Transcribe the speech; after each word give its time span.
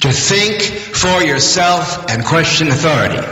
To 0.00 0.08
think 0.08 0.62
for 0.92 1.22
yourself 1.22 2.04
and 2.08 2.24
question 2.24 2.70
authority. 2.70 3.22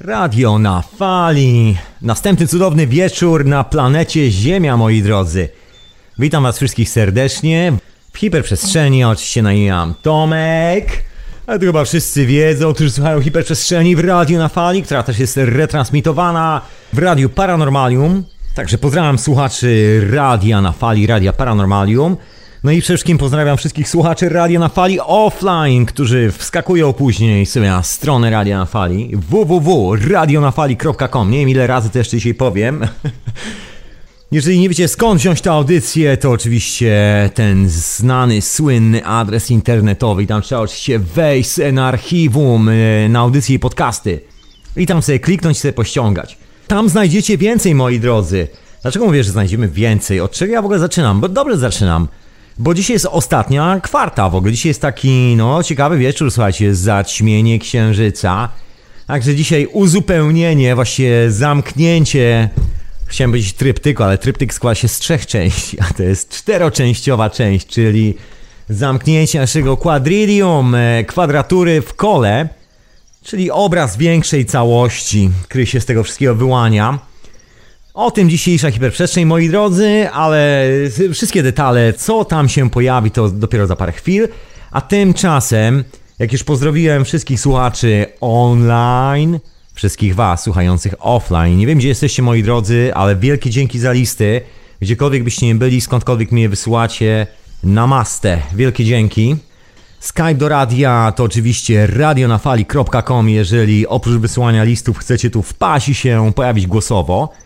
Radio 0.00 0.58
na 0.58 0.82
fali. 0.82 1.78
Następny 2.02 2.46
cudowny 2.46 2.86
wieczór 2.86 3.44
na 3.44 3.64
planecie 3.64 4.30
Ziemia, 4.30 4.76
moi 4.76 5.02
drodzy. 5.02 5.48
Witam 6.18 6.42
was 6.42 6.56
wszystkich 6.56 6.88
serdecznie. 6.88 7.72
W 8.12 8.18
hiperprzestrzeni 8.18 9.04
oczywiście 9.04 9.42
na 9.42 9.52
imię 9.52 9.72
mam 9.72 9.94
Tomek. 10.02 11.04
Ale 11.46 11.58
to 11.58 11.64
chyba 11.66 11.84
wszyscy 11.84 12.26
wiedzą, 12.26 12.74
którzy 12.74 12.90
słuchają 12.90 13.20
hiperprzestrzeni 13.20 13.96
w 13.96 14.00
radiu 14.00 14.38
na 14.38 14.48
fali, 14.48 14.82
która 14.82 15.02
też 15.02 15.18
jest 15.18 15.36
retransmitowana 15.36 16.60
w 16.92 16.98
radiu 16.98 17.28
Paranormalium. 17.28 18.24
Także 18.54 18.78
pozdrawiam 18.78 19.18
słuchaczy 19.18 20.00
radia 20.12 20.60
na 20.60 20.72
fali, 20.72 21.06
radia 21.06 21.32
Paranormalium. 21.32 22.16
No 22.64 22.72
i 22.72 22.80
przede 22.80 22.96
wszystkim 22.96 23.18
pozdrawiam 23.18 23.56
wszystkich 23.56 23.88
słuchaczy 23.88 24.28
Radia 24.28 24.60
na 24.60 24.68
Fali 24.68 25.00
offline, 25.00 25.86
którzy 25.86 26.32
wskakują 26.32 26.92
później 26.92 27.46
sobie 27.46 27.66
na 27.66 27.82
stronę 27.82 28.30
Radia 28.30 28.58
na 28.58 28.66
Fali 28.66 29.10
www.radionafali.com 29.16 31.30
Nie 31.30 31.38
wiem 31.38 31.48
ile 31.48 31.66
razy 31.66 31.90
jeszcze 31.94 32.16
dzisiaj 32.16 32.34
powiem. 32.34 32.86
Jeżeli 34.32 34.60
nie 34.60 34.68
wiecie 34.68 34.88
skąd 34.88 35.20
wziąć 35.20 35.40
tę 35.40 35.52
audycję, 35.52 36.16
to 36.16 36.30
oczywiście 36.30 37.30
ten 37.34 37.68
znany, 37.68 38.42
słynny 38.42 39.06
adres 39.06 39.50
internetowy 39.50 40.26
tam 40.26 40.42
trzeba 40.42 40.60
oczywiście 40.60 40.98
wejść 40.98 41.50
na 41.72 41.88
archiwum, 41.88 42.68
e, 42.68 43.08
na 43.08 43.18
audycje 43.18 43.56
i 43.56 43.58
podcasty. 43.58 44.20
I 44.76 44.86
tam 44.86 45.02
sobie 45.02 45.18
kliknąć 45.18 45.58
sobie 45.58 45.72
pościągać. 45.72 46.38
Tam 46.66 46.88
znajdziecie 46.88 47.38
więcej, 47.38 47.74
moi 47.74 48.00
drodzy. 48.00 48.48
Dlaczego 48.82 49.06
mówię, 49.06 49.24
że 49.24 49.30
znajdziemy 49.30 49.68
więcej? 49.68 50.20
Od 50.20 50.32
czego 50.32 50.52
ja 50.52 50.62
w 50.62 50.64
ogóle 50.64 50.78
zaczynam? 50.78 51.20
Bo 51.20 51.28
dobrze 51.28 51.58
zaczynam. 51.58 52.08
Bo 52.58 52.74
dzisiaj 52.74 52.94
jest 52.94 53.06
ostatnia 53.06 53.80
kwarta 53.82 54.28
w 54.30 54.34
ogóle. 54.34 54.52
Dzisiaj 54.52 54.70
jest 54.70 54.80
taki, 54.80 55.34
no, 55.36 55.62
ciekawy 55.62 55.98
wieczór, 55.98 56.30
słuchajcie, 56.30 56.74
zaćmienie 56.74 57.58
księżyca. 57.58 58.48
Także 59.06 59.34
dzisiaj 59.34 59.68
uzupełnienie, 59.72 60.74
właśnie 60.74 61.30
zamknięcie. 61.30 62.48
Chciałem 63.06 63.30
powiedzieć 63.30 63.52
tryptyku, 63.52 64.02
ale 64.02 64.18
tryptyk 64.18 64.54
składa 64.54 64.74
się 64.74 64.88
z 64.88 64.98
trzech 64.98 65.26
części, 65.26 65.80
a 65.80 65.84
to 65.94 66.02
jest 66.02 66.30
czteroczęściowa 66.30 67.30
część, 67.30 67.66
czyli 67.66 68.14
zamknięcie 68.68 69.38
naszego 69.38 69.76
quadridium, 69.76 70.74
e, 70.74 71.04
kwadratury 71.04 71.82
w 71.82 71.94
kole, 71.94 72.48
czyli 73.22 73.50
obraz 73.50 73.96
większej 73.96 74.46
całości, 74.46 75.30
który 75.42 75.66
się 75.66 75.80
z 75.80 75.86
tego 75.86 76.04
wszystkiego 76.04 76.34
wyłania. 76.34 76.98
O 77.94 78.10
tym 78.10 78.30
dzisiejsza 78.30 78.70
hiperprzestrzeń, 78.70 79.24
moi 79.24 79.48
drodzy, 79.48 80.08
ale 80.12 80.66
wszystkie 81.12 81.42
detale, 81.42 81.92
co 81.92 82.24
tam 82.24 82.48
się 82.48 82.70
pojawi, 82.70 83.10
to 83.10 83.28
dopiero 83.28 83.66
za 83.66 83.76
parę 83.76 83.92
chwil. 83.92 84.28
A 84.70 84.80
tymczasem, 84.80 85.84
jak 86.18 86.32
już 86.32 86.44
pozdrowiłem 86.44 87.04
wszystkich 87.04 87.40
słuchaczy 87.40 88.06
online, 88.20 89.40
wszystkich 89.74 90.14
Was 90.14 90.42
słuchających 90.42 90.94
offline, 90.98 91.58
nie 91.58 91.66
wiem 91.66 91.78
gdzie 91.78 91.88
jesteście, 91.88 92.22
moi 92.22 92.42
drodzy, 92.42 92.94
ale 92.94 93.16
wielkie 93.16 93.50
dzięki 93.50 93.78
za 93.78 93.92
listy. 93.92 94.40
Gdziekolwiek 94.80 95.24
byście 95.24 95.46
nie 95.46 95.54
byli, 95.54 95.80
skądkolwiek 95.80 96.32
mnie 96.32 96.48
wysyłacie, 96.48 97.26
namaste. 97.64 98.42
Wielkie 98.54 98.84
dzięki. 98.84 99.36
Skype 100.00 100.34
do 100.34 100.48
radia 100.48 101.12
to 101.16 101.24
oczywiście 101.24 101.86
radionafali.com, 101.86 103.28
jeżeli 103.28 103.86
oprócz 103.86 104.16
wysyłania 104.16 104.64
listów 104.64 104.98
chcecie 104.98 105.30
tu 105.30 105.42
wpaść 105.42 105.88
i 105.88 105.94
się 105.94 106.32
pojawić 106.34 106.66
głosowo. 106.66 107.43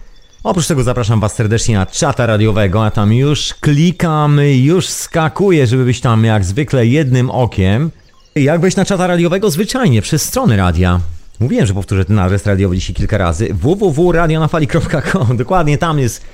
Oprócz 0.49 0.67
tego 0.67 0.83
zapraszam 0.83 1.21
Was 1.21 1.35
serdecznie 1.35 1.75
na 1.75 1.87
czata 1.87 2.27
radiowego, 2.27 2.85
a 2.85 2.91
tam 2.91 3.13
już 3.13 3.55
klikam, 3.61 4.41
już 4.41 4.87
skakuję, 4.87 5.67
żeby 5.67 5.85
być 5.85 6.01
tam 6.01 6.25
jak 6.25 6.45
zwykle 6.45 6.87
jednym 6.87 7.31
okiem. 7.31 7.91
Jak 8.35 8.61
wejść 8.61 8.77
na 8.77 8.85
czata 8.85 9.07
radiowego? 9.07 9.51
Zwyczajnie, 9.51 10.03
przez 10.03 10.23
stronę 10.23 10.57
radia. 10.57 11.01
Mówiłem, 11.41 11.67
że 11.67 11.75
powtórzę 11.75 12.05
ten 12.05 12.19
adres 12.19 12.47
radiowy 12.47 12.77
dzisiaj 12.77 12.95
kilka 12.95 13.19
razy. 13.19 13.49
www.radionafali.com 13.55 15.37
Dokładnie 15.37 15.79
tam 15.79 15.98
jest 15.98 16.25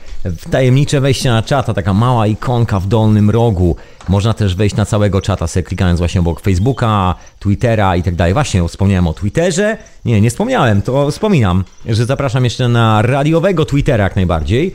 tajemnicze 0.51 1.01
wejście 1.01 1.31
na 1.31 1.43
czata, 1.43 1.75
taka 1.75 1.95
mała 1.95 2.27
ikonka 2.27 2.81
w 2.81 2.87
dolnym 2.87 3.31
rogu. 3.31 3.77
Można 4.09 4.35
też 4.35 4.55
wejść 4.55 4.77
na 4.77 4.85
całego 4.85 5.21
czata, 5.21 5.47
sobie 5.47 5.63
klikając 5.63 5.99
właśnie 5.99 6.21
obok 6.21 6.41
Facebooka, 6.41 7.15
Twittera 7.39 7.97
i 7.97 8.03
tak 8.03 8.15
dalej. 8.15 8.33
Właśnie 8.33 8.69
wspomniałem 8.69 9.07
o 9.07 9.13
Twitterze. 9.13 9.77
Nie, 10.05 10.21
nie 10.21 10.31
wspomniałem, 10.31 10.83
to 10.83 11.11
wspominam, 11.11 11.65
że 11.87 12.05
zapraszam 12.07 12.45
jeszcze 12.45 12.69
na 12.69 13.03
radiowego 13.03 13.65
Twittera 13.65 14.05
jak 14.05 14.17
najbardziej. 14.17 14.75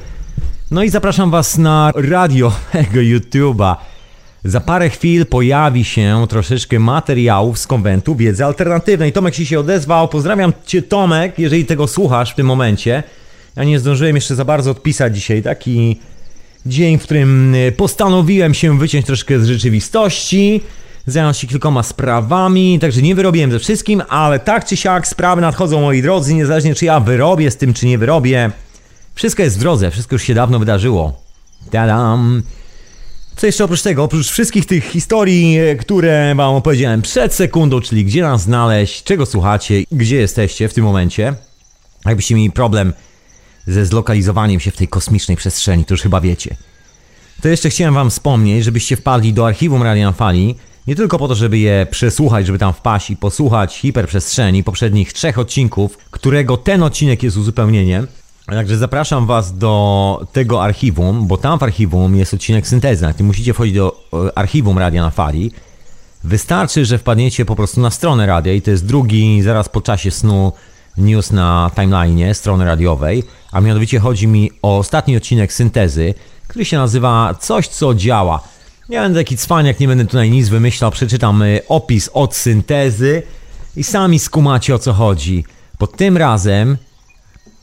No 0.71 0.83
i 0.83 0.89
zapraszam 0.89 1.31
Was 1.31 1.57
na 1.57 1.91
radiowego 1.95 2.99
YouTube'a. 2.99 3.75
Za 4.43 4.59
parę 4.59 4.89
chwil 4.89 5.25
pojawi 5.25 5.83
się 5.83 6.25
troszeczkę 6.29 6.79
materiałów 6.79 7.59
z 7.59 7.67
konwentu 7.67 8.15
wiedzy 8.15 8.45
alternatywnej. 8.45 9.13
Tomek 9.13 9.35
się 9.35 9.59
odezwał. 9.59 10.07
Pozdrawiam 10.07 10.53
Cię, 10.65 10.81
Tomek, 10.81 11.39
jeżeli 11.39 11.65
tego 11.65 11.87
słuchasz 11.87 12.31
w 12.31 12.35
tym 12.35 12.47
momencie. 12.47 13.03
Ja 13.59 13.65
nie 13.65 13.79
zdążyłem 13.79 14.15
jeszcze 14.15 14.35
za 14.35 14.45
bardzo 14.45 14.71
odpisać 14.71 15.15
dzisiaj. 15.15 15.43
Taki 15.43 15.99
dzień, 16.65 16.99
w 16.99 17.03
którym 17.03 17.55
y, 17.55 17.71
postanowiłem 17.71 18.53
się 18.53 18.79
wyciąć 18.79 19.05
troszkę 19.05 19.39
z 19.39 19.47
rzeczywistości, 19.47 20.61
zająć 21.05 21.37
się 21.37 21.47
kilkoma 21.47 21.83
sprawami, 21.83 22.79
także 22.79 23.01
nie 23.01 23.15
wyrobiłem 23.15 23.51
ze 23.51 23.59
wszystkim, 23.59 24.01
ale 24.09 24.39
tak 24.39 24.65
czy 24.65 24.77
siak 24.77 25.07
sprawy 25.07 25.41
nadchodzą, 25.41 25.81
moi 25.81 26.01
drodzy, 26.01 26.33
niezależnie 26.33 26.75
czy 26.75 26.85
ja 26.85 26.99
wyrobię 26.99 27.51
z 27.51 27.57
tym, 27.57 27.73
czy 27.73 27.85
nie 27.85 27.97
wyrobię. 27.97 28.51
Wszystko 29.15 29.43
jest 29.43 29.57
w 29.57 29.59
drodze, 29.59 29.91
wszystko 29.91 30.15
już 30.15 30.23
się 30.23 30.33
dawno 30.33 30.59
wydarzyło. 30.59 31.21
Tadam! 31.71 32.43
Co 33.35 33.45
jeszcze 33.45 33.63
oprócz 33.63 33.81
tego, 33.81 34.03
oprócz 34.03 34.29
wszystkich 34.29 34.65
tych 34.65 34.85
historii, 34.85 35.59
y, 35.59 35.75
które 35.75 36.35
wam 36.35 36.55
opowiedziałem 36.55 37.01
przed 37.01 37.33
sekundą, 37.33 37.81
czyli 37.81 38.05
gdzie 38.05 38.21
nas 38.21 38.41
znaleźć, 38.41 39.03
czego 39.03 39.25
słuchacie, 39.25 39.83
gdzie 39.91 40.15
jesteście 40.15 40.69
w 40.69 40.73
tym 40.73 40.83
momencie, 40.83 41.33
jakbyście 42.05 42.35
mieli 42.35 42.51
problem 42.51 42.93
ze 43.69 43.85
zlokalizowaniem 43.85 44.59
się 44.59 44.71
w 44.71 44.77
tej 44.77 44.87
kosmicznej 44.87 45.37
przestrzeni, 45.37 45.85
to 45.85 45.93
już 45.93 46.01
chyba 46.01 46.21
wiecie. 46.21 46.55
To 47.41 47.47
jeszcze 47.47 47.69
chciałem 47.69 47.93
wam 47.93 48.09
wspomnieć, 48.09 48.63
żebyście 48.63 48.95
wpadli 48.95 49.33
do 49.33 49.47
archiwum 49.47 49.83
Radia 49.83 50.05
na 50.05 50.11
Fali, 50.11 50.55
nie 50.87 50.95
tylko 50.95 51.19
po 51.19 51.27
to, 51.27 51.35
żeby 51.35 51.57
je 51.57 51.87
przesłuchać, 51.91 52.45
żeby 52.45 52.59
tam 52.59 52.73
wpaść 52.73 53.09
i 53.09 53.17
posłuchać 53.17 53.77
hiperprzestrzeni 53.77 54.63
poprzednich 54.63 55.13
trzech 55.13 55.39
odcinków, 55.39 55.97
którego 56.11 56.57
ten 56.57 56.83
odcinek 56.83 57.23
jest 57.23 57.37
uzupełnieniem. 57.37 58.07
Także 58.45 58.77
zapraszam 58.77 59.25
Was 59.25 59.57
do 59.57 60.27
tego 60.31 60.63
archiwum, 60.63 61.27
bo 61.27 61.37
tam 61.37 61.59
w 61.59 61.63
archiwum 61.63 62.15
jest 62.15 62.33
odcinek 62.33 62.67
syntezy. 62.67 63.13
Ty 63.17 63.23
musicie 63.23 63.53
wchodzić 63.53 63.75
do 63.75 64.05
e, 64.13 64.37
archiwum 64.37 64.77
Radia 64.77 65.01
na 65.01 65.09
Fali. 65.09 65.51
Wystarczy, 66.23 66.85
że 66.85 66.97
wpadniecie 66.97 67.45
po 67.45 67.55
prostu 67.55 67.81
na 67.81 67.91
stronę 67.91 68.25
radia 68.25 68.53
i 68.53 68.61
to 68.61 68.71
jest 68.71 68.85
drugi, 68.85 69.41
zaraz 69.41 69.69
po 69.69 69.81
czasie 69.81 70.11
snu, 70.11 70.51
news 70.99 71.31
na 71.31 71.71
timeline 71.75 72.33
strony 72.33 72.65
radiowej, 72.65 73.23
a 73.51 73.61
mianowicie 73.61 73.99
chodzi 73.99 74.27
mi 74.27 74.51
o 74.61 74.77
ostatni 74.77 75.17
odcinek 75.17 75.53
syntezy, 75.53 76.13
który 76.47 76.65
się 76.65 76.77
nazywa 76.77 77.35
Coś, 77.39 77.67
co 77.67 77.93
działa. 77.93 78.41
Ja 78.89 79.01
będę 79.01 79.19
taki 79.19 79.37
cwaniak, 79.37 79.79
nie 79.79 79.87
będę 79.87 80.05
tutaj 80.05 80.31
nic 80.31 80.49
wymyślał, 80.49 80.91
przeczytam 80.91 81.41
y, 81.41 81.61
opis 81.67 82.09
od 82.13 82.35
syntezy 82.35 83.23
i 83.75 83.83
sami 83.83 84.19
skumacie 84.19 84.75
o 84.75 84.79
co 84.79 84.93
chodzi. 84.93 85.45
Bo 85.79 85.87
tym 85.87 86.17
razem 86.17 86.77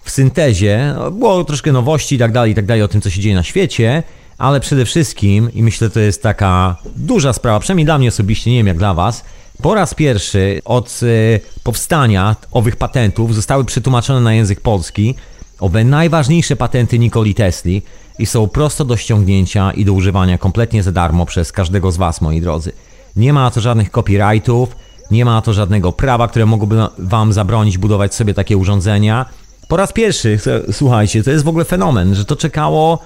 w 0.04 0.10
syntezie 0.10 0.94
no, 0.96 1.10
było 1.10 1.44
troszkę 1.44 1.72
nowości 1.72 2.14
i 2.14 2.18
tak 2.18 2.32
dalej, 2.32 2.52
i 2.52 2.54
tak 2.54 2.66
dalej 2.66 2.82
o 2.82 2.88
tym, 2.88 3.00
co 3.00 3.10
się 3.10 3.20
dzieje 3.20 3.34
na 3.34 3.42
świecie, 3.42 4.02
ale 4.38 4.60
przede 4.60 4.84
wszystkim, 4.84 5.52
i 5.54 5.62
myślę, 5.62 5.90
to 5.90 6.00
jest 6.00 6.22
taka 6.22 6.76
duża 6.96 7.32
sprawa, 7.32 7.60
przynajmniej 7.60 7.84
dla 7.84 7.98
mnie 7.98 8.08
osobiście, 8.08 8.50
nie 8.50 8.56
wiem 8.56 8.66
jak 8.66 8.78
dla 8.78 8.94
Was, 8.94 9.24
po 9.62 9.74
raz 9.74 9.94
pierwszy 9.94 10.60
od 10.64 11.00
y, 11.02 11.40
powstania 11.62 12.36
owych 12.52 12.76
patentów 12.76 13.34
zostały 13.34 13.64
przetłumaczone 13.64 14.20
na 14.20 14.34
język 14.34 14.60
polski 14.60 15.14
owe 15.60 15.84
najważniejsze 15.84 16.56
patenty 16.56 16.98
Nikoli 16.98 17.34
Tesli 17.34 17.82
i 18.18 18.26
są 18.26 18.48
prosto 18.48 18.84
do 18.84 18.96
ściągnięcia 18.96 19.72
i 19.72 19.84
do 19.84 19.92
używania 19.92 20.38
kompletnie 20.38 20.82
za 20.82 20.92
darmo 20.92 21.26
przez 21.26 21.52
każdego 21.52 21.92
z 21.92 21.96
Was, 21.96 22.20
moi 22.20 22.40
drodzy. 22.40 22.72
Nie 23.16 23.32
ma 23.32 23.50
to 23.50 23.60
żadnych 23.60 23.90
copyrightów, 23.90 24.76
nie 25.10 25.24
ma 25.24 25.42
to 25.42 25.52
żadnego 25.52 25.92
prawa, 25.92 26.28
które 26.28 26.46
mogłoby 26.46 26.76
Wam 26.98 27.32
zabronić 27.32 27.78
budować 27.78 28.14
sobie 28.14 28.34
takie 28.34 28.56
urządzenia. 28.56 29.26
Po 29.68 29.76
raz 29.76 29.92
pierwszy, 29.92 30.38
słuchajcie, 30.72 31.22
to 31.22 31.30
jest 31.30 31.44
w 31.44 31.48
ogóle 31.48 31.64
fenomen, 31.64 32.14
że 32.14 32.24
to 32.24 32.36
czekało 32.36 32.98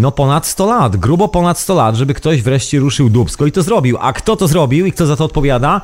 no 0.00 0.10
ponad 0.10 0.46
100 0.46 0.66
lat, 0.66 0.96
grubo 0.96 1.28
ponad 1.28 1.58
100 1.58 1.74
lat, 1.74 1.96
żeby 1.96 2.14
ktoś 2.14 2.42
wreszcie 2.42 2.78
ruszył 2.78 3.10
dubsko 3.10 3.46
i 3.46 3.52
to 3.52 3.62
zrobił. 3.62 3.96
A 4.00 4.12
kto 4.12 4.36
to 4.36 4.48
zrobił 4.48 4.86
i 4.86 4.92
kto 4.92 5.06
za 5.06 5.16
to 5.16 5.24
odpowiada? 5.24 5.80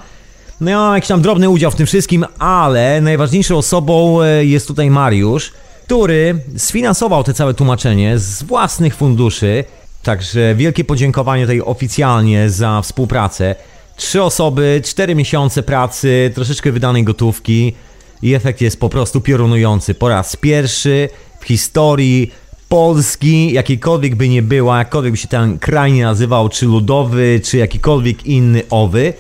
No 0.60 0.70
ja 0.70 0.78
mam 0.78 0.94
jakiś 0.94 1.08
tam 1.08 1.22
drobny 1.22 1.48
udział 1.48 1.70
w 1.70 1.74
tym 1.74 1.86
wszystkim, 1.86 2.24
ale 2.38 3.00
najważniejszą 3.00 3.56
osobą 3.56 4.22
e, 4.22 4.44
jest 4.44 4.68
tutaj 4.68 4.90
Mariusz, 4.90 5.52
który 5.84 6.40
sfinansował 6.56 7.24
te 7.24 7.34
całe 7.34 7.54
tłumaczenie 7.54 8.18
z 8.18 8.42
własnych 8.42 8.94
funduszy. 8.94 9.64
Także 10.02 10.54
wielkie 10.54 10.84
podziękowanie 10.84 11.42
tutaj 11.42 11.60
oficjalnie 11.60 12.50
za 12.50 12.82
współpracę. 12.82 13.54
Trzy 13.96 14.22
osoby, 14.22 14.80
cztery 14.84 15.14
miesiące 15.14 15.62
pracy, 15.62 16.30
troszeczkę 16.34 16.72
wydanej 16.72 17.04
gotówki 17.04 17.74
i 18.22 18.34
efekt 18.34 18.60
jest 18.60 18.80
po 18.80 18.88
prostu 18.88 19.20
piorunujący. 19.20 19.94
Po 19.94 20.08
raz 20.08 20.36
pierwszy 20.36 21.08
w 21.40 21.44
historii 21.44 22.30
Polski, 22.68 23.52
jakiejkolwiek 23.52 24.14
by 24.14 24.28
nie 24.28 24.42
była, 24.42 24.78
jakkolwiek 24.78 25.12
by 25.12 25.16
się 25.16 25.28
ten 25.28 25.58
kraj 25.58 25.92
nie 25.92 26.04
nazywał, 26.04 26.48
czy 26.48 26.66
ludowy, 26.66 27.40
czy 27.44 27.56
jakikolwiek 27.56 28.26
inny 28.26 28.62
owy, 28.70 29.12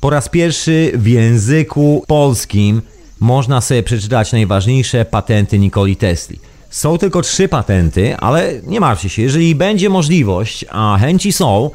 po 0.00 0.10
raz 0.10 0.28
pierwszy 0.28 0.92
w 0.94 1.06
języku 1.06 2.04
polskim 2.06 2.82
można 3.20 3.60
sobie 3.60 3.82
przeczytać 3.82 4.32
najważniejsze 4.32 5.04
patenty 5.04 5.58
Nikoli 5.58 5.96
Tesli. 5.96 6.38
Są 6.70 6.98
tylko 6.98 7.22
trzy 7.22 7.48
patenty, 7.48 8.16
ale 8.16 8.52
nie 8.66 8.80
martwcie 8.80 9.08
się, 9.08 9.22
jeżeli 9.22 9.54
będzie 9.54 9.88
możliwość, 9.88 10.64
a 10.70 10.98
chęci 11.00 11.32
są, 11.32 11.70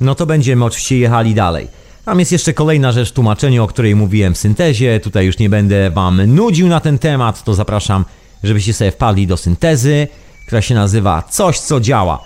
no 0.00 0.14
to 0.14 0.26
będziemy 0.26 0.64
oczywiście 0.64 0.98
jechali 0.98 1.34
dalej. 1.34 1.68
Tam 2.04 2.18
jest 2.18 2.32
jeszcze 2.32 2.52
kolejna 2.52 2.92
rzecz 2.92 3.10
w 3.10 3.12
tłumaczeniu, 3.12 3.64
o 3.64 3.66
której 3.66 3.96
mówiłem 3.96 4.34
w 4.34 4.38
syntezie. 4.38 5.00
Tutaj 5.00 5.26
już 5.26 5.38
nie 5.38 5.48
będę 5.48 5.90
Wam 5.90 6.34
nudził 6.34 6.68
na 6.68 6.80
ten 6.80 6.98
temat, 6.98 7.44
to 7.44 7.54
zapraszam, 7.54 8.04
żebyście 8.42 8.74
sobie 8.74 8.90
wpadli 8.90 9.26
do 9.26 9.36
syntezy, 9.36 10.08
która 10.46 10.62
się 10.62 10.74
nazywa 10.74 11.22
Coś, 11.30 11.58
co 11.58 11.80
działa. 11.80 12.22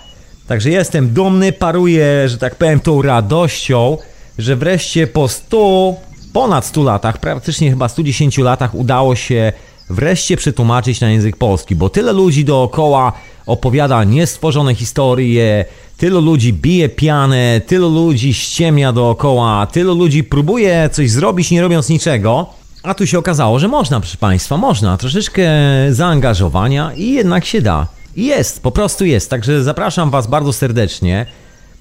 Także 0.47 0.69
jestem 0.69 1.09
dumny, 1.09 1.51
paruję, 1.51 2.29
że 2.29 2.37
tak 2.37 2.55
powiem, 2.55 2.79
tą 2.79 3.01
radością, 3.01 3.97
że 4.37 4.55
wreszcie 4.55 5.07
po 5.07 5.27
100, 5.27 5.95
ponad 6.33 6.65
100 6.65 6.83
latach, 6.83 7.17
praktycznie 7.17 7.69
chyba 7.69 7.89
110 7.89 8.37
latach 8.37 8.75
udało 8.75 9.15
się 9.15 9.53
wreszcie 9.89 10.37
przetłumaczyć 10.37 11.01
na 11.01 11.09
język 11.09 11.37
polski, 11.37 11.75
bo 11.75 11.89
tyle 11.89 12.13
ludzi 12.13 12.45
dookoła 12.45 13.13
opowiada 13.45 14.03
niestworzone 14.03 14.75
historie, 14.75 15.65
tylu 15.97 16.21
ludzi 16.21 16.53
bije 16.53 16.89
pianę, 16.89 17.61
tylu 17.67 17.89
ludzi 17.89 18.33
ściemnia 18.33 18.93
dookoła, 18.93 19.67
tylu 19.71 19.95
ludzi 19.95 20.23
próbuje 20.23 20.89
coś 20.91 21.11
zrobić 21.11 21.51
nie 21.51 21.61
robiąc 21.61 21.89
niczego, 21.89 22.45
a 22.83 22.93
tu 22.93 23.07
się 23.07 23.19
okazało, 23.19 23.59
że 23.59 23.67
można, 23.67 23.99
proszę 23.99 24.17
Państwa, 24.17 24.57
można, 24.57 24.97
troszeczkę 24.97 25.43
zaangażowania 25.89 26.93
i 26.93 27.11
jednak 27.11 27.45
się 27.45 27.61
da. 27.61 28.00
Jest, 28.15 28.63
po 28.63 28.71
prostu 28.71 29.05
jest, 29.05 29.29
także 29.29 29.63
zapraszam 29.63 30.09
Was 30.09 30.27
bardzo 30.27 30.53
serdecznie 30.53 31.25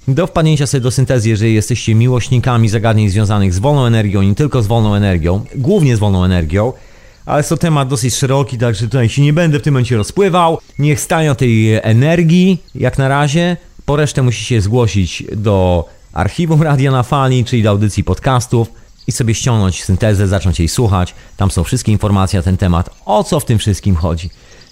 do 0.08 0.26
wpadnięcia 0.26 0.66
sobie 0.66 0.80
do 0.80 0.90
syntezy, 0.90 1.28
jeżeli 1.28 1.54
jesteście 1.54 1.94
miłośnikami 1.94 2.68
zagadnień 2.68 3.08
związanych 3.08 3.54
z 3.54 3.58
wolną 3.58 3.84
energią, 3.84 4.22
nie 4.22 4.34
tylko 4.34 4.62
z 4.62 4.66
wolną 4.66 4.94
energią, 4.94 5.44
głównie 5.54 5.96
z 5.96 5.98
wolną 5.98 6.24
energią, 6.24 6.72
ale 7.26 7.38
jest 7.38 7.48
to 7.48 7.56
temat 7.56 7.88
dosyć 7.88 8.14
szeroki, 8.14 8.58
także 8.58 8.84
tutaj 8.84 9.08
się 9.08 9.22
nie 9.22 9.32
będę 9.32 9.58
w 9.58 9.62
tym 9.62 9.74
momencie 9.74 9.96
rozpływał. 9.96 10.58
Niech 10.78 11.00
stają 11.00 11.34
tej 11.34 11.74
energii, 11.74 12.62
jak 12.74 12.98
na 12.98 13.08
razie. 13.08 13.56
Po 13.84 13.96
resztę 13.96 14.22
musicie 14.22 14.60
zgłosić 14.60 15.24
do 15.36 15.84
archiwum 16.12 16.62
Radia 16.62 16.90
na 16.90 17.02
Fali, 17.02 17.44
czyli 17.44 17.62
do 17.62 17.70
audycji 17.70 18.04
podcastów 18.04 18.68
i 19.06 19.12
sobie 19.12 19.34
ściągnąć 19.34 19.84
syntezę, 19.84 20.28
zacząć 20.28 20.58
jej 20.58 20.68
słuchać. 20.68 21.14
Tam 21.36 21.50
są 21.50 21.64
wszystkie 21.64 21.92
informacje 21.92 22.38
na 22.38 22.42
ten 22.42 22.56
temat, 22.56 22.90
o 23.06 23.24
co 23.24 23.40
w 23.40 23.44
tym 23.44 23.58
wszystkim 23.58 23.96
chodzi. 23.96 24.30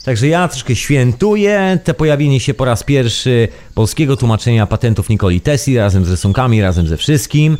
Także 0.08 0.28
ja 0.28 0.48
troszkę 0.48 0.76
świętuję 0.76 1.78
te 1.84 1.94
pojawienie 1.94 2.40
się 2.40 2.54
po 2.54 2.64
raz 2.64 2.82
pierwszy 2.82 3.48
polskiego 3.74 4.16
tłumaczenia 4.16 4.66
patentów 4.66 5.08
Nikoli 5.08 5.40
Tesli 5.40 5.76
razem 5.76 6.04
z 6.04 6.10
rysunkami, 6.10 6.62
razem 6.62 6.86
ze 6.86 6.96
wszystkim. 6.96 7.58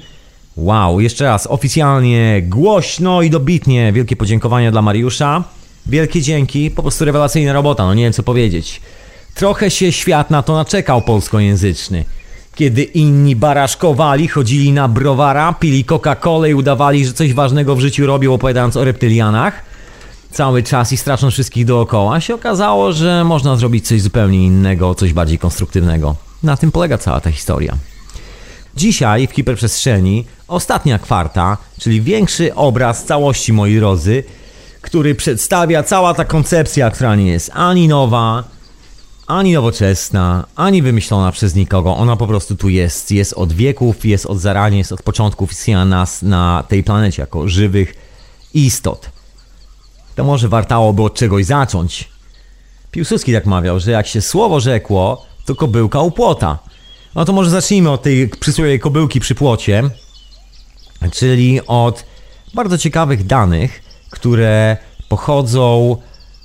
Wow, 0.56 1.00
jeszcze 1.00 1.24
raz 1.24 1.46
oficjalnie, 1.46 2.42
głośno 2.42 3.22
i 3.22 3.30
dobitnie 3.30 3.92
wielkie 3.92 4.16
podziękowania 4.16 4.70
dla 4.70 4.82
Mariusza. 4.82 5.44
Wielkie 5.86 6.22
dzięki, 6.22 6.70
po 6.70 6.82
prostu 6.82 7.04
rewelacyjna 7.04 7.52
robota, 7.52 7.84
no 7.84 7.94
nie 7.94 8.02
wiem 8.02 8.12
co 8.12 8.22
powiedzieć. 8.22 8.80
Trochę 9.34 9.70
się 9.70 9.92
świat 9.92 10.30
na 10.30 10.42
to 10.42 10.54
naczekał 10.54 11.02
polskojęzyczny. 11.02 12.04
Kiedy 12.54 12.82
inni 12.82 13.36
baraszkowali, 13.36 14.28
chodzili 14.28 14.72
na 14.72 14.88
browara, 14.88 15.52
pili 15.52 15.84
Coca-Colę 15.84 16.50
i 16.50 16.54
udawali, 16.54 17.06
że 17.06 17.12
coś 17.12 17.34
ważnego 17.34 17.76
w 17.76 17.80
życiu 17.80 18.06
robią, 18.06 18.34
opowiadając 18.34 18.76
o 18.76 18.84
reptylianach, 18.84 19.67
cały 20.30 20.62
czas 20.62 20.92
i 20.92 20.96
strasząc 20.96 21.34
wszystkich 21.34 21.64
dookoła, 21.64 22.20
się 22.20 22.34
okazało, 22.34 22.92
że 22.92 23.24
można 23.24 23.56
zrobić 23.56 23.86
coś 23.86 24.02
zupełnie 24.02 24.46
innego, 24.46 24.94
coś 24.94 25.12
bardziej 25.12 25.38
konstruktywnego. 25.38 26.16
Na 26.42 26.56
tym 26.56 26.72
polega 26.72 26.98
cała 26.98 27.20
ta 27.20 27.30
historia. 27.30 27.76
Dzisiaj 28.76 29.26
w 29.26 29.30
hiperprzestrzeni 29.30 30.24
ostatnia 30.48 30.98
kwarta, 30.98 31.56
czyli 31.80 32.02
większy 32.02 32.54
obraz 32.54 33.04
całości 33.04 33.52
moi 33.52 33.76
drodzy, 33.76 34.24
który 34.80 35.14
przedstawia 35.14 35.82
cała 35.82 36.14
ta 36.14 36.24
koncepcja, 36.24 36.90
która 36.90 37.16
nie 37.16 37.26
jest 37.26 37.50
ani 37.54 37.88
nowa, 37.88 38.44
ani 39.26 39.52
nowoczesna, 39.52 40.46
ani 40.56 40.82
wymyślona 40.82 41.32
przez 41.32 41.54
nikogo. 41.54 41.96
Ona 41.96 42.16
po 42.16 42.26
prostu 42.26 42.56
tu 42.56 42.68
jest. 42.68 43.10
Jest 43.10 43.32
od 43.32 43.52
wieków, 43.52 44.04
jest 44.04 44.26
od 44.26 44.40
zarania, 44.40 44.78
jest 44.78 44.92
od 44.92 45.02
początków 45.02 45.52
istnienia 45.52 45.84
nas 45.84 46.22
na 46.22 46.64
tej 46.68 46.84
planecie 46.84 47.22
jako 47.22 47.48
żywych 47.48 47.94
istot. 48.54 49.10
To 50.18 50.24
może 50.24 50.48
wartałoby 50.48 51.02
od 51.02 51.14
czegoś 51.14 51.44
zacząć. 51.44 52.08
Piłsudski 52.90 53.32
tak 53.32 53.46
mawiał, 53.46 53.80
że 53.80 53.90
jak 53.90 54.06
się 54.06 54.20
słowo 54.20 54.60
rzekło, 54.60 55.26
to 55.44 55.54
kobyłka 55.54 56.00
u 56.00 56.10
płota. 56.10 56.58
No 57.14 57.24
to 57.24 57.32
może 57.32 57.50
zacznijmy 57.50 57.90
od 57.90 58.02
tej 58.02 58.28
przysłowiowej 58.28 58.80
kobyłki 58.80 59.20
przy 59.20 59.34
płocie, 59.34 59.82
czyli 61.12 61.60
od 61.66 62.04
bardzo 62.54 62.78
ciekawych 62.78 63.26
danych, 63.26 63.82
które 64.10 64.76
pochodzą 65.08 65.96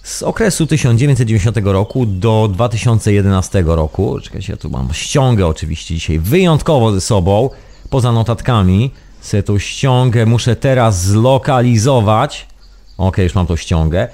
z 0.03 0.23
okresu 0.23 0.67
1990 0.67 1.57
roku 1.63 2.05
do 2.05 2.49
2011 2.53 3.63
roku. 3.65 4.19
Czekajcie, 4.19 4.53
ja 4.53 4.57
tu 4.57 4.69
mam 4.69 4.93
ściągę 4.93 5.47
oczywiście 5.47 5.95
dzisiaj 5.95 6.19
wyjątkowo 6.19 6.91
ze 6.91 7.01
sobą, 7.01 7.49
poza 7.89 8.11
notatkami. 8.11 8.91
Sobie 9.21 9.43
tą 9.43 9.59
ściągę 9.59 10.25
muszę 10.25 10.55
teraz 10.55 11.03
zlokalizować. 11.03 12.52
Ok, 12.97 13.17
już 13.17 13.35
mam 13.35 13.47
tą 13.47 13.55
ściągę. 13.55 14.07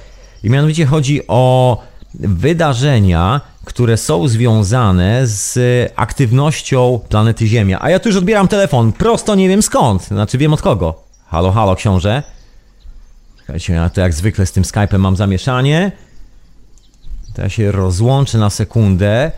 I 0.44 0.50
mianowicie 0.50 0.86
chodzi 0.86 1.28
o 1.28 1.78
wydarzenia, 2.14 3.42
które 3.66 3.98
są 3.98 4.28
związane 4.28 5.28
z 5.28 5.60
aktywnością 5.96 7.00
planety 7.10 7.48
Ziemia. 7.48 7.78
A 7.82 7.90
ja 7.90 8.00
tu 8.00 8.10
już 8.10 8.18
odbieram 8.18 8.48
telefon, 8.48 8.94
prosto 8.94 9.36
nie 9.36 9.50
wiem 9.50 9.62
skąd, 9.62 10.04
znaczy 10.04 10.38
wiem 10.38 10.54
od 10.54 10.62
kogo. 10.62 11.04
Halo, 11.28 11.52
halo, 11.52 11.76
książę. 11.76 12.24
Słuchajcie, 13.38 13.74
ja 13.74 13.90
to 13.90 14.02
jak 14.02 14.14
zwykle 14.14 14.46
z 14.46 14.52
tym 14.52 14.64
Skype'em 14.64 15.00
mam 15.00 15.16
zamieszanie. 15.16 15.92
To 17.34 17.42
ja 17.42 17.50
się 17.50 17.72
rozłączę 17.72 18.38
na 18.38 18.50
sekundę 18.50 19.32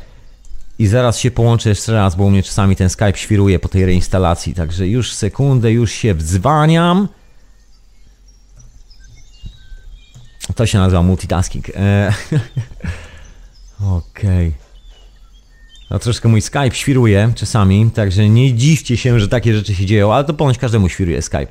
i 0.80 0.88
zaraz 0.88 1.20
się 1.20 1.32
połączę 1.32 1.70
jeszcze 1.70 1.94
raz, 1.94 2.16
bo 2.16 2.24
u 2.24 2.30
mnie 2.30 2.44
czasami 2.44 2.76
ten 2.76 2.90
Skype 2.90 3.18
świruje 3.18 3.60
po 3.60 3.68
tej 3.68 3.86
reinstalacji. 3.86 4.54
Także 4.54 4.88
już 4.88 5.14
sekundę, 5.14 5.72
już 5.72 5.92
się 5.92 6.14
wdzwaniam. 6.14 7.08
To 10.56 10.66
się 10.66 10.78
nazywa 10.78 11.04
multitasking. 11.04 11.70
Eee, 11.70 12.12
Okej. 13.80 14.48
Okay. 14.48 14.52
No 15.90 16.00
troszkę 16.00 16.30
mój 16.30 16.42
Skype 16.42 16.72
świruje 16.72 17.32
czasami, 17.36 17.92
także 17.92 18.30
nie 18.30 18.54
dziwcie 18.54 18.98
się, 18.98 19.20
że 19.20 19.28
takie 19.28 19.56
rzeczy 19.56 19.76
się 19.76 19.86
dzieją, 19.86 20.14
ale 20.14 20.24
to 20.24 20.34
ponoć 20.34 20.58
każdemu 20.58 20.90
świruje 20.90 21.22
Skype. 21.22 21.48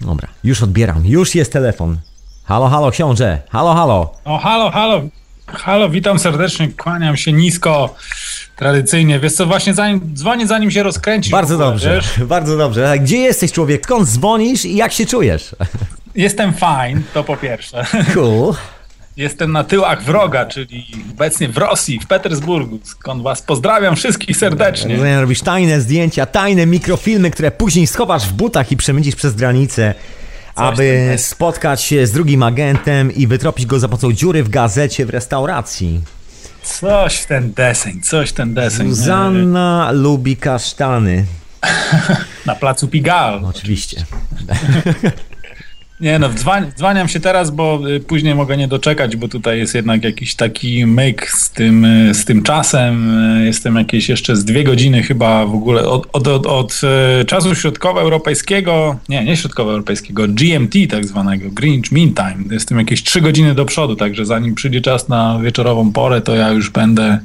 Dobra, 0.00 0.28
już 0.44 0.62
odbieram, 0.62 1.06
już 1.06 1.34
jest 1.34 1.52
telefon. 1.52 1.98
Halo, 2.44 2.68
halo, 2.68 2.90
książę, 2.90 3.42
halo, 3.50 3.74
halo. 3.74 4.14
O, 4.24 4.38
halo, 4.38 4.70
halo, 4.70 5.02
halo, 5.46 5.90
witam 5.90 6.18
serdecznie, 6.18 6.68
kłaniam 6.68 7.16
się 7.16 7.32
nisko, 7.32 7.94
tradycyjnie. 8.56 9.20
Wiesz 9.20 9.32
co, 9.32 9.46
właśnie 9.46 9.74
zanim, 9.74 10.00
dzwonię 10.14 10.46
zanim 10.46 10.70
się 10.70 10.82
rozkręcisz. 10.82 11.32
Bardzo 11.32 11.58
dobrze, 11.58 11.94
wiesz? 11.94 12.26
bardzo 12.26 12.56
dobrze. 12.56 12.98
Gdzie 12.98 13.18
jesteś 13.18 13.52
człowiek, 13.52 13.84
skąd 13.84 14.08
dzwonisz 14.08 14.64
i 14.64 14.76
jak 14.76 14.92
się 14.92 15.06
czujesz? 15.06 15.56
Jestem 16.14 16.52
fine, 16.52 17.02
to 17.14 17.24
po 17.24 17.36
pierwsze. 17.36 17.86
Cool. 18.14 18.54
Jestem 19.16 19.52
na 19.52 19.64
tyłach 19.64 20.02
wroga, 20.04 20.46
czyli 20.46 20.86
obecnie 21.10 21.48
w 21.48 21.56
Rosji, 21.58 22.00
w 22.00 22.06
Petersburgu, 22.06 22.78
skąd 22.84 23.22
was 23.22 23.42
pozdrawiam 23.42 23.96
wszystkich 23.96 24.36
serdecznie. 24.36 24.94
Rozumiem, 24.94 25.20
robisz 25.20 25.40
tajne 25.40 25.80
zdjęcia, 25.80 26.26
tajne 26.26 26.66
mikrofilmy, 26.66 27.30
które 27.30 27.50
później 27.50 27.86
schowasz 27.86 28.26
w 28.28 28.32
butach 28.32 28.72
i 28.72 28.76
przemycisz 28.76 29.16
przez 29.16 29.34
granicę, 29.34 29.94
Coś 30.54 30.64
aby 30.64 31.14
spotkać 31.16 31.82
się 31.82 32.06
z 32.06 32.12
drugim 32.12 32.42
agentem 32.42 33.14
i 33.14 33.26
wytropić 33.26 33.66
go 33.66 33.78
za 33.78 33.88
pomocą 33.88 34.12
dziury 34.12 34.44
w 34.44 34.48
gazecie 34.48 35.06
w 35.06 35.10
restauracji. 35.10 36.00
Coś 36.62 37.24
ten 37.24 37.52
deseń, 37.52 38.00
coś 38.00 38.32
ten 38.32 38.54
deseń. 38.54 38.88
Zuzanna 38.88 39.90
lubi 39.92 40.36
kasztany. 40.36 41.24
Na 42.46 42.54
placu 42.54 42.88
Pigal. 42.88 43.44
Oczywiście. 43.44 44.04
Nie 46.02 46.18
no, 46.18 46.28
dzwaniam 46.76 47.08
się 47.08 47.20
teraz, 47.20 47.50
bo 47.50 47.80
y, 47.88 48.00
później 48.00 48.34
mogę 48.34 48.56
nie 48.56 48.68
doczekać, 48.68 49.16
bo 49.16 49.28
tutaj 49.28 49.58
jest 49.58 49.74
jednak 49.74 50.04
jakiś 50.04 50.34
taki 50.34 50.86
myk 50.86 51.30
z 51.30 51.50
tym, 51.50 51.84
y, 51.84 52.14
z 52.14 52.24
tym 52.24 52.42
czasem. 52.42 53.18
Y, 53.40 53.44
jestem 53.44 53.76
jakieś 53.76 54.08
jeszcze 54.08 54.36
z 54.36 54.44
dwie 54.44 54.64
godziny 54.64 55.02
chyba 55.02 55.46
w 55.46 55.54
ogóle 55.54 55.88
od, 55.88 56.06
od, 56.12 56.28
od, 56.28 56.46
od 56.46 56.80
czasu 57.26 57.54
środkowoeuropejskiego, 57.54 58.98
nie, 59.08 59.24
nie 59.24 59.36
środkowoeuropejskiego, 59.36 60.28
GMT 60.28 60.74
tak 60.90 61.06
zwanego, 61.06 61.50
Greenwich 61.50 61.92
Mean 61.92 62.14
Time. 62.14 62.54
Jestem 62.54 62.78
jakieś 62.78 63.02
trzy 63.02 63.20
godziny 63.20 63.54
do 63.54 63.64
przodu, 63.64 63.96
także 63.96 64.26
zanim 64.26 64.54
przyjdzie 64.54 64.80
czas 64.80 65.08
na 65.08 65.38
wieczorową 65.42 65.92
porę, 65.92 66.20
to 66.20 66.34
ja 66.34 66.50
już 66.50 66.70
będę... 66.70 67.18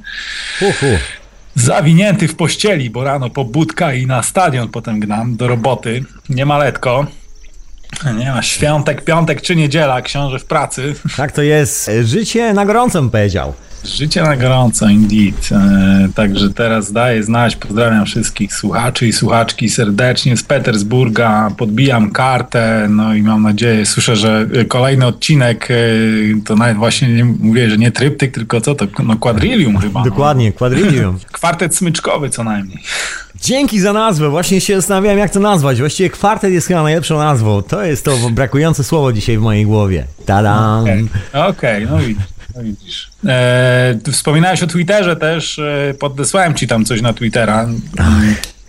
Uhu 0.62 0.86
zawinięty 1.56 2.28
w 2.28 2.36
pościeli, 2.36 2.90
bo 2.90 3.04
rano 3.04 3.30
pobudka 3.30 3.94
i 3.94 4.06
na 4.06 4.24
stadion 4.24 4.70
potem 4.70 5.00
gnam 5.00 5.36
do 5.36 5.48
roboty. 5.48 6.04
Nie 6.30 6.46
maletko. 6.46 7.08
Nie 8.18 8.32
ma 8.32 8.42
świątek, 8.42 9.04
piątek 9.04 9.42
czy 9.42 9.56
niedziela, 9.56 10.02
książę 10.02 10.40
w 10.40 10.46
pracy. 10.46 10.96
Tak 11.18 11.32
to 11.32 11.42
jest. 11.42 11.92
Życie 12.04 12.54
na 12.54 12.66
gorąco 12.66 13.02
bym 13.02 13.12
powiedział. 13.12 13.54
Życie 13.86 14.22
na 14.22 14.38
gorąco, 14.38 14.90
indeed. 14.90 15.50
E, 15.52 16.10
także 16.16 16.50
teraz 16.50 16.92
daję 16.92 17.24
znać, 17.24 17.56
pozdrawiam 17.56 18.06
wszystkich 18.06 18.54
słuchaczy 18.54 19.08
i 19.08 19.14
słuchaczki 19.14 19.70
serdecznie 19.70 20.38
z 20.38 20.44
Petersburga, 20.44 21.52
podbijam 21.58 22.12
kartę, 22.12 22.88
no 22.90 23.14
i 23.14 23.22
mam 23.22 23.44
nadzieję, 23.44 23.86
słyszę, 23.86 24.16
że 24.16 24.48
kolejny 24.68 25.06
odcinek, 25.06 25.72
e, 25.72 25.76
to 26.46 26.56
nawet 26.56 26.78
właśnie 26.78 27.08
nie, 27.08 27.26
mówię, 27.26 27.70
że 27.70 27.78
nie 27.78 27.92
tryptyk, 27.92 28.34
tylko 28.34 28.62
co 28.62 28.76
to, 28.76 28.88
no 29.04 29.16
quadrillium 29.16 29.78
chyba. 29.78 30.00
no. 30.00 30.06
Dokładnie, 30.06 30.52
quadrillium. 30.52 31.20
Kwartet 31.32 31.76
smyczkowy 31.76 32.30
co 32.30 32.44
najmniej. 32.44 32.84
Dzięki 33.42 33.80
za 33.80 33.94
nazwę, 33.94 34.30
właśnie 34.30 34.62
się 34.62 34.76
zastanawiałem 34.76 35.20
jak 35.20 35.32
to 35.32 35.40
nazwać. 35.40 35.80
Właściwie 35.80 36.10
kwartet 36.10 36.52
jest 36.52 36.68
chyba 36.68 36.84
najlepszą 36.84 37.18
nazwą. 37.18 37.62
To 37.62 37.84
jest 37.84 38.06
to 38.06 38.18
brakujące 38.32 38.84
słowo 38.84 39.14
dzisiaj 39.14 39.38
w 39.38 39.42
mojej 39.42 39.66
głowie. 39.66 40.06
Tadam! 40.26 40.82
Okej, 40.82 41.08
Okej, 41.34 41.88
no 41.90 41.98
widzisz. 41.98 42.24
No 42.56 42.64
widzisz. 42.64 43.12
E, 43.28 44.00
wspominałeś 44.12 44.64
o 44.64 44.68
Twitterze 44.68 45.16
też, 45.16 45.60
e, 45.60 45.94
podesłałem 46.00 46.54
ci 46.54 46.68
tam 46.68 46.86
coś 46.86 47.02
na 47.02 47.14
Twittera. 47.14 47.68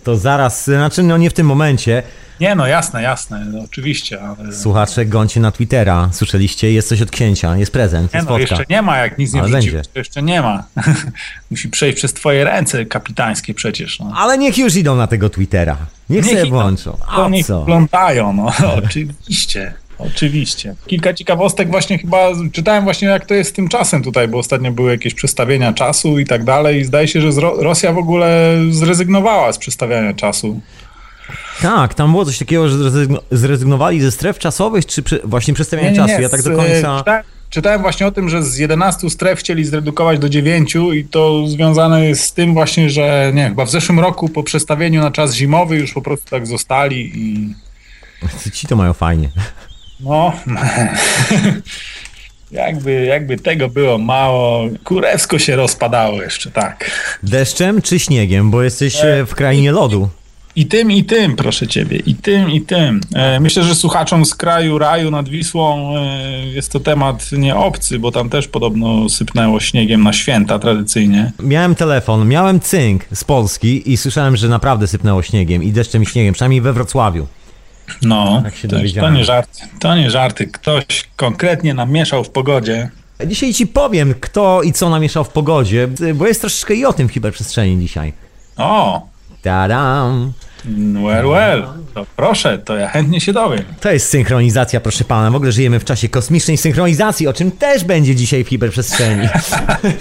To 0.03 0.17
zaraz, 0.17 0.63
znaczy 0.65 1.03
no 1.03 1.17
nie 1.17 1.29
w 1.29 1.33
tym 1.33 1.47
momencie. 1.47 2.03
Nie 2.39 2.55
no, 2.55 2.67
jasne, 2.67 3.01
jasne, 3.01 3.45
no, 3.45 3.59
oczywiście, 3.63 4.21
ale... 4.21 4.53
Słuchacze, 4.53 5.05
gońcie 5.05 5.39
na 5.39 5.51
Twittera. 5.51 6.09
Słyszeliście? 6.13 6.71
Jest 6.73 6.89
coś 6.89 7.01
od 7.01 7.11
księcia, 7.11 7.57
jest 7.57 7.71
prezent, 7.73 8.13
Nie 8.13 8.17
jest 8.17 8.29
no, 8.29 8.39
jeszcze 8.39 8.63
nie 8.69 8.81
ma, 8.81 8.97
jak 8.97 9.17
nic 9.17 9.33
nie 9.33 9.41
Ale 9.41 9.49
wrzucił, 9.49 9.73
będzie. 9.73 9.89
to 9.93 9.99
jeszcze 9.99 10.21
nie 10.21 10.41
ma. 10.41 10.63
Musi 11.51 11.69
przejść 11.69 11.97
przez 11.97 12.13
twoje 12.13 12.43
ręce 12.43 12.85
kapitańskie 12.85 13.53
przecież, 13.53 13.99
no. 13.99 14.13
Ale 14.15 14.37
niech 14.37 14.57
już 14.57 14.75
idą 14.75 14.95
na 14.95 15.07
tego 15.07 15.29
Twittera. 15.29 15.77
Niech, 16.09 16.25
Niech 16.25 16.39
sobie 16.39 16.49
włączą. 16.51 16.91
To 17.15 17.25
A 17.25 17.29
niech 17.29 17.45
co? 17.45 17.61
oglądają, 17.61 18.33
no, 18.33 18.51
oczywiście. 18.85 19.73
Oczywiście. 19.99 20.75
Kilka 20.87 21.13
ciekawostek 21.13 21.69
właśnie 21.71 21.97
chyba 21.97 22.29
czytałem 22.51 22.83
właśnie 22.83 23.07
jak 23.07 23.25
to 23.25 23.33
jest 23.33 23.49
z 23.49 23.53
tym 23.53 23.67
czasem 23.67 24.03
tutaj, 24.03 24.27
bo 24.27 24.37
ostatnio 24.37 24.71
były 24.71 24.91
jakieś 24.91 25.13
przestawienia 25.13 25.73
czasu 25.73 26.19
i 26.19 26.25
tak 26.25 26.43
dalej 26.43 26.79
i 26.79 26.85
zdaje 26.85 27.07
się, 27.07 27.21
że 27.31 27.41
Ro- 27.41 27.63
Rosja 27.63 27.93
w 27.93 27.97
ogóle 27.97 28.57
zrezygnowała 28.71 29.51
z 29.53 29.57
przestawiania 29.57 30.13
czasu. 30.13 30.61
Tak, 31.61 31.93
tam 31.93 32.11
było 32.11 32.25
coś 32.25 32.37
takiego, 32.37 32.69
że 32.69 32.75
zrezygno- 32.77 33.19
zrezygnowali 33.31 34.01
ze 34.01 34.11
stref 34.11 34.39
czasowych, 34.39 34.85
czy 34.85 35.03
przy, 35.03 35.21
właśnie 35.23 35.53
przestawiania 35.53 35.95
czasu. 35.95 36.21
Ja 36.21 36.29
tak 36.29 36.43
do 36.43 36.55
końca... 36.55 36.97
Czytałem, 36.99 37.23
czytałem 37.49 37.81
właśnie 37.81 38.07
o 38.07 38.11
tym, 38.11 38.29
że 38.29 38.43
z 38.43 38.57
11 38.57 39.09
stref 39.09 39.39
chcieli 39.39 39.65
zredukować 39.65 40.19
do 40.19 40.29
9 40.29 40.75
i 40.95 41.05
to 41.11 41.47
związane 41.47 42.05
jest 42.05 42.23
z 42.23 42.33
tym 42.33 42.53
właśnie, 42.53 42.89
że 42.89 43.31
nie, 43.35 43.49
chyba 43.49 43.65
w 43.65 43.69
zeszłym 43.69 43.99
roku 43.99 44.29
po 44.29 44.43
przestawieniu 44.43 45.01
na 45.01 45.11
czas 45.11 45.33
zimowy 45.35 45.77
już 45.77 45.93
po 45.93 46.01
prostu 46.01 46.29
tak 46.29 46.47
zostali 46.47 47.11
i 47.15 47.53
Ci 48.53 48.67
to 48.67 48.75
mają 48.75 48.93
fajnie. 48.93 49.29
No 49.99 50.33
jakby, 52.51 53.05
jakby 53.05 53.37
tego 53.37 53.69
było 53.69 53.97
mało, 53.97 54.63
kurewsko 54.83 55.39
się 55.39 55.55
rozpadało 55.55 56.21
jeszcze, 56.21 56.51
tak. 56.51 56.91
Deszczem 57.23 57.81
czy 57.81 57.99
śniegiem, 57.99 58.51
bo 58.51 58.63
jesteś 58.63 59.03
e, 59.03 59.25
w 59.25 59.35
krainie 59.35 59.71
lodu. 59.71 60.09
I 60.55 60.65
tym, 60.65 60.91
i 60.91 61.03
tym, 61.03 61.35
proszę 61.35 61.67
ciebie, 61.67 61.97
i 61.97 62.15
tym, 62.15 62.49
i 62.49 62.61
tym. 62.61 63.01
E, 63.15 63.39
myślę, 63.39 63.63
że 63.63 63.75
słuchaczom 63.75 64.25
z 64.25 64.35
kraju 64.35 64.77
raju 64.77 65.11
nad 65.11 65.29
Wisłą 65.29 65.95
e, 65.97 66.45
jest 66.45 66.71
to 66.71 66.79
temat 66.79 67.31
nie 67.31 67.55
obcy, 67.55 67.99
bo 67.99 68.11
tam 68.11 68.29
też 68.29 68.47
podobno 68.47 69.09
sypnęło 69.09 69.59
śniegiem 69.59 70.03
na 70.03 70.13
święta 70.13 70.59
tradycyjnie. 70.59 71.31
Miałem 71.39 71.75
telefon, 71.75 72.27
miałem 72.27 72.59
cynk 72.59 73.05
z 73.13 73.23
Polski 73.23 73.91
i 73.91 73.97
słyszałem, 73.97 74.37
że 74.37 74.49
naprawdę 74.49 74.87
sypnęło 74.87 75.21
śniegiem 75.21 75.63
i 75.63 75.71
deszczem 75.71 76.03
i 76.03 76.05
śniegiem, 76.05 76.33
przynajmniej 76.33 76.61
we 76.61 76.73
Wrocławiu. 76.73 77.27
No, 78.01 78.41
Tak 78.43 78.55
się 78.55 78.67
to, 78.67 78.75
to 78.99 79.09
nie 79.09 79.25
żarty, 79.25 79.61
to 79.79 79.95
nie 79.95 80.09
żarty. 80.09 80.47
Ktoś 80.47 80.85
konkretnie 81.15 81.73
namieszał 81.73 82.23
w 82.23 82.29
pogodzie. 82.29 82.89
Dzisiaj 83.27 83.53
ci 83.53 83.67
powiem, 83.67 84.13
kto 84.19 84.61
i 84.61 84.73
co 84.73 84.89
namieszał 84.89 85.23
w 85.23 85.29
pogodzie, 85.29 85.87
bo 86.15 86.27
jest 86.27 86.41
troszeczkę 86.41 86.75
i 86.75 86.85
o 86.85 86.93
tym 86.93 87.07
w 87.07 87.11
hiperprzestrzeni 87.11 87.79
dzisiaj. 87.79 88.13
O, 88.57 89.01
Tadam! 89.41 90.33
well, 91.03 91.27
well, 91.27 91.67
to 91.93 92.05
proszę, 92.15 92.57
to 92.57 92.75
ja 92.75 92.87
chętnie 92.87 93.21
się 93.21 93.33
dowiem. 93.33 93.63
To 93.81 93.91
jest 93.91 94.09
synchronizacja, 94.09 94.79
proszę 94.79 95.03
pana. 95.03 95.31
W 95.31 95.35
ogóle 95.35 95.51
żyjemy 95.51 95.79
w 95.79 95.85
czasie 95.85 96.09
kosmicznej 96.09 96.57
synchronizacji, 96.57 97.27
o 97.27 97.33
czym 97.33 97.51
też 97.51 97.83
będzie 97.83 98.15
dzisiaj 98.15 98.43
w 98.43 98.49
hiperprzestrzeni. 98.49 99.27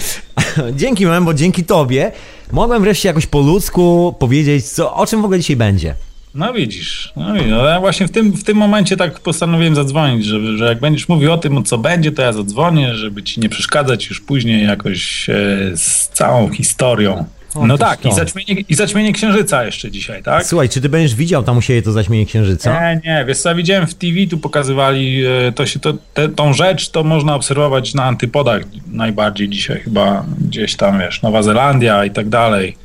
dzięki 0.80 1.06
bo 1.22 1.34
dzięki 1.34 1.64
tobie 1.64 2.12
mogłem 2.52 2.82
wreszcie 2.82 3.08
jakoś 3.08 3.26
po 3.26 3.40
ludzku 3.40 4.14
powiedzieć, 4.18 4.70
co, 4.70 4.94
o 4.94 5.06
czym 5.06 5.22
w 5.22 5.24
ogóle 5.24 5.38
dzisiaj 5.38 5.56
będzie. 5.56 5.94
No 6.34 6.52
widzisz, 6.52 7.12
no, 7.16 7.32
widzisz, 7.32 7.50
no 7.50 7.66
ja 7.66 7.80
właśnie 7.80 8.08
w 8.08 8.10
tym, 8.10 8.32
w 8.32 8.44
tym 8.44 8.56
momencie 8.56 8.96
tak 8.96 9.20
postanowiłem 9.20 9.74
zadzwonić, 9.74 10.24
żeby, 10.24 10.56
że 10.56 10.64
jak 10.64 10.80
będziesz 10.80 11.08
mówił 11.08 11.32
o 11.32 11.38
tym, 11.38 11.64
co 11.64 11.78
będzie, 11.78 12.12
to 12.12 12.22
ja 12.22 12.32
zadzwonię, 12.32 12.94
żeby 12.94 13.22
ci 13.22 13.40
nie 13.40 13.48
przeszkadzać 13.48 14.08
już 14.08 14.20
później 14.20 14.66
jakoś 14.66 15.30
e, 15.30 15.34
z 15.76 16.08
całą 16.08 16.50
historią. 16.50 17.24
O, 17.54 17.66
no 17.66 17.78
to 17.78 17.84
tak, 17.84 18.06
i 18.06 18.12
zaćmienie, 18.12 18.54
i 18.68 18.74
zaćmienie 18.74 19.12
księżyca 19.12 19.64
jeszcze 19.64 19.90
dzisiaj, 19.90 20.22
tak? 20.22 20.46
Słuchaj, 20.46 20.68
czy 20.68 20.80
ty 20.80 20.88
będziesz 20.88 21.14
widział 21.14 21.42
tam 21.42 21.58
u 21.58 21.62
siebie 21.62 21.82
to 21.82 21.92
zaćmienie 21.92 22.26
księżyca? 22.26 22.80
Nie, 22.80 23.00
nie, 23.04 23.24
wiesz 23.24 23.38
co, 23.38 23.48
ja 23.48 23.54
widziałem 23.54 23.86
w 23.86 23.94
TV, 23.94 24.16
tu 24.30 24.38
pokazywali 24.38 25.24
e, 25.26 25.52
to 25.52 25.66
się, 25.66 25.80
to, 25.80 25.92
te, 26.14 26.28
tą 26.28 26.52
rzecz 26.52 26.88
to 26.90 27.04
można 27.04 27.34
obserwować 27.34 27.94
na 27.94 28.04
antypodach 28.04 28.62
najbardziej 28.86 29.48
dzisiaj 29.48 29.80
chyba, 29.80 30.24
gdzieś 30.40 30.76
tam, 30.76 30.98
wiesz, 30.98 31.22
Nowa 31.22 31.42
Zelandia 31.42 32.04
i 32.04 32.10
tak 32.10 32.28
dalej. 32.28 32.76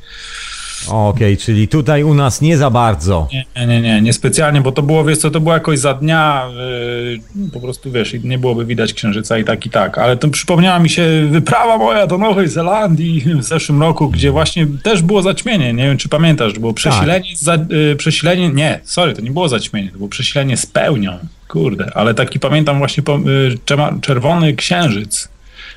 Okej, 0.88 1.36
czyli 1.36 1.68
tutaj 1.68 2.02
u 2.02 2.14
nas 2.14 2.40
nie 2.40 2.56
za 2.56 2.70
bardzo. 2.70 3.28
Nie, 3.32 3.44
nie, 3.56 3.66
nie, 3.66 3.80
nie, 3.80 4.02
niespecjalnie, 4.02 4.60
bo 4.60 4.72
to 4.72 4.82
było, 4.82 5.04
wiesz 5.04 5.18
co, 5.18 5.30
to 5.30 5.40
było 5.40 5.54
jakoś 5.54 5.78
za 5.78 5.94
dnia, 5.94 6.48
yy, 7.36 7.50
po 7.50 7.60
prostu, 7.60 7.90
wiesz, 7.90 8.14
i 8.14 8.20
nie 8.20 8.38
byłoby 8.38 8.64
widać 8.64 8.94
księżyca 8.94 9.38
i 9.38 9.44
tak, 9.44 9.66
i 9.66 9.70
tak, 9.70 9.98
ale 9.98 10.16
to 10.16 10.28
przypomniała 10.28 10.78
mi 10.78 10.90
się 10.90 11.28
wyprawa 11.30 11.78
moja 11.78 12.06
do 12.06 12.18
Nowej 12.18 12.48
Zelandii 12.48 13.24
w 13.40 13.44
zeszłym 13.44 13.80
roku, 13.80 14.08
gdzie 14.08 14.30
właśnie 14.30 14.66
też 14.82 15.02
było 15.02 15.22
zaćmienie, 15.22 15.72
nie 15.72 15.84
wiem, 15.84 15.98
czy 15.98 16.08
pamiętasz, 16.08 16.58
było 16.58 16.72
przesilenie, 16.72 17.28
za, 17.36 17.54
yy, 17.54 17.96
przesilenie, 17.96 18.48
nie, 18.48 18.80
sorry, 18.84 19.14
to 19.14 19.22
nie 19.22 19.30
było 19.30 19.48
zaćmienie, 19.48 19.90
to 19.90 19.96
było 19.96 20.08
przesilenie 20.08 20.56
z 20.56 20.66
pełnią, 20.66 21.18
kurde, 21.48 21.90
ale 21.94 22.14
taki 22.14 22.40
pamiętam 22.40 22.78
właśnie 22.78 23.02
po, 23.02 23.18
yy, 23.18 24.00
czerwony 24.00 24.54
księżyc 24.54 25.28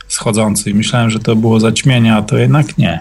schodzący 0.08 0.70
i 0.70 0.74
myślałem, 0.74 1.10
że 1.10 1.20
to 1.20 1.36
było 1.36 1.60
zaćmienie, 1.60 2.16
a 2.16 2.22
to 2.22 2.38
jednak 2.38 2.78
nie. 2.78 3.00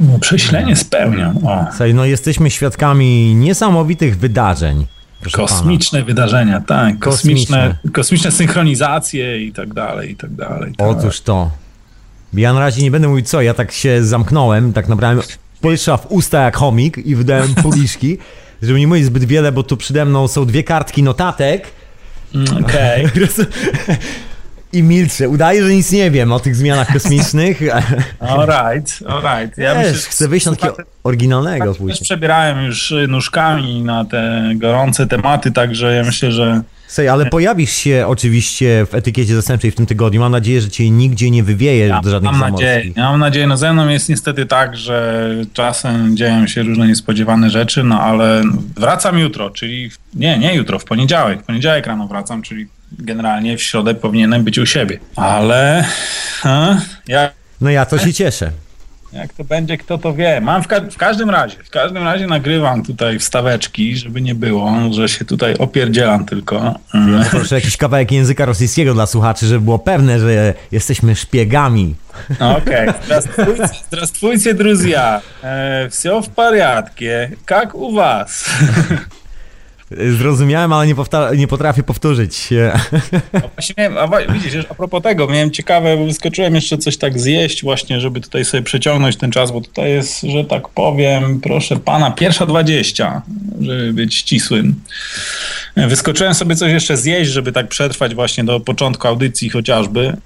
Było 0.00 0.18
przesilenie 0.18 0.76
z 0.76 0.84
pełnią, 0.84 1.40
o. 1.44 1.64
Słuchaj, 1.70 1.94
no 1.94 2.04
jesteśmy 2.04 2.50
świadkami 2.50 3.34
niesamowitych 3.34 4.18
wydarzeń. 4.18 4.86
proszę 5.20 5.36
pana. 5.36 5.48
Kosmiczne 5.48 6.02
wydarzenia, 6.02 6.60
tak. 6.60 6.98
Kosmiczne. 6.98 7.68
Kosmiczne, 7.68 7.90
kosmiczne 7.92 8.30
synchronizacje 8.30 9.42
i 9.44 9.52
tak 9.52 9.74
dalej, 9.74 10.10
i 10.12 10.16
tak 10.16 10.30
dalej. 10.34 10.72
Tak. 10.76 10.88
Otóż 10.88 11.20
to. 11.20 11.50
Ja 12.34 12.52
na 12.52 12.60
razie 12.60 12.82
nie 12.82 12.90
będę 12.90 13.08
mówić 13.08 13.28
co, 13.28 13.42
ja 13.42 13.54
tak 13.54 13.72
się 13.72 14.04
zamknąłem, 14.04 14.72
tak 14.72 14.88
nabrałem 14.88 15.20
powietrza 15.60 15.96
w 15.96 16.06
usta 16.12 16.42
jak 16.42 16.56
chomik 16.56 16.98
i 16.98 17.16
wydałem 17.16 17.54
policzki, 17.62 18.18
żeby 18.62 18.80
nie 18.80 18.86
mówić 18.86 19.04
zbyt 19.04 19.24
wiele, 19.24 19.52
bo 19.52 19.62
tu 19.62 19.76
przede 19.76 20.04
mną 20.04 20.28
są 20.28 20.46
dwie 20.46 20.64
kartki 20.64 21.02
notatek 21.02 21.66
Mm, 22.34 22.64
Okej. 22.64 23.06
i 24.72 24.82
milczę. 24.82 25.28
Udaję, 25.28 25.64
że 25.64 25.70
nic 25.74 25.92
nie 25.92 26.10
wiem 26.10 26.32
o 26.32 26.40
tych 26.40 26.56
zmianach 26.56 26.92
kosmicznych. 26.92 27.60
Alright, 28.20 29.02
alright. 29.08 29.58
Ja 29.58 29.74
Wiesz, 29.74 29.92
myślę, 29.92 30.10
chcę 30.10 30.28
wyjść 30.28 30.46
na 30.46 30.56
takiego 30.56 30.76
oryginalnego 31.04 31.66
Też 31.66 31.78
później. 31.78 31.98
przebierałem 32.02 32.64
już 32.64 32.94
nóżkami 33.08 33.82
na 33.82 34.04
te 34.04 34.52
gorące 34.54 35.06
tematy, 35.06 35.50
także 35.50 35.94
ja 35.94 36.04
myślę, 36.04 36.32
że 36.32 36.62
Słuchaj, 36.86 37.08
ale 37.08 37.26
pojawisz 37.26 37.70
się 37.70 38.04
oczywiście 38.08 38.86
w 38.90 38.94
etykiecie 38.94 39.34
zastępczej 39.34 39.70
w 39.70 39.74
tym 39.74 39.86
tygodniu. 39.86 40.20
Mam 40.20 40.32
nadzieję, 40.32 40.60
że 40.60 40.70
cię 40.70 40.90
nigdzie 40.90 41.30
nie 41.30 41.42
wywieje 41.42 41.86
ja 41.86 42.00
do 42.00 42.10
żadnych 42.10 42.32
mam 42.32 42.40
zamorskich. 42.40 42.68
nadzieję. 42.68 42.92
Ja 42.96 43.10
mam 43.10 43.20
nadzieję, 43.20 43.46
no 43.46 43.56
ze 43.56 43.72
mną 43.72 43.88
jest 43.88 44.08
niestety 44.08 44.46
tak, 44.46 44.76
że 44.76 45.28
czasem 45.52 46.16
dzieją 46.16 46.46
się 46.46 46.62
różne 46.62 46.86
niespodziewane 46.86 47.50
rzeczy, 47.50 47.84
no 47.84 48.00
ale 48.00 48.42
wracam 48.76 49.18
jutro, 49.18 49.50
czyli 49.50 49.90
nie, 50.14 50.38
nie 50.38 50.54
jutro, 50.54 50.78
w 50.78 50.84
poniedziałek. 50.84 51.42
W 51.42 51.44
poniedziałek 51.44 51.86
rano 51.86 52.08
wracam, 52.08 52.42
czyli 52.42 52.66
generalnie 52.91 53.57
w 53.57 53.61
środę 53.61 53.95
powinienem 53.95 54.43
być 54.43 54.57
u 54.57 54.65
siebie. 54.65 54.99
Ale 55.15 55.85
a, 56.43 56.75
ja 57.07 57.29
No 57.61 57.69
ja 57.69 57.85
to 57.85 57.97
się 57.97 58.13
cieszę. 58.13 58.51
Jak 59.13 59.33
to 59.33 59.43
będzie, 59.43 59.77
kto 59.77 59.97
to 59.97 60.13
wie. 60.13 60.41
Mam 60.41 60.63
w, 60.63 60.67
ka- 60.67 60.81
w 60.91 60.97
każdym 60.97 61.29
razie, 61.29 61.57
w 61.63 61.69
każdym 61.69 62.03
razie 62.03 62.27
nagrywam 62.27 62.83
tutaj 62.83 63.19
wstaweczki, 63.19 63.97
żeby 63.97 64.21
nie 64.21 64.35
było, 64.35 64.71
że 64.91 65.09
się 65.09 65.25
tutaj 65.25 65.57
opierdzielam 65.57 66.25
tylko. 66.25 66.79
Mm. 66.93 67.25
Proszę 67.31 67.55
jakiś 67.55 67.77
kawałek 67.77 68.11
języka 68.11 68.45
rosyjskiego 68.45 68.93
dla 68.93 69.05
słuchaczy, 69.05 69.45
żeby 69.45 69.61
było 69.61 69.79
pewne, 69.79 70.19
że 70.19 70.53
jesteśmy 70.71 71.15
szpiegami. 71.15 71.95
Okej, 72.39 72.89
здравствуйте, 73.05 73.69
здравствуйте, 73.87 74.53
друзья. 74.53 75.21
E, 75.43 75.87
все 75.89 76.21
в 76.21 76.29
порядке. 76.29 77.29
Jak 77.49 77.75
u 77.75 77.93
was? 77.93 78.45
Zrozumiałem, 80.18 80.72
ale 80.72 80.86
nie, 80.86 80.94
nie 81.36 81.48
potrafię 81.48 81.82
powtórzyć. 81.82 82.48
A 83.32 83.38
Właśnie 83.38 83.90
a 84.00 84.32
widzisz, 84.32 84.66
a 84.70 84.74
propos 84.74 85.02
tego, 85.02 85.26
miałem 85.26 85.50
ciekawe, 85.50 85.96
bo 85.96 86.04
wyskoczyłem 86.04 86.54
jeszcze 86.54 86.78
coś 86.78 86.96
tak 86.96 87.18
zjeść 87.18 87.62
właśnie, 87.62 88.00
żeby 88.00 88.20
tutaj 88.20 88.44
sobie 88.44 88.62
przeciągnąć 88.62 89.16
ten 89.16 89.30
czas, 89.30 89.52
bo 89.52 89.60
tutaj 89.60 89.90
jest, 89.90 90.22
że 90.22 90.44
tak 90.44 90.68
powiem, 90.68 91.40
proszę 91.40 91.76
pana, 91.76 92.10
pierwsza 92.10 92.46
20, 92.46 93.22
żeby 93.60 93.92
być 93.92 94.14
ścisłym. 94.14 94.74
Wyskoczyłem 95.76 96.34
sobie 96.34 96.56
coś 96.56 96.72
jeszcze 96.72 96.96
zjeść, 96.96 97.30
żeby 97.30 97.52
tak 97.52 97.68
przetrwać 97.68 98.14
właśnie 98.14 98.44
do 98.44 98.60
początku 98.60 99.08
audycji 99.08 99.50
chociażby. 99.50 100.16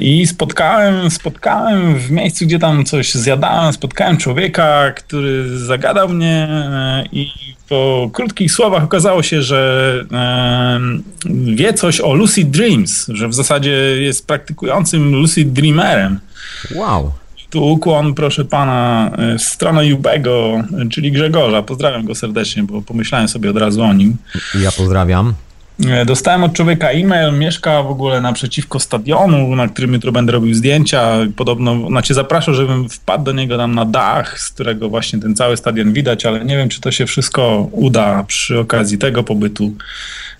I 0.00 0.26
spotkałem, 0.26 1.10
spotkałem 1.10 1.98
w 1.98 2.10
miejscu, 2.10 2.46
gdzie 2.46 2.58
tam 2.58 2.84
coś 2.84 3.14
zjadałem, 3.14 3.72
spotkałem 3.72 4.16
człowieka, 4.16 4.92
który 4.92 5.58
zagadał 5.58 6.08
mnie 6.08 6.48
i 7.12 7.28
po 7.68 8.10
krótkich 8.12 8.52
słowach 8.52 8.84
okazało 8.84 9.22
się, 9.22 9.42
że 9.42 10.04
e, 10.12 10.80
wie 11.54 11.74
coś 11.74 12.00
o 12.00 12.14
Lucid 12.14 12.50
Dreams, 12.50 13.06
że 13.08 13.28
w 13.28 13.34
zasadzie 13.34 13.70
jest 14.00 14.26
praktykującym 14.26 15.12
Lucid 15.12 15.52
Dreamerem. 15.52 16.20
Wow. 16.74 17.12
Tu 17.50 17.66
ukłon, 17.66 18.14
proszę 18.14 18.44
pana, 18.44 19.10
w 19.38 19.42
stronę 19.42 19.86
Jubego, 19.86 20.64
czyli 20.90 21.12
Grzegorza. 21.12 21.62
Pozdrawiam 21.62 22.04
go 22.04 22.14
serdecznie, 22.14 22.62
bo 22.62 22.82
pomyślałem 22.82 23.28
sobie 23.28 23.50
od 23.50 23.56
razu 23.56 23.82
o 23.82 23.92
nim. 23.92 24.16
Ja 24.60 24.72
pozdrawiam. 24.72 25.34
Dostałem 26.06 26.44
od 26.44 26.52
człowieka 26.52 26.90
e-mail, 26.90 27.38
mieszka 27.38 27.82
w 27.82 27.90
ogóle 27.90 28.20
naprzeciwko 28.20 28.80
stadionu, 28.80 29.56
na 29.56 29.68
którym 29.68 29.92
jutro 29.92 30.12
będę 30.12 30.32
robił 30.32 30.54
zdjęcia. 30.54 31.12
Podobno, 31.36 31.88
znaczy 31.88 32.14
zapraszał, 32.14 32.54
żebym 32.54 32.88
wpadł 32.88 33.24
do 33.24 33.32
niego 33.32 33.56
tam 33.56 33.74
na 33.74 33.84
dach, 33.84 34.40
z 34.40 34.50
którego 34.50 34.88
właśnie 34.88 35.18
ten 35.18 35.34
cały 35.34 35.56
stadion 35.56 35.92
widać, 35.92 36.26
ale 36.26 36.44
nie 36.44 36.56
wiem, 36.56 36.68
czy 36.68 36.80
to 36.80 36.90
się 36.90 37.06
wszystko 37.06 37.68
uda 37.72 38.24
przy 38.24 38.58
okazji 38.58 38.98
tego 38.98 39.24
pobytu 39.24 39.72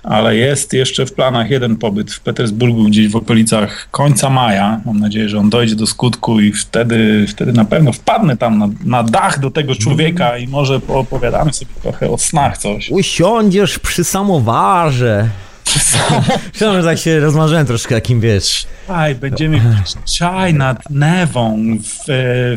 ale 0.09 0.37
jest 0.37 0.73
jeszcze 0.73 1.07
w 1.07 1.13
planach 1.13 1.51
jeden 1.51 1.77
pobyt 1.77 2.13
w 2.13 2.21
Petersburgu, 2.21 2.85
gdzieś 2.85 3.09
w 3.09 3.17
okolicach 3.17 3.89
końca 3.91 4.31
maja. 4.31 4.81
Mam 4.85 5.01
nadzieję, 5.01 5.29
że 5.29 5.39
on 5.39 5.51
dojdzie 5.51 5.75
do 5.75 5.87
skutku 5.87 6.41
i 6.41 6.53
wtedy, 6.53 7.27
wtedy 7.29 7.53
na 7.53 7.65
pewno 7.65 7.93
wpadnę 7.93 8.37
tam 8.37 8.59
na, 8.59 8.69
na 8.85 9.03
dach 9.03 9.41
do 9.41 9.51
tego 9.51 9.75
człowieka 9.75 10.39
i 10.39 10.47
może 10.47 10.81
poopowiadamy 10.81 11.53
sobie 11.53 11.71
trochę 11.83 12.11
o 12.11 12.19
snach 12.19 12.59
coś. 12.59 12.91
Usiądziesz 12.91 13.79
przy 13.79 14.05
samowarze. 14.05 15.29
Przepraszam, 16.53 16.83
że 16.83 16.89
tak 16.89 16.99
się 16.99 17.21
rozmarzyłem 17.21 17.67
troszkę, 17.67 17.95
jakim 17.95 18.21
wiesz. 18.21 18.67
Czaj, 18.87 19.15
będziemy 19.15 19.61
pić 19.61 20.19
czaj 20.19 20.55
nad 20.55 20.91
Newą 20.91 21.59
w, 21.83 22.05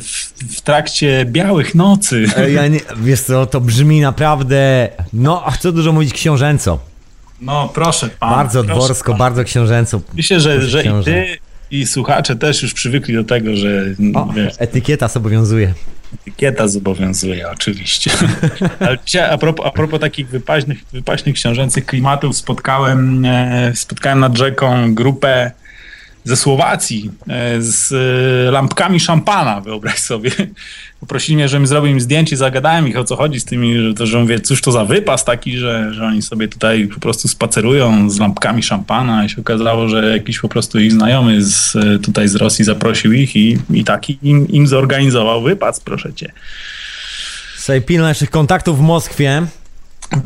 w, 0.01 0.33
w, 0.55 0.61
trakcie 0.61 1.25
białych 1.25 1.75
nocy. 1.75 2.25
Ja 2.53 2.67
nie, 2.67 2.79
wiesz 2.97 3.21
co, 3.21 3.45
to 3.45 3.61
brzmi 3.61 4.01
naprawdę, 4.01 4.89
no, 5.13 5.43
co 5.59 5.71
dużo 5.71 5.91
mówić, 5.91 6.13
książęco. 6.13 6.90
No 7.41 7.69
proszę 7.73 8.09
pana. 8.19 8.35
Bardzo 8.35 8.63
proszę 8.63 8.79
dworsko, 8.79 9.11
pana. 9.11 9.17
bardzo 9.17 9.43
książęco. 9.43 10.01
Myślę, 10.13 10.39
że, 10.39 10.61
że 10.61 10.83
i 10.83 11.03
ty 11.03 11.37
i 11.71 11.85
słuchacze 11.85 12.35
też 12.35 12.63
już 12.63 12.73
przywykli 12.73 13.13
do 13.13 13.23
tego, 13.23 13.55
że 13.55 13.85
o, 14.13 14.33
wiesz, 14.33 14.53
etykieta 14.57 15.07
zobowiązuje. 15.07 15.73
Etykieta 16.21 16.67
zobowiązuje, 16.67 17.49
oczywiście. 17.49 18.11
Ale 18.79 18.97
dzisiaj, 19.05 19.29
a 19.29 19.37
propos, 19.37 19.65
a 19.65 19.71
propos 19.71 19.99
takich 19.99 20.27
wypaśnych, 20.27 20.77
wypaśnych 20.93 21.35
książęcych 21.35 21.85
klimatów, 21.85 22.37
spotkałem, 22.37 23.25
e, 23.25 23.71
spotkałem 23.75 24.19
nad 24.19 24.37
rzeką 24.37 24.95
grupę 24.95 25.51
ze 26.23 26.37
Słowacji 26.37 27.11
e, 27.29 27.61
z 27.61 27.93
lampkami 28.53 28.99
szampana, 28.99 29.61
wyobraź 29.61 29.99
sobie. 29.99 30.31
Poprosili 31.01 31.35
mnie, 31.35 31.49
żebym 31.49 31.67
zrobił 31.67 31.91
im 31.91 32.01
zdjęcie, 32.01 32.37
zagadałem 32.37 32.87
ich 32.87 32.97
o 32.97 33.03
co 33.03 33.15
chodzi 33.15 33.39
z 33.39 33.45
tymi, 33.45 33.79
że, 33.79 33.93
to, 33.93 34.05
że 34.05 34.19
mówię, 34.19 34.39
cóż 34.39 34.61
to 34.61 34.71
za 34.71 34.85
wypas 34.85 35.25
taki, 35.25 35.57
że, 35.57 35.93
że 35.93 36.05
oni 36.05 36.21
sobie 36.21 36.47
tutaj 36.47 36.87
po 36.87 36.99
prostu 36.99 37.27
spacerują 37.27 38.09
z 38.09 38.19
lampkami 38.19 38.63
szampana 38.63 39.25
i 39.25 39.29
się 39.29 39.41
okazało, 39.41 39.89
że 39.89 40.11
jakiś 40.11 40.39
po 40.39 40.49
prostu 40.49 40.79
ich 40.79 40.91
znajomy 40.91 41.43
z, 41.43 41.73
tutaj 42.03 42.27
z 42.27 42.35
Rosji 42.35 42.65
zaprosił 42.65 43.13
ich 43.13 43.35
i, 43.35 43.57
i 43.73 43.83
taki 43.83 44.19
im, 44.23 44.47
im 44.47 44.67
zorganizował 44.67 45.41
wypas, 45.41 45.79
proszę 45.79 46.13
cię. 46.13 46.31
Sobie 47.57 47.81
pilno 47.81 48.07
naszych 48.07 48.29
kontaktów 48.29 48.77
w 48.77 48.81
Moskwie. 48.81 49.47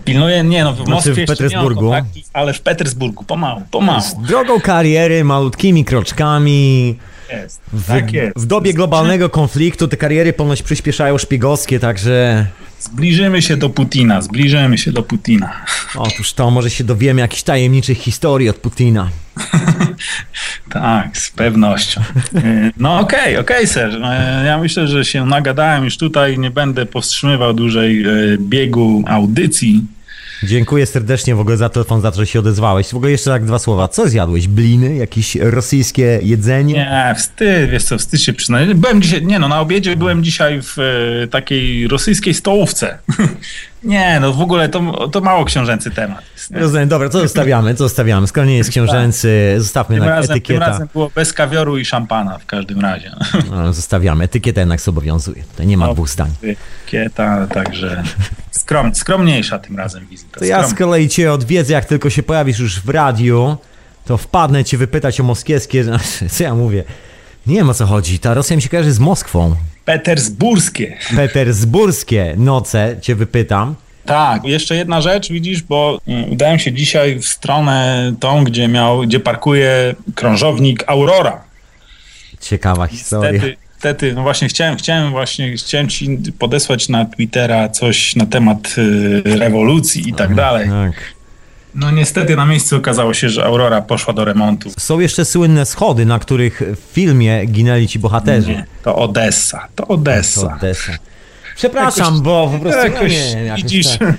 Pilnuję, 0.05 0.43
nie 0.43 0.63
no, 0.63 0.73
w 0.73 0.75
znaczy 0.75 0.91
Moskwie 0.91 1.25
w 1.25 1.27
Petersburgu. 1.27 1.91
ale 2.33 2.53
w 2.53 2.61
Petersburgu, 2.61 3.23
pomału, 3.23 3.61
pomału. 3.71 4.01
Z 4.01 4.15
drogą 4.27 4.59
kariery, 4.59 5.23
malutkimi 5.23 5.85
kroczkami. 5.85 6.95
Jest, 7.29 7.61
w, 7.73 7.87
tak 7.87 8.13
jest. 8.13 8.39
w 8.39 8.45
dobie 8.45 8.73
globalnego 8.73 9.29
konfliktu 9.29 9.87
te 9.87 9.97
kariery 9.97 10.33
ponoć 10.33 10.63
przyspieszają 10.63 11.17
szpiegowskie, 11.17 11.79
także... 11.79 12.45
Zbliżymy 12.79 13.41
się 13.41 13.57
do 13.57 13.69
Putina, 13.69 14.21
zbliżymy 14.21 14.77
się 14.77 14.91
do 14.91 15.03
Putina. 15.03 15.65
Otóż 15.95 16.33
to, 16.33 16.51
może 16.51 16.69
się 16.69 16.83
dowiemy 16.83 17.21
jakichś 17.21 17.43
tajemniczych 17.43 17.97
historii 17.97 18.49
od 18.49 18.55
Putina. 18.55 19.09
tak, 20.69 21.17
z 21.17 21.29
pewnością. 21.29 22.01
No 22.77 22.99
okej, 22.99 23.19
okay, 23.19 23.39
okej, 23.39 23.57
okay, 23.57 23.67
ser. 23.67 24.01
Ja 24.45 24.57
myślę, 24.57 24.87
że 24.87 25.05
się 25.05 25.25
nagadałem 25.25 25.83
już 25.83 25.97
tutaj, 25.97 26.39
nie 26.39 26.51
będę 26.51 26.85
powstrzymywał 26.85 27.53
dłużej 27.53 28.03
e, 28.03 28.07
biegu 28.39 29.03
audycji. 29.07 29.85
Dziękuję 30.45 30.85
serdecznie 30.85 31.35
w 31.35 31.39
ogóle 31.39 31.57
za 31.57 31.69
telefon, 31.69 32.01
za 32.01 32.11
to, 32.11 32.17
że 32.17 32.25
się 32.25 32.39
odezwałeś. 32.39 32.87
W 32.87 32.95
ogóle 32.95 33.11
jeszcze 33.11 33.29
tak 33.29 33.45
dwa 33.45 33.59
słowa. 33.59 33.87
Co 33.87 34.09
zjadłeś? 34.09 34.47
Bliny? 34.47 34.95
Jakieś 34.95 35.35
rosyjskie 35.35 36.19
jedzenie? 36.23 36.73
Nie, 36.73 37.15
wstyd, 37.17 37.69
wiesz 37.69 37.83
co, 37.83 37.97
wstyd 37.97 38.21
się 38.21 38.33
przyznać. 38.33 38.73
Byłem 38.73 39.01
dzisiaj, 39.01 39.25
nie 39.25 39.39
no, 39.39 39.47
na 39.47 39.59
obiedzie 39.59 39.95
byłem 39.95 40.23
dzisiaj 40.23 40.61
w 40.61 40.77
e, 40.79 41.27
takiej 41.27 41.87
rosyjskiej 41.87 42.33
stołówce. 42.33 42.97
nie, 43.83 44.19
no 44.19 44.33
w 44.33 44.41
ogóle 44.41 44.69
to, 44.69 45.07
to 45.07 45.21
mało 45.21 45.45
książęcy 45.45 45.91
temat. 45.91 46.23
Jest, 46.33 46.51
Rozumiem, 46.51 46.89
dobra, 46.89 47.09
co 47.09 47.19
zostawiamy, 47.19 47.75
co 47.75 47.83
zostawiamy? 47.83 48.27
Skoro 48.27 48.47
nie 48.47 48.57
jest 48.57 48.69
książęcy, 48.69 49.55
zostawmy 49.57 49.95
tym 49.95 50.05
razem, 50.05 50.31
etykieta. 50.31 50.65
Tym 50.65 50.71
razem 50.71 50.87
było 50.93 51.11
bez 51.15 51.33
kawioru 51.33 51.77
i 51.77 51.85
szampana 51.85 52.37
w 52.37 52.45
każdym 52.45 52.79
razie. 52.79 53.11
No, 53.51 53.73
zostawiamy, 53.73 54.23
etykieta 54.23 54.61
jednak 54.61 54.81
zobowiązuje. 54.81 55.43
Tutaj 55.43 55.67
nie 55.67 55.77
ma 55.77 55.87
no, 55.87 55.93
dwóch 55.93 56.09
zdań. 56.09 56.31
Etykieta, 56.43 57.47
także 57.47 58.03
skrom, 58.65 58.95
skromniejsza 58.95 59.59
tym 59.59 59.77
razem 59.77 60.07
wizyta. 60.07 60.39
To 60.39 60.45
ja 60.45 60.67
z 60.67 60.73
kolei 60.73 61.09
cię 61.09 61.33
odwiedzę, 61.33 61.73
jak 61.73 61.85
tylko 61.85 62.09
się 62.09 62.23
pojawisz 62.23 62.59
już 62.59 62.81
w 62.81 62.89
radiu, 62.89 63.57
to 64.05 64.17
wpadnę 64.17 64.63
cię 64.63 64.77
wypytać 64.77 65.19
o 65.19 65.23
moskiewskie, 65.23 65.85
co 66.33 66.43
ja 66.43 66.55
mówię, 66.55 66.83
nie 67.47 67.55
wiem 67.55 67.69
o 67.69 67.73
co 67.73 67.85
chodzi, 67.85 68.19
ta 68.19 68.33
Rosja 68.33 68.55
mi 68.55 68.61
się 68.61 68.69
kojarzy 68.69 68.91
z 68.91 68.99
Moskwą. 68.99 69.55
Petersburskie. 69.85 70.97
Petersburskie 71.15 72.33
noce 72.37 72.95
cię 73.01 73.15
wypytam. 73.15 73.75
Tak, 74.05 74.43
jeszcze 74.43 74.75
jedna 74.75 75.01
rzecz, 75.01 75.31
widzisz, 75.31 75.61
bo 75.61 75.99
udałem 76.31 76.59
się 76.59 76.73
dzisiaj 76.73 77.19
w 77.19 77.25
stronę 77.25 78.13
tą, 78.19 78.43
gdzie 78.43 78.67
miał, 78.67 79.01
gdzie 79.01 79.19
parkuje 79.19 79.95
krążownik 80.15 80.83
Aurora. 80.87 81.43
Ciekawa 82.41 82.87
historia. 82.87 83.31
Niestety, 83.31 83.64
niestety, 83.85 84.13
no 84.13 84.23
właśnie 84.23 84.47
chciałem, 84.47 84.77
chciałem 84.77 85.11
właśnie, 85.11 85.53
chciałem 85.53 85.89
ci 85.89 86.17
podesłać 86.39 86.89
na 86.89 87.05
Twittera 87.05 87.69
coś 87.69 88.15
na 88.15 88.25
temat 88.25 88.75
y, 88.77 89.21
rewolucji 89.25 90.09
i 90.09 90.13
tak 90.13 90.35
dalej. 90.35 90.69
Tak. 90.69 90.93
No 91.75 91.91
niestety 91.91 92.35
na 92.35 92.45
miejscu 92.45 92.77
okazało 92.77 93.13
się, 93.13 93.29
że 93.29 93.45
Aurora 93.45 93.81
poszła 93.81 94.13
do 94.13 94.25
remontu. 94.25 94.71
Są 94.79 94.99
jeszcze 94.99 95.25
słynne 95.25 95.65
schody, 95.65 96.05
na 96.05 96.19
których 96.19 96.61
w 96.75 96.93
filmie 96.93 97.45
ginęli 97.45 97.87
ci 97.87 97.99
bohaterzy. 97.99 98.51
Nie, 98.51 98.65
to 98.83 98.95
Odessa, 98.95 99.67
to 99.75 99.87
Odessa. 99.87 100.41
To 100.41 100.55
Odessa. 100.55 100.91
Przepraszam, 101.55 102.05
jakoś, 102.05 102.21
bo 102.21 102.49
po 102.53 102.59
prostu 102.59 102.83
jakoś, 102.83 103.11
nie, 103.11 103.43
jakoś 103.43 103.63
widzisz, 103.63 103.97
tak. 103.97 104.15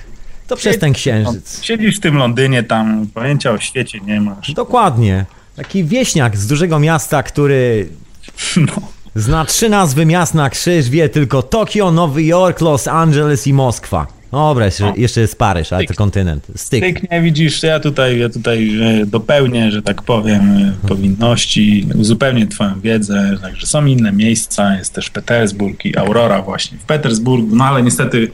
To 0.46 0.56
przez 0.62 0.78
ten 0.78 0.92
księżyc. 0.92 1.62
Siedzisz 1.62 1.96
w 1.96 2.00
tym 2.00 2.16
Londynie, 2.16 2.62
tam 2.62 3.06
pojęcia 3.14 3.50
o 3.50 3.58
świecie 3.58 4.00
nie 4.00 4.20
masz. 4.20 4.52
Dokładnie. 4.52 5.24
Taki 5.56 5.84
wieśniak 5.84 6.36
z 6.36 6.46
dużego 6.46 6.78
miasta, 6.78 7.22
który 7.22 7.88
No. 8.56 8.95
Zna 9.16 9.44
trzy 9.44 9.68
nazwy 9.68 10.06
miast 10.06 10.34
na 10.34 10.50
krzyż, 10.50 10.90
wie 10.90 11.08
tylko 11.08 11.42
Tokio, 11.42 11.92
Nowy 11.92 12.24
Jork, 12.24 12.60
Los 12.60 12.88
Angeles 12.88 13.46
i 13.46 13.52
Moskwa. 13.52 14.16
Dobra, 14.32 14.64
jeszcze, 14.64 14.92
jeszcze 14.96 15.20
jest 15.20 15.38
Paryż, 15.38 15.72
ale 15.72 15.84
to 15.84 15.94
kontynent. 15.94 16.46
Styk. 16.56 16.84
Tyk 16.84 17.10
nie 17.10 17.22
widzisz, 17.22 17.62
ja 17.62 17.80
tutaj, 17.80 18.18
ja 18.18 18.28
tutaj 18.28 18.80
e, 18.80 19.06
dopełnię, 19.06 19.70
że 19.70 19.82
tak 19.82 20.02
powiem, 20.02 20.56
e, 20.84 20.88
powinności, 20.88 21.86
uzupełnię 21.94 22.46
twoją 22.46 22.80
wiedzę, 22.80 23.38
także 23.42 23.66
są 23.66 23.86
inne 23.86 24.12
miejsca, 24.12 24.76
jest 24.76 24.92
też 24.92 25.10
Petersburg 25.10 25.84
i 25.84 25.96
Aurora 25.96 26.42
właśnie 26.42 26.78
w 26.78 26.84
Petersburgu, 26.84 27.56
no 27.56 27.64
ale 27.64 27.82
niestety 27.82 28.30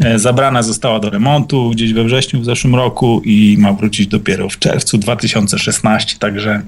e, 0.00 0.18
zabrana 0.18 0.62
została 0.62 1.00
do 1.00 1.10
remontu 1.10 1.70
gdzieś 1.70 1.92
we 1.92 2.04
wrześniu 2.04 2.40
w 2.40 2.44
zeszłym 2.44 2.74
roku 2.74 3.22
i 3.24 3.56
ma 3.58 3.72
wrócić 3.72 4.06
dopiero 4.06 4.48
w 4.48 4.58
czerwcu 4.58 4.98
2016, 4.98 6.16
także 6.18 6.62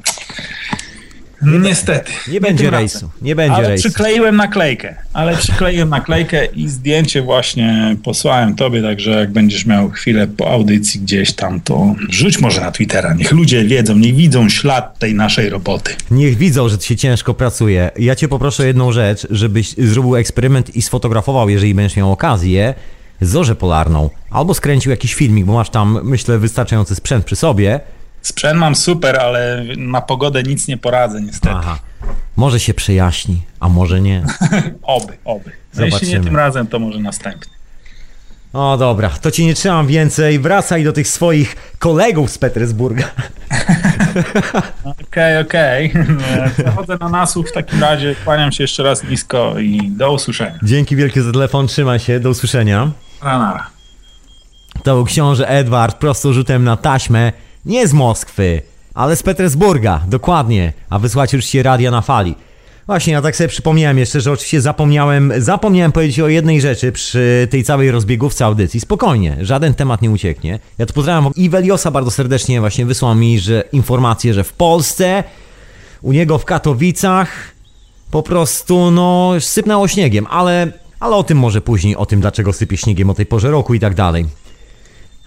Niestety. 1.42 2.12
Nie 2.29 2.40
będzie 2.40 2.70
rejsu. 2.70 3.11
Nie 3.22 3.37
będzie 3.37 3.57
ale 3.57 3.68
rejsu. 3.68 3.88
przykleiłem 3.88 4.37
naklejkę. 4.37 4.94
Ale 5.12 5.37
przykleiłem 5.37 5.88
naklejkę 5.88 6.46
i 6.46 6.68
zdjęcie 6.68 7.22
właśnie 7.22 7.96
posłałem 8.05 8.55
tobie, 8.55 8.83
także 8.83 9.11
jak 9.11 9.33
będziesz 9.33 9.66
miał 9.66 9.90
chwilę 9.90 10.27
po 10.27 10.51
audycji 10.51 11.01
gdzieś 11.01 11.33
tam, 11.33 11.61
to 11.61 11.94
rzuć 12.11 12.38
może 12.38 12.61
na 12.61 12.70
Twittera. 12.70 13.14
Niech 13.14 13.33
ludzie 13.33 13.64
wiedzą, 13.64 13.98
niech 13.98 14.14
widzą 14.14 14.48
ślad 14.48 14.98
tej 14.98 15.14
naszej 15.14 15.48
roboty. 15.48 15.94
Niech 16.11 16.37
widzą, 16.37 16.68
że 16.68 16.81
się 16.81 16.96
ciężko 16.96 17.35
pracuje. 17.35 17.90
Ja 17.98 18.16
cię 18.16 18.29
poproszę 18.29 18.62
o 18.62 18.66
jedną 18.66 18.92
rzecz, 18.92 19.27
żebyś 19.31 19.74
zrobił 19.79 20.16
eksperyment 20.16 20.77
i 20.77 20.83
sfotografował, 20.83 21.48
jeżeli 21.48 21.74
będziesz 21.74 21.96
miał 21.96 22.12
okazję, 22.12 22.74
zorzę 23.20 23.55
polarną. 23.55 24.11
Albo 24.31 24.55
skręcił 24.55 24.90
jakiś 24.90 25.14
filmik, 25.14 25.44
bo 25.44 25.53
masz 25.53 25.70
tam, 25.70 26.01
myślę, 26.03 26.38
wystarczający 26.38 26.94
sprzęt 26.94 27.24
przy 27.24 27.37
sobie. 27.37 27.81
Sprzęt 28.29 28.61
mam 28.61 28.75
super, 28.75 29.17
ale 29.17 29.64
na 29.77 30.01
pogodę 30.01 30.43
nic 30.43 30.69
nie 30.69 30.77
poradzę 30.77 31.21
niestety. 31.21 31.55
Aha. 31.59 31.79
Może 32.37 32.61
się 32.61 32.75
przejaśni, 32.75 33.43
a 33.61 33.69
może 33.69 34.01
nie. 34.01 34.25
oby, 34.83 35.19
oby. 35.25 35.53
No 35.75 35.85
jeśli 35.85 36.09
nie 36.09 36.21
tym 36.21 36.37
razem, 36.37 36.67
to 36.67 36.79
może 36.79 36.99
następny. 36.99 37.53
O 38.53 38.77
dobra, 38.77 39.11
to 39.11 39.31
ci 39.31 39.47
nie 39.47 39.55
trzymam 39.55 39.87
więcej. 39.87 40.38
Wracaj 40.38 40.85
do 40.85 40.93
tych 40.93 41.09
swoich 41.09 41.57
kolegów 41.79 42.31
z 42.31 42.38
Petersburga. 42.38 43.05
Okej, 45.03 45.38
okej. 45.38 45.93
Przechodzę 46.59 46.97
na 47.01 47.09
nasłuch 47.09 47.49
w 47.49 47.53
takim 47.53 47.81
razie. 47.81 48.14
Kłaniam 48.25 48.53
się 48.53 48.64
jeszcze 48.64 48.83
raz 48.83 49.05
nisko 49.05 49.59
i 49.59 49.91
do 49.91 50.12
usłyszenia. 50.12 50.59
Dzięki 50.62 50.97
wielkie 50.97 51.23
za 51.23 51.33
telefon, 51.33 51.67
trzymaj 51.67 51.99
się, 51.99 52.21
do 52.21 52.31
usłyszenia. 52.31 52.91
Rana. 53.23 53.67
To 54.83 54.95
był 54.95 55.05
książę 55.05 55.49
Edward 55.49 55.97
prosto 55.97 56.33
rzutem 56.33 56.64
na 56.64 56.77
taśmę, 56.77 57.33
nie 57.69 57.89
z 57.89 57.93
Moskwy, 57.93 58.63
ale 58.95 59.17
z 59.17 59.23
Petersburga, 59.23 60.03
dokładnie, 60.09 60.73
a 60.91 60.99
wysłać 60.99 61.33
już 61.33 61.45
się 61.45 61.63
radia 61.63 61.91
na 61.91 62.01
fali. 62.01 62.35
Właśnie, 62.87 63.13
ja 63.13 63.23
tak 63.23 63.37
sobie 63.37 63.49
przypomniałem 63.49 63.99
jeszcze, 63.99 64.21
że 64.21 64.33
oczywiście 64.33 64.61
zapomniałem, 64.61 65.33
zapomniałem 65.39 65.93
powiedzieć 65.93 66.21
o 66.21 66.29
jednej 66.29 66.61
rzeczy 66.61 66.93
przy 66.93 67.49
tej 67.51 67.65
całej 67.65 67.91
rozbiegówce 67.91 68.45
audycji. 68.45 68.81
Spokojnie, 68.81 69.37
żaden 69.41 69.75
temat 69.75 70.03
nie 70.03 70.11
ucieknie. 70.11 70.59
Ja 70.79 70.87
tu 70.87 70.95
pozdrawiam 70.95 71.33
Iweliosa 71.37 71.91
bardzo 71.91 72.11
serdecznie, 72.11 72.61
właśnie 72.61 72.87
wysłał 72.87 73.15
mi 73.15 73.39
że 73.39 73.65
informację, 73.73 74.35
że 74.35 74.45
w 74.45 74.53
Polsce, 74.53 75.25
u 76.03 76.13
niego 76.13 76.39
w 76.39 76.45
Katowicach 76.45 77.55
po 78.11 78.23
prostu, 78.23 78.91
no, 78.91 79.33
sypnęło 79.41 79.89
śniegiem, 79.89 80.27
ale, 80.31 80.73
ale 81.01 81.17
o 81.17 81.23
tym 81.23 81.39
może 81.39 81.61
później, 81.61 81.97
o 81.97 82.07
tym 82.07 82.21
dlaczego 82.21 82.53
sypie 82.53 82.77
śniegiem 82.77 83.11
o 83.11 83.15
tej 83.15 83.27
porze 83.27 83.51
roku 83.51 83.75
i 83.75 83.81
tak 83.81 83.95
dalej. 83.95 84.27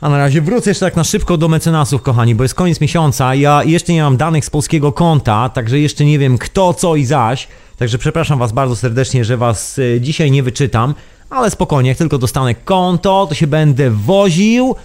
A 0.02 0.10
na 0.10 0.18
razie 0.18 0.42
wrócę 0.42 0.70
jeszcze 0.70 0.86
tak 0.86 0.96
na 0.96 1.04
szybko 1.04 1.38
do 1.38 1.48
mecenasów, 1.48 2.02
kochani, 2.02 2.36
bo 2.36 2.44
jest 2.44 2.56
koniec 2.56 2.82
miesiąca. 2.82 3.36
Ja 3.36 3.64
jeszcze 3.64 3.94
nie 3.94 4.04
mam 4.04 4.18
danych 4.18 4.46
z 4.46 4.50
polskiego 4.50 4.92
konta, 4.92 5.50
także 5.50 5.80
jeszcze 5.80 6.06
nie 6.06 6.20
wiem 6.20 6.38
kto, 6.38 6.74
co 6.74 6.96
i 6.96 7.06
zaś. 7.06 7.48
Także 7.78 7.98
przepraszam 7.98 8.40
Was 8.40 8.52
bardzo 8.52 8.76
serdecznie, 8.76 9.26
że 9.26 9.38
Was 9.38 9.80
e, 9.80 10.02
dzisiaj 10.02 10.32
nie 10.32 10.44
wyczytam, 10.44 10.96
ale 11.30 11.52
spokojnie, 11.52 11.90
jak 11.90 11.98
tylko 11.98 12.18
dostanę 12.18 12.56
konto, 12.56 13.26
to 13.30 13.36
się 13.36 13.48
będę 13.48 13.92
woził 13.92 14.76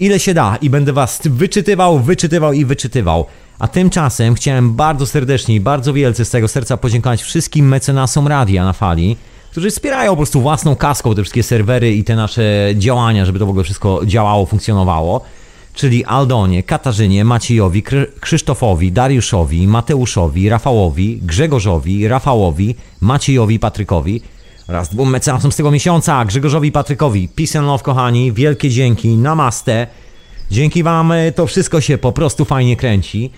ile 0.00 0.18
się 0.18 0.34
da 0.34 0.56
i 0.56 0.70
będę 0.70 0.92
Was 0.92 1.20
wyczytywał, 1.24 2.00
wyczytywał 2.00 2.52
i 2.52 2.64
wyczytywał. 2.64 3.26
A 3.58 3.68
tymczasem 3.68 4.34
chciałem 4.34 4.72
bardzo 4.72 5.06
serdecznie 5.06 5.54
i 5.54 5.60
bardzo 5.60 5.92
wielce 5.92 6.24
z 6.24 6.30
tego 6.30 6.48
serca 6.48 6.76
podziękować 6.76 7.22
wszystkim 7.22 7.68
mecenasom 7.68 8.28
radia 8.28 8.64
na 8.64 8.72
fali 8.72 9.16
którzy 9.56 9.70
wspierają 9.70 10.12
po 10.12 10.16
prostu 10.16 10.40
własną 10.40 10.76
kaską 10.76 11.14
te 11.14 11.22
wszystkie 11.22 11.42
serwery 11.42 11.94
i 11.94 12.04
te 12.04 12.16
nasze 12.16 12.68
działania, 12.74 13.24
żeby 13.24 13.38
to 13.38 13.46
w 13.46 13.48
ogóle 13.48 13.64
wszystko 13.64 14.06
działało, 14.06 14.46
funkcjonowało. 14.46 15.20
Czyli 15.74 16.04
Aldonie, 16.04 16.62
Katarzynie, 16.62 17.24
Maciejowi, 17.24 17.82
Krzysztofowi, 18.20 18.92
Dariuszowi, 18.92 19.66
Mateuszowi, 19.68 20.48
Rafałowi, 20.48 21.18
Grzegorzowi, 21.22 22.08
Rafałowi, 22.08 22.74
Maciejowi, 23.00 23.58
Patrykowi 23.58 24.20
oraz 24.68 24.88
dwóm 24.88 25.10
mecenasom 25.10 25.52
z 25.52 25.56
tego 25.56 25.70
miesiąca, 25.70 26.24
Grzegorzowi 26.24 26.72
Patrykowi. 26.72 27.28
Peace 27.28 27.58
and 27.58 27.68
love, 27.68 27.84
kochani, 27.84 28.32
wielkie 28.32 28.70
dzięki, 28.70 29.08
namaste. 29.08 29.86
Dzięki 30.50 30.82
Wam 30.82 31.12
to 31.34 31.46
wszystko 31.46 31.80
się 31.80 31.98
po 31.98 32.12
prostu 32.12 32.44
fajnie 32.44 32.76
kręci. 32.76 33.30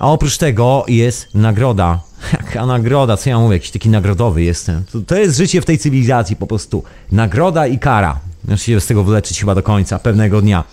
A 0.00 0.10
oprócz 0.10 0.38
tego 0.38 0.84
jest 0.88 1.34
nagroda. 1.34 2.00
Jaka 2.32 2.66
nagroda, 2.66 3.16
co 3.16 3.30
ja 3.30 3.38
mówię, 3.38 3.56
jakiś 3.56 3.70
taki 3.70 3.88
nagrodowy 3.88 4.42
jestem. 4.42 4.84
To, 4.92 5.00
to 5.00 5.16
jest 5.16 5.36
życie 5.36 5.60
w 5.60 5.64
tej 5.64 5.78
cywilizacji 5.78 6.36
po 6.36 6.46
prostu. 6.46 6.84
Nagroda 7.12 7.66
i 7.66 7.78
kara. 7.78 8.20
Muszę 8.48 8.64
się 8.64 8.80
z 8.80 8.86
tego 8.86 9.04
wyleczyć 9.04 9.40
chyba 9.40 9.54
do 9.54 9.62
końca, 9.62 9.98
pewnego 9.98 10.42
dnia. 10.42 10.64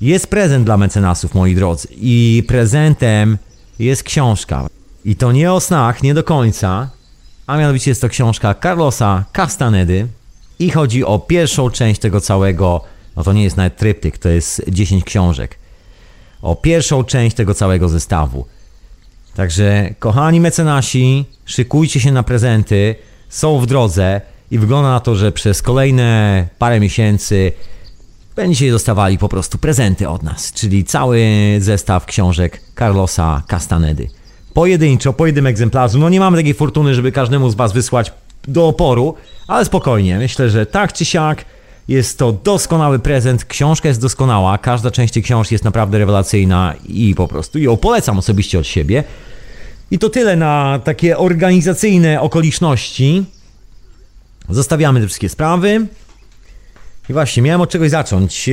Jest 0.00 0.26
prezent 0.26 0.64
dla 0.64 0.76
mecenasów, 0.76 1.34
moi 1.34 1.54
drodzy. 1.54 1.88
I 1.90 2.44
prezentem 2.48 3.38
jest 3.78 4.02
książka. 4.02 4.66
I 5.04 5.16
to 5.16 5.32
nie 5.32 5.52
o 5.52 5.60
snach, 5.60 6.02
nie 6.02 6.14
do 6.14 6.24
końca, 6.24 6.90
a 7.46 7.56
mianowicie 7.56 7.90
jest 7.90 8.00
to 8.00 8.08
książka 8.08 8.54
Carlosa 8.54 9.24
Castanedy 9.32 10.06
i 10.58 10.70
chodzi 10.70 11.04
o 11.04 11.18
pierwszą 11.18 11.70
część 11.70 12.00
tego 12.00 12.20
całego, 12.20 12.84
no 13.16 13.24
to 13.24 13.32
nie 13.32 13.44
jest 13.44 13.56
nawet 13.56 13.76
tryptyk, 13.76 14.18
to 14.18 14.28
jest 14.28 14.62
10 14.68 15.04
książek 15.04 15.58
o 16.42 16.56
pierwszą 16.56 17.04
część 17.04 17.36
tego 17.36 17.54
całego 17.54 17.88
zestawu. 17.88 18.46
Także, 19.34 19.94
kochani 19.98 20.40
mecenasi, 20.40 21.24
szykujcie 21.44 22.00
się 22.00 22.12
na 22.12 22.22
prezenty, 22.22 22.94
są 23.28 23.58
w 23.58 23.66
drodze 23.66 24.20
i 24.50 24.58
wygląda 24.58 24.90
na 24.90 25.00
to, 25.00 25.14
że 25.14 25.32
przez 25.32 25.62
kolejne 25.62 26.48
parę 26.58 26.80
miesięcy 26.80 27.52
będziecie 28.36 28.70
dostawali 28.70 29.18
po 29.18 29.28
prostu 29.28 29.58
prezenty 29.58 30.08
od 30.08 30.22
nas, 30.22 30.52
czyli 30.52 30.84
cały 30.84 31.20
zestaw 31.58 32.06
książek 32.06 32.60
Carlosa 32.78 33.42
Castanedy. 33.48 34.08
Pojedynczo, 34.54 35.12
po 35.12 35.26
jednym 35.26 35.46
egzemplarzu. 35.46 35.98
No 35.98 36.08
nie 36.08 36.20
mamy 36.20 36.36
takiej 36.36 36.54
fortuny, 36.54 36.94
żeby 36.94 37.12
każdemu 37.12 37.50
z 37.50 37.54
Was 37.54 37.72
wysłać 37.72 38.12
do 38.48 38.68
oporu, 38.68 39.14
ale 39.46 39.64
spokojnie. 39.64 40.18
Myślę, 40.18 40.50
że 40.50 40.66
tak 40.66 40.92
czy 40.92 41.04
siak 41.04 41.44
jest 41.88 42.18
to 42.18 42.32
doskonały 42.32 42.98
prezent, 42.98 43.44
książka 43.44 43.88
jest 43.88 44.00
doskonała, 44.00 44.58
każda 44.58 44.90
część 44.90 45.20
książki 45.20 45.54
jest 45.54 45.64
naprawdę 45.64 45.98
rewelacyjna 45.98 46.74
i 46.88 47.14
po 47.14 47.28
prostu 47.28 47.58
ją 47.58 47.76
polecam 47.76 48.18
osobiście 48.18 48.58
od 48.58 48.66
siebie. 48.66 49.04
I 49.90 49.98
to 49.98 50.08
tyle 50.08 50.36
na 50.36 50.80
takie 50.84 51.18
organizacyjne 51.18 52.20
okoliczności. 52.20 53.24
Zostawiamy 54.48 55.00
te 55.00 55.06
wszystkie 55.06 55.28
sprawy. 55.28 55.86
I 57.08 57.12
właśnie, 57.12 57.42
miałem 57.42 57.60
od 57.60 57.70
czegoś 57.70 57.90
zacząć. 57.90 58.50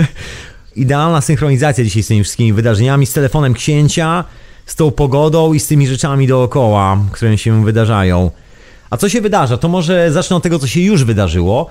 Idealna 0.76 1.20
synchronizacja 1.20 1.84
dzisiaj 1.84 2.02
z 2.02 2.06
tymi 2.06 2.22
wszystkimi 2.22 2.52
wydarzeniami, 2.52 3.06
z 3.06 3.12
telefonem 3.12 3.54
księcia, 3.54 4.24
z 4.66 4.74
tą 4.74 4.90
pogodą 4.90 5.52
i 5.52 5.60
z 5.60 5.66
tymi 5.66 5.86
rzeczami 5.86 6.26
dookoła, 6.26 6.98
które 7.12 7.38
się 7.38 7.64
wydarzają. 7.64 8.30
A 8.90 8.96
co 8.96 9.08
się 9.08 9.20
wydarza? 9.20 9.56
To 9.56 9.68
może 9.68 10.12
zacznę 10.12 10.36
od 10.36 10.42
tego, 10.42 10.58
co 10.58 10.66
się 10.66 10.80
już 10.80 11.04
wydarzyło 11.04 11.70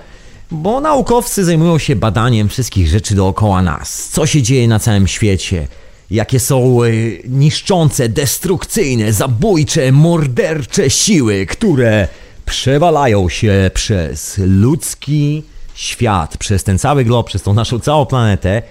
bo 0.50 0.80
naukowcy 0.80 1.44
zajmują 1.44 1.78
się 1.78 1.96
badaniem 1.96 2.48
wszystkich 2.48 2.88
rzeczy 2.88 3.14
dookoła 3.14 3.62
nas. 3.62 4.08
Co 4.08 4.26
się 4.26 4.42
dzieje 4.42 4.68
na 4.68 4.78
całym 4.78 5.08
świecie? 5.08 5.68
Jakie 6.10 6.40
są 6.40 6.84
y, 6.84 7.22
niszczące, 7.28 8.08
destrukcyjne, 8.08 9.12
zabójcze, 9.12 9.92
mordercze 9.92 10.90
siły, 10.90 11.46
które 11.46 12.08
przewalają 12.44 13.28
się 13.28 13.70
przez 13.74 14.38
ludzki 14.38 15.42
świat, 15.74 16.36
przez 16.36 16.64
ten 16.64 16.78
cały 16.78 17.04
glob, 17.04 17.26
przez 17.26 17.42
tą 17.42 17.54
naszą 17.54 17.78
całą 17.78 18.06
planetę 18.06 18.62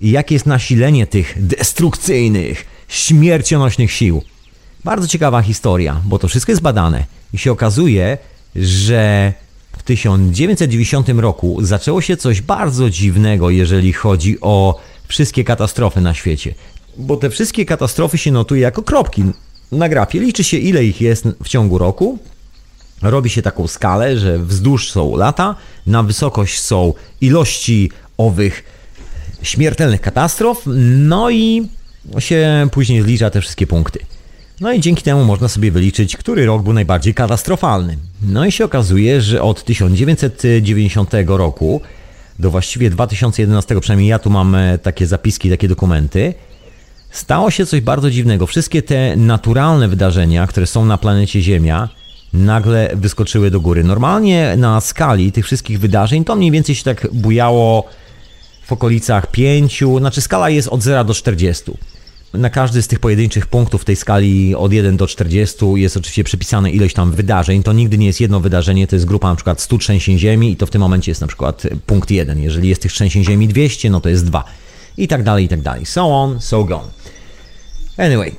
i 0.00 0.10
jakie 0.10 0.34
jest 0.34 0.46
nasilenie 0.46 1.06
tych 1.06 1.46
destrukcyjnych, 1.46 2.66
śmiercionośnych 2.88 3.92
sił. 3.92 4.22
Bardzo 4.84 5.08
ciekawa 5.08 5.42
historia, 5.42 6.00
bo 6.04 6.18
to 6.18 6.28
wszystko 6.28 6.52
jest 6.52 6.62
badane 6.62 7.04
i 7.32 7.38
się 7.38 7.52
okazuje, 7.52 8.18
że 8.56 9.32
w 9.80 9.82
1990 9.82 11.08
roku 11.08 11.58
zaczęło 11.62 12.00
się 12.00 12.16
coś 12.16 12.40
bardzo 12.40 12.90
dziwnego, 12.90 13.50
jeżeli 13.50 13.92
chodzi 13.92 14.40
o 14.40 14.80
wszystkie 15.08 15.44
katastrofy 15.44 16.00
na 16.00 16.14
świecie. 16.14 16.54
Bo 16.96 17.16
te 17.16 17.30
wszystkie 17.30 17.64
katastrofy 17.64 18.18
się 18.18 18.32
notuje 18.32 18.62
jako 18.62 18.82
kropki 18.82 19.24
na 19.72 19.88
grafie. 19.88 20.20
Liczy 20.20 20.44
się 20.44 20.56
ile 20.56 20.84
ich 20.84 21.00
jest 21.00 21.28
w 21.42 21.48
ciągu 21.48 21.78
roku. 21.78 22.18
Robi 23.02 23.30
się 23.30 23.42
taką 23.42 23.66
skalę, 23.66 24.18
że 24.18 24.38
wzdłuż 24.38 24.90
są 24.90 25.16
lata, 25.16 25.56
na 25.86 26.02
wysokość 26.02 26.60
są 26.60 26.94
ilości 27.20 27.90
owych 28.16 28.64
śmiertelnych 29.42 30.00
katastrof, 30.00 30.62
no 30.96 31.30
i 31.30 31.68
się 32.18 32.68
później 32.72 33.02
zlicza 33.02 33.30
te 33.30 33.40
wszystkie 33.40 33.66
punkty. 33.66 33.98
No 34.60 34.72
i 34.72 34.80
dzięki 34.80 35.02
temu 35.02 35.24
można 35.24 35.48
sobie 35.48 35.70
wyliczyć, 35.70 36.16
który 36.16 36.46
rok 36.46 36.62
był 36.62 36.72
najbardziej 36.72 37.14
katastrofalny. 37.14 37.96
No 38.22 38.44
i 38.44 38.52
się 38.52 38.64
okazuje, 38.64 39.20
że 39.20 39.42
od 39.42 39.64
1990 39.64 41.10
roku 41.26 41.80
do 42.38 42.50
właściwie 42.50 42.90
2011, 42.90 43.80
przynajmniej 43.80 44.08
ja 44.08 44.18
tu 44.18 44.30
mam 44.30 44.54
e, 44.54 44.78
takie 44.78 45.06
zapiski, 45.06 45.50
takie 45.50 45.68
dokumenty, 45.68 46.34
stało 47.10 47.50
się 47.50 47.66
coś 47.66 47.80
bardzo 47.80 48.10
dziwnego. 48.10 48.46
Wszystkie 48.46 48.82
te 48.82 49.16
naturalne 49.16 49.88
wydarzenia, 49.88 50.46
które 50.46 50.66
są 50.66 50.84
na 50.84 50.98
planecie 50.98 51.42
Ziemia, 51.42 51.88
nagle 52.32 52.90
wyskoczyły 52.94 53.50
do 53.50 53.60
góry. 53.60 53.84
Normalnie 53.84 54.54
na 54.56 54.80
skali 54.80 55.32
tych 55.32 55.44
wszystkich 55.44 55.80
wydarzeń 55.80 56.24
to 56.24 56.36
mniej 56.36 56.50
więcej 56.50 56.74
się 56.74 56.84
tak 56.84 57.08
bujało 57.12 57.84
w 58.66 58.72
okolicach 58.72 59.30
5, 59.30 59.84
znaczy 59.98 60.20
skala 60.20 60.50
jest 60.50 60.68
od 60.68 60.82
0 60.82 61.04
do 61.04 61.14
40. 61.14 61.72
Na 62.34 62.50
każdy 62.50 62.82
z 62.82 62.88
tych 62.88 63.00
pojedynczych 63.00 63.46
punktów 63.46 63.84
tej 63.84 63.96
skali 63.96 64.54
od 64.54 64.72
1 64.72 64.96
do 64.96 65.06
40 65.06 65.56
jest 65.74 65.96
oczywiście 65.96 66.24
przypisane 66.24 66.70
ileś 66.70 66.94
tam 66.94 67.12
wydarzeń. 67.12 67.62
To 67.62 67.72
nigdy 67.72 67.98
nie 67.98 68.06
jest 68.06 68.20
jedno 68.20 68.40
wydarzenie, 68.40 68.86
to 68.86 68.96
jest 68.96 69.06
grupa 69.06 69.28
na 69.28 69.36
przykład 69.36 69.60
100 69.60 69.78
trzęsień 69.78 70.18
ziemi 70.18 70.50
i 70.50 70.56
to 70.56 70.66
w 70.66 70.70
tym 70.70 70.80
momencie 70.80 71.10
jest 71.10 71.20
na 71.20 71.26
przykład 71.26 71.62
punkt 71.86 72.10
1. 72.10 72.38
Jeżeli 72.38 72.68
jest 72.68 72.82
tych 72.82 72.92
trzęsień 72.92 73.24
ziemi 73.24 73.48
200, 73.48 73.90
no 73.90 74.00
to 74.00 74.08
jest 74.08 74.24
2. 74.24 74.44
I 74.96 75.08
tak 75.08 75.22
dalej, 75.22 75.44
i 75.44 75.48
tak 75.48 75.62
dalej. 75.62 75.86
So 75.86 76.22
on, 76.22 76.40
so 76.40 76.64
gone. 76.64 76.88
Anyway, 77.96 78.34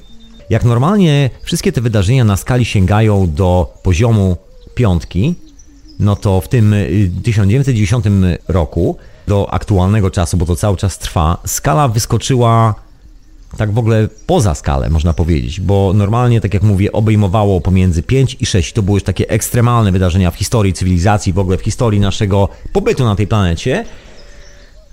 jak 0.50 0.64
normalnie 0.64 1.30
wszystkie 1.44 1.72
te 1.72 1.82
wydarzenia 1.82 2.24
na 2.24 2.38
skali 2.38 2.66
sięgają 2.66 3.34
do 3.34 3.74
poziomu 3.84 4.38
piątki, 4.76 5.36
no 6.00 6.16
to 6.16 6.42
w 6.42 6.48
tym 6.48 6.76
1990 7.24 8.06
y, 8.06 8.38
roku 8.48 8.98
do 9.28 9.54
aktualnego 9.54 10.12
czasu, 10.12 10.38
bo 10.38 10.46
to 10.46 10.56
cały 10.56 10.78
czas 10.78 10.98
trwa, 10.98 11.38
skala 11.46 11.88
wyskoczyła 11.88 12.76
tak 13.58 13.72
w 13.72 13.78
ogóle 13.78 14.08
poza 14.28 14.56
skalę, 14.56 14.90
można 14.90 15.14
powiedzieć, 15.14 15.62
bo 15.62 15.94
normalnie, 15.94 16.42
tak 16.42 16.54
jak 16.54 16.64
mówię, 16.64 16.92
obejmowało 16.92 17.62
pomiędzy 17.62 18.04
5 18.04 18.38
i 18.40 18.46
6. 18.46 18.74
To 18.74 18.82
były 18.82 18.96
już 18.96 19.04
takie 19.04 19.30
ekstremalne 19.30 19.92
wydarzenia 19.92 20.32
w 20.32 20.36
historii 20.36 20.74
cywilizacji, 20.74 21.34
w 21.34 21.40
ogóle 21.40 21.58
w 21.58 21.62
historii 21.62 22.00
naszego 22.00 22.50
pobytu 22.74 23.06
na 23.06 23.16
tej 23.16 23.28
planecie. 23.28 23.86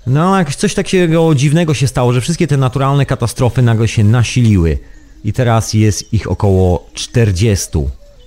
No, 0.07 0.35
coś 0.57 0.73
takiego 0.73 1.35
dziwnego 1.35 1.73
się 1.73 1.87
stało, 1.87 2.13
że 2.13 2.21
wszystkie 2.21 2.47
te 2.47 2.57
naturalne 2.57 3.05
katastrofy 3.05 3.61
nagle 3.61 3.87
się 3.87 4.03
nasiliły 4.03 4.77
i 5.23 5.33
teraz 5.33 5.73
jest 5.73 6.13
ich 6.13 6.31
około 6.31 6.89
40, 6.93 7.69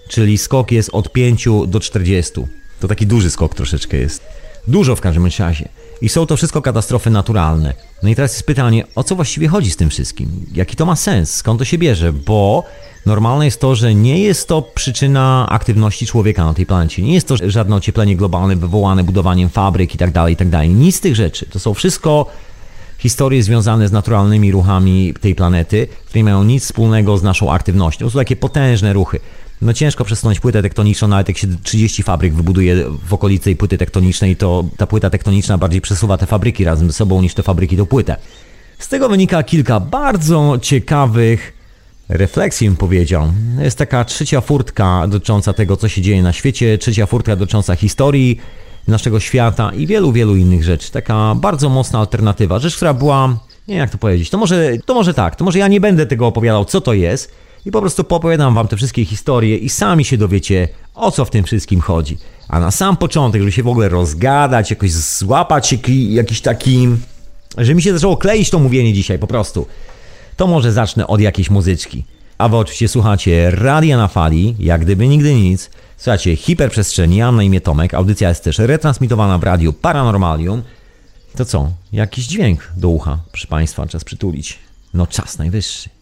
czyli 0.08 0.38
skok 0.38 0.72
jest 0.72 0.90
od 0.92 1.12
5 1.12 1.48
do 1.66 1.80
40. 1.80 2.32
To 2.80 2.88
taki 2.88 3.06
duży 3.06 3.30
skok 3.30 3.54
troszeczkę 3.54 3.96
jest. 3.96 4.22
Dużo 4.68 4.96
w 4.96 5.00
każdym 5.00 5.26
razie. 5.38 5.68
I 6.02 6.08
są 6.08 6.26
to 6.26 6.36
wszystko 6.36 6.62
katastrofy 6.62 7.10
naturalne. 7.10 7.74
No 8.02 8.08
i 8.08 8.14
teraz 8.14 8.32
jest 8.32 8.46
pytanie, 8.46 8.84
o 8.94 9.04
co 9.04 9.16
właściwie 9.16 9.48
chodzi 9.48 9.70
z 9.70 9.76
tym 9.76 9.90
wszystkim? 9.90 10.46
Jaki 10.54 10.76
to 10.76 10.86
ma 10.86 10.96
sens? 10.96 11.34
Skąd 11.34 11.58
to 11.58 11.64
się 11.64 11.78
bierze? 11.78 12.12
Bo 12.12 12.64
normalne 13.06 13.44
jest 13.44 13.60
to, 13.60 13.74
że 13.74 13.94
nie 13.94 14.18
jest 14.18 14.48
to 14.48 14.62
przyczyna 14.62 15.46
aktywności 15.48 16.06
człowieka 16.06 16.44
na 16.44 16.54
tej 16.54 16.66
planecie. 16.66 17.02
Nie 17.02 17.14
jest 17.14 17.28
to 17.28 17.36
żadne 17.50 17.76
ocieplenie 17.76 18.16
globalne 18.16 18.56
wywołane 18.56 19.04
budowaniem 19.04 19.48
fabryk 19.48 19.94
i 19.94 19.98
tak 19.98 20.10
dalej, 20.10 20.34
i 20.34 20.36
tak. 20.36 20.48
Nic 20.68 20.96
z 20.96 21.00
tych 21.00 21.16
rzeczy. 21.16 21.46
To 21.46 21.58
są 21.58 21.74
wszystko 21.74 22.26
historie 22.98 23.42
związane 23.42 23.88
z 23.88 23.92
naturalnymi 23.92 24.52
ruchami 24.52 25.14
tej 25.20 25.34
planety, 25.34 25.88
które 26.06 26.18
nie 26.18 26.24
mają 26.24 26.44
nic 26.44 26.64
wspólnego 26.64 27.18
z 27.18 27.22
naszą 27.22 27.52
aktywnością. 27.52 28.04
To 28.06 28.10
są 28.10 28.18
takie 28.18 28.36
potężne 28.36 28.92
ruchy. 28.92 29.20
No 29.62 29.72
ciężko 29.72 30.04
przesunąć 30.04 30.40
płytę 30.40 30.62
tektoniczną, 30.62 31.08
nawet 31.08 31.28
jak 31.28 31.38
się 31.38 31.46
30 31.62 32.02
fabryk 32.02 32.34
wybuduje 32.34 32.84
w 33.06 33.14
okolicy 33.14 33.44
tej 33.44 33.56
płyty 33.56 33.78
tektonicznej, 33.78 34.36
to 34.36 34.64
ta 34.76 34.86
płyta 34.86 35.10
tektoniczna 35.10 35.58
bardziej 35.58 35.80
przesuwa 35.80 36.18
te 36.18 36.26
fabryki 36.26 36.64
razem 36.64 36.86
ze 36.86 36.92
sobą 36.92 37.22
niż 37.22 37.34
te 37.34 37.42
fabryki 37.42 37.76
do 37.76 37.86
płytę. 37.86 38.16
Z 38.78 38.88
tego 38.88 39.08
wynika 39.08 39.42
kilka 39.42 39.80
bardzo 39.80 40.58
ciekawych 40.62 41.52
refleksji, 42.08 42.68
bym 42.68 42.76
powiedział. 42.76 43.32
Jest 43.58 43.78
taka 43.78 44.04
trzecia 44.04 44.40
furtka 44.40 45.08
dotycząca 45.08 45.52
tego, 45.52 45.76
co 45.76 45.88
się 45.88 46.02
dzieje 46.02 46.22
na 46.22 46.32
świecie, 46.32 46.78
trzecia 46.78 47.06
furtka 47.06 47.36
dotycząca 47.36 47.76
historii 47.76 48.40
naszego 48.88 49.20
świata 49.20 49.72
i 49.76 49.86
wielu, 49.86 50.12
wielu 50.12 50.36
innych 50.36 50.64
rzeczy. 50.64 50.92
Taka 50.92 51.34
bardzo 51.34 51.68
mocna 51.68 51.98
alternatywa. 51.98 52.58
Rzecz, 52.58 52.76
która 52.76 52.94
była, 52.94 53.28
nie 53.68 53.74
wiem 53.74 53.78
jak 53.78 53.90
to 53.90 53.98
powiedzieć, 53.98 54.30
to 54.30 54.38
może, 54.38 54.72
to 54.86 54.94
może 54.94 55.14
tak, 55.14 55.36
to 55.36 55.44
może 55.44 55.58
ja 55.58 55.68
nie 55.68 55.80
będę 55.80 56.06
tego 56.06 56.26
opowiadał, 56.26 56.64
co 56.64 56.80
to 56.80 56.94
jest, 56.94 57.34
i 57.66 57.70
po 57.70 57.80
prostu 57.80 58.04
popowiadam 58.04 58.54
wam 58.54 58.68
te 58.68 58.76
wszystkie 58.76 59.04
historie 59.04 59.56
i 59.56 59.68
sami 59.68 60.04
się 60.04 60.18
dowiecie, 60.18 60.68
o 60.94 61.10
co 61.10 61.24
w 61.24 61.30
tym 61.30 61.44
wszystkim 61.44 61.80
chodzi. 61.80 62.18
A 62.48 62.60
na 62.60 62.70
sam 62.70 62.96
początek, 62.96 63.40
żeby 63.40 63.52
się 63.52 63.62
w 63.62 63.68
ogóle 63.68 63.88
rozgadać, 63.88 64.70
jakoś 64.70 64.92
złapać 64.92 65.74
jakiś 66.08 66.40
taki... 66.40 66.88
Że 67.58 67.74
mi 67.74 67.82
się 67.82 67.92
zaczęło 67.92 68.16
kleić 68.16 68.50
to 68.50 68.58
mówienie 68.58 68.92
dzisiaj 68.92 69.18
po 69.18 69.26
prostu. 69.26 69.66
To 70.36 70.46
może 70.46 70.72
zacznę 70.72 71.06
od 71.06 71.20
jakiejś 71.20 71.50
muzyczki. 71.50 72.04
A 72.38 72.48
wy 72.48 72.56
oczywiście 72.56 72.88
słuchacie 72.88 73.50
Radia 73.50 73.96
na 73.96 74.08
Fali, 74.08 74.56
jak 74.58 74.80
gdyby 74.80 75.08
nigdy 75.08 75.34
nic. 75.34 75.70
Słuchacie 75.96 76.36
Hiperprzestrzeni, 76.36 77.16
ja 77.16 77.26
mam 77.26 77.36
na 77.36 77.42
imię 77.42 77.60
Tomek. 77.60 77.94
Audycja 77.94 78.28
jest 78.28 78.44
też 78.44 78.58
retransmitowana 78.58 79.38
w 79.38 79.42
radiu 79.42 79.72
Paranormalium. 79.72 80.62
To 81.36 81.44
co? 81.44 81.72
Jakiś 81.92 82.26
dźwięk 82.26 82.72
do 82.76 82.88
ucha, 82.88 83.18
proszę 83.30 83.46
Państwa, 83.46 83.86
czas 83.86 84.04
przytulić. 84.04 84.58
No 84.94 85.06
czas 85.06 85.38
najwyższy. 85.38 86.01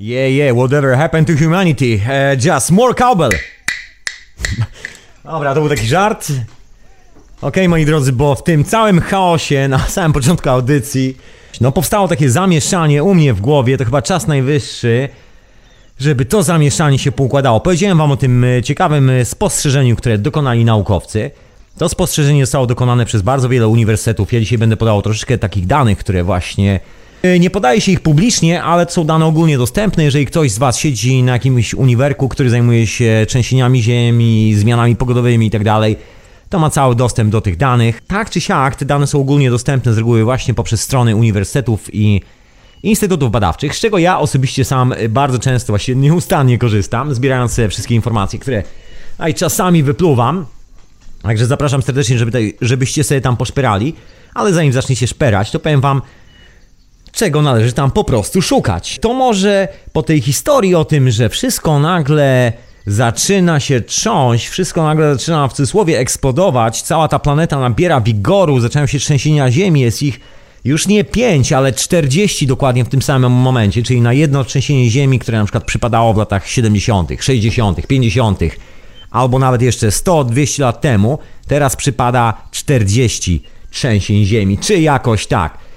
Yeah, 0.00 0.28
yeah, 0.28 0.52
whatever 0.52 0.96
happened 0.96 1.26
to 1.26 1.32
humanity? 1.32 1.96
Uh, 1.96 2.36
just 2.36 2.70
more 2.70 2.94
cowbell. 2.94 3.30
Dobra, 5.24 5.54
to 5.54 5.60
był 5.60 5.68
taki 5.68 5.86
żart. 5.86 6.24
Okej, 6.24 6.46
okay, 7.40 7.68
moi 7.68 7.84
drodzy, 7.84 8.12
bo 8.12 8.34
w 8.34 8.42
tym 8.42 8.64
całym 8.64 9.00
chaosie 9.00 9.68
na 9.68 9.78
samym 9.96 10.12
początku 10.12 10.48
audycji 10.48 11.16
no 11.60 11.72
powstało 11.72 12.08
takie 12.08 12.30
zamieszanie 12.30 13.04
u 13.04 13.14
mnie 13.14 13.34
w 13.34 13.40
głowie, 13.40 13.78
to 13.78 13.84
chyba 13.84 14.02
czas 14.02 14.26
najwyższy, 14.26 15.08
żeby 16.00 16.24
to 16.24 16.42
zamieszanie 16.42 16.98
się 16.98 17.12
poukładało. 17.12 17.60
Powiedziałem 17.60 17.98
wam 17.98 18.10
o 18.10 18.16
tym 18.16 18.44
e, 18.44 18.62
ciekawym 18.62 19.10
e, 19.10 19.24
spostrzeżeniu, 19.24 19.96
które 19.96 20.18
dokonali 20.18 20.64
naukowcy. 20.64 21.30
To 21.78 21.88
spostrzeżenie 21.88 22.46
zostało 22.46 22.66
dokonane 22.66 23.06
przez 23.06 23.22
bardzo 23.22 23.48
wiele 23.48 23.68
uniwersytetów. 23.68 24.32
Ja 24.32 24.40
dzisiaj 24.40 24.58
będę 24.58 24.76
podawał 24.76 25.02
troszeczkę 25.02 25.38
takich 25.38 25.66
danych, 25.66 25.98
które 25.98 26.24
właśnie 26.24 26.80
E, 26.80 26.80
nie 27.40 27.50
podaje 27.50 27.80
się 27.80 27.92
ich 27.92 28.00
publicznie, 28.00 28.62
ale 28.62 28.86
są 28.90 29.04
dane 29.04 29.26
ogólnie 29.26 29.58
dostępne. 29.58 30.04
Jeżeli 30.04 30.26
ktoś 30.26 30.50
z 30.50 30.58
Was 30.58 30.78
siedzi 30.78 31.22
na 31.22 31.32
jakimś 31.32 31.74
uniwerku, 31.74 32.28
który 32.28 32.50
zajmuje 32.50 32.86
się 32.86 33.26
trzęsieniami 33.28 33.82
ziemi, 33.82 34.54
zmianami 34.54 34.96
pogodowymi 34.96 35.46
itd., 35.46 35.64
tak 35.64 36.02
to 36.50 36.58
ma 36.58 36.70
cały 36.70 36.94
dostęp 36.94 37.32
do 37.32 37.40
tych 37.40 37.56
danych. 37.56 38.00
Tak 38.06 38.30
czy 38.30 38.40
siak, 38.40 38.76
te 38.76 38.84
dane 38.84 39.06
są 39.06 39.20
ogólnie 39.20 39.50
dostępne 39.50 39.92
z 39.92 39.98
reguły 39.98 40.24
właśnie 40.24 40.54
poprzez 40.54 40.80
strony 40.80 41.16
uniwersytetów 41.16 41.94
i 41.94 42.22
instytutów 42.82 43.30
badawczych, 43.30 43.76
z 43.76 43.80
czego 43.80 43.98
ja 43.98 44.18
osobiście 44.18 44.64
sam 44.64 44.94
bardzo 45.08 45.38
często, 45.38 45.72
właśnie 45.72 45.94
nieustannie 45.94 46.58
korzystam, 46.58 47.14
zbierając 47.14 47.52
sobie 47.52 47.68
wszystkie 47.68 47.94
informacje, 47.94 48.38
które 48.38 48.62
aj 49.18 49.34
czasami 49.34 49.82
wypluwam. 49.82 50.46
Także 51.22 51.46
zapraszam 51.46 51.82
serdecznie, 51.82 52.18
żeby 52.18 52.30
tutaj, 52.30 52.56
żebyście 52.60 53.04
sobie 53.04 53.20
tam 53.20 53.36
poszperali. 53.36 53.94
Ale 54.34 54.52
zanim 54.52 54.72
zaczniecie 54.72 55.06
szperać, 55.06 55.50
to 55.50 55.60
powiem 55.60 55.80
Wam, 55.80 56.02
czego 57.18 57.42
należy 57.42 57.72
tam 57.72 57.90
po 57.90 58.04
prostu 58.04 58.42
szukać. 58.42 58.98
To 59.00 59.14
może 59.14 59.68
po 59.92 60.02
tej 60.02 60.20
historii 60.20 60.74
o 60.74 60.84
tym, 60.84 61.10
że 61.10 61.28
wszystko 61.28 61.78
nagle 61.78 62.52
zaczyna 62.86 63.60
się 63.60 63.80
trząść, 63.80 64.48
wszystko 64.48 64.82
nagle 64.82 65.14
zaczyna 65.14 65.48
w 65.48 65.52
cudzysłowie 65.52 65.98
eksplodować, 65.98 66.82
cała 66.82 67.08
ta 67.08 67.18
planeta 67.18 67.60
nabiera 67.60 68.00
wigoru, 68.00 68.60
zaczynają 68.60 68.86
się 68.86 68.98
trzęsienia 68.98 69.50
Ziemi, 69.50 69.80
jest 69.80 70.02
ich 70.02 70.20
już 70.64 70.86
nie 70.86 71.04
5, 71.04 71.52
ale 71.52 71.72
40 71.72 72.46
dokładnie 72.46 72.84
w 72.84 72.88
tym 72.88 73.02
samym 73.02 73.32
momencie, 73.32 73.82
czyli 73.82 74.00
na 74.00 74.12
jedno 74.12 74.44
trzęsienie 74.44 74.90
Ziemi, 74.90 75.18
które 75.18 75.38
na 75.38 75.44
przykład 75.44 75.64
przypadało 75.64 76.14
w 76.14 76.16
latach 76.16 76.48
70., 76.48 77.10
60., 77.20 77.86
50., 77.86 78.40
albo 79.10 79.38
nawet 79.38 79.62
jeszcze 79.62 79.88
100-200 79.88 80.60
lat 80.60 80.80
temu, 80.80 81.18
teraz 81.48 81.76
przypada 81.76 82.34
40 82.50 83.42
trzęsień 83.70 84.24
Ziemi, 84.24 84.58
czy 84.58 84.80
jakoś 84.80 85.26
tak 85.26 85.67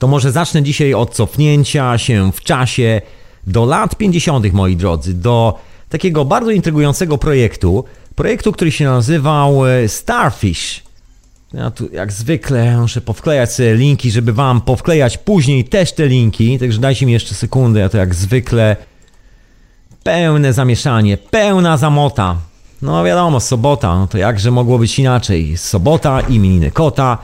to 0.00 0.06
może 0.08 0.32
zacznę 0.32 0.62
dzisiaj 0.62 0.94
od 0.94 1.14
cofnięcia 1.14 1.98
się 1.98 2.32
w 2.32 2.40
czasie 2.40 3.00
do 3.46 3.64
lat 3.64 3.96
50., 3.96 4.52
moi 4.52 4.76
drodzy, 4.76 5.14
do 5.14 5.58
takiego 5.88 6.24
bardzo 6.24 6.50
intrygującego 6.50 7.18
projektu. 7.18 7.84
Projektu, 8.14 8.52
który 8.52 8.72
się 8.72 8.84
nazywał 8.84 9.66
e, 9.66 9.88
Starfish. 9.88 10.82
Ja 11.52 11.70
tu 11.70 11.88
jak 11.92 12.12
zwykle 12.12 12.78
muszę 12.78 13.00
powklejać 13.00 13.52
sobie 13.52 13.74
linki, 13.74 14.10
żeby 14.10 14.32
wam 14.32 14.60
powklejać 14.60 15.18
później 15.18 15.64
też 15.64 15.92
te 15.92 16.06
linki, 16.06 16.58
także 16.58 16.78
dajcie 16.78 17.06
mi 17.06 17.12
jeszcze 17.12 17.34
sekundę, 17.34 17.80
ja 17.80 17.88
to 17.88 17.98
jak 17.98 18.14
zwykle 18.14 18.76
pełne 20.02 20.52
zamieszanie, 20.52 21.16
pełna 21.16 21.76
zamota. 21.76 22.36
No 22.82 23.04
wiadomo, 23.04 23.40
sobota, 23.40 23.98
no 23.98 24.06
to 24.06 24.18
jakże 24.18 24.50
mogło 24.50 24.78
być 24.78 24.98
inaczej. 24.98 25.56
Sobota, 25.56 26.20
imieniny 26.20 26.70
kota, 26.70 27.18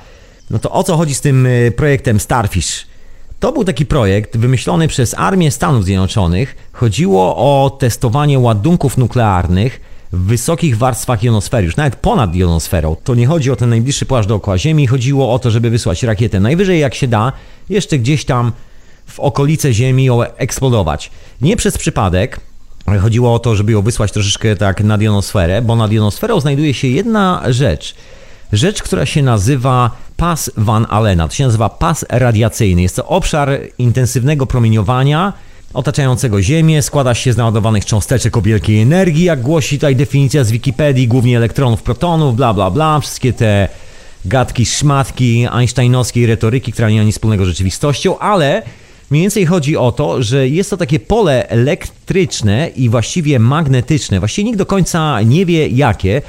no 0.50 0.58
to 0.58 0.72
o 0.72 0.82
co 0.82 0.96
chodzi 0.96 1.14
z 1.14 1.20
tym 1.20 1.46
y, 1.46 1.72
projektem 1.76 2.20
Starfish? 2.20 2.86
To 3.40 3.52
był 3.52 3.64
taki 3.64 3.86
projekt 3.86 4.36
wymyślony 4.36 4.88
przez 4.88 5.14
Armię 5.14 5.50
Stanów 5.50 5.84
Zjednoczonych. 5.84 6.56
Chodziło 6.72 7.36
o 7.36 7.70
testowanie 7.70 8.38
ładunków 8.38 8.98
nuklearnych 8.98 9.80
w 10.12 10.18
wysokich 10.18 10.78
warstwach 10.78 11.22
jonosfery, 11.22 11.64
już 11.64 11.76
nawet 11.76 11.96
ponad 11.96 12.34
jonosferą. 12.34 12.96
To 13.04 13.14
nie 13.14 13.26
chodzi 13.26 13.50
o 13.50 13.56
ten 13.56 13.70
najbliższy 13.70 14.06
płaszcz 14.06 14.28
dookoła 14.28 14.58
Ziemi, 14.58 14.86
chodziło 14.86 15.34
o 15.34 15.38
to, 15.38 15.50
żeby 15.50 15.70
wysłać 15.70 16.02
rakietę 16.02 16.40
najwyżej 16.40 16.80
jak 16.80 16.94
się 16.94 17.08
da, 17.08 17.32
jeszcze 17.68 17.98
gdzieś 17.98 18.24
tam 18.24 18.52
w 19.06 19.20
okolice 19.20 19.72
Ziemi 19.72 20.04
ją 20.04 20.22
eksplodować. 20.22 21.10
Nie 21.40 21.56
przez 21.56 21.78
przypadek, 21.78 22.40
chodziło 23.00 23.34
o 23.34 23.38
to, 23.38 23.56
żeby 23.56 23.72
ją 23.72 23.82
wysłać 23.82 24.12
troszeczkę 24.12 24.56
tak 24.56 24.84
nad 24.84 25.02
jonosferę, 25.02 25.62
bo 25.62 25.76
nad 25.76 25.92
jonosferą 25.92 26.40
znajduje 26.40 26.74
się 26.74 26.88
jedna 26.88 27.42
rzecz. 27.48 27.94
Rzecz, 28.52 28.82
która 28.82 29.06
się 29.06 29.22
nazywa 29.22 29.90
pas 30.16 30.50
Van 30.56 30.86
Allena. 30.90 31.28
To 31.28 31.34
się 31.34 31.44
nazywa 31.44 31.68
pas 31.68 32.04
radiacyjny. 32.08 32.82
Jest 32.82 32.96
to 32.96 33.06
obszar 33.06 33.60
intensywnego 33.78 34.46
promieniowania 34.46 35.32
otaczającego 35.74 36.42
Ziemię. 36.42 36.82
Składa 36.82 37.14
się 37.14 37.32
z 37.32 37.36
naładowanych 37.36 37.84
cząsteczek 37.84 38.36
o 38.36 38.42
wielkiej 38.42 38.80
energii, 38.80 39.24
jak 39.24 39.40
głosi 39.40 39.76
tutaj 39.78 39.96
definicja 39.96 40.44
z 40.44 40.50
Wikipedii, 40.50 41.08
głównie 41.08 41.36
elektronów, 41.36 41.82
protonów, 41.82 42.36
bla 42.36 42.54
bla 42.54 42.70
bla. 42.70 43.00
Wszystkie 43.00 43.32
te 43.32 43.68
gadki, 44.24 44.66
szmatki 44.66 45.46
einsteinowskiej 45.52 46.26
retoryki, 46.26 46.72
która 46.72 46.90
nie 46.90 46.98
ma 46.98 47.04
nic 47.04 47.14
wspólnego 47.14 47.44
z 47.44 47.48
rzeczywistością, 47.48 48.18
ale 48.18 48.62
Mniej 49.10 49.22
więcej 49.22 49.46
chodzi 49.46 49.76
o 49.76 49.92
to, 49.92 50.22
że 50.22 50.48
jest 50.48 50.70
to 50.70 50.76
takie 50.76 51.00
pole 51.00 51.48
elektryczne 51.48 52.70
i 52.76 52.88
właściwie 52.88 53.38
magnetyczne. 53.38 54.18
Właściwie 54.18 54.44
nikt 54.44 54.58
do 54.58 54.66
końca 54.66 55.22
nie 55.22 55.46
wie 55.46 55.68
jakie, 55.68 56.22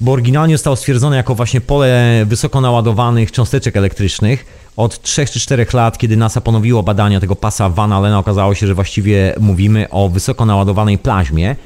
bo 0.00 0.12
oryginalnie 0.12 0.54
zostało 0.54 0.76
stwierdzone 0.76 1.16
jako 1.16 1.34
właśnie 1.34 1.60
pole 1.60 2.24
wysoko 2.26 2.60
naładowanych 2.60 3.32
cząsteczek 3.32 3.76
elektrycznych. 3.76 4.46
Od 4.76 5.02
3 5.02 5.26
czy 5.26 5.40
4 5.40 5.66
lat, 5.72 5.98
kiedy 5.98 6.16
NASA 6.16 6.40
ponowiło 6.40 6.82
badania 6.82 7.20
tego 7.20 7.36
pasa 7.36 7.68
Van 7.68 7.92
Allena, 7.92 8.18
okazało 8.18 8.54
się, 8.54 8.66
że 8.66 8.74
właściwie 8.74 9.34
mówimy 9.40 9.90
o 9.90 10.08
wysoko 10.08 10.46
naładowanej 10.46 10.98
plaźmie, 10.98 11.56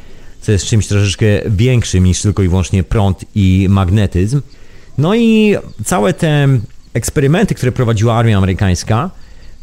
co 0.40 0.52
jest 0.52 0.66
czymś 0.66 0.86
troszeczkę 0.86 1.26
większym 1.46 2.04
niż 2.04 2.22
tylko 2.22 2.42
i 2.42 2.48
wyłącznie 2.48 2.82
prąd 2.82 3.24
i 3.34 3.66
magnetyzm. 3.70 4.40
No 4.98 5.14
i 5.14 5.56
całe 5.84 6.14
te 6.14 6.48
eksperymenty, 6.94 7.54
które 7.54 7.72
prowadziła 7.72 8.14
armia 8.14 8.38
amerykańska, 8.38 9.10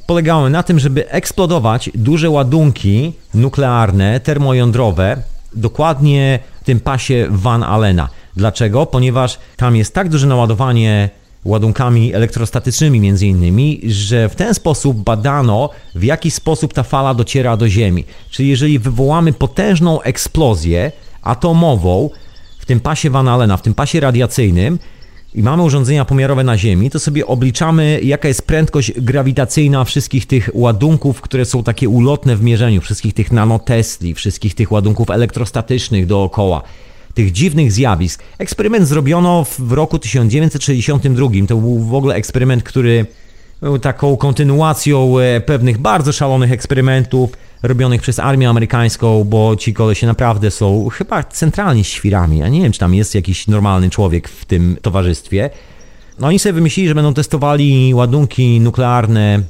polegały 0.08 0.50
na 0.50 0.64
tym, 0.64 0.80
żeby 0.80 1.10
eksplodować 1.10 1.90
duże 1.96 2.30
ładunki 2.30 3.14
nuklearne, 3.34 4.20
termojądrowe, 4.20 5.18
dokładnie 5.54 6.40
w 6.62 6.66
tym 6.66 6.80
pasie 6.80 7.28
Van 7.30 7.64
Allena. 7.64 8.10
Dlaczego? 8.40 8.86
Ponieważ 8.86 9.40
tam 9.58 9.76
jest 9.76 9.94
tak 9.94 10.10
duże 10.10 10.28
naładowanie 10.28 11.10
ładunkami 11.46 12.14
elektrostatycznymi 12.14 13.00
między 13.00 13.28
innymi, 13.28 13.82
że 13.88 14.30
w 14.30 14.36
ten 14.36 14.54
sposób 14.54 14.98
badano 14.98 15.70
w 15.96 16.04
jaki 16.04 16.32
sposób 16.32 16.74
ta 16.74 16.84
fala 16.84 17.14
dociera 17.14 17.58
do 17.58 17.70
Ziemi. 17.70 18.06
Czyli 18.30 18.50
jeżeli 18.50 18.80
wywołamy 18.80 19.34
potężną 19.34 20.02
eksplozję 20.02 20.92
atomową 21.22 22.10
w 22.60 22.66
tym 22.66 22.80
pasie 22.80 23.10
Van 23.10 23.28
Allena, 23.28 23.58
w 23.58 23.62
tym 23.62 23.74
pasie 23.74 24.00
radiacyjnym, 24.00 24.80
i 25.36 25.44
mamy 25.44 25.64
urządzenia 25.64 26.06
pomiarowe 26.06 26.44
na 26.44 26.58
Ziemi, 26.58 26.90
to 26.90 27.00
sobie 27.00 27.28
obliczamy, 27.28 28.00
jaka 28.04 28.28
jest 28.28 28.48
prędkość 28.48 28.92
grawitacyjna 29.02 29.84
wszystkich 29.84 30.26
tych 30.26 30.50
ładunków, 30.54 31.22
które 31.22 31.46
są 31.46 31.64
takie 31.64 31.90
ulotne 31.90 32.36
w 32.36 32.44
mierzeniu, 32.44 32.82
wszystkich 32.82 33.14
tych 33.14 33.32
nanotesli, 33.32 34.14
wszystkich 34.14 34.56
tych 34.56 34.72
ładunków 34.72 35.10
elektrostatycznych 35.10 36.06
dookoła, 36.06 36.64
tych 37.20 37.32
dziwnych 37.32 37.72
zjawisk. 37.72 38.24
Eksperyment 38.38 38.88
zrobiono 38.88 39.46
w 39.60 39.72
roku 39.72 40.00
1962. 40.00 41.30
To 41.48 41.58
był 41.58 41.80
w 41.80 41.94
ogóle 41.94 42.16
eksperyment, 42.16 42.64
który 42.64 43.06
był 43.62 43.80
taką 43.80 44.18
kontynuacją 44.18 45.20
e, 45.20 45.42
pewnych 45.42 45.78
bardzo 45.78 46.12
szalonych 46.12 46.52
eksperymentów 46.52 47.30
robionych 47.64 48.02
przez 48.02 48.20
armię 48.20 48.50
amerykańską, 48.50 49.24
bo 49.24 49.56
ci 49.56 49.74
kolesie 49.74 50.08
naprawdę 50.08 50.52
są 50.52 50.90
chyba 50.90 51.24
centralnie 51.24 51.84
świrami. 51.84 52.38
Ja 52.38 52.48
nie 52.50 52.62
wiem, 52.62 52.72
czy 52.72 52.80
tam 52.80 52.94
jest 52.94 53.16
jakiś 53.16 53.48
normalny 53.48 53.90
człowiek 53.90 54.30
w 54.30 54.46
tym 54.46 54.78
towarzystwie. 54.82 55.50
No 56.20 56.28
oni 56.28 56.40
sobie 56.40 56.54
wymyślili, 56.54 56.90
że 56.90 56.96
będą 56.96 57.14
testowali 57.14 57.94
ładunki 57.94 58.60
nuklearne 58.60 59.42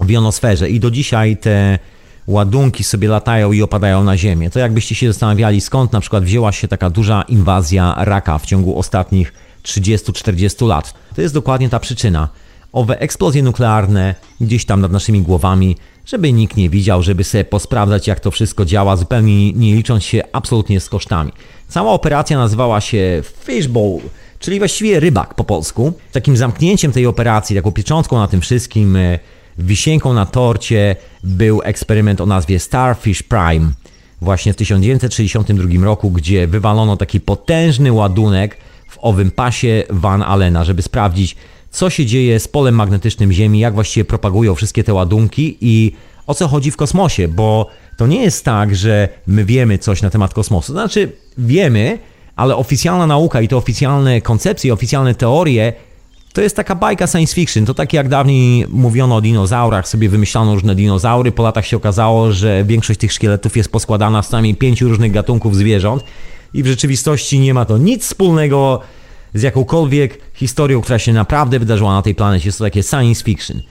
w 0.00 0.10
jonosferze 0.10 0.70
i 0.70 0.80
do 0.80 0.90
dzisiaj 0.90 1.36
te 1.36 1.78
ładunki 2.26 2.84
sobie 2.84 3.08
latają 3.08 3.52
i 3.52 3.62
opadają 3.62 4.04
na 4.04 4.16
ziemię. 4.16 4.50
To 4.50 4.58
jakbyście 4.58 4.94
się 4.94 5.06
zastanawiali, 5.06 5.60
skąd 5.60 5.92
na 5.92 6.00
przykład 6.00 6.24
wzięła 6.24 6.52
się 6.52 6.68
taka 6.68 6.90
duża 6.90 7.22
inwazja 7.22 7.94
raka 7.98 8.38
w 8.38 8.46
ciągu 8.46 8.78
ostatnich 8.78 9.32
30-40 9.62 10.66
lat. 10.66 10.94
To 11.14 11.22
jest 11.22 11.34
dokładnie 11.34 11.68
ta 11.68 11.78
przyczyna. 11.78 12.28
Owe 12.72 13.00
eksplozje 13.00 13.42
nuklearne 13.42 14.14
gdzieś 14.40 14.64
tam 14.64 14.80
nad 14.80 14.92
naszymi 14.92 15.22
głowami 15.22 15.76
żeby 16.06 16.32
nikt 16.32 16.56
nie 16.56 16.70
widział, 16.70 17.02
żeby 17.02 17.24
sobie 17.24 17.44
posprawdzać, 17.44 18.06
jak 18.06 18.20
to 18.20 18.30
wszystko 18.30 18.64
działa, 18.64 18.96
zupełnie 18.96 19.52
nie 19.52 19.74
licząc 19.74 20.04
się 20.04 20.22
absolutnie 20.32 20.80
z 20.80 20.88
kosztami. 20.88 21.32
Cała 21.68 21.92
operacja 21.92 22.38
nazywała 22.38 22.80
się 22.80 23.22
Fishbowl, 23.44 24.00
czyli 24.38 24.58
właściwie 24.58 25.00
rybak 25.00 25.34
po 25.34 25.44
polsku. 25.44 25.92
Takim 26.12 26.36
zamknięciem 26.36 26.92
tej 26.92 27.06
operacji, 27.06 27.56
taką 27.56 27.72
pieczątką 27.72 28.18
na 28.18 28.28
tym 28.28 28.40
wszystkim, 28.40 28.96
e, 28.96 29.18
wisienką 29.58 30.12
na 30.12 30.26
torcie 30.26 30.96
był 31.24 31.62
eksperyment 31.62 32.20
o 32.20 32.26
nazwie 32.26 32.58
Starfish 32.58 33.22
Prime. 33.22 33.72
Właśnie 34.20 34.52
w 34.52 34.56
1962 34.56 35.84
roku, 35.84 36.10
gdzie 36.10 36.46
wywalono 36.46 36.96
taki 36.96 37.20
potężny 37.20 37.92
ładunek 37.92 38.56
w 38.88 38.98
owym 39.00 39.30
pasie 39.30 39.82
Van 39.90 40.22
Allena, 40.22 40.64
żeby 40.64 40.82
sprawdzić, 40.82 41.36
co 41.70 41.90
się 41.90 42.06
dzieje 42.06 42.40
z 42.40 42.48
polem 42.48 42.74
magnetycznym 42.74 43.32
Ziemi, 43.32 43.58
jak 43.58 43.74
właściwie 43.74 44.04
propagują 44.04 44.54
wszystkie 44.54 44.84
te 44.84 44.94
ładunki 44.94 45.56
i 45.60 45.92
o 46.26 46.34
co 46.34 46.48
chodzi 46.48 46.70
w 46.70 46.76
kosmosie, 46.76 47.28
bo 47.28 47.70
to 47.96 48.06
nie 48.06 48.22
jest 48.22 48.44
tak, 48.44 48.76
że 48.76 49.08
my 49.26 49.44
wiemy 49.44 49.78
coś 49.78 50.02
na 50.02 50.10
temat 50.10 50.34
kosmosu. 50.34 50.72
Znaczy, 50.72 51.12
wiemy, 51.38 51.98
ale 52.36 52.56
oficjalna 52.56 53.06
nauka 53.06 53.40
i 53.40 53.48
te 53.48 53.56
oficjalne 53.56 54.20
koncepcje, 54.20 54.72
oficjalne 54.72 55.14
teorie 55.14 55.72
to 56.34 56.40
jest 56.40 56.56
taka 56.56 56.74
bajka 56.74 57.06
science 57.06 57.34
fiction. 57.34 57.66
To 57.66 57.74
tak 57.74 57.92
jak 57.92 58.08
dawniej 58.08 58.66
mówiono 58.68 59.16
o 59.16 59.20
dinozaurach, 59.20 59.88
sobie 59.88 60.08
wymyślano 60.08 60.54
różne 60.54 60.74
dinozaury. 60.74 61.32
Po 61.32 61.42
latach 61.42 61.66
się 61.66 61.76
okazało, 61.76 62.32
że 62.32 62.64
większość 62.64 63.00
tych 63.00 63.12
szkieletów 63.12 63.56
jest 63.56 63.72
poskładana 63.72 64.22
z 64.22 64.28
sami 64.28 64.54
pięciu 64.54 64.88
różnych 64.88 65.12
gatunków 65.12 65.56
zwierząt 65.56 66.04
i 66.54 66.62
w 66.62 66.66
rzeczywistości 66.66 67.40
nie 67.40 67.54
ma 67.54 67.64
to 67.64 67.78
nic 67.78 68.04
wspólnego 68.04 68.80
z 69.34 69.42
jakąkolwiek 69.42 70.18
historią, 70.34 70.80
która 70.80 70.98
się 70.98 71.12
naprawdę 71.12 71.58
wydarzyła 71.58 71.92
na 71.92 72.02
tej 72.02 72.14
planecie. 72.14 72.48
Jest 72.48 72.58
to 72.58 72.64
takie 72.64 72.82
science 72.82 73.24
fiction. 73.24 73.62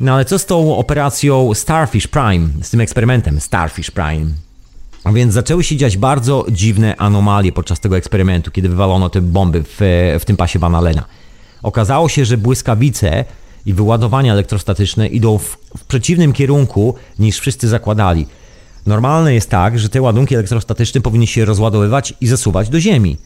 No 0.00 0.14
ale 0.14 0.24
co 0.24 0.38
z 0.38 0.46
tą 0.46 0.76
operacją 0.76 1.54
Starfish 1.54 2.06
Prime, 2.06 2.48
z 2.62 2.70
tym 2.70 2.80
eksperymentem 2.80 3.40
Starfish 3.40 3.90
Prime? 3.90 4.26
A 5.04 5.12
więc 5.12 5.34
zaczęły 5.34 5.64
się 5.64 5.76
dziać 5.76 5.96
bardzo 5.96 6.46
dziwne 6.50 6.96
anomalie 6.96 7.52
podczas 7.52 7.80
tego 7.80 7.96
eksperymentu, 7.96 8.50
kiedy 8.50 8.68
wywalono 8.68 9.10
te 9.10 9.20
bomby 9.20 9.62
w, 9.62 9.78
w 10.20 10.24
tym 10.24 10.36
pasie 10.36 10.58
Van 10.58 10.74
Allena. 10.74 11.17
Okazało 11.62 12.08
się, 12.08 12.24
że 12.24 12.36
błyskawice 12.36 13.24
i 13.66 13.74
wyładowania 13.74 14.32
elektrostatyczne 14.32 15.06
idą 15.06 15.38
w, 15.38 15.58
w 15.76 15.84
przeciwnym 15.84 16.32
kierunku 16.32 16.94
niż 17.18 17.38
wszyscy 17.38 17.68
zakładali. 17.68 18.26
Normalne 18.86 19.34
jest 19.34 19.50
tak, 19.50 19.78
że 19.78 19.88
te 19.88 20.02
ładunki 20.02 20.34
elektrostatyczne 20.34 21.00
powinny 21.00 21.26
się 21.26 21.44
rozładowywać 21.44 22.14
i 22.20 22.26
zasuwać 22.26 22.68
do 22.68 22.80
Ziemi 22.80 23.16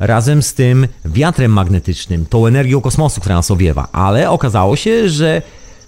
razem 0.00 0.42
z 0.42 0.54
tym 0.54 0.88
wiatrem 1.04 1.52
magnetycznym, 1.52 2.26
tą 2.26 2.46
energią 2.46 2.80
kosmosu, 2.80 3.20
która 3.20 3.34
nas 3.34 3.50
owiewa. 3.50 3.88
Ale 3.92 4.30
okazało 4.30 4.76
się, 4.76 5.08
że 5.08 5.42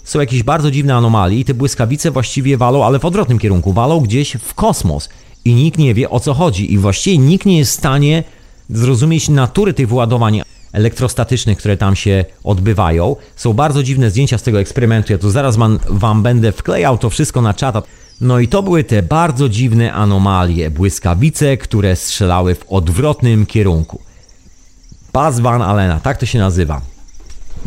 są 0.05 0.21
jakieś 0.21 0.43
bardzo 0.43 0.71
dziwne 0.71 0.95
anomalie 0.95 1.38
i 1.38 1.45
te 1.45 1.55
błyskawice 1.55 2.11
właściwie 2.11 2.57
walą, 2.57 2.85
ale 2.85 2.99
w 2.99 3.05
odwrotnym 3.05 3.38
kierunku, 3.38 3.73
walą 3.73 4.01
gdzieś 4.01 4.37
w 4.37 4.55
kosmos. 4.55 5.09
I 5.45 5.55
nikt 5.55 5.79
nie 5.79 5.95
wie 5.95 6.11
o 6.11 6.21
co 6.21 6.35
chodzi. 6.35 6.73
I 6.73 6.79
właściwie 6.79 7.19
nikt 7.19 7.47
nie 7.47 7.59
jest 7.59 7.71
w 7.71 7.75
stanie 7.75 8.25
zrozumieć 8.71 9.29
natury 9.29 9.75
tych 9.75 9.88
wyładowań 9.88 10.43
elektrostatycznych, 10.73 11.59
które 11.59 11.77
tam 11.77 11.97
się 11.97 12.25
odbywają. 12.45 13.17
Są 13.37 13.53
bardzo 13.53 13.83
dziwne 13.83 14.11
zdjęcia 14.11 14.39
z 14.39 14.43
tego 14.43 14.61
eksperymentu. 14.61 15.13
Ja 15.13 15.19
tu 15.19 15.31
zaraz 15.31 15.57
wam, 15.57 15.79
wam 15.89 16.23
będę 16.23 16.53
wklejał 16.53 16.99
to 16.99 17.11
wszystko 17.11 17.43
na 17.43 17.55
czata. 17.55 17.83
No 18.21 18.39
i 18.39 18.49
to 18.49 18.63
były 18.63 18.85
te 18.85 19.03
bardzo 19.03 19.49
dziwne 19.49 19.93
anomalie, 19.93 20.71
błyskawice, 20.71 21.57
które 21.57 21.97
strzelały 21.97 22.55
w 22.55 22.65
odwrotnym 22.69 23.47
kierunku. 23.47 24.01
Buzz 25.13 25.41
Van 25.41 25.63
Allena, 25.63 26.01
tak 26.01 26.19
to 26.19 26.27
się 26.27 26.39
nazywa. 26.39 26.81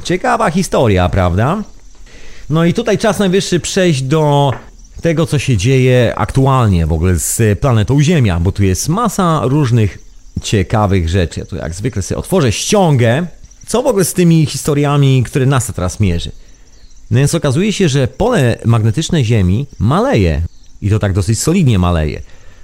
Ciekawa 0.04 0.52
historia, 0.52 1.10
prawda? 1.10 1.63
No 2.50 2.65
i 2.65 2.74
tutaj 2.74 2.98
czas 2.98 3.20
najwyższy 3.20 3.60
przejść 3.60 4.02
do 4.02 4.52
tego, 5.02 5.26
co 5.26 5.39
się 5.39 5.58
dzieje 5.58 6.13
aktualnie 6.15 6.88
w 6.88 6.94
ogóle 6.94 7.15
z 7.15 7.60
planetą 7.60 8.02
Ziemia, 8.02 8.39
bo 8.39 8.52
tu 8.52 8.63
jest 8.63 8.89
masa 8.89 9.41
różnych 9.44 10.05
ciekawych 10.41 11.10
rzeczy. 11.10 11.39
Ja 11.39 11.45
tu 11.45 11.56
jak 11.56 11.74
zwykle 11.74 12.02
sobie 12.02 12.17
otworzę 12.17 12.52
ściągę. 12.52 13.28
Co 13.67 13.84
w 13.84 13.88
ogóle 13.88 14.06
z 14.06 14.13
tymi 14.13 14.45
historiami, 14.45 15.24
które 15.24 15.45
NASA 15.45 15.74
teraz 15.74 16.00
mierzy? 16.00 16.32
No 17.12 17.17
więc 17.17 17.36
okazuje 17.36 17.74
się, 17.74 17.89
że 17.89 18.08
pole 18.08 18.58
magnetyczne 18.65 19.24
Ziemi 19.24 19.67
maleje 19.80 20.41
i 20.82 20.89
to 20.89 21.00
tak 21.00 21.13
dosyć 21.13 21.39
solidnie 21.39 21.80
maleje. 21.80 22.21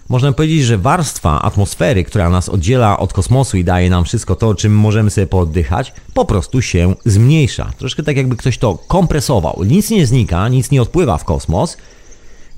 Można 0.09 0.31
powiedzieć, 0.31 0.63
że 0.63 0.77
warstwa 0.77 1.41
atmosfery, 1.41 2.03
która 2.03 2.29
nas 2.29 2.49
oddziela 2.49 2.99
od 2.99 3.13
kosmosu 3.13 3.57
i 3.57 3.63
daje 3.63 3.89
nam 3.89 4.05
wszystko 4.05 4.35
to, 4.35 4.55
czym 4.55 4.75
możemy 4.75 5.09
sobie 5.09 5.27
pooddychać, 5.27 5.93
po 6.13 6.25
prostu 6.25 6.61
się 6.61 6.95
zmniejsza. 7.05 7.71
Troszkę 7.77 8.03
tak 8.03 8.17
jakby 8.17 8.35
ktoś 8.35 8.57
to 8.57 8.75
kompresował. 8.75 9.63
Nic 9.63 9.89
nie 9.89 10.07
znika, 10.07 10.49
nic 10.49 10.71
nie 10.71 10.81
odpływa 10.81 11.17
w 11.17 11.25
kosmos, 11.25 11.77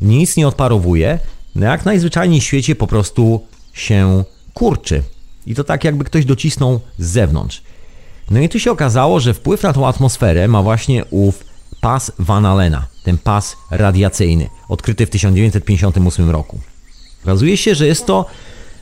nic 0.02 0.38
nie 0.38 0.48
odparowuje, 0.48 1.20
no 1.56 1.66
jak 1.66 1.86
najzwyczajniej 1.86 2.42
w 2.42 2.44
świecie 2.44 2.76
po 2.76 2.88
prostu 2.88 3.42
się 3.74 4.24
kurczy. 4.54 5.04
I 5.46 5.56
to 5.56 5.64
tak 5.64 5.84
jakby 5.84 6.04
ktoś 6.04 6.26
docisnął 6.26 6.80
z 6.98 7.08
zewnątrz. 7.08 7.62
No 8.32 8.40
i 8.40 8.50
tu 8.50 8.60
się 8.60 8.72
okazało, 8.72 9.20
że 9.20 9.34
wpływ 9.34 9.64
na 9.64 9.74
tą 9.74 9.88
atmosferę 9.88 10.48
ma 10.48 10.64
właśnie 10.64 11.06
ów 11.06 11.44
pas 11.82 12.12
Van 12.20 12.46
Allena, 12.46 12.86
ten 13.04 13.18
pas 13.18 13.58
radiacyjny, 13.72 14.50
odkryty 14.70 15.06
w 15.06 15.10
1958 15.10 16.30
roku. 16.30 16.60
Okazuje 17.24 17.58
się, 17.58 17.76
że 17.76 17.88
jest 17.88 18.06
to 18.06 18.26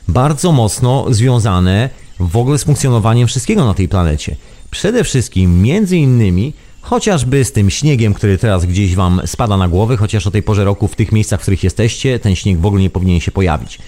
bardzo 0.08 0.52
mocno 0.52 1.06
związane 1.10 1.90
w 2.20 2.36
ogóle 2.36 2.58
z 2.58 2.64
funkcjonowaniem 2.64 3.28
wszystkiego 3.28 3.64
na 3.64 3.74
tej 3.74 3.88
planecie. 3.88 4.36
Przede 4.70 5.04
wszystkim, 5.04 5.62
między 5.62 5.96
innymi, 5.96 6.52
chociażby 6.80 7.44
z 7.44 7.52
tym 7.52 7.70
śniegiem, 7.70 8.14
który 8.14 8.38
teraz 8.38 8.66
gdzieś 8.66 8.94
Wam 8.94 9.20
spada 9.26 9.56
na 9.56 9.68
głowę, 9.68 9.96
chociaż 9.96 10.26
o 10.26 10.30
tej 10.30 10.42
porze 10.42 10.64
roku 10.64 10.88
w 10.88 10.96
tych 10.96 11.12
miejscach, 11.12 11.40
w 11.40 11.42
których 11.42 11.64
jesteście, 11.64 12.18
ten 12.18 12.36
śnieg 12.36 12.60
w 12.60 12.66
ogóle 12.66 12.82
nie 12.82 12.90
powinien 12.90 13.20
się 13.20 13.30
pojawić. 13.30 13.78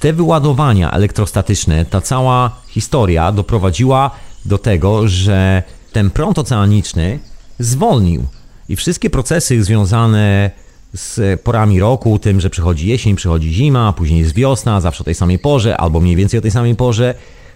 Te 0.00 0.12
wyładowania 0.12 0.90
elektrostatyczne, 0.90 1.84
ta 1.84 2.00
cała 2.00 2.56
historia 2.68 3.32
doprowadziła 3.32 4.10
do 4.44 4.58
tego, 4.58 5.08
że 5.08 5.62
ten 5.92 6.10
prąd 6.10 6.38
oceaniczny 6.38 7.18
zwolnił 7.58 8.26
i 8.68 8.76
wszystkie 8.76 9.10
procesy 9.10 9.64
związane 9.64 10.50
z 10.94 11.40
porami 11.40 11.80
roku, 11.80 12.18
tym, 12.18 12.40
że 12.40 12.50
przychodzi 12.50 12.88
jesień, 12.88 13.16
przychodzi 13.16 13.52
zima, 13.52 13.92
później 13.92 14.20
jest 14.20 14.34
wiosna, 14.34 14.80
zawsze 14.80 15.00
o 15.00 15.04
tej 15.04 15.14
samej 15.14 15.38
porze, 15.38 15.76
albo 15.76 16.00
mniej 16.00 16.16
więcej 16.16 16.38
o 16.38 16.42
tej 16.42 16.50
samej 16.50 16.74
porze, 16.74 17.14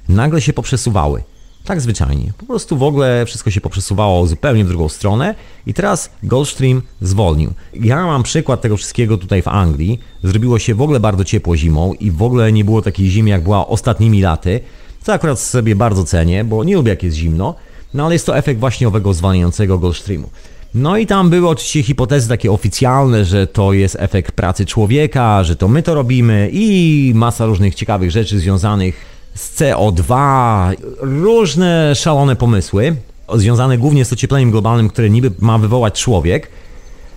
nagle 0.08 0.40
się 0.40 0.52
poprzesuwały. 0.52 1.22
Tak 1.64 1.80
zwyczajnie. 1.80 2.32
Po 2.38 2.46
prostu 2.46 2.76
w 2.76 2.82
ogóle 2.82 3.26
wszystko 3.26 3.50
się 3.50 3.60
poprzesuwało 3.60 4.26
zupełnie 4.26 4.64
w 4.64 4.68
drugą 4.68 4.88
stronę 4.88 5.34
i 5.66 5.74
teraz 5.74 6.10
Gulf 6.22 6.50
Stream 6.50 6.82
zwolnił. 7.00 7.52
Ja 7.74 8.06
mam 8.06 8.22
przykład 8.22 8.60
tego 8.60 8.76
wszystkiego 8.76 9.18
tutaj 9.18 9.42
w 9.42 9.48
Anglii. 9.48 10.00
Zrobiło 10.22 10.58
się 10.58 10.74
w 10.74 10.82
ogóle 10.82 11.00
bardzo 11.00 11.24
ciepło 11.24 11.56
zimą 11.56 11.92
i 11.92 12.10
w 12.10 12.22
ogóle 12.22 12.52
nie 12.52 12.64
było 12.64 12.82
takiej 12.82 13.10
zimy 13.10 13.30
jak 13.30 13.42
była 13.42 13.66
ostatnimi 13.66 14.22
laty. 14.22 14.60
Co 15.02 15.12
akurat 15.12 15.40
sobie 15.40 15.76
bardzo 15.76 16.04
cenię, 16.04 16.44
bo 16.44 16.64
nie 16.64 16.76
lubię 16.76 16.90
jak 16.90 17.02
jest 17.02 17.16
zimno. 17.16 17.54
No 17.94 18.04
ale 18.04 18.14
jest 18.14 18.26
to 18.26 18.36
efekt 18.36 18.60
właśnie 18.60 18.88
owego 18.88 19.14
zwalniającego 19.14 19.78
Gulf 19.78 19.98
Streamu. 19.98 20.30
No 20.74 20.96
i 20.96 21.06
tam 21.06 21.30
były 21.30 21.48
oczywiście 21.48 21.82
hipotezy 21.82 22.28
takie 22.28 22.52
oficjalne, 22.52 23.24
że 23.24 23.46
to 23.46 23.72
jest 23.72 23.96
efekt 24.00 24.32
pracy 24.32 24.66
człowieka, 24.66 25.44
że 25.44 25.56
to 25.56 25.68
my 25.68 25.82
to 25.82 25.94
robimy 25.94 26.50
i 26.52 27.12
masa 27.14 27.46
różnych 27.46 27.74
ciekawych 27.74 28.10
rzeczy 28.10 28.38
związanych 28.38 29.13
z 29.34 29.60
CO2, 29.60 30.74
różne 31.00 31.94
szalone 31.94 32.36
pomysły, 32.36 32.96
związane 33.34 33.78
głównie 33.78 34.04
z 34.04 34.12
ociepleniem 34.12 34.50
globalnym, 34.50 34.88
które 34.88 35.10
niby 35.10 35.32
ma 35.38 35.58
wywołać 35.58 36.02
człowiek. 36.02 36.50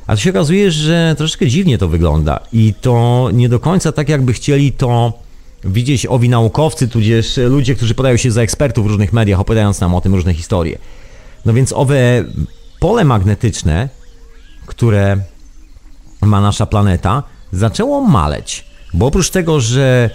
A 0.07 0.15
to 0.15 0.21
się 0.21 0.29
okazuje, 0.29 0.71
że 0.71 1.15
troszeczkę 1.17 1.47
dziwnie 1.47 1.77
to 1.77 1.87
wygląda 1.87 2.39
i 2.53 2.73
to 2.81 3.29
nie 3.33 3.49
do 3.49 3.59
końca 3.59 3.91
tak, 3.91 4.09
jakby 4.09 4.33
chcieli 4.33 4.71
to 4.71 5.13
widzieć 5.63 6.05
owi 6.05 6.29
naukowcy, 6.29 6.87
tudzież 6.87 7.37
ludzie, 7.37 7.75
którzy 7.75 7.95
podają 7.95 8.17
się 8.17 8.31
za 8.31 8.41
ekspertów 8.41 8.85
w 8.85 8.87
różnych 8.87 9.13
mediach, 9.13 9.39
opowiadając 9.39 9.81
nam 9.81 9.95
o 9.95 10.01
tym 10.01 10.15
różne 10.15 10.33
historie. 10.33 10.77
No 11.45 11.53
więc 11.53 11.73
owe 11.73 12.23
pole 12.79 13.05
magnetyczne, 13.05 13.89
które 14.65 15.17
ma 16.21 16.41
nasza 16.41 16.65
planeta, 16.65 17.23
zaczęło 17.51 18.01
maleć. 18.01 18.65
Bo 18.93 19.05
oprócz 19.05 19.29
tego, 19.29 19.61
że 19.61 20.09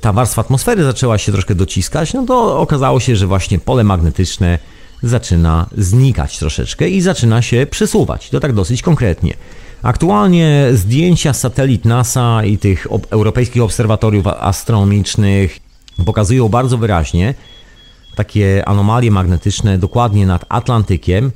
ta 0.00 0.12
warstwa 0.12 0.40
atmosfery 0.40 0.84
zaczęła 0.84 1.18
się 1.18 1.32
troszkę 1.32 1.54
dociskać, 1.54 2.14
no 2.14 2.26
to 2.26 2.60
okazało 2.60 3.00
się, 3.00 3.16
że 3.16 3.26
właśnie 3.26 3.58
pole 3.58 3.84
magnetyczne 3.84 4.58
zaczyna 5.02 5.66
znikać 5.76 6.38
troszeczkę 6.38 6.88
i 6.88 7.00
zaczyna 7.00 7.42
się 7.42 7.66
przesuwać. 7.70 8.30
To 8.30 8.40
tak 8.40 8.52
dosyć 8.52 8.82
konkretnie. 8.82 9.34
Aktualnie 9.82 10.68
zdjęcia 10.72 11.32
satelit 11.32 11.84
NASA 11.84 12.44
i 12.44 12.58
tych 12.58 12.86
europejskich 13.10 13.62
obserwatoriów 13.62 14.26
astronomicznych 14.26 15.58
pokazują 16.04 16.48
bardzo 16.48 16.78
wyraźnie 16.78 17.34
takie 18.14 18.68
anomalie 18.68 19.10
magnetyczne 19.10 19.78
dokładnie 19.78 20.26
nad 20.26 20.44
Atlantykiem 20.48 21.32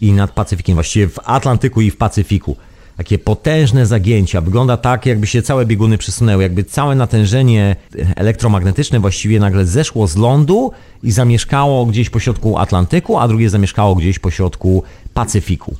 i 0.00 0.12
nad 0.12 0.30
Pacyfikiem, 0.30 0.74
właściwie 0.74 1.08
w 1.08 1.18
Atlantyku 1.24 1.80
i 1.80 1.90
w 1.90 1.96
Pacyfiku 1.96 2.56
takie 2.96 3.18
potężne 3.18 3.86
zagięcia. 3.86 4.40
Wygląda 4.40 4.76
tak, 4.76 5.06
jakby 5.06 5.26
się 5.26 5.42
całe 5.42 5.66
bieguny 5.66 5.98
przesunęły, 5.98 6.42
jakby 6.42 6.64
całe 6.64 6.94
natężenie 6.94 7.76
elektromagnetyczne 8.16 9.00
właściwie 9.00 9.40
nagle 9.40 9.66
zeszło 9.66 10.06
z 10.06 10.16
lądu 10.16 10.72
i 11.02 11.12
zamieszkało 11.12 11.86
gdzieś 11.86 12.10
pośrodku 12.10 12.58
Atlantyku, 12.58 13.18
a 13.18 13.28
drugie 13.28 13.50
zamieszkało 13.50 13.94
gdzieś 13.94 14.18
pośrodku 14.18 14.82
Pacyfiku. 15.14 15.76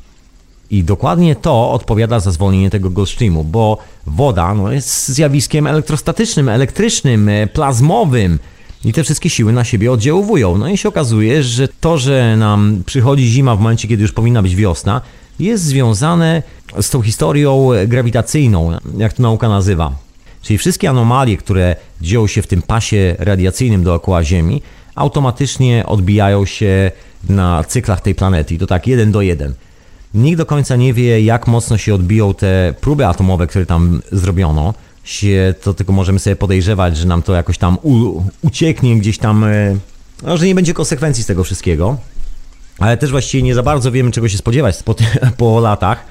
I 0.70 0.84
dokładnie 0.84 1.36
to 1.36 1.70
odpowiada 1.70 2.20
za 2.20 2.30
zwolnienie 2.30 2.70
tego 2.70 2.90
Gulf 2.90 3.10
bo 3.44 3.78
woda 4.06 4.54
no, 4.54 4.72
jest 4.72 5.08
zjawiskiem 5.08 5.66
elektrostatycznym, 5.66 6.48
elektrycznym, 6.48 7.28
e, 7.28 7.46
plazmowym 7.46 8.38
i 8.84 8.92
te 8.92 9.04
wszystkie 9.04 9.30
siły 9.30 9.52
na 9.52 9.64
siebie 9.64 9.92
oddziaływują. 9.92 10.58
No 10.58 10.68
i 10.68 10.76
się 10.76 10.88
okazuje, 10.88 11.42
że 11.42 11.68
to, 11.68 11.98
że 11.98 12.36
nam 12.36 12.82
przychodzi 12.86 13.28
zima 13.28 13.56
w 13.56 13.60
momencie, 13.60 13.88
kiedy 13.88 14.02
już 14.02 14.12
powinna 14.12 14.42
być 14.42 14.56
wiosna, 14.56 15.00
jest 15.42 15.64
związane 15.64 16.42
z 16.80 16.90
tą 16.90 17.02
historią 17.02 17.68
grawitacyjną, 17.86 18.78
jak 18.96 19.12
to 19.12 19.22
nauka 19.22 19.48
nazywa. 19.48 19.92
Czyli 20.42 20.58
wszystkie 20.58 20.90
anomalie, 20.90 21.36
które 21.36 21.76
dzieją 22.00 22.26
się 22.26 22.42
w 22.42 22.46
tym 22.46 22.62
pasie 22.62 23.16
radiacyjnym 23.18 23.84
dookoła 23.84 24.24
Ziemi, 24.24 24.62
automatycznie 24.94 25.86
odbijają 25.86 26.44
się 26.46 26.90
na 27.28 27.64
cyklach 27.64 28.00
tej 28.00 28.14
planety. 28.14 28.54
I 28.54 28.58
to 28.58 28.66
tak 28.66 28.86
jeden 28.86 29.12
do 29.12 29.22
jeden. 29.22 29.54
Nikt 30.14 30.38
do 30.38 30.46
końca 30.46 30.76
nie 30.76 30.94
wie, 30.94 31.20
jak 31.20 31.46
mocno 31.46 31.78
się 31.78 31.94
odbiją 31.94 32.34
te 32.34 32.74
próby 32.80 33.06
atomowe, 33.06 33.46
które 33.46 33.66
tam 33.66 34.02
zrobiono. 34.12 34.74
Się, 35.04 35.54
to 35.62 35.74
tylko 35.74 35.92
możemy 35.92 36.18
sobie 36.18 36.36
podejrzewać, 36.36 36.96
że 36.96 37.06
nam 37.06 37.22
to 37.22 37.34
jakoś 37.34 37.58
tam 37.58 37.78
u, 37.82 38.22
ucieknie 38.42 38.96
gdzieś 38.96 39.18
tam, 39.18 39.44
e, 39.44 39.76
no, 40.22 40.36
że 40.36 40.46
nie 40.46 40.54
będzie 40.54 40.74
konsekwencji 40.74 41.24
z 41.24 41.26
tego 41.26 41.44
wszystkiego 41.44 41.96
ale 42.82 42.96
też 42.96 43.10
właściwie 43.10 43.42
nie 43.42 43.54
za 43.54 43.62
bardzo 43.62 43.92
wiemy, 43.92 44.10
czego 44.10 44.28
się 44.28 44.38
spodziewać 44.38 44.82
po, 44.82 44.94
po 45.36 45.60
latach, 45.60 46.04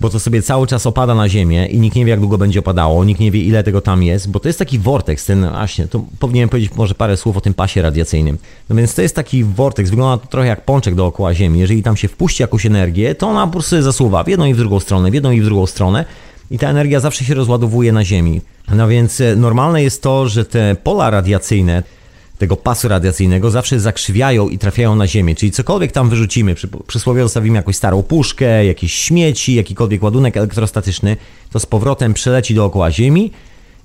bo 0.00 0.10
to 0.10 0.20
sobie 0.20 0.42
cały 0.42 0.66
czas 0.66 0.86
opada 0.86 1.14
na 1.14 1.28
ziemię 1.28 1.66
i 1.66 1.80
nikt 1.80 1.96
nie 1.96 2.04
wie, 2.04 2.10
jak 2.10 2.20
długo 2.20 2.38
będzie 2.38 2.60
opadało, 2.60 3.04
nikt 3.04 3.20
nie 3.20 3.30
wie, 3.30 3.42
ile 3.42 3.64
tego 3.64 3.80
tam 3.80 4.02
jest, 4.02 4.30
bo 4.30 4.40
to 4.40 4.48
jest 4.48 4.58
taki 4.58 4.78
vortex, 4.78 5.24
ten 5.26 5.50
właśnie, 5.50 5.88
to 5.88 6.04
powinienem 6.18 6.48
powiedzieć 6.48 6.74
może 6.74 6.94
parę 6.94 7.16
słów 7.16 7.36
o 7.36 7.40
tym 7.40 7.54
pasie 7.54 7.82
radiacyjnym. 7.82 8.38
No 8.68 8.76
więc 8.76 8.94
to 8.94 9.02
jest 9.02 9.16
taki 9.16 9.44
vortex, 9.44 9.90
wygląda 9.90 10.24
to 10.24 10.30
trochę 10.30 10.48
jak 10.48 10.64
pączek 10.64 10.94
dookoła 10.94 11.34
Ziemi. 11.34 11.60
Jeżeli 11.60 11.82
tam 11.82 11.96
się 11.96 12.08
wpuści 12.08 12.42
jakąś 12.42 12.66
energię, 12.66 13.14
to 13.14 13.28
ona 13.28 13.46
po 13.46 13.52
prostu 13.52 13.82
zasuwa 13.82 14.24
w 14.24 14.28
jedną 14.28 14.46
i 14.46 14.54
w 14.54 14.56
drugą 14.56 14.80
stronę, 14.80 15.10
w 15.10 15.14
jedną 15.14 15.30
i 15.30 15.40
w 15.40 15.44
drugą 15.44 15.66
stronę 15.66 16.04
i 16.50 16.58
ta 16.58 16.68
energia 16.68 17.00
zawsze 17.00 17.24
się 17.24 17.34
rozładowuje 17.34 17.92
na 17.92 18.04
Ziemi. 18.04 18.40
No 18.68 18.88
więc 18.88 19.20
e, 19.20 19.36
normalne 19.36 19.82
jest 19.82 20.02
to, 20.02 20.28
że 20.28 20.44
te 20.44 20.76
pola 20.82 21.10
radiacyjne, 21.10 21.82
tego 22.38 22.56
pasu 22.56 22.88
radiacyjnego 22.88 23.50
zawsze 23.50 23.80
zakrzywiają 23.80 24.48
i 24.48 24.58
trafiają 24.58 24.96
na 24.96 25.06
Ziemię. 25.06 25.34
Czyli 25.34 25.52
cokolwiek 25.52 25.92
tam 25.92 26.10
wyrzucimy, 26.10 26.54
przy, 26.54 26.68
przysłowie 26.86 27.22
zostawimy 27.22 27.56
jakąś 27.56 27.76
starą 27.76 28.02
puszkę, 28.02 28.64
jakieś 28.64 28.94
śmieci, 28.94 29.54
jakikolwiek 29.54 30.02
ładunek 30.02 30.36
elektrostatyczny, 30.36 31.16
to 31.50 31.60
z 31.60 31.66
powrotem 31.66 32.14
przeleci 32.14 32.54
dookoła 32.54 32.90
Ziemi 32.90 33.30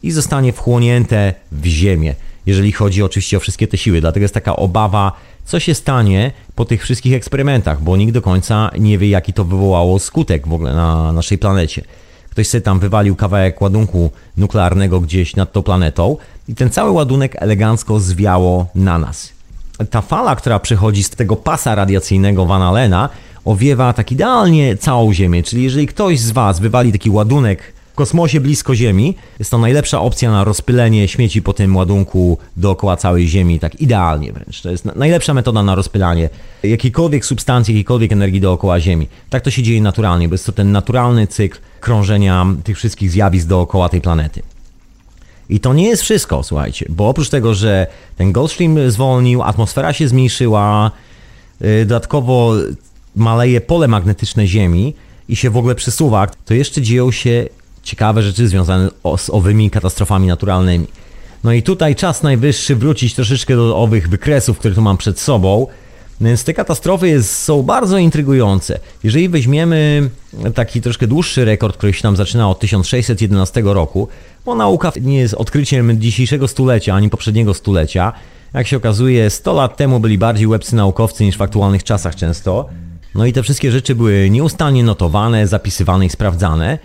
i 0.04 0.12
zostanie 0.12 0.54
wchłonięte 0.54 1.34
w 1.52 1.66
Ziemię. 1.66 2.16
Jeżeli 2.46 2.72
chodzi 2.72 3.04
oczywiście 3.04 3.38
o 3.38 3.40
wszystkie 3.40 3.68
te 3.68 3.78
siły, 3.78 4.02
dlatego 4.02 4.24
jest 4.24 4.34
taka 4.34 4.56
obawa, 4.56 5.12
co 5.46 5.60
się 5.60 5.76
stanie 5.76 6.32
po 6.56 6.66
tych 6.66 6.84
wszystkich 6.84 7.14
eksperymentach, 7.14 7.82
bo 7.82 7.98
nikt 7.98 8.14
do 8.14 8.22
końca 8.22 8.72
nie 8.80 8.98
wie, 8.98 9.10
jaki 9.10 9.34
to 9.34 9.46
wywołało 9.46 10.00
skutek 10.00 10.48
w 10.48 10.54
ogóle 10.54 10.74
na 10.74 11.12
naszej 11.12 11.38
planecie. 11.38 11.84
Ktoś 12.30 12.48
sobie 12.48 12.62
tam 12.62 12.80
wywalił 12.80 13.16
kawałek 13.16 13.62
ładunku 13.62 14.12
nuklearnego 14.38 15.00
gdzieś 15.00 15.36
nad 15.36 15.52
tą 15.52 15.64
planetą 15.64 16.18
i 16.52 16.56
ten 16.56 16.70
cały 16.70 16.92
ładunek 16.92 17.36
elegancko 17.40 18.00
zwiało 18.00 18.68
na 18.76 19.00
nas. 19.00 19.30
Ta 19.90 20.02
fala, 20.02 20.36
która 20.36 20.60
przechodzi 20.60 21.04
z 21.04 21.10
tego 21.10 21.36
pasa 21.36 21.76
radiacyjnego 21.76 22.46
Van 22.46 22.62
Allena, 22.62 23.10
owiewa 23.46 23.94
tak 23.94 24.12
idealnie 24.12 24.78
całą 24.78 25.14
Ziemię. 25.14 25.44
Czyli 25.44 25.64
jeżeli 25.64 25.88
ktoś 25.88 26.20
z 26.20 26.32
Was 26.32 26.60
wywali 26.60 26.92
taki 26.92 27.10
ładunek 27.10 27.74
w 27.94 27.96
kosmosie 27.96 28.40
blisko 28.40 28.76
Ziemi, 28.76 29.16
jest 29.40 29.52
to 29.52 29.58
najlepsza 29.58 30.02
opcja 30.02 30.32
na 30.32 30.44
rozpylenie 30.44 31.08
śmieci 31.08 31.42
po 31.42 31.54
tym 31.54 31.76
ładunku 31.76 32.38
dookoła 32.58 32.98
całej 32.98 33.28
Ziemi, 33.28 33.60
tak 33.60 33.76
idealnie 33.76 34.34
wręcz. 34.34 34.62
To 34.62 34.72
jest 34.72 34.86
najlepsza 34.86 35.34
metoda 35.34 35.64
na 35.64 35.76
rozpylanie 35.76 36.30
jakiejkolwiek 36.64 37.26
substancji, 37.26 37.74
jakiejkolwiek 37.74 38.12
energii 38.12 38.42
dookoła 38.42 38.80
Ziemi. 38.80 39.08
Tak 39.30 39.44
to 39.44 39.52
się 39.52 39.64
dzieje 39.64 39.82
naturalnie, 39.82 40.30
bo 40.30 40.34
jest 40.34 40.46
to 40.46 40.52
ten 40.52 40.72
naturalny 40.72 41.28
cykl 41.28 41.60
krążenia 41.80 42.46
tych 42.64 42.78
wszystkich 42.78 43.12
zjawisk 43.12 43.48
dookoła 43.48 43.90
tej 43.90 44.02
planety. 44.02 44.42
I 45.52 45.60
to 45.60 45.74
nie 45.74 45.88
jest 45.88 46.04
wszystko, 46.04 46.44
słuchajcie, 46.44 46.86
bo 46.90 47.10
oprócz 47.10 47.30
tego, 47.30 47.54
że 47.54 47.88
ten 48.18 48.32
Goldstream 48.32 48.92
zwolnił, 48.92 49.44
atmosfera 49.44 49.94
się 49.94 50.08
zmniejszyła, 50.08 50.92
y, 51.62 51.86
dodatkowo 51.86 52.54
maleje 53.16 53.62
pole 53.62 53.88
magnetyczne 53.88 54.48
Ziemi 54.48 54.94
i 55.30 55.36
się 55.36 55.50
w 55.50 55.58
ogóle 55.58 55.76
przesuwa, 55.76 56.28
to 56.46 56.54
jeszcze 56.54 56.82
dzieją 56.82 57.12
się 57.12 57.46
ciekawe 57.84 58.24
rzeczy 58.24 58.48
związane 58.48 58.90
z 59.18 59.30
owymi 59.30 59.70
katastrofami 59.70 60.28
naturalnymi. 60.28 60.88
No 61.44 61.52
i 61.54 61.64
tutaj 61.64 61.96
czas 61.96 62.24
najwyższy 62.24 62.76
wrócić 62.76 63.16
troszeczkę 63.16 63.56
do 63.56 63.78
owych 63.78 64.10
wykresów, 64.10 64.60
które 64.60 64.76
tu 64.76 64.82
mam 64.82 64.98
przed 64.98 65.20
sobą. 65.20 65.68
Więc 66.22 66.44
te 66.44 66.54
katastrofy 66.54 67.08
jest, 67.08 67.36
są 67.44 67.64
bardzo 67.64 67.98
intrygujące. 67.98 68.80
Jeżeli 69.04 69.30
weźmiemy 69.30 70.10
taki 70.56 70.82
troszkę 70.82 71.08
dłuższy 71.08 71.46
rekord, 71.46 71.78
który 71.78 71.94
się 71.94 72.02
tam 72.02 72.16
zaczyna 72.16 72.50
od 72.50 72.60
1611 72.60 73.62
roku, 73.66 74.08
bo 74.46 74.56
nauka 74.56 74.92
nie 75.02 75.18
jest 75.18 75.34
odkryciem 75.34 76.02
dzisiejszego 76.02 76.48
stulecia 76.48 76.96
ani 76.96 77.10
poprzedniego 77.10 77.54
stulecia. 77.54 78.14
Jak 78.54 78.68
się 78.68 78.78
okazuje, 78.78 79.30
100 79.30 79.54
lat 79.54 79.78
temu 79.78 80.00
byli 80.00 80.18
bardziej 80.18 80.48
łebcy 80.48 80.76
naukowcy 80.76 81.24
niż 81.26 81.38
w 81.38 81.42
aktualnych 81.42 81.84
czasach 81.84 82.16
często. 82.16 82.70
No 83.16 83.26
i 83.26 83.34
te 83.34 83.44
wszystkie 83.44 83.72
rzeczy 83.72 83.96
były 83.96 84.30
nieustannie 84.30 84.84
notowane, 84.84 85.48
zapisywane 85.48 86.06
i 86.06 86.10
sprawdzane. 86.10 86.80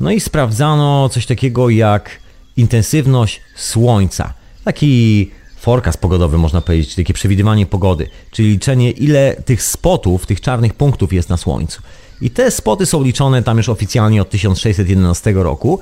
No 0.00 0.10
i 0.10 0.20
sprawdzano 0.20 1.08
coś 1.08 1.26
takiego 1.26 1.70
jak 1.70 2.10
intensywność 2.56 3.40
słońca. 3.56 4.34
Taki 4.64 5.30
forecast 5.62 5.98
pogodowy, 5.98 6.38
można 6.38 6.60
powiedzieć, 6.60 6.94
takie 6.94 7.14
przewidywanie 7.14 7.66
pogody, 7.66 8.08
czyli 8.30 8.50
liczenie 8.50 8.90
ile 8.90 9.36
tych 9.44 9.62
spotów, 9.62 10.26
tych 10.26 10.40
czarnych 10.40 10.74
punktów 10.74 11.12
jest 11.12 11.28
na 11.28 11.36
Słońcu. 11.36 11.82
I 12.20 12.30
te 12.30 12.50
spoty 12.50 12.86
są 12.86 13.02
liczone 13.02 13.42
tam 13.42 13.56
już 13.56 13.68
oficjalnie 13.68 14.22
od 14.22 14.30
1611 14.30 15.32
roku. 15.32 15.80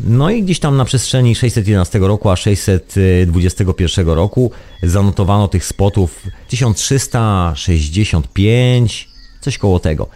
No 0.00 0.30
i 0.30 0.42
gdzieś 0.42 0.60
tam 0.60 0.76
na 0.76 0.84
przestrzeni 0.84 1.34
611 1.34 1.98
roku 1.98 2.30
a 2.30 2.36
621 2.36 4.08
roku 4.08 4.50
zanotowano 4.82 5.48
tych 5.48 5.64
spotów 5.64 6.22
1365, 6.48 9.08
coś 9.40 9.58
koło 9.58 9.80
tego. 9.80 10.06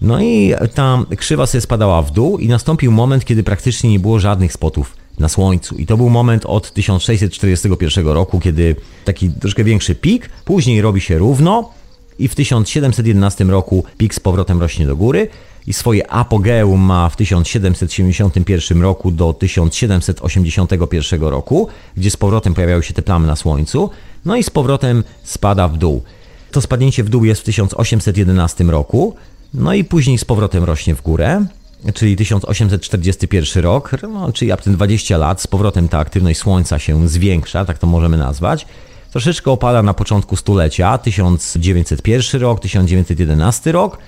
No 0.00 0.22
i 0.22 0.54
ta 0.74 1.04
krzywa 1.16 1.46
sobie 1.46 1.60
spadała 1.60 2.02
w 2.02 2.10
dół 2.10 2.38
i 2.38 2.48
nastąpił 2.48 2.92
moment, 2.92 3.24
kiedy 3.24 3.42
praktycznie 3.42 3.90
nie 3.90 4.00
było 4.00 4.18
żadnych 4.18 4.52
spotów 4.52 4.99
na 5.20 5.28
Słońcu. 5.28 5.76
I 5.76 5.86
to 5.86 5.96
był 5.96 6.10
moment 6.10 6.46
od 6.46 6.72
1641 6.72 8.06
roku, 8.06 8.40
kiedy 8.40 8.76
taki 9.04 9.30
troszkę 9.30 9.64
większy 9.64 9.94
pik, 9.94 10.30
później 10.44 10.82
robi 10.82 11.00
się 11.00 11.18
równo 11.18 11.70
i 12.18 12.28
w 12.28 12.34
1711 12.34 13.44
roku 13.44 13.84
pik 13.98 14.14
z 14.14 14.20
powrotem 14.20 14.60
rośnie 14.60 14.86
do 14.86 14.96
góry 14.96 15.28
i 15.66 15.72
swoje 15.72 16.10
apogeum 16.10 16.80
ma 16.80 17.08
w 17.08 17.16
1771 17.16 18.82
roku 18.82 19.10
do 19.10 19.32
1781 19.32 21.22
roku, 21.22 21.68
gdzie 21.96 22.10
z 22.10 22.16
powrotem 22.16 22.54
pojawiają 22.54 22.82
się 22.82 22.94
te 22.94 23.02
plamy 23.02 23.26
na 23.26 23.36
Słońcu, 23.36 23.90
no 24.24 24.36
i 24.36 24.42
z 24.42 24.50
powrotem 24.50 25.04
spada 25.22 25.68
w 25.68 25.78
dół. 25.78 26.02
To 26.50 26.60
spadnięcie 26.60 27.04
w 27.04 27.08
dół 27.08 27.24
jest 27.24 27.40
w 27.40 27.44
1811 27.44 28.64
roku, 28.64 29.14
no 29.54 29.74
i 29.74 29.84
później 29.84 30.18
z 30.18 30.24
powrotem 30.24 30.64
rośnie 30.64 30.94
w 30.94 31.02
górę, 31.02 31.46
czyli 31.94 32.16
1841 32.16 33.62
rok, 33.62 33.90
no, 34.02 34.32
czyli 34.32 34.52
ab 34.52 34.62
20 34.66 35.18
lat, 35.18 35.42
z 35.42 35.46
powrotem 35.46 35.88
ta 35.88 35.98
aktywność 35.98 36.40
Słońca 36.40 36.78
się 36.78 37.08
zwiększa, 37.08 37.64
tak 37.64 37.78
to 37.78 37.86
możemy 37.86 38.16
nazwać. 38.16 38.66
Troszeczkę 39.10 39.50
opada 39.50 39.82
na 39.82 39.94
początku 39.94 40.36
stulecia, 40.36 40.98
1901 40.98 42.40
rok, 42.40 42.60
1911 42.60 43.72
rok, 43.72 43.98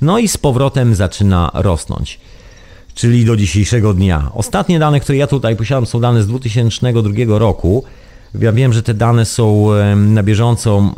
no 0.00 0.18
i 0.18 0.28
z 0.28 0.36
powrotem 0.36 0.94
zaczyna 0.94 1.50
rosnąć. 1.54 2.20
Czyli 2.94 3.24
do 3.24 3.36
dzisiejszego 3.36 3.94
dnia. 3.94 4.30
Ostatnie 4.34 4.78
dane, 4.78 5.00
które 5.00 5.18
ja 5.18 5.26
tutaj 5.26 5.56
posiadam, 5.56 5.86
są 5.86 6.00
dane 6.00 6.22
z 6.22 6.26
2002 6.26 7.38
roku. 7.38 7.84
Ja 8.40 8.52
wiem, 8.52 8.72
że 8.72 8.82
te 8.82 8.94
dane 8.94 9.24
są 9.24 9.68
na 9.96 10.22
bieżąco 10.22 10.94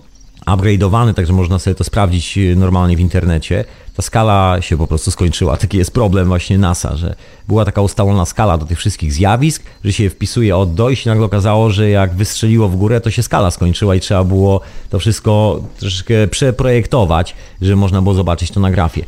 upgrade'owane, 0.47 1.15
także 1.15 1.33
można 1.33 1.59
sobie 1.59 1.75
to 1.75 1.85
sprawdzić 1.85 2.39
e, 2.39 2.57
normalnie 2.57 2.97
w 2.97 3.01
internecie. 3.01 3.65
Ta 3.97 4.03
skala 4.03 4.57
się 4.61 4.79
po 4.79 4.87
prostu 4.87 5.11
skończyła. 5.11 5.57
Taki 5.57 5.79
jest 5.79 5.91
problem 5.91 6.29
właśnie 6.29 6.59
NASA, 6.59 6.97
że 6.97 7.15
była 7.49 7.65
taka 7.65 7.83
ustalona 7.83 8.25
skala 8.25 8.59
do 8.59 8.67
tych 8.67 8.79
wszystkich 8.79 9.13
zjawisk, 9.13 9.63
że 9.85 9.93
się 9.93 10.11
wpisuje 10.11 10.57
od 10.57 10.75
do 10.75 10.91
i 10.91 10.97
się 10.97 11.11
nagle 11.11 11.25
okazało, 11.25 11.71
że 11.71 11.91
jak 11.91 12.15
wystrzeliło 12.15 12.69
w 12.69 12.77
górę, 12.77 13.01
to 13.01 13.11
się 13.11 13.23
skala 13.23 13.51
skończyła 13.51 13.95
i 13.95 14.01
trzeba 14.01 14.25
było 14.25 14.61
to 14.91 14.99
wszystko 14.99 15.63
troszeczkę 15.79 16.29
przeprojektować, 16.29 17.35
żeby 17.63 17.77
można 17.77 18.03
było 18.03 18.15
zobaczyć 18.15 18.51
to 18.51 18.61
na 18.61 18.71
grafie. 18.71 19.05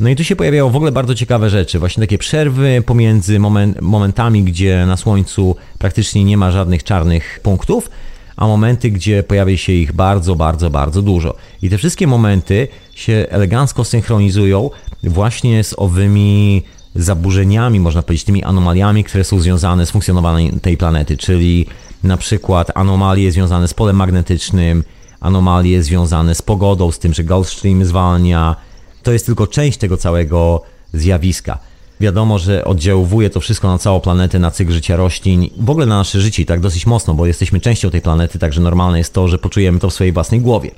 No 0.00 0.08
i 0.08 0.16
tu 0.16 0.24
się 0.24 0.36
pojawiają 0.36 0.70
w 0.70 0.76
ogóle 0.76 0.92
bardzo 0.92 1.14
ciekawe 1.14 1.50
rzeczy, 1.50 1.78
właśnie 1.78 2.00
takie 2.00 2.18
przerwy 2.18 2.82
pomiędzy 2.86 3.38
moment, 3.38 3.80
momentami, 3.80 4.44
gdzie 4.44 4.86
na 4.86 4.96
Słońcu 4.96 5.56
praktycznie 5.78 6.24
nie 6.24 6.36
ma 6.36 6.50
żadnych 6.50 6.84
czarnych 6.84 7.40
punktów, 7.42 7.90
a 8.36 8.46
momenty, 8.46 8.90
gdzie 8.90 9.22
pojawia 9.22 9.56
się 9.56 9.72
ich 9.72 9.92
bardzo, 9.92 10.36
bardzo, 10.36 10.70
bardzo 10.70 11.02
dużo. 11.02 11.36
I 11.62 11.70
te 11.70 11.78
wszystkie 11.78 12.06
momenty 12.06 12.68
się 12.94 13.26
elegancko 13.30 13.84
synchronizują 13.84 14.70
właśnie 15.02 15.64
z 15.64 15.74
owymi 15.78 16.62
zaburzeniami, 16.94 17.80
można 17.80 18.02
powiedzieć, 18.02 18.24
tymi 18.24 18.44
anomaliami, 18.44 19.04
które 19.04 19.24
są 19.24 19.40
związane 19.40 19.86
z 19.86 19.90
funkcjonowaniem 19.90 20.60
tej 20.60 20.76
planety, 20.76 21.16
czyli 21.16 21.66
na 22.02 22.16
przykład 22.16 22.70
anomalie 22.74 23.32
związane 23.32 23.68
z 23.68 23.74
polem 23.74 23.96
magnetycznym, 23.96 24.84
anomalie 25.20 25.82
związane 25.82 26.34
z 26.34 26.42
pogodą, 26.42 26.92
z 26.92 26.98
tym, 26.98 27.14
że 27.14 27.24
Gulf 27.24 27.48
Stream 27.48 27.84
zwalnia. 27.84 28.56
To 29.02 29.12
jest 29.12 29.26
tylko 29.26 29.46
część 29.46 29.78
tego 29.78 29.96
całego 29.96 30.62
zjawiska. 30.92 31.58
Wiadomo, 32.00 32.38
że 32.38 32.64
oddziałuje 32.64 33.30
to 33.30 33.40
wszystko 33.40 33.68
na 33.68 33.78
całą 33.78 34.00
planetę, 34.00 34.38
na 34.38 34.50
cykl 34.50 34.72
życia 34.72 34.96
roślin, 34.96 35.48
w 35.56 35.70
ogóle 35.70 35.86
na 35.86 35.98
nasze 35.98 36.20
życie 36.20 36.44
tak 36.44 36.60
dosyć 36.60 36.86
mocno, 36.86 37.14
bo 37.14 37.26
jesteśmy 37.26 37.60
częścią 37.60 37.90
tej 37.90 38.00
planety, 38.00 38.38
także 38.38 38.60
normalne 38.60 38.98
jest 38.98 39.14
to, 39.14 39.28
że 39.28 39.38
poczujemy 39.38 39.78
to 39.78 39.90
w 39.90 39.94
swojej 39.94 40.12
własnej 40.12 40.40
głowie. 40.40 40.70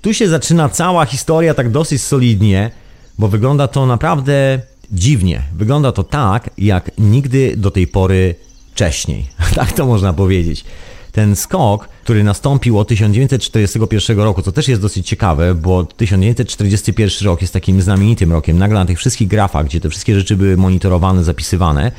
Tu 0.00 0.14
się 0.14 0.28
zaczyna 0.28 0.68
cała 0.68 1.04
historia 1.04 1.54
tak 1.54 1.70
dosyć 1.70 2.02
solidnie, 2.02 2.70
bo 3.18 3.28
wygląda 3.28 3.68
to 3.68 3.86
naprawdę 3.86 4.60
dziwnie. 4.92 5.42
Wygląda 5.54 5.92
to 5.92 6.04
tak, 6.04 6.50
jak 6.58 6.90
nigdy 6.98 7.56
do 7.56 7.70
tej 7.70 7.86
pory 7.86 8.34
wcześniej. 8.72 9.26
tak 9.54 9.72
to 9.72 9.86
można 9.86 10.12
powiedzieć 10.12 10.64
ten 11.12 11.36
skok, 11.36 11.88
który 12.04 12.24
nastąpił 12.24 12.78
od 12.78 12.88
1941 12.88 14.20
roku, 14.20 14.42
co 14.42 14.52
też 14.52 14.68
jest 14.68 14.82
dosyć 14.82 15.08
ciekawe, 15.08 15.54
bo 15.54 15.84
1941 15.84 17.26
rok 17.26 17.40
jest 17.40 17.52
takim 17.52 17.82
znamienitym 17.82 18.32
rokiem. 18.32 18.58
Nagle 18.58 18.78
na 18.78 18.86
tych 18.86 18.98
wszystkich 18.98 19.28
grafach, 19.28 19.66
gdzie 19.66 19.80
te 19.80 19.90
wszystkie 19.90 20.14
rzeczy 20.14 20.36
były 20.36 20.56
monitorowane, 20.56 21.24
zapisywane, 21.24 21.92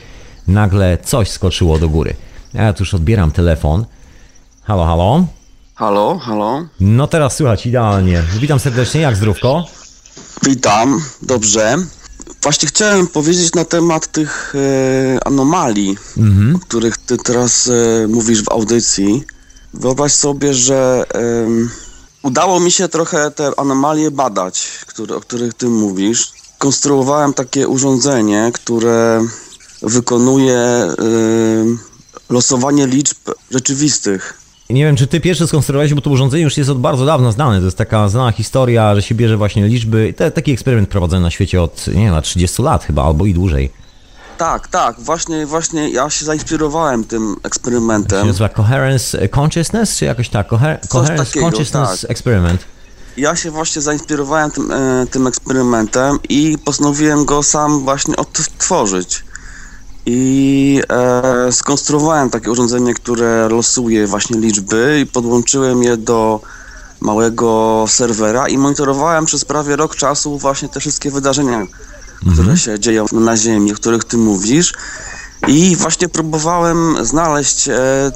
nagle 0.47 0.97
coś 0.97 1.29
skoczyło 1.29 1.79
do 1.79 1.89
góry. 1.89 2.15
Ja 2.53 2.73
tu 2.73 2.83
już 2.83 2.93
odbieram 2.93 3.31
telefon. 3.31 3.85
Halo, 4.63 4.85
halo? 4.85 5.25
Halo, 5.75 6.17
halo. 6.17 6.65
No 6.79 7.07
teraz 7.07 7.35
słychać 7.35 7.65
idealnie. 7.65 8.23
Witam 8.39 8.59
serdecznie, 8.59 9.01
jak 9.01 9.15
zdrówko? 9.15 9.65
Witam, 10.43 11.01
dobrze. 11.21 11.77
Właśnie 12.41 12.67
chciałem 12.67 13.07
powiedzieć 13.07 13.53
na 13.53 13.65
temat 13.65 14.11
tych 14.11 14.53
e, 14.55 15.27
anomalii, 15.27 15.97
mhm. 16.17 16.55
o 16.55 16.59
których 16.59 16.97
ty 16.97 17.17
teraz 17.17 17.67
e, 17.67 18.07
mówisz 18.07 18.43
w 18.43 18.49
audycji. 18.49 19.23
Wyobraź 19.73 20.13
sobie, 20.13 20.53
że 20.53 21.05
e, 21.13 21.47
udało 22.23 22.59
mi 22.59 22.71
się 22.71 22.87
trochę 22.87 23.31
te 23.31 23.51
anomalie 23.57 24.11
badać, 24.11 24.69
które, 24.87 25.15
o 25.15 25.21
których 25.21 25.53
ty 25.53 25.67
mówisz. 25.67 26.31
Konstruowałem 26.59 27.33
takie 27.33 27.67
urządzenie, 27.67 28.51
które 28.53 29.25
wykonuje 29.81 30.57
e, 30.57 30.95
losowanie 32.29 32.87
liczb 32.87 33.17
rzeczywistych. 33.51 34.42
Nie 34.69 34.85
wiem, 34.85 34.95
czy 34.95 35.07
ty 35.07 35.19
pierwszy 35.19 35.47
skonstruowałeś, 35.47 35.93
bo 35.93 36.01
to 36.01 36.09
urządzenie 36.09 36.43
już 36.43 36.57
jest 36.57 36.69
od 36.69 36.79
bardzo 36.79 37.05
dawna 37.05 37.31
znane. 37.31 37.59
To 37.59 37.65
jest 37.65 37.77
taka 37.77 38.09
znana 38.09 38.31
historia, 38.31 38.95
że 38.95 39.01
się 39.01 39.15
bierze 39.15 39.37
właśnie 39.37 39.67
liczby. 39.67 40.13
Te, 40.17 40.31
taki 40.31 40.51
eksperyment 40.51 40.89
prowadzony 40.89 41.21
na 41.21 41.31
świecie 41.31 41.61
od, 41.61 41.87
nie 41.87 42.11
wiem, 42.11 42.21
30 42.21 42.61
lat 42.61 42.83
chyba, 42.83 43.03
albo 43.03 43.25
i 43.25 43.33
dłużej. 43.33 43.71
Tak, 44.37 44.67
tak, 44.67 44.99
właśnie, 44.99 45.45
właśnie 45.45 45.89
ja 45.89 46.09
się 46.09 46.25
zainspirowałem 46.25 47.03
tym 47.03 47.35
eksperymentem. 47.43 48.19
To 48.19 48.21
się 48.21 48.27
nazywa 48.27 48.49
Coherence 48.49 49.29
Consciousness, 49.29 49.97
czy 49.97 50.05
jakoś 50.05 50.29
tak? 50.29 50.47
Coher 50.47 50.79
Coherence 50.89 51.25
takiego, 51.25 51.45
Consciousness 51.45 52.01
tak. 52.01 52.11
Experiment. 52.11 52.65
Ja 53.17 53.35
się 53.35 53.51
właśnie 53.51 53.81
zainspirowałem 53.81 54.51
tym, 54.51 54.71
e, 54.71 55.05
tym 55.11 55.27
eksperymentem 55.27 56.19
i 56.29 56.57
postanowiłem 56.65 57.25
go 57.25 57.43
sam 57.43 57.79
właśnie 57.79 58.15
odtworzyć 58.15 59.23
i 60.05 60.81
e, 60.89 61.51
skonstruowałem 61.51 62.29
takie 62.29 62.51
urządzenie, 62.51 62.93
które 62.93 63.49
losuje 63.49 64.07
właśnie 64.07 64.39
liczby 64.39 64.99
i 65.03 65.05
podłączyłem 65.05 65.83
je 65.83 65.97
do 65.97 66.41
małego 66.99 67.85
serwera 67.87 68.47
i 68.47 68.57
monitorowałem 68.57 69.25
przez 69.25 69.45
prawie 69.45 69.75
rok 69.75 69.95
czasu 69.95 70.37
właśnie 70.37 70.69
te 70.69 70.79
wszystkie 70.79 71.11
wydarzenia, 71.11 71.57
mhm. 71.57 72.33
które 72.33 72.57
się 72.57 72.79
dzieją 72.79 73.05
na 73.11 73.37
Ziemi, 73.37 73.71
o 73.71 73.75
których 73.75 74.03
ty 74.03 74.17
mówisz 74.17 74.73
i 75.47 75.75
właśnie 75.75 76.09
próbowałem 76.09 77.05
znaleźć 77.05 77.67
e, 77.67 78.11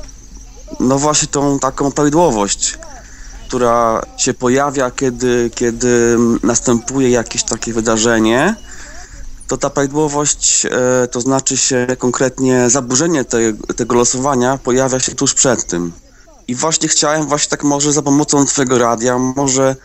no 0.79 0.97
właśnie 0.97 1.27
tą 1.27 1.59
taką 1.59 1.91
prawidłowość, 1.91 2.77
która 3.47 4.01
się 4.17 4.33
pojawia, 4.33 4.91
kiedy, 4.91 5.51
kiedy 5.55 6.17
następuje 6.43 7.09
jakieś 7.09 7.43
takie 7.43 7.73
wydarzenie 7.73 8.55
to 9.47 9.57
ta 9.57 9.69
prawidłowość, 9.69 10.65
e, 10.65 11.07
to 11.07 11.21
znaczy 11.21 11.57
się 11.57 11.87
konkretnie 11.97 12.69
zaburzenie 12.69 13.25
te, 13.25 13.37
tego 13.75 13.95
losowania 13.95 14.57
pojawia 14.57 14.99
się 14.99 15.11
tuż 15.11 15.33
przed 15.33 15.65
tym. 15.65 15.91
I 16.47 16.55
właśnie 16.55 16.87
chciałem 16.87 17.27
właśnie 17.27 17.49
tak 17.49 17.63
może 17.63 17.93
za 17.93 18.01
pomocą 18.01 18.45
twojego 18.45 18.77
radia, 18.77 19.17
może 19.17 19.75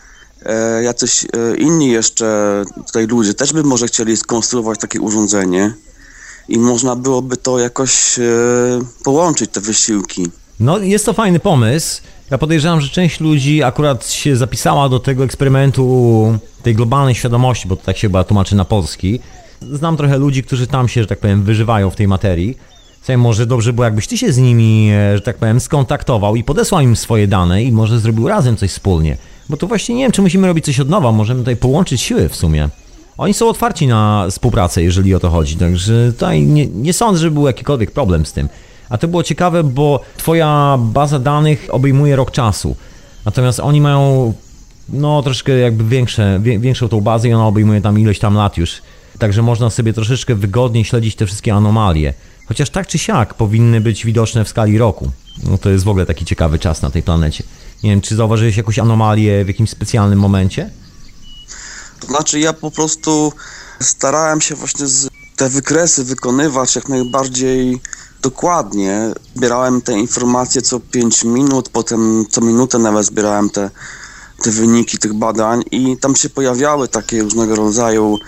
e, 0.43 0.83
jacyś 0.83 1.25
e, 1.25 1.57
inni 1.57 1.89
jeszcze 1.89 2.63
tutaj 2.87 3.07
ludzie 3.07 3.35
też 3.35 3.53
by 3.53 3.63
może 3.63 3.87
chcieli 3.87 4.17
skonstruować 4.17 4.81
takie 4.81 5.01
urządzenie 5.01 5.75
i 6.49 6.59
można 6.59 6.97
byłoby 6.97 7.37
to 7.37 7.59
jakoś 7.59 8.19
e, 8.19 8.23
połączyć 9.05 9.51
te 9.51 9.61
wysiłki. 9.61 10.27
No 10.61 10.79
jest 10.79 11.07
to 11.07 11.13
fajny 11.13 11.41
pomysł. 11.41 12.03
Ja 12.31 12.39
podejrzewam, 12.39 12.81
że 12.81 12.89
część 12.89 13.21
ludzi 13.21 13.63
akurat 13.63 14.07
się 14.07 14.37
zapisała 14.37 14.89
do 14.89 15.01
tego 15.01 15.25
eksperymentu 15.25 16.39
tej 16.63 16.75
globalnej 16.75 17.15
świadomości, 17.15 17.69
bo 17.69 17.77
to 17.77 17.83
tak 17.85 17.97
się 17.97 18.09
chyba 18.09 18.25
tłumaczy 18.25 18.57
na 18.57 18.65
polski 18.65 19.21
znam 19.73 19.97
trochę 19.97 20.19
ludzi, 20.19 20.43
którzy 20.43 20.67
tam 20.67 20.89
się, 20.89 21.01
że 21.01 21.07
tak 21.07 21.19
powiem, 21.19 21.43
wyżywają 21.43 21.91
w 21.91 21.97
tej 21.97 22.09
materii. 22.09 22.59
Słuchaj, 22.99 23.19
może 23.19 23.47
dobrze 23.47 23.73
było, 23.73 23.85
jakbyś 23.85 24.07
ty 24.07 24.19
się 24.19 24.33
z 24.33 24.39
nimi, 24.39 24.91
e, 24.93 25.17
że 25.17 25.23
tak 25.23 25.37
powiem, 25.37 25.61
skontaktował 25.61 26.37
i 26.37 26.45
podesłał 26.45 26.81
im 26.81 26.97
swoje 26.97 27.27
dane 27.27 27.63
i 27.63 27.73
może 27.73 28.01
zrobił 28.01 28.29
razem 28.29 28.57
coś 28.57 28.71
wspólnie. 28.71 29.17
Bo 29.49 29.57
to 29.57 29.67
właśnie 29.67 29.95
nie 29.95 30.05
wiem, 30.05 30.13
czy 30.13 30.23
musimy 30.23 30.47
robić 30.47 30.65
coś 30.65 30.81
od 30.81 30.89
nowa, 30.89 31.13
możemy 31.13 31.41
tutaj 31.41 31.57
połączyć 31.57 32.01
siły 32.01 32.29
w 32.29 32.37
sumie. 32.37 32.69
Oni 33.19 33.35
są 33.35 33.49
otwarci 33.49 33.87
na 33.87 34.27
współpracę, 34.31 34.83
jeżeli 34.83 35.15
o 35.15 35.21
to 35.21 35.31
chodzi, 35.31 35.57
także 35.57 36.13
tutaj 36.13 36.43
nie, 36.43 36.67
nie 36.67 36.93
sądzę, 36.93 37.21
że 37.21 37.31
był 37.31 37.47
jakikolwiek 37.47 37.91
problem 37.91 38.27
z 38.27 38.33
tym. 38.33 38.49
A 38.89 38.99
to 38.99 39.09
było 39.09 39.23
ciekawe, 39.23 39.65
bo 39.65 40.01
twoja 40.17 40.79
baza 40.81 41.19
danych 41.19 41.69
obejmuje 41.71 42.17
rok 42.17 42.31
czasu. 42.31 42.77
Natomiast 43.25 43.61
oni 43.61 43.81
mają 43.81 44.33
no 44.89 45.23
troszkę 45.23 45.59
jakby 45.59 45.85
większe, 45.85 46.41
większą 46.43 46.89
tą 46.89 47.01
bazę 47.01 47.29
i 47.29 47.35
ona 47.35 47.47
obejmuje 47.47 47.81
tam 47.81 47.99
ileś 47.99 48.19
tam 48.19 48.35
lat 48.35 48.57
już. 48.57 48.83
Także 49.23 49.43
można 49.43 49.71
sobie 49.71 49.93
troszeczkę 49.93 50.35
wygodniej 50.35 50.85
śledzić 50.85 51.17
te 51.17 51.27
wszystkie 51.27 51.55
anomalie. 51.55 52.15
Chociaż 52.47 52.71
tak 52.71 52.87
czy 52.87 52.99
siak 52.99 53.35
powinny 53.35 53.81
być 53.81 54.05
widoczne 54.05 54.45
w 54.45 54.49
skali 54.49 54.79
roku. 54.79 55.11
No 55.51 55.59
to 55.59 55.71
jest 55.71 55.85
w 55.85 55.89
ogóle 55.89 56.07
taki 56.07 56.25
ciekawy 56.25 56.59
czas 56.59 56.83
na 56.83 56.91
tej 56.91 57.03
planecie. 57.03 57.45
Nie 57.83 57.91
wiem, 57.91 58.01
czy 58.01 58.17
zauważyłeś 58.17 58.57
jakąś 58.57 58.79
anomalię 58.79 59.45
w 59.45 59.49
jakimś 59.49 59.71
specjalnym 59.71 60.19
momencie? 60.19 60.71
To 62.01 62.07
znaczy 62.07 62.41
ja 62.41 62.53
po 62.53 62.71
prostu 62.71 63.33
starałem 63.81 64.41
się 64.41 64.55
właśnie 64.55 64.87
te 65.37 65.49
wykresy 65.49 66.05
wykonywać 66.05 66.77
jak 66.77 66.89
najbardziej 66.89 67.81
dokładnie. 68.23 69.13
Zbierałem 69.37 69.83
te 69.83 69.93
informacje 69.93 70.63
co 70.63 70.81
5 70.81 71.25
minut, 71.25 71.69
potem 71.69 72.27
co 72.31 72.41
minutę 72.41 72.79
nawet 72.79 73.07
zbierałem 73.07 73.51
te, 73.51 73.71
te 74.43 74.51
wyniki 74.51 74.99
tych 74.99 75.15
badań 75.15 75.63
i 75.71 75.97
tam 75.97 76.17
się 76.17 76.31
pojawiały 76.31 76.89
takie 76.89 77.23
różnego 77.23 77.57
rodzaju 77.57 78.19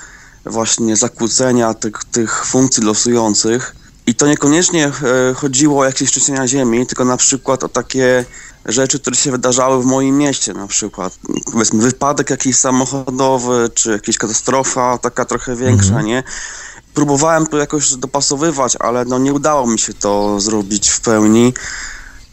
właśnie 0.46 0.96
zakłócenia 0.96 1.74
tych, 1.74 2.04
tych 2.04 2.46
funkcji 2.46 2.82
losujących. 2.82 3.76
I 4.06 4.14
to 4.14 4.26
niekoniecznie 4.26 4.86
e, 4.86 5.34
chodziło 5.34 5.80
o 5.80 5.84
jakieś 5.84 6.10
trzęsienia 6.10 6.48
ziemi, 6.48 6.86
tylko 6.86 7.04
na 7.04 7.16
przykład 7.16 7.64
o 7.64 7.68
takie 7.68 8.24
rzeczy, 8.66 9.00
które 9.00 9.16
się 9.16 9.30
wydarzały 9.30 9.82
w 9.82 9.86
moim 9.86 10.18
mieście, 10.18 10.54
na 10.54 10.66
przykład 10.66 11.18
powiedzmy 11.52 11.82
wypadek 11.82 12.30
jakiś 12.30 12.56
samochodowy, 12.56 13.70
czy 13.74 13.90
jakaś 13.90 14.18
katastrofa 14.18 14.98
taka 14.98 15.24
trochę 15.24 15.56
większa, 15.56 15.88
mhm. 15.88 16.06
nie? 16.06 16.22
Próbowałem 16.94 17.46
to 17.46 17.58
jakoś 17.58 17.94
dopasowywać, 17.94 18.76
ale 18.80 19.04
no 19.04 19.18
nie 19.18 19.32
udało 19.32 19.66
mi 19.66 19.78
się 19.78 19.94
to 19.94 20.40
zrobić 20.40 20.90
w 20.90 21.00
pełni, 21.00 21.54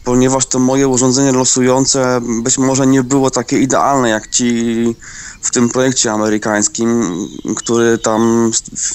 ponieważ 0.04 0.46
to 0.46 0.58
moje 0.58 0.88
urządzenie 0.88 1.32
losujące 1.32 2.20
być 2.42 2.58
może 2.58 2.86
nie 2.86 3.02
było 3.02 3.30
takie 3.30 3.58
idealne 3.58 4.08
jak 4.08 4.28
ci 4.28 4.74
w 5.42 5.50
tym 5.50 5.68
projekcie 5.68 6.12
amerykańskim, 6.12 7.14
który 7.56 7.98
tam 7.98 8.50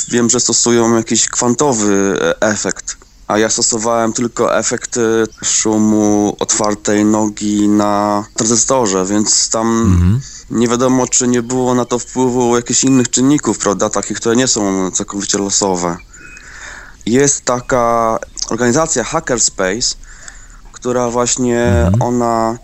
wiem, 0.10 0.30
że 0.30 0.40
stosują 0.40 0.96
jakiś 0.96 1.30
kwantowy 1.30 2.18
efekt. 2.40 2.98
A 3.28 3.38
ja 3.38 3.50
stosowałem 3.50 4.14
tylko 4.14 4.58
efekt 4.58 4.96
szumu 5.44 6.36
otwartej 6.40 7.06
nogi 7.06 7.68
na 7.68 8.26
tranzystorze, 8.34 9.06
więc 9.06 9.50
tam 9.50 9.82
mhm. 9.82 10.20
nie 10.50 10.68
wiadomo, 10.68 11.08
czy 11.08 11.28
nie 11.28 11.42
było 11.42 11.76
na 11.76 11.86
to 11.86 12.00
wpływu 12.00 12.56
jakichś 12.56 12.84
innych 12.84 13.10
czynników, 13.10 13.58
prawda, 13.58 13.90
takich, 13.90 14.18
które 14.18 14.36
nie 14.36 14.48
są 14.48 14.92
całkowicie 14.92 15.38
losowe. 15.38 15.98
Jest 17.06 17.46
taka 17.46 18.20
organizacja 18.50 19.04
Hackerspace, 19.04 19.96
która 20.78 21.10
właśnie 21.10 21.64
mhm. 21.64 22.02
ona 22.02 22.58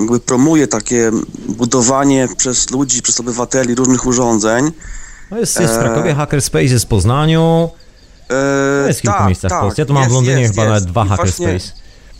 jakby 0.00 0.20
promuje 0.20 0.66
takie 0.66 1.10
budowanie 1.48 2.28
przez 2.36 2.70
ludzi, 2.70 3.02
przez 3.02 3.20
obywateli 3.20 3.74
różnych 3.74 4.06
urządzeń. 4.06 4.72
No 5.30 5.38
jest, 5.38 5.60
jest 5.60 5.74
w 5.74 5.78
Krakowie, 5.78 6.10
e... 6.10 6.14
Hackerspace 6.14 6.64
jest 6.64 6.84
w 6.84 6.88
Poznaniu, 6.88 7.70
e... 8.30 8.86
jest 8.86 8.98
w 8.98 9.02
kilku 9.02 9.18
tak, 9.18 9.26
miejscach 9.26 9.50
tak, 9.50 9.58
w 9.58 9.62
Polsce. 9.62 9.82
Ja 9.82 9.86
tu 9.86 9.92
mam 9.92 10.02
jest, 10.02 10.12
w 10.12 10.14
Londynie 10.14 10.40
jest, 10.40 10.54
chyba 10.54 10.62
jest. 10.62 10.74
nawet 10.74 10.90
dwa 10.90 11.04
I 11.04 11.08
Hackerspace. 11.08 11.50
Właśnie, 11.50 11.72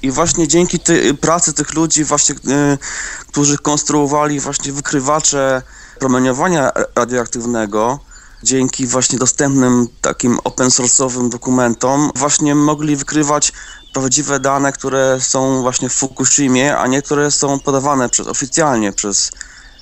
I 0.02 0.10
właśnie 0.10 0.48
dzięki 0.48 0.78
pracy 1.20 1.52
tych 1.52 1.74
ludzi 1.74 2.04
właśnie, 2.04 2.34
e, 2.34 2.78
którzy 3.26 3.58
konstruowali 3.58 4.40
właśnie 4.40 4.72
wykrywacze 4.72 5.62
promieniowania 5.98 6.70
radioaktywnego, 6.96 7.98
dzięki 8.42 8.86
właśnie 8.86 9.18
dostępnym 9.18 9.88
takim 10.00 10.38
open 10.44 10.68
source'owym 10.68 11.28
dokumentom 11.28 12.10
właśnie 12.14 12.54
mogli 12.54 12.96
wykrywać 12.96 13.52
prawdziwe 13.92 14.40
dane, 14.40 14.72
które 14.72 15.18
są 15.20 15.62
właśnie 15.62 15.88
w 15.88 15.92
Fukushimie, 15.92 16.76
a 16.76 16.86
nie 16.86 17.02
które 17.02 17.30
są 17.30 17.60
podawane 17.60 18.08
przez 18.08 18.26
oficjalnie 18.26 18.92
przez 18.92 19.30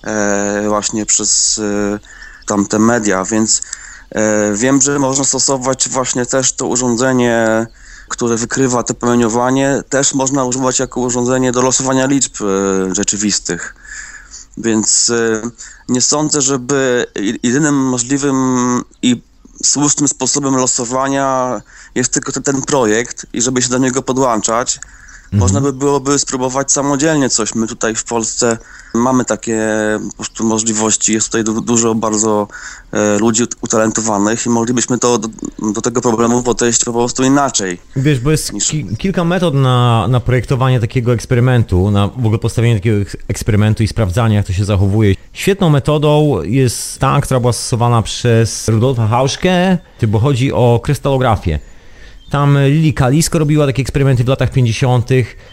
e, 0.05 0.65
właśnie 0.69 1.07
przez 1.07 1.59
e, 1.59 1.99
tamte 2.47 2.79
media, 2.79 3.25
więc 3.25 3.63
e, 4.11 4.53
wiem, 4.55 4.81
że 4.81 4.99
można 4.99 5.25
stosować 5.25 5.89
właśnie 5.89 6.27
też 6.27 6.53
to 6.53 6.67
urządzenie, 6.67 7.67
które 8.09 8.37
wykrywa 8.37 8.83
to 8.83 8.95
promieniowanie, 8.95 9.83
też 9.89 10.15
można 10.15 10.45
używać 10.45 10.79
jako 10.79 11.01
urządzenie 11.01 11.53
do 11.53 11.63
losowania 11.63 12.07
liczb 12.07 12.33
e, 12.43 12.95
rzeczywistych. 12.95 13.75
Więc 14.57 15.11
e, 15.11 15.51
nie 15.89 16.01
sądzę, 16.01 16.41
żeby 16.41 17.07
jedynym 17.43 17.75
możliwym 17.75 18.37
i 19.03 19.28
słusznym 19.65 20.09
sposobem 20.09 20.57
losowania 20.57 21.61
jest 21.95 22.13
tylko 22.13 22.33
ten, 22.33 22.43
ten 22.43 22.63
projekt 22.63 23.27
i 23.33 23.43
żeby 23.43 23.63
się 23.63 23.69
do 23.69 23.79
niego 23.79 24.03
podłączać, 24.03 24.81
Mhm. 25.33 25.41
Można 25.41 25.61
by 25.61 25.73
byłoby 25.73 26.19
spróbować 26.19 26.73
samodzielnie 26.73 27.29
coś. 27.29 27.55
My 27.55 27.67
tutaj 27.67 27.95
w 27.95 28.05
Polsce 28.05 28.59
mamy 28.95 29.25
takie 29.25 29.61
po 30.11 30.17
prostu 30.17 30.45
możliwości. 30.45 31.13
Jest 31.13 31.27
tutaj 31.27 31.45
du 31.45 31.61
dużo 31.61 31.95
bardzo 31.95 32.49
e, 32.93 33.19
ludzi 33.19 33.43
utalentowanych 33.61 34.47
i 34.47 34.49
moglibyśmy 34.49 34.99
to 34.99 35.19
do, 35.19 35.29
do, 35.73 35.81
tego 35.81 36.01
problemu 36.01 36.43
podejść 36.43 36.85
po 36.85 36.93
prostu 36.93 37.25
inaczej. 37.25 37.79
Wiesz, 37.97 38.21
bo 38.21 38.31
jest 38.31 38.53
niż... 38.53 38.69
ki 38.69 38.87
kilka 38.99 39.25
metod 39.25 39.55
na, 39.55 40.07
na 40.09 40.21
projektowanie 40.21 40.81
takiego 40.81 41.13
eksperymentu, 41.13 41.91
na 41.91 42.09
w 42.09 42.27
ogóle 42.27 42.39
postawienie 42.39 42.75
takiego 42.75 43.11
eksperymentu 43.29 43.83
i 43.83 43.89
sprawdzanie, 43.89 44.37
jak 44.37 44.47
to 44.47 44.53
się 44.53 44.65
zachowuje. 44.65 45.15
Świetną 45.33 45.71
metodą 45.71 46.43
jest 46.43 46.99
ta, 46.99 47.21
która 47.21 47.41
była 47.41 47.53
stosowana 47.53 48.03
przez 48.03 48.69
Rudolfa 48.69 49.07
Hauschkę, 49.07 49.79
bo 50.09 50.19
chodzi 50.19 50.53
o 50.53 50.81
krystalografię. 50.83 51.59
Tam 52.31 52.59
Lili 52.67 52.95
Kalisko 52.95 53.39
robiła 53.39 53.67
takie 53.67 53.83
eksperymenty 53.83 54.25
w 54.25 54.29
latach 54.29 54.51
50., 54.51 55.11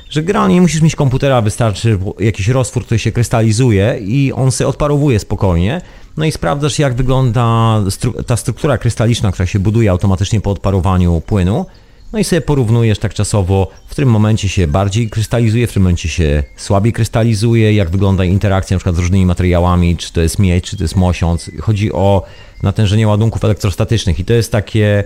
że 0.09 0.23
generalnie 0.23 0.55
nie 0.55 0.61
musisz 0.61 0.81
mieć 0.81 0.95
komputera, 0.95 1.41
wystarczy 1.41 1.99
jakiś 2.19 2.47
roztwór, 2.47 2.85
który 2.85 2.99
się 2.99 3.11
krystalizuje 3.11 3.99
i 4.01 4.33
on 4.33 4.51
się 4.51 4.67
odparowuje 4.67 5.19
spokojnie. 5.19 5.81
No 6.17 6.25
i 6.25 6.31
sprawdzasz, 6.31 6.79
jak 6.79 6.93
wygląda 6.95 7.77
stru 7.89 8.23
ta 8.23 8.37
struktura 8.37 8.77
krystaliczna, 8.77 9.31
która 9.31 9.45
się 9.45 9.59
buduje 9.59 9.91
automatycznie 9.91 10.41
po 10.41 10.51
odparowaniu 10.51 11.21
płynu. 11.21 11.65
No 12.13 12.19
i 12.19 12.23
sobie 12.23 12.41
porównujesz 12.41 12.99
tak 12.99 13.13
czasowo, 13.13 13.71
w 13.87 13.91
którym 13.91 14.09
momencie 14.09 14.49
się 14.49 14.67
bardziej 14.67 15.09
krystalizuje, 15.09 15.67
w 15.67 15.69
którym 15.69 15.83
momencie 15.83 16.09
się 16.09 16.43
słabiej 16.55 16.93
krystalizuje, 16.93 17.73
jak 17.73 17.89
wygląda 17.89 18.23
interakcja 18.23 18.75
np. 18.75 18.93
z 18.93 18.99
różnymi 18.99 19.25
materiałami, 19.25 19.97
czy 19.97 20.13
to 20.13 20.21
jest 20.21 20.39
miedź, 20.39 20.69
czy 20.69 20.77
to 20.77 20.83
jest 20.83 20.95
mosiąc. 20.95 21.51
Chodzi 21.59 21.91
o 21.91 22.23
natężenie 22.63 23.07
ładunków 23.07 23.43
elektrostatycznych 23.43 24.19
i 24.19 24.25
to 24.25 24.33
jest 24.33 24.51
takie 24.51 25.03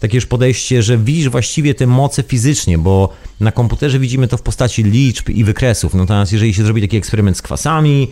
takie 0.00 0.16
już 0.16 0.26
podejście, 0.26 0.82
że 0.82 0.98
widzisz 0.98 1.28
właściwie 1.28 1.74
te 1.74 1.86
moce 1.86 2.22
fizycznie, 2.22 2.78
bo 2.78 3.08
na 3.40 3.52
komputerze 3.52 3.98
widzimy 3.98 4.28
to 4.28 4.36
w 4.36 4.42
postaci 4.42 4.82
liczb 4.82 5.28
i 5.28 5.44
wykresów. 5.44 5.94
Natomiast 5.94 6.32
jeżeli 6.32 6.54
się 6.54 6.64
zrobi 6.64 6.80
taki 6.80 6.96
eksperyment 6.96 7.36
z 7.36 7.42
kwasami, 7.42 8.10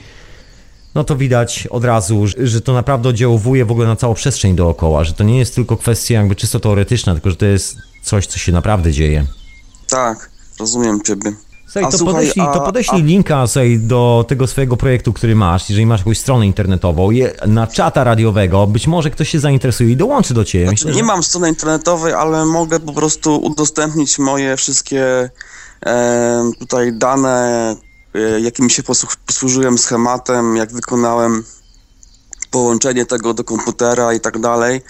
no 0.95 1.05
to 1.05 1.17
widać 1.17 1.67
od 1.67 1.85
razu, 1.85 2.25
że 2.39 2.61
to 2.61 2.73
naprawdę 2.73 3.09
oddziałuje 3.09 3.65
w 3.65 3.71
ogóle 3.71 3.87
na 3.87 3.97
całą 3.97 4.15
przestrzeń 4.15 4.57
dookoła, 4.57 5.05
że 5.05 5.13
to 5.13 5.25
nie 5.25 5.39
jest 5.39 5.55
tylko 5.55 5.77
kwestia 5.77 6.15
jakby 6.15 6.37
czysto 6.37 6.61
teoretyczna, 6.61 7.13
tylko 7.13 7.31
że 7.31 7.37
to 7.37 7.47
jest 7.47 7.77
coś, 8.03 8.27
co 8.27 8.39
się 8.39 8.53
naprawdę 8.53 8.93
dzieje. 8.93 9.27
Tak, 9.89 10.31
rozumiem 10.61 11.03
Ciebie. 11.03 11.33
Słuchaj, 11.77 11.93
to, 11.93 11.99
słuchaj, 11.99 12.15
podeślij, 12.15 12.47
to 12.55 12.61
podeślij 12.61 13.03
a... 13.03 13.05
linka 13.05 13.47
słuchaj, 13.47 13.79
do 13.79 14.25
tego 14.29 14.47
swojego 14.47 14.77
projektu, 14.77 15.13
który 15.13 15.35
masz, 15.35 15.69
jeżeli 15.69 15.87
masz 15.87 16.01
jakąś 16.01 16.19
stronę 16.19 16.47
internetową, 16.47 17.09
na 17.47 17.67
czata 17.67 18.05
radiowego, 18.05 18.67
być 18.67 18.87
może 18.87 19.11
ktoś 19.11 19.29
się 19.29 19.41
zainteresuje 19.41 19.91
i 19.91 19.97
dołączy 19.97 20.35
do 20.35 20.45
Ciebie. 20.45 20.65
Znaczy, 20.65 20.87
Myślę, 20.87 20.93
nie 20.93 21.07
że... 21.07 21.07
mam 21.07 21.23
strony 21.23 21.49
internetowej, 21.49 22.13
ale 22.13 22.45
mogę 22.45 22.81
po 22.81 22.93
prostu 22.93 23.37
udostępnić 23.37 24.19
moje 24.19 24.57
wszystkie 24.57 25.31
e, 25.87 26.51
tutaj 26.59 26.93
dane, 26.93 27.77
e, 28.15 28.41
jakimi 28.41 28.71
się 28.71 28.83
posłużyłem 29.27 29.79
schematem, 29.79 30.57
jak 30.57 30.73
wykonałem 30.73 31.45
połączenie 32.51 33.07
tego 33.07 33.35
do 33.35 33.45
komputera 33.45 34.15
i 34.15 34.21
tak 34.21 34.39
dalej. 34.39 34.81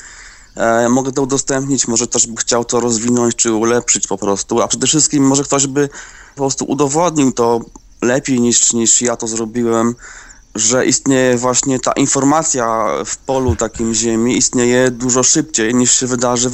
E, 0.56 0.88
mogę 0.88 1.12
to 1.12 1.22
udostępnić, 1.22 1.88
może 1.88 2.06
też 2.06 2.26
by 2.26 2.36
chciał 2.36 2.64
to 2.64 2.80
rozwinąć 2.80 3.34
czy 3.34 3.52
ulepszyć 3.52 4.06
po 4.06 4.18
prostu, 4.18 4.62
a 4.62 4.68
przede 4.68 4.86
wszystkim 4.86 5.26
może 5.26 5.44
ktoś 5.44 5.66
by 5.66 5.88
po 6.34 6.40
prostu 6.40 6.64
udowodnił 6.64 7.32
to 7.32 7.60
lepiej 8.02 8.40
niż, 8.40 8.72
niż 8.72 9.02
ja 9.02 9.16
to 9.16 9.26
zrobiłem, 9.26 9.94
że 10.54 10.86
istnieje 10.86 11.36
właśnie 11.36 11.80
ta 11.80 11.92
informacja 11.92 12.86
w 13.04 13.16
polu 13.16 13.56
takim 13.56 13.94
ziemi, 13.94 14.36
istnieje 14.36 14.90
dużo 14.90 15.22
szybciej 15.22 15.74
niż 15.74 16.00
się 16.00 16.06
wydarzy 16.06 16.50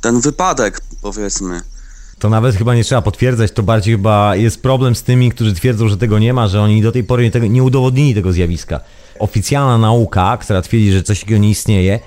ten 0.00 0.20
wypadek, 0.20 0.80
powiedzmy. 1.02 1.60
To 2.18 2.30
nawet 2.30 2.56
chyba 2.56 2.74
nie 2.74 2.84
trzeba 2.84 3.02
potwierdzać, 3.02 3.52
to 3.52 3.62
bardziej 3.62 3.94
chyba 3.94 4.36
jest 4.36 4.62
problem 4.62 4.94
z 4.94 5.02
tymi, 5.02 5.30
którzy 5.30 5.54
twierdzą, 5.54 5.88
że 5.88 5.96
tego 5.96 6.18
nie 6.18 6.34
ma, 6.34 6.48
że 6.48 6.62
oni 6.62 6.82
do 6.82 6.92
tej 6.92 7.04
pory 7.04 7.30
nie, 7.34 7.48
nie 7.48 7.62
udowodnili 7.62 8.14
tego 8.14 8.32
zjawiska. 8.32 8.80
Oficjalna 9.18 9.78
nauka, 9.78 10.36
która 10.36 10.62
twierdzi, 10.62 10.92
że 10.92 11.02
coś 11.02 11.20
takiego 11.20 11.40
nie 11.40 11.50
istnieje, 11.50 12.00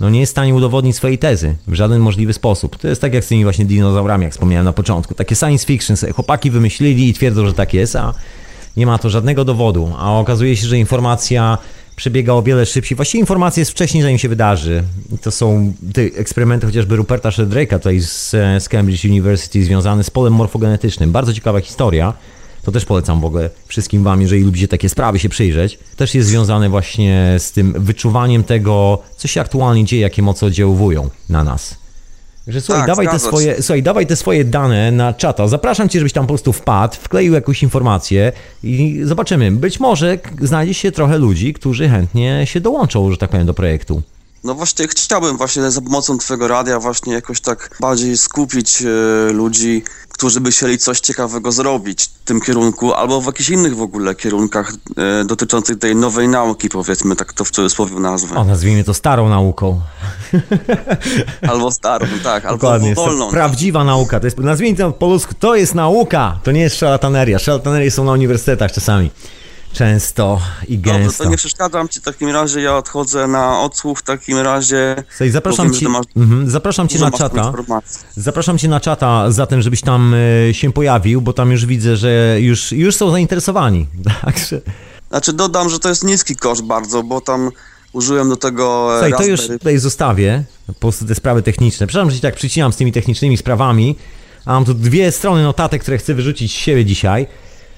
no 0.00 0.10
nie 0.10 0.20
jest 0.20 0.30
w 0.30 0.34
stanie 0.34 0.54
udowodnić 0.54 0.96
swojej 0.96 1.18
tezy 1.18 1.54
w 1.66 1.74
żaden 1.74 2.00
możliwy 2.00 2.32
sposób. 2.32 2.76
To 2.76 2.88
jest 2.88 3.00
tak 3.00 3.14
jak 3.14 3.24
z 3.24 3.28
tymi 3.28 3.42
właśnie 3.44 3.64
dinozaurami, 3.64 4.24
jak 4.24 4.32
wspomniałem 4.32 4.64
na 4.64 4.72
początku. 4.72 5.14
Takie 5.14 5.36
science 5.36 5.66
fiction 5.66 5.96
sobie 5.96 6.12
chłopaki 6.12 6.50
wymyślili 6.50 7.08
i 7.08 7.14
twierdzą, 7.14 7.46
że 7.46 7.52
tak 7.52 7.74
jest, 7.74 7.96
a 7.96 8.14
nie 8.76 8.86
ma 8.86 8.98
to 8.98 9.10
żadnego 9.10 9.44
dowodu. 9.44 9.92
A 9.98 10.18
okazuje 10.18 10.56
się, 10.56 10.66
że 10.66 10.78
informacja 10.78 11.58
przebiega 11.96 12.32
o 12.32 12.42
wiele 12.42 12.66
szybciej. 12.66 12.96
Właściwie 12.96 13.20
informacja 13.20 13.60
jest 13.60 13.70
wcześniej, 13.70 14.02
zanim 14.02 14.18
się 14.18 14.28
wydarzy. 14.28 14.82
To 15.22 15.30
są 15.30 15.72
te 15.92 16.02
eksperymenty 16.02 16.66
chociażby 16.66 16.96
Ruperta 16.96 17.30
Sheldrake'a 17.30 17.78
tutaj 17.78 18.00
z, 18.00 18.30
z 18.30 18.68
Cambridge 18.68 19.04
University 19.04 19.64
związane 19.64 20.04
z 20.04 20.10
polem 20.10 20.32
morfogenetycznym. 20.32 21.12
Bardzo 21.12 21.32
ciekawa 21.32 21.60
historia. 21.60 22.12
To 22.68 22.72
też 22.72 22.84
polecam 22.84 23.20
w 23.20 23.24
ogóle 23.24 23.50
wszystkim 23.66 24.02
Wam, 24.02 24.22
jeżeli 24.22 24.44
lubicie 24.44 24.68
takie 24.68 24.88
sprawy 24.88 25.18
się 25.18 25.28
przyjrzeć. 25.28 25.78
Też 25.96 26.14
jest 26.14 26.28
związane 26.28 26.68
właśnie 26.68 27.34
z 27.38 27.52
tym 27.52 27.74
wyczuwaniem 27.76 28.44
tego, 28.44 28.98
co 29.16 29.28
się 29.28 29.40
aktualnie 29.40 29.84
dzieje, 29.84 30.02
jakie 30.02 30.22
moce 30.22 30.46
oddziaływują 30.46 31.10
na 31.28 31.44
nas. 31.44 31.76
Że 32.48 32.60
słuchaj, 32.60 32.80
tak, 32.80 32.88
dawaj 32.88 33.08
te 33.08 33.18
swoje, 33.18 33.62
słuchaj, 33.62 33.82
dawaj 33.82 34.06
te 34.06 34.16
swoje 34.16 34.44
dane 34.44 34.90
na 34.90 35.12
czata. 35.12 35.48
Zapraszam 35.48 35.88
cię, 35.88 35.98
żebyś 35.98 36.12
tam 36.12 36.24
po 36.24 36.28
prostu 36.28 36.52
wpadł, 36.52 36.96
wkleił 36.96 37.34
jakąś 37.34 37.62
informację 37.62 38.32
i 38.62 39.00
zobaczymy. 39.04 39.50
Być 39.50 39.80
może 39.80 40.18
znajdzie 40.40 40.74
się 40.74 40.92
trochę 40.92 41.18
ludzi, 41.18 41.54
którzy 41.54 41.88
chętnie 41.88 42.42
się 42.44 42.60
dołączą, 42.60 43.10
że 43.10 43.16
tak 43.16 43.30
powiem, 43.30 43.46
do 43.46 43.54
projektu. 43.54 44.02
No 44.44 44.54
właśnie 44.54 44.88
chciałbym 44.88 45.36
właśnie 45.36 45.70
za 45.70 45.80
pomocą 45.80 46.18
twojego 46.18 46.48
radia 46.48 46.80
właśnie 46.80 47.12
jakoś 47.12 47.40
tak 47.40 47.76
bardziej 47.80 48.18
skupić 48.18 48.82
e, 48.82 49.32
ludzi, 49.32 49.82
którzy 50.08 50.40
by 50.40 50.50
chcieli 50.50 50.78
coś 50.78 51.00
ciekawego 51.00 51.52
zrobić 51.52 52.04
w 52.04 52.24
tym 52.24 52.40
kierunku, 52.40 52.94
albo 52.94 53.20
w 53.20 53.26
jakichś 53.26 53.50
innych 53.50 53.76
w 53.76 53.82
ogóle 53.82 54.14
kierunkach 54.14 54.72
e, 54.96 55.24
dotyczących 55.24 55.78
tej 55.78 55.96
nowej 55.96 56.28
nauki, 56.28 56.68
powiedzmy, 56.68 57.16
tak 57.16 57.32
to 57.32 57.44
w 57.44 57.50
cudzysłowie 57.50 58.00
nazwę. 58.00 58.36
O, 58.36 58.44
nazwijmy 58.44 58.84
to 58.84 58.94
starą 58.94 59.28
nauką. 59.28 59.80
Albo 61.48 61.70
starą, 61.70 62.06
tak, 62.24 62.44
albo 62.44 62.56
Dokładnie, 62.56 62.94
wolną. 62.94 63.30
prawdziwa 63.30 63.84
nauka. 63.84 64.20
To 64.20 64.26
jest, 64.26 64.38
nazwijmy 64.38 64.78
to 64.78 64.92
po 64.92 64.98
polsku, 64.98 65.34
to 65.40 65.54
jest 65.54 65.74
nauka. 65.74 66.38
To 66.42 66.52
nie 66.52 66.60
jest 66.60 66.76
szalataneria. 66.76 67.38
Szalatanerie 67.38 67.90
są 67.90 68.04
na 68.04 68.12
uniwersytetach 68.12 68.72
czasami. 68.72 69.10
Często 69.72 70.40
i 70.68 70.78
Dobrze, 70.78 71.00
gęsto. 71.00 71.24
to 71.24 71.30
nie 71.30 71.36
przeszkadzam 71.36 71.88
ci 71.88 72.00
w 72.00 72.02
takim 72.02 72.28
razie, 72.28 72.60
ja 72.60 72.76
odchodzę 72.76 73.26
na 73.26 73.60
odsłuch 73.60 73.98
w 73.98 74.02
takim 74.02 74.38
razie. 74.38 75.04
Słuchaj, 75.08 75.30
zapraszam 75.30 75.66
Powiem, 75.66 75.80
że 75.80 75.88
masz 75.88 76.06
mhm, 76.16 76.50
zapraszam 76.50 76.88
cię 76.88 76.98
na 76.98 77.10
czata. 77.10 77.52
Zapraszam 78.16 78.58
cię 78.58 78.68
na 78.68 78.80
czata 78.80 79.30
zatem, 79.30 79.62
żebyś 79.62 79.80
tam 79.80 80.14
e, 80.48 80.54
się 80.54 80.72
pojawił, 80.72 81.20
bo 81.20 81.32
tam 81.32 81.50
już 81.50 81.66
widzę, 81.66 81.96
że 81.96 82.36
już, 82.40 82.72
już 82.72 82.96
są 82.96 83.10
zainteresowani. 83.10 83.86
Także 84.24 84.60
Znaczy 85.08 85.32
dodam, 85.32 85.70
że 85.70 85.78
to 85.78 85.88
jest 85.88 86.04
niski 86.04 86.36
koszt 86.36 86.62
bardzo, 86.62 87.02
bo 87.02 87.20
tam 87.20 87.50
użyłem 87.92 88.28
do 88.28 88.36
tego 88.36 88.94
e, 88.96 89.00
Słuchaj, 89.00 89.26
to 89.26 89.30
już 89.30 89.46
tutaj 89.46 89.78
zostawię, 89.78 90.44
po 90.66 90.74
prostu 90.74 91.04
te 91.04 91.14
sprawy 91.14 91.42
techniczne. 91.42 91.86
Przepraszam, 91.86 92.10
że 92.10 92.16
się 92.16 92.22
tak 92.22 92.34
przycinam 92.34 92.72
z 92.72 92.76
tymi 92.76 92.92
technicznymi 92.92 93.36
sprawami, 93.36 93.96
a 94.44 94.52
mam 94.52 94.64
tu 94.64 94.74
dwie 94.74 95.12
strony 95.12 95.42
notatek, 95.42 95.82
które 95.82 95.98
chcę 95.98 96.14
wyrzucić 96.14 96.52
z 96.52 96.54
siebie 96.54 96.84
dzisiaj. 96.84 97.26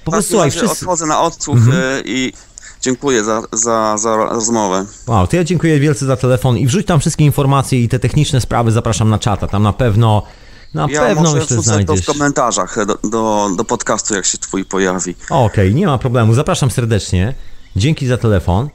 Po 0.05 0.11
prostu, 0.11 0.31
słuchaj, 0.31 0.51
wszyscy... 0.51 0.71
odchodzę 0.71 1.05
na 1.05 1.21
odsłuch 1.21 1.57
e, 1.73 2.01
i 2.05 2.33
dziękuję 2.81 3.23
za, 3.23 3.41
za, 3.51 3.97
za 3.97 4.15
rozmowę. 4.15 4.85
Wow, 5.07 5.27
to 5.27 5.35
ja 5.35 5.43
dziękuję 5.43 5.79
wielce 5.79 6.05
za 6.05 6.17
telefon 6.17 6.57
i 6.57 6.67
wrzuć 6.67 6.85
tam 6.87 6.99
wszystkie 6.99 7.25
informacje 7.25 7.79
i 7.83 7.89
te 7.89 7.99
techniczne 7.99 8.41
sprawy 8.41 8.71
zapraszam 8.71 9.09
na 9.09 9.19
czata. 9.19 9.47
Tam 9.47 9.63
na 9.63 9.73
pewno, 9.73 10.23
na 10.73 10.87
Ja 10.89 11.01
pewno 11.01 11.21
może 11.23 11.35
myślę, 11.35 11.45
wrzucę 11.45 11.55
to 11.55 11.61
w 11.61 11.65
znajdziesz. 11.85 12.05
komentarzach 12.05 12.85
do, 12.85 13.09
do, 13.09 13.49
do 13.57 13.63
podcastu, 13.63 14.13
jak 14.15 14.25
się 14.25 14.37
twój 14.37 14.65
pojawi. 14.65 15.15
Okej, 15.29 15.75
nie 15.75 15.87
ma 15.87 15.97
problemu. 15.97 16.33
Zapraszam 16.33 16.71
serdecznie. 16.71 17.33
Dzięki 17.75 18.07
za 18.07 18.17
telefon. 18.17 18.69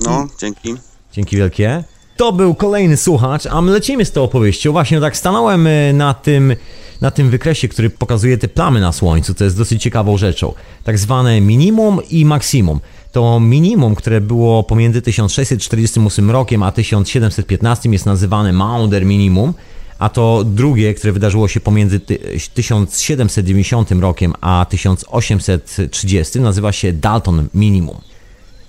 No, 0.00 0.26
dzięki. 0.38 0.74
Dzięki 1.12 1.36
wielkie. 1.36 1.84
To 2.16 2.32
był 2.32 2.54
kolejny 2.54 2.96
słuchacz, 2.96 3.46
a 3.46 3.60
my 3.62 3.72
lecimy 3.72 4.04
z 4.04 4.12
tą 4.12 4.22
opowieścią. 4.22 4.72
Właśnie 4.72 5.00
tak 5.00 5.16
stanąłem 5.16 5.66
e, 5.66 5.92
na 5.92 6.14
tym, 6.14 6.56
na 7.00 7.10
tym 7.10 7.30
wykresie, 7.30 7.68
który 7.68 7.90
pokazuje 7.90 8.38
te 8.38 8.48
plamy 8.48 8.80
na 8.80 8.92
Słońcu, 8.92 9.34
to 9.34 9.44
jest 9.44 9.56
dosyć 9.56 9.82
ciekawą 9.82 10.16
rzeczą. 10.16 10.54
Tak 10.84 10.98
zwane 10.98 11.40
minimum 11.40 12.00
i 12.10 12.24
maksimum. 12.24 12.80
To 13.12 13.40
minimum, 13.40 13.94
które 13.94 14.20
było 14.20 14.62
pomiędzy 14.62 15.02
1648 15.02 16.30
rokiem 16.30 16.62
a 16.62 16.72
1715 16.72 17.90
jest 17.90 18.06
nazywane 18.06 18.52
Maunder 18.52 19.06
Minimum, 19.06 19.54
a 19.98 20.08
to 20.08 20.44
drugie, 20.44 20.94
które 20.94 21.12
wydarzyło 21.12 21.48
się 21.48 21.60
pomiędzy 21.60 22.00
ty- 22.00 22.18
1790 22.54 23.90
rokiem 24.00 24.32
a 24.40 24.66
1830 24.68 26.40
nazywa 26.40 26.72
się 26.72 26.92
Dalton 26.92 27.48
Minimum. 27.54 27.96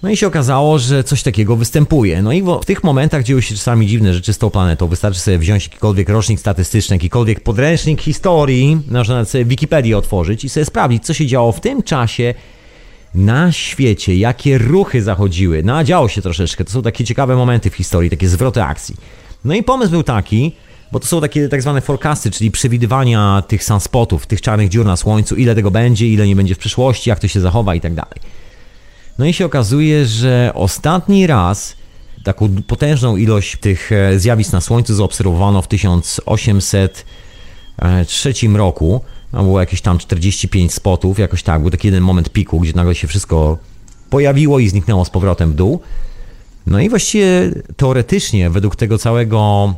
No 0.03 0.09
i 0.09 0.17
się 0.17 0.27
okazało, 0.27 0.79
że 0.79 1.03
coś 1.03 1.23
takiego 1.23 1.55
występuje. 1.55 2.21
No 2.21 2.31
i 2.31 2.41
w 2.41 2.65
tych 2.65 2.83
momentach 2.83 3.23
dzieją 3.23 3.41
się 3.41 3.55
czasami 3.55 3.87
dziwne 3.87 4.13
rzeczy 4.13 4.33
z 4.33 4.37
tą 4.37 4.49
planetą. 4.49 4.87
Wystarczy 4.87 5.19
sobie 5.19 5.37
wziąć 5.37 5.63
jakikolwiek 5.63 6.09
rocznik 6.09 6.39
statystyczny, 6.39 6.95
jakikolwiek 6.95 7.39
podręcznik 7.39 8.01
historii, 8.01 8.81
można 8.91 9.15
nawet 9.15 9.29
sobie 9.29 9.45
Wikipedię 9.45 9.97
otworzyć 9.97 10.43
i 10.43 10.49
sobie 10.49 10.65
sprawdzić, 10.65 11.05
co 11.05 11.13
się 11.13 11.27
działo 11.27 11.51
w 11.51 11.59
tym 11.59 11.83
czasie 11.83 12.33
na 13.15 13.51
świecie, 13.51 14.15
jakie 14.15 14.57
ruchy 14.57 15.01
zachodziły. 15.01 15.63
No 15.63 15.83
działo 15.83 16.07
się 16.07 16.21
troszeczkę. 16.21 16.65
To 16.65 16.71
są 16.71 16.81
takie 16.81 17.05
ciekawe 17.05 17.35
momenty 17.35 17.69
w 17.69 17.75
historii, 17.75 18.09
takie 18.09 18.27
zwroty 18.27 18.63
akcji. 18.63 18.95
No 19.45 19.53
i 19.53 19.63
pomysł 19.63 19.91
był 19.91 20.03
taki, 20.03 20.55
bo 20.91 20.99
to 20.99 21.07
są 21.07 21.21
takie 21.21 21.49
tak 21.49 21.61
zwane 21.61 21.81
forecasty, 21.81 22.31
czyli 22.31 22.51
przewidywania 22.51 23.43
tych 23.47 23.63
sunspotów, 23.63 24.27
tych 24.27 24.41
czarnych 24.41 24.69
dziur 24.69 24.85
na 24.85 24.97
Słońcu, 24.97 25.35
ile 25.35 25.55
tego 25.55 25.71
będzie, 25.71 26.07
ile 26.07 26.27
nie 26.27 26.35
będzie 26.35 26.55
w 26.55 26.57
przyszłości, 26.57 27.09
jak 27.09 27.19
to 27.19 27.27
się 27.27 27.39
zachowa 27.39 27.75
i 27.75 27.81
tak 27.81 27.93
dalej. 27.93 28.15
No 29.21 29.27
i 29.27 29.33
się 29.33 29.45
okazuje, 29.45 30.05
że 30.05 30.51
ostatni 30.55 31.27
raz 31.27 31.75
taką 32.23 32.49
potężną 32.67 33.17
ilość 33.17 33.57
tych 33.57 33.91
e, 33.91 34.19
zjawisk 34.19 34.53
na 34.53 34.61
Słońcu 34.61 34.95
zaobserwowano 34.95 35.61
w 35.61 35.67
1803 35.67 38.33
roku. 38.53 39.01
No 39.33 39.43
było 39.43 39.59
jakieś 39.59 39.81
tam 39.81 39.97
45 39.97 40.73
spotów, 40.73 41.19
jakoś 41.19 41.43
tak, 41.43 41.61
był 41.61 41.71
taki 41.71 41.87
jeden 41.87 42.03
moment 42.03 42.29
piku, 42.29 42.59
gdzie 42.59 42.73
nagle 42.75 42.95
się 42.95 43.07
wszystko 43.07 43.57
pojawiło 44.09 44.59
i 44.59 44.69
zniknęło 44.69 45.05
z 45.05 45.09
powrotem 45.09 45.51
w 45.51 45.55
dół. 45.55 45.79
No 46.67 46.79
i 46.79 46.89
właściwie 46.89 47.51
teoretycznie, 47.77 48.49
według 48.49 48.75
tego 48.75 48.97
całego 48.97 49.73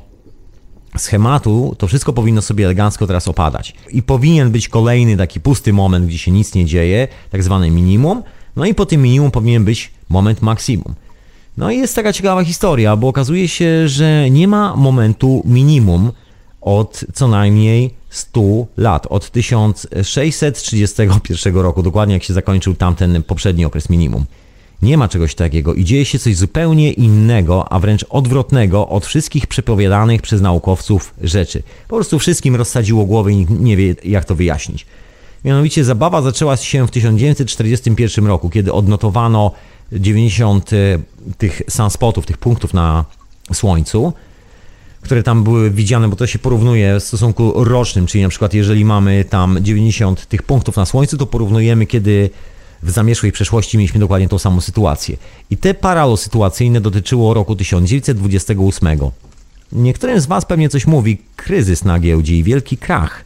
schematu, 0.98 1.76
to 1.78 1.88
wszystko 1.88 2.14
powinno 2.14 2.42
sobie 2.42 2.66
elegancko 2.66 3.08
teraz 3.08 3.28
opadać. 3.28 3.74
I 3.90 4.04
powinien 4.04 4.52
być 4.52 4.70
kolejny 4.70 5.18
taki 5.18 5.40
pusty 5.40 5.74
moment, 5.74 6.06
gdzie 6.06 6.18
się 6.18 6.32
nic 6.32 6.56
nie 6.56 6.66
dzieje, 6.66 7.08
tak 7.32 7.44
zwany 7.44 7.72
minimum. 7.72 8.24
No 8.56 8.66
i 8.66 8.74
po 8.74 8.86
tym 8.86 9.02
minimum 9.02 9.32
powinien 9.32 9.66
być 9.66 9.92
moment 10.10 10.42
maksimum. 10.42 10.96
No 11.58 11.72
i 11.72 11.78
jest 11.78 11.96
taka 11.96 12.14
ciekawa 12.14 12.44
historia, 12.44 12.96
bo 12.96 13.08
okazuje 13.08 13.48
się, 13.48 13.88
że 13.88 14.30
nie 14.30 14.48
ma 14.48 14.76
momentu 14.76 15.42
minimum 15.46 16.12
od 16.62 17.06
co 17.14 17.28
najmniej 17.28 17.94
100 18.10 18.42
lat, 18.78 19.08
od 19.10 19.32
1631 19.32 21.56
roku, 21.56 21.84
dokładnie 21.84 22.14
jak 22.14 22.24
się 22.24 22.34
zakończył 22.34 22.74
tamten 22.74 23.24
poprzedni 23.24 23.66
okres 23.66 23.90
minimum. 23.90 24.26
Nie 24.82 24.98
ma 24.98 25.08
czegoś 25.08 25.36
takiego 25.36 25.74
i 25.74 25.84
dzieje 25.84 26.06
się 26.06 26.20
coś 26.20 26.36
zupełnie 26.36 26.92
innego, 26.92 27.72
a 27.72 27.80
wręcz 27.80 28.06
odwrotnego 28.10 28.88
od 28.88 29.06
wszystkich 29.06 29.48
przepowiadanych 29.48 30.22
przez 30.22 30.42
naukowców 30.42 31.14
rzeczy. 31.22 31.64
Po 31.88 31.96
prostu 31.96 32.20
wszystkim 32.20 32.56
rozsadziło 32.56 33.06
głowy 33.06 33.32
i 33.32 33.36
nikt 33.36 33.52
nie 33.52 33.78
wie, 33.78 33.96
jak 34.04 34.26
to 34.26 34.36
wyjaśnić. 34.36 34.86
Mianowicie 35.46 35.84
zabawa 35.84 36.22
zaczęła 36.22 36.58
się 36.58 36.88
w 36.88 36.92
1941 36.92 38.28
roku, 38.28 38.50
kiedy 38.50 38.74
odnotowano 38.74 39.52
90 39.92 40.74
e, 40.74 40.78
tych 41.38 41.62
sunspotów, 41.70 42.26
tych 42.26 42.38
punktów 42.38 42.74
na 42.74 43.06
Słońcu, 43.54 44.14
które 45.02 45.24
tam 45.24 45.44
były 45.44 45.72
widziane, 45.72 46.08
bo 46.08 46.16
to 46.16 46.28
się 46.28 46.40
porównuje 46.40 47.00
w 47.00 47.04
stosunku 47.04 47.64
rocznym, 47.64 48.08
czyli 48.08 48.24
na 48.24 48.30
przykład 48.30 48.54
jeżeli 48.54 48.86
mamy 48.86 49.26
tam 49.26 49.58
90 49.62 50.26
tych 50.26 50.44
punktów 50.44 50.76
na 50.76 50.86
Słońcu, 50.86 51.18
to 51.18 51.26
porównujemy, 51.26 51.86
kiedy 51.86 52.30
w 52.84 52.92
zamierzchłej 52.92 53.32
przeszłości 53.32 53.78
mieliśmy 53.78 54.00
dokładnie 54.00 54.30
tą 54.30 54.40
samą 54.40 54.62
sytuację. 54.62 55.18
I 55.50 55.58
te 55.58 55.74
paralo 55.74 56.18
sytuacyjne 56.18 56.82
dotyczyło 56.82 57.34
roku 57.34 57.56
1928. 57.56 59.00
Niektórym 59.72 60.20
z 60.22 60.26
Was 60.26 60.46
pewnie 60.46 60.70
coś 60.70 60.88
mówi, 60.88 61.18
kryzys 61.36 61.86
na 61.86 62.00
giełdzie 62.00 62.38
i 62.38 62.44
wielki 62.44 62.78
krach 62.78 63.26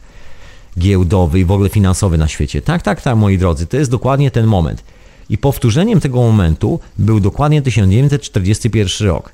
giełdowy 0.78 1.40
i 1.40 1.44
w 1.44 1.50
ogóle 1.50 1.68
finansowy 1.68 2.18
na 2.18 2.28
świecie. 2.28 2.62
Tak, 2.62 2.82
tak, 2.82 3.02
tak, 3.02 3.16
moi 3.16 3.38
drodzy, 3.38 3.66
to 3.66 3.76
jest 3.76 3.90
dokładnie 3.90 4.30
ten 4.30 4.46
moment. 4.46 4.82
I 5.30 5.38
powtórzeniem 5.38 6.00
tego 6.00 6.18
momentu 6.18 6.80
był 6.98 7.20
dokładnie 7.20 7.62
1941 7.62 9.08
rok. 9.08 9.32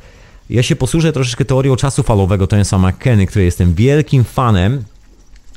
Ja 0.50 0.62
się 0.62 0.76
posłużę 0.76 1.12
troszeczkę 1.12 1.44
teorią 1.44 1.76
czasu 1.76 2.02
falowego 2.02 2.46
Tomas'a 2.46 2.78
McKenny, 2.78 3.26
który 3.26 3.44
jestem 3.44 3.74
wielkim 3.74 4.24
fanem 4.24 4.84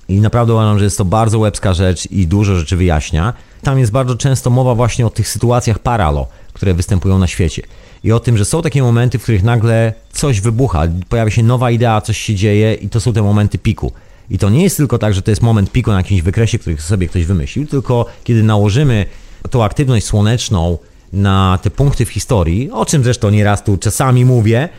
i 0.10 0.22
naprawdę 0.22 0.54
uważam, 0.54 0.80
że 0.80 0.86
jest 0.86 0.98
to 0.98 1.06
bardzo 1.06 1.40
łebska 1.40 1.74
rzecz 1.74 2.12
i 2.12 2.28
dużo 2.28 2.56
rzeczy 2.56 2.78
wyjaśnia. 2.78 3.34
Tam 3.62 3.80
jest 3.80 3.92
bardzo 3.92 4.16
często 4.16 4.50
mowa 4.50 4.76
właśnie 4.76 5.06
o 5.06 5.10
tych 5.10 5.28
sytuacjach 5.28 5.80
paralo, 5.80 6.28
które 6.54 6.74
występują 6.74 7.20
na 7.20 7.28
świecie. 7.28 7.62
I 8.04 8.12
o 8.12 8.20
tym, 8.20 8.38
że 8.38 8.46
są 8.46 8.62
takie 8.62 8.82
momenty, 8.84 9.20
w 9.20 9.24
których 9.24 9.44
nagle 9.44 9.94
coś 10.12 10.42
wybucha, 10.42 10.84
pojawia 11.10 11.32
się 11.32 11.44
nowa 11.44 11.72
idea, 11.72 12.02
coś 12.02 12.18
się 12.18 12.36
dzieje 12.36 12.74
i 12.74 12.90
to 12.90 13.00
są 13.00 13.14
te 13.14 13.22
momenty 13.22 13.58
piku. 13.58 13.92
I 14.30 14.38
to 14.38 14.50
nie 14.50 14.64
jest 14.64 14.78
tylko 14.78 14.98
tak, 14.98 15.14
że 15.14 15.22
to 15.22 15.32
jest 15.32 15.42
moment 15.42 15.72
piku 15.72 15.92
na 15.92 15.98
jakimś 15.98 16.22
wykresie, 16.22 16.60
który 16.60 16.78
sobie 16.78 17.08
ktoś 17.08 17.26
wymyślił, 17.26 17.68
tylko 17.68 18.06
kiedy 18.24 18.44
nałożymy 18.44 19.06
tą 19.50 19.64
aktywność 19.64 20.06
słoneczną 20.06 20.78
na 21.14 21.60
te 21.62 21.70
punkty 21.70 22.06
w 22.06 22.10
historii, 22.10 22.72
o 22.72 22.86
czym 22.86 23.04
zresztą 23.04 23.30
nieraz 23.30 23.64
tu 23.64 23.78
czasami 23.78 24.26
mówię, 24.26 24.70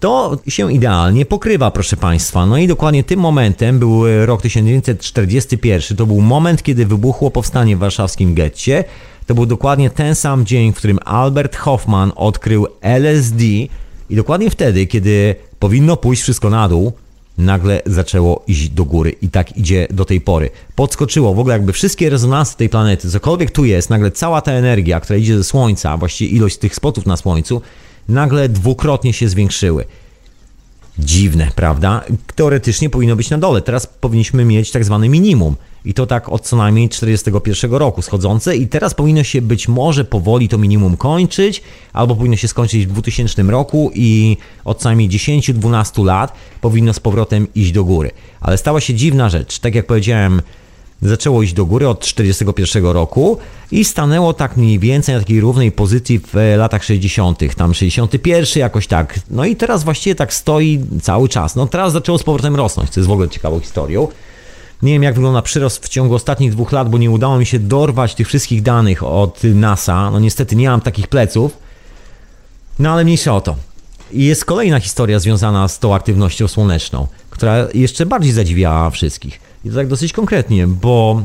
to 0.00 0.38
się 0.48 0.72
idealnie 0.72 1.26
pokrywa, 1.26 1.70
proszę 1.70 1.96
Państwa. 1.96 2.46
No 2.46 2.58
i 2.58 2.66
dokładnie 2.66 3.04
tym 3.04 3.20
momentem 3.20 3.78
był 3.78 4.26
rok 4.26 4.42
1941. 4.42 5.96
To 5.96 6.06
był 6.06 6.20
moment, 6.20 6.62
kiedy 6.62 6.86
wybuchło 6.86 7.30
powstanie 7.30 7.76
w 7.76 7.78
warszawskim 7.78 8.34
getcie. 8.34 8.84
To 9.26 9.34
był 9.34 9.46
dokładnie 9.46 9.90
ten 9.90 10.14
sam 10.14 10.46
dzień, 10.46 10.72
w 10.72 10.76
którym 10.76 10.98
Albert 11.04 11.56
Hoffman 11.56 12.12
odkrył 12.16 12.66
LSD 12.80 13.44
i 14.10 14.16
dokładnie 14.16 14.50
wtedy, 14.50 14.86
kiedy 14.86 15.34
powinno 15.58 15.96
pójść 15.96 16.22
wszystko 16.22 16.50
na 16.50 16.68
dół, 16.68 16.92
nagle 17.38 17.82
zaczęło 17.86 18.42
iść 18.46 18.68
do 18.68 18.84
góry 18.84 19.10
i 19.10 19.28
tak 19.28 19.56
idzie 19.56 19.86
do 19.90 20.04
tej 20.04 20.20
pory. 20.20 20.50
Podskoczyło 20.74 21.34
w 21.34 21.38
ogóle 21.38 21.54
jakby 21.54 21.72
wszystkie 21.72 22.10
rezonanse 22.10 22.56
tej 22.56 22.68
planety, 22.68 23.10
cokolwiek 23.10 23.50
tu 23.50 23.64
jest, 23.64 23.90
nagle 23.90 24.10
cała 24.10 24.40
ta 24.40 24.52
energia, 24.52 25.00
która 25.00 25.16
idzie 25.16 25.36
ze 25.36 25.44
Słońca, 25.44 25.96
właściwie 25.96 26.36
ilość 26.36 26.56
tych 26.56 26.74
spotów 26.74 27.06
na 27.06 27.16
Słońcu, 27.16 27.62
nagle 28.08 28.48
dwukrotnie 28.48 29.12
się 29.12 29.28
zwiększyły. 29.28 29.84
Dziwne, 30.98 31.50
prawda? 31.54 32.04
Teoretycznie 32.34 32.90
powinno 32.90 33.16
być 33.16 33.30
na 33.30 33.38
dole. 33.38 33.62
Teraz 33.62 33.86
powinniśmy 33.86 34.44
mieć 34.44 34.70
tak 34.70 34.84
zwany 34.84 35.08
minimum. 35.08 35.56
I 35.84 35.94
to 35.94 36.06
tak 36.06 36.28
od 36.28 36.42
co 36.42 36.56
najmniej 36.56 36.88
41 36.88 37.72
roku 37.72 38.02
schodzące 38.02 38.56
i 38.56 38.68
teraz 38.68 38.94
powinno 38.94 39.24
się 39.24 39.42
być 39.42 39.68
może 39.68 40.04
powoli 40.04 40.48
to 40.48 40.58
minimum 40.58 40.96
kończyć, 40.96 41.62
albo 41.92 42.16
powinno 42.16 42.36
się 42.36 42.48
skończyć 42.48 42.86
w 42.86 42.92
2000 42.92 43.42
roku 43.42 43.90
i 43.94 44.36
od 44.64 44.78
co 44.78 44.88
najmniej 44.88 45.08
10-12 45.08 46.04
lat 46.04 46.32
powinno 46.60 46.92
z 46.92 47.00
powrotem 47.00 47.46
iść 47.54 47.72
do 47.72 47.84
góry. 47.84 48.10
Ale 48.40 48.58
stała 48.58 48.80
się 48.80 48.94
dziwna 48.94 49.28
rzecz. 49.28 49.58
Tak 49.58 49.74
jak 49.74 49.86
powiedziałem, 49.86 50.42
zaczęło 51.02 51.42
iść 51.42 51.52
do 51.52 51.66
góry 51.66 51.88
od 51.88 52.00
41 52.00 52.84
roku 52.86 53.38
i 53.70 53.84
stanęło 53.84 54.32
tak 54.32 54.56
mniej 54.56 54.78
więcej 54.78 55.14
na 55.14 55.20
takiej 55.20 55.40
równej 55.40 55.72
pozycji 55.72 56.20
w 56.20 56.34
latach 56.56 56.84
60., 56.84 57.54
tam 57.56 57.74
61 57.74 58.60
jakoś 58.60 58.86
tak. 58.86 59.20
No 59.30 59.44
i 59.44 59.56
teraz 59.56 59.84
właściwie 59.84 60.14
tak 60.14 60.34
stoi 60.34 60.80
cały 61.02 61.28
czas. 61.28 61.56
No 61.56 61.66
teraz 61.66 61.92
zaczęło 61.92 62.18
z 62.18 62.22
powrotem 62.22 62.56
rosnąć, 62.56 62.90
co 62.90 63.00
jest 63.00 63.08
w 63.08 63.12
ogóle 63.12 63.28
ciekawą 63.28 63.60
historią. 63.60 64.08
Nie 64.82 64.92
wiem, 64.92 65.02
jak 65.02 65.14
wygląda 65.14 65.42
przyrost 65.42 65.86
w 65.86 65.88
ciągu 65.88 66.14
ostatnich 66.14 66.52
dwóch 66.52 66.72
lat, 66.72 66.90
bo 66.90 66.98
nie 66.98 67.10
udało 67.10 67.38
mi 67.38 67.46
się 67.46 67.58
dorwać 67.58 68.14
tych 68.14 68.28
wszystkich 68.28 68.62
danych 68.62 69.02
od 69.02 69.44
NASA. 69.44 70.10
No 70.10 70.20
niestety 70.20 70.56
nie 70.56 70.68
mam 70.68 70.80
takich 70.80 71.06
pleców. 71.06 71.58
No 72.78 72.90
ale 72.90 73.04
mniejsza 73.04 73.34
o 73.36 73.40
to. 73.40 73.56
I 74.12 74.24
jest 74.24 74.44
kolejna 74.44 74.80
historia 74.80 75.18
związana 75.18 75.68
z 75.68 75.78
tą 75.78 75.94
aktywnością 75.94 76.48
słoneczną, 76.48 77.06
która 77.30 77.56
jeszcze 77.74 78.06
bardziej 78.06 78.32
zadziwiała 78.32 78.90
wszystkich. 78.90 79.47
I 79.64 79.70
to 79.70 79.76
tak 79.76 79.86
dosyć 79.86 80.12
konkretnie, 80.12 80.66
bo 80.66 81.22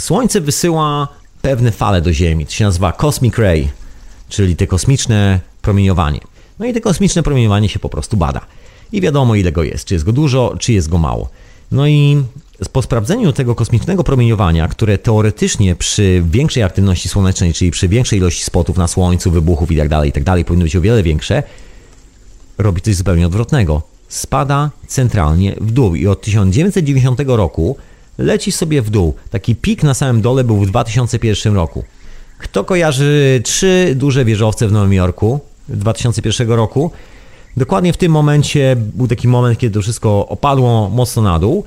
Słońce 0.00 0.40
wysyła 0.40 1.08
pewne 1.42 1.72
fale 1.72 2.02
do 2.02 2.12
Ziemi. 2.12 2.46
To 2.46 2.52
się 2.52 2.64
nazywa 2.64 2.92
Cosmic 2.92 3.38
Ray, 3.38 3.68
czyli 4.28 4.56
te 4.56 4.66
kosmiczne 4.66 5.40
promieniowanie. 5.62 6.20
No 6.58 6.66
i 6.66 6.72
te 6.72 6.80
kosmiczne 6.80 7.22
promieniowanie 7.22 7.68
się 7.68 7.78
po 7.78 7.88
prostu 7.88 8.16
bada. 8.16 8.40
I 8.92 9.00
wiadomo 9.00 9.34
ile 9.34 9.52
go 9.52 9.62
jest, 9.62 9.84
czy 9.84 9.94
jest 9.94 10.04
go 10.04 10.12
dużo, 10.12 10.54
czy 10.58 10.72
jest 10.72 10.88
go 10.88 10.98
mało. 10.98 11.28
No 11.72 11.86
i 11.86 12.22
po 12.72 12.82
sprawdzeniu 12.82 13.32
tego 13.32 13.54
kosmicznego 13.54 14.04
promieniowania, 14.04 14.68
które 14.68 14.98
teoretycznie 14.98 15.76
przy 15.76 16.22
większej 16.30 16.62
aktywności 16.62 17.08
słonecznej, 17.08 17.52
czyli 17.52 17.70
przy 17.70 17.88
większej 17.88 18.18
ilości 18.18 18.44
spotów 18.44 18.76
na 18.76 18.86
Słońcu, 18.86 19.30
wybuchów 19.30 19.70
itd., 19.70 19.88
tak 19.88 20.06
itd., 20.06 20.24
tak 20.24 20.46
powinno 20.46 20.64
być 20.64 20.76
o 20.76 20.80
wiele 20.80 21.02
większe, 21.02 21.42
robi 22.58 22.80
coś 22.80 22.94
zupełnie 22.94 23.26
odwrotnego. 23.26 23.82
Spada 24.08 24.70
centralnie 24.86 25.56
w 25.60 25.70
dół 25.70 25.94
i 25.94 26.06
od 26.06 26.20
1990 26.22 27.20
roku 27.26 27.76
leci 28.18 28.52
sobie 28.52 28.82
w 28.82 28.90
dół. 28.90 29.14
Taki 29.30 29.56
pik 29.56 29.82
na 29.82 29.94
samym 29.94 30.22
dole 30.22 30.44
był 30.44 30.56
w 30.56 30.66
2001 30.66 31.54
roku. 31.54 31.84
Kto 32.38 32.64
kojarzy 32.64 33.40
trzy 33.44 33.92
duże 33.96 34.24
wieżowce 34.24 34.68
w 34.68 34.72
Nowym 34.72 34.92
Jorku 34.92 35.40
2001 35.68 36.50
roku? 36.50 36.90
Dokładnie 37.56 37.92
w 37.92 37.96
tym 37.96 38.12
momencie 38.12 38.76
był 38.78 39.08
taki 39.08 39.28
moment, 39.28 39.58
kiedy 39.58 39.74
to 39.74 39.82
wszystko 39.82 40.28
opadło 40.28 40.90
mocno 40.90 41.22
na 41.22 41.38
dół. 41.38 41.64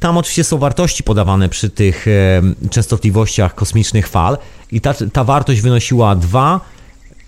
Tam 0.00 0.16
oczywiście 0.16 0.44
są 0.44 0.58
wartości 0.58 1.02
podawane 1.02 1.48
przy 1.48 1.70
tych 1.70 2.08
e, 2.08 2.42
częstotliwościach 2.70 3.54
kosmicznych 3.54 4.08
fal 4.08 4.38
i 4.72 4.80
ta, 4.80 4.94
ta 5.12 5.24
wartość 5.24 5.60
wynosiła 5.60 6.16
2, 6.16 6.60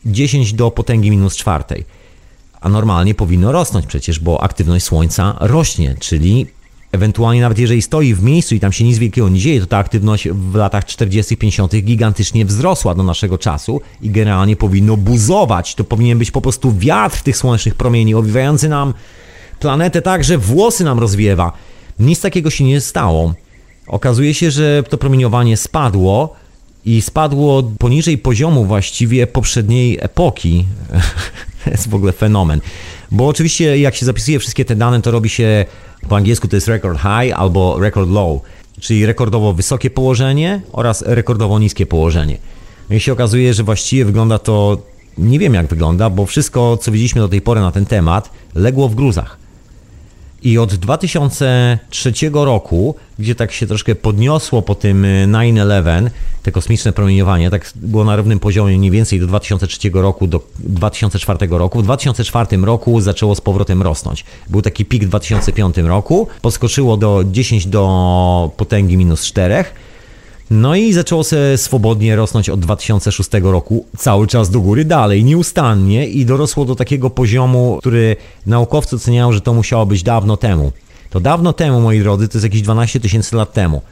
10 0.07 0.53
do 0.53 0.71
potęgi 0.71 1.11
minus 1.11 1.37
czwartej. 1.37 1.85
A 2.61 2.69
normalnie 2.69 3.15
powinno 3.15 3.53
rosnąć 3.53 3.87
przecież, 3.87 4.21
bo 4.21 4.43
aktywność 4.43 4.85
Słońca 4.85 5.37
rośnie, 5.41 5.95
czyli 5.99 6.47
ewentualnie 6.93 7.41
nawet 7.41 7.59
jeżeli 7.59 7.83
stoi 7.83 8.15
w 8.15 8.23
miejscu 8.23 8.55
i 8.55 8.61
tam 8.61 8.73
się 8.73 8.85
nic 8.85 8.99
wielkiego 8.99 9.29
nie 9.29 9.41
dzieje, 9.41 9.61
to 9.61 9.67
ta 9.67 9.79
aktywność 9.79 10.29
w 10.29 10.55
latach 10.55 10.85
40 10.85 11.37
50 11.37 11.77
gigantycznie 11.77 12.45
wzrosła 12.45 12.95
do 12.95 13.03
naszego 13.03 13.39
czasu 13.39 13.81
i 14.03 14.11
generalnie 14.11 14.57
powinno 14.57 14.97
buzować. 14.97 15.75
To 15.75 15.85
powinien 15.85 16.19
być 16.19 16.31
po 16.31 16.41
prostu 16.41 16.73
wiatr 16.79 17.23
tych 17.23 17.37
słonecznych 17.37 17.75
promieni, 17.75 18.15
owiewający 18.15 18.69
nam 18.69 18.95
planetę 19.61 20.03
tak, 20.03 20.25
że 20.25 20.39
włosy 20.39 20.85
nam 20.85 20.99
rozwiewa. 20.99 21.53
Nic 21.99 22.21
takiego 22.21 22.51
się 22.51 22.65
nie 22.65 22.81
stało. 22.81 23.35
Okazuje 23.87 24.35
się, 24.35 24.51
że 24.51 24.83
to 24.89 24.99
promieniowanie 24.99 25.57
spadło 25.57 26.37
i 26.85 27.03
spadło 27.03 27.63
poniżej 27.79 28.19
poziomu 28.19 28.65
właściwie 28.65 29.27
poprzedniej 29.27 29.99
epoki. 30.01 30.65
to 31.65 31.71
jest 31.71 31.89
w 31.89 31.95
ogóle 31.95 32.13
fenomen. 32.13 32.61
Bo 33.11 33.29
oczywiście 33.29 33.79
jak 33.79 33.95
się 33.95 34.07
zapisuje 34.07 34.39
wszystkie 34.39 34.65
te 34.65 34.77
dane, 34.77 35.03
to 35.03 35.11
robi 35.11 35.29
się 35.29 35.65
po 36.09 36.17
angielsku 36.17 36.49
to 36.49 36.57
jest 36.57 36.69
record 36.69 36.99
high 36.99 37.33
albo 37.37 37.79
record 37.81 38.11
low, 38.11 38.43
czyli 38.81 39.07
rekordowo 39.07 39.53
wysokie 39.53 39.91
położenie 39.91 40.61
oraz 40.73 41.03
rekordowo 41.07 41.59
niskie 41.59 41.87
położenie. 41.87 42.37
No 42.91 42.97
i 42.97 43.01
się 43.01 43.13
okazuje, 43.13 43.55
że 43.55 43.63
właściwie 43.63 44.05
wygląda 44.05 44.39
to 44.39 44.79
nie 45.19 45.39
wiem 45.39 45.55
jak 45.55 45.67
wygląda, 45.67 46.11
bo 46.11 46.27
wszystko 46.27 46.77
co 46.77 46.93
widzieliśmy 46.93 47.21
do 47.21 47.29
tej 47.29 47.41
pory 47.41 47.61
na 47.61 47.73
ten 47.73 47.87
temat 47.87 48.31
legło 48.55 48.89
w 48.89 48.95
gruzach. 48.95 49.40
I 50.43 50.59
od 50.59 50.75
2003 50.75 52.13
roku, 52.33 52.95
gdzie 53.19 53.35
tak 53.35 53.53
się 53.53 53.67
troszkę 53.67 53.95
podniosło 53.95 54.63
po 54.63 54.75
tym 54.75 55.03
9-11, 55.03 56.07
y, 56.07 56.11
te 56.43 56.53
kosmiczne 56.53 56.93
promieniowanie, 56.93 57.51
tak 57.51 57.73
było 57.75 58.05
na 58.05 58.17
równym 58.17 58.41
poziomie 58.41 58.79
mniej 58.79 58.91
więcej 58.91 59.21
do 59.21 59.27
2003 59.27 59.91
roku, 59.93 60.27
do 60.27 60.41
2004 60.59 61.39
roku. 61.51 61.81
W 61.81 61.83
2004 61.83 62.57
roku 62.57 63.01
zaczęło 63.01 63.35
z 63.35 63.41
powrotem 63.41 63.83
rosnąć. 63.83 64.25
Był 64.49 64.63
taki 64.63 64.85
pik 64.85 65.05
w 65.05 65.09
2005 65.09 65.77
roku, 65.77 66.29
podskoczyło 66.43 66.97
do 66.97 67.25
10 67.31 67.67
do 67.67 68.51
potęgi 68.57 68.97
minus 68.97 69.25
4 69.25 69.65
no 70.51 70.75
i 70.75 70.93
zaczęło 70.93 71.25
się 71.25 71.37
swobodnie 71.57 72.17
rosnąć 72.17 72.51
od 72.51 72.61
2006 72.61 73.31
roku, 73.43 73.87
cały 73.99 74.27
czas 74.27 74.51
do 74.51 74.61
góry 74.61 74.85
dalej, 74.85 75.25
nieustannie 75.25 76.09
i 76.09 76.27
dorosło 76.27 76.65
do 76.65 76.75
takiego 76.75 77.11
poziomu, 77.11 77.77
który 77.81 78.17
naukowcy 78.47 78.97
oceniają, 78.97 79.33
że 79.33 79.41
to 79.41 79.55
musiało 79.55 79.87
być 79.87 80.03
dawno 80.03 80.37
temu. 80.37 80.73
To 81.11 81.21
dawno 81.21 81.53
temu, 81.53 81.81
moi 81.81 82.01
drodzy, 82.01 82.29
to 82.29 82.39
jest 82.39 82.45
jakieś 82.45 82.63
12 82.63 83.01
tysięcy 83.01 83.37
lat 83.37 83.53
temu. 83.53 83.83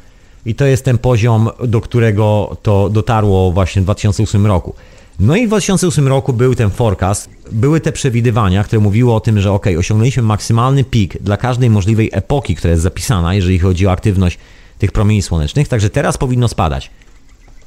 I 0.46 0.54
to 0.54 0.64
jest 0.64 0.84
ten 0.84 0.98
poziom, 0.98 1.50
do 1.66 1.80
którego 1.80 2.56
to 2.62 2.88
dotarło 2.88 3.52
właśnie 3.52 3.82
w 3.82 3.84
2008 3.84 4.46
roku. 4.46 4.74
No 5.20 5.36
i 5.36 5.44
w 5.44 5.48
2008 5.48 6.08
roku 6.08 6.32
był 6.32 6.54
ten 6.54 6.70
forecast, 6.70 7.30
były 7.52 7.80
te 7.80 7.92
przewidywania, 7.92 8.64
które 8.64 8.80
mówiły 8.80 9.14
o 9.14 9.20
tym, 9.20 9.40
że 9.40 9.52
ok, 9.52 9.66
osiągnęliśmy 9.78 10.22
maksymalny 10.22 10.84
pik 10.84 11.22
dla 11.22 11.36
każdej 11.36 11.70
możliwej 11.70 12.10
epoki, 12.12 12.54
która 12.54 12.70
jest 12.70 12.82
zapisana, 12.82 13.34
jeżeli 13.34 13.58
chodzi 13.58 13.86
o 13.86 13.90
aktywność 13.90 14.38
tych 14.78 14.92
promieni 14.92 15.22
słonecznych, 15.22 15.68
także 15.68 15.90
teraz 15.90 16.18
powinno 16.18 16.48
spadać. 16.48 16.90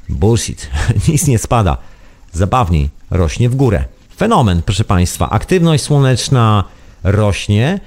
Bullshit, 0.10 0.70
nic 1.08 1.28
nie 1.28 1.40
spada. 1.40 1.78
Zabawniej, 2.32 2.90
rośnie 3.10 3.50
w 3.50 3.56
górę. 3.56 3.86
Fenomen, 4.18 4.62
proszę 4.62 4.84
Państwa, 4.84 5.30
aktywność 5.30 5.84
słoneczna 5.84 6.64
rośnie, 7.04 7.80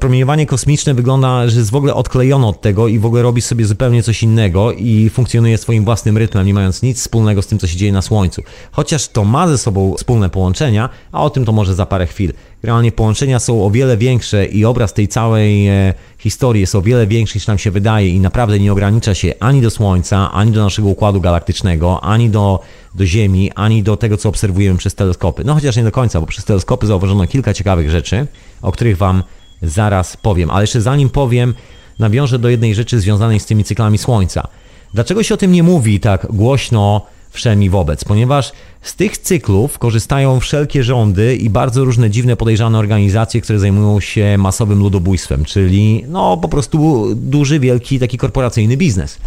promieniowanie 0.00 0.46
kosmiczne 0.46 0.94
wygląda, 0.94 1.48
że 1.48 1.58
jest 1.58 1.70
w 1.70 1.74
ogóle 1.74 1.94
odklejone 1.94 2.46
od 2.46 2.60
tego 2.60 2.88
i 2.88 2.98
w 2.98 3.06
ogóle 3.06 3.22
robi 3.22 3.42
sobie 3.42 3.66
zupełnie 3.66 4.02
coś 4.02 4.22
innego 4.22 4.72
i 4.72 5.10
funkcjonuje 5.10 5.58
swoim 5.58 5.84
własnym 5.84 6.18
rytmem, 6.18 6.46
nie 6.46 6.54
mając 6.54 6.82
nic 6.82 7.00
wspólnego 7.00 7.42
z 7.42 7.46
tym, 7.46 7.58
co 7.58 7.66
się 7.66 7.76
dzieje 7.76 7.92
na 7.92 8.02
Słońcu. 8.02 8.42
Chociaż 8.72 9.08
to 9.08 9.24
ma 9.24 9.48
ze 9.48 9.58
sobą 9.58 9.94
wspólne 9.96 10.30
połączenia, 10.30 10.88
a 11.12 11.22
o 11.22 11.30
tym 11.30 11.44
to 11.44 11.52
może 11.52 11.74
za 11.74 11.86
parę 11.86 12.06
chwil. 12.06 12.32
Realnie 12.64 12.92
połączenia 12.92 13.38
są 13.38 13.66
o 13.66 13.70
wiele 13.70 13.96
większe 13.96 14.46
i 14.46 14.64
obraz 14.64 14.92
tej 14.92 15.08
całej 15.08 15.68
e, 15.68 15.94
historii 16.18 16.60
jest 16.60 16.74
o 16.74 16.82
wiele 16.82 17.06
większy 17.06 17.38
niż 17.38 17.46
nam 17.46 17.58
się 17.58 17.70
wydaje 17.70 18.08
i 18.08 18.20
naprawdę 18.20 18.58
nie 18.58 18.72
ogranicza 18.72 19.14
się 19.14 19.34
ani 19.40 19.62
do 19.62 19.70
Słońca, 19.70 20.32
ani 20.32 20.52
do 20.52 20.64
naszego 20.64 20.88
układu 20.88 21.20
galaktycznego, 21.20 22.04
ani 22.04 22.30
do, 22.30 22.60
do 22.94 23.06
Ziemi, 23.06 23.50
ani 23.54 23.82
do 23.82 23.96
tego, 23.96 24.16
co 24.16 24.28
obserwujemy 24.28 24.78
przez 24.78 24.94
teleskopy. 24.94 25.44
No 25.44 25.54
chociaż 25.54 25.76
nie 25.76 25.84
do 25.84 25.92
końca, 25.92 26.20
bo 26.20 26.26
przez 26.26 26.44
teleskopy 26.44 26.86
zauważono 26.86 27.26
kilka 27.26 27.54
ciekawych 27.54 27.90
rzeczy, 27.90 28.26
o 28.62 28.72
których 28.72 28.96
Wam 28.96 29.22
zaraz 29.62 30.16
powiem. 30.16 30.50
Ale 30.50 30.62
jeszcze 30.62 30.80
zanim 30.80 31.10
powiem, 31.10 31.54
nawiążę 31.98 32.38
do 32.38 32.48
jednej 32.48 32.74
rzeczy 32.74 33.00
związanej 33.00 33.40
z 33.40 33.46
tymi 33.46 33.64
cyklami 33.64 33.98
Słońca. 33.98 34.48
Dlaczego 34.94 35.22
się 35.22 35.34
o 35.34 35.36
tym 35.36 35.52
nie 35.52 35.62
mówi 35.62 36.00
tak 36.00 36.26
głośno 36.30 37.06
wszemi 37.34 37.70
wobec? 37.70 38.04
Ponieważ 38.04 38.52
z 38.82 38.94
tych 38.94 39.18
cyklów 39.18 39.78
korzystają 39.78 40.40
wszelkie 40.40 40.84
rządy 40.84 41.36
i 41.36 41.50
bardzo 41.50 41.84
różne 41.84 42.10
dziwne, 42.10 42.36
podejrzane 42.36 42.78
organizacje, 42.78 43.40
które 43.40 43.58
zajmują 43.58 44.00
się 44.00 44.38
masowym 44.38 44.78
ludobójstwem, 44.78 45.44
czyli 45.44 46.04
no 46.08 46.36
po 46.36 46.48
prostu 46.48 47.06
duży, 47.14 47.60
wielki 47.60 47.98
taki 47.98 48.18
korporacyjny 48.18 48.76
biznes. 48.76 49.18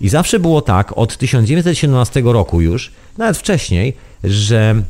I 0.00 0.08
zawsze 0.08 0.40
było 0.40 0.60
tak, 0.60 0.98
od 0.98 1.16
1917 1.16 2.22
roku 2.24 2.60
już, 2.60 2.92
nawet 3.18 3.36
wcześniej, 3.36 3.96
że 4.24 4.82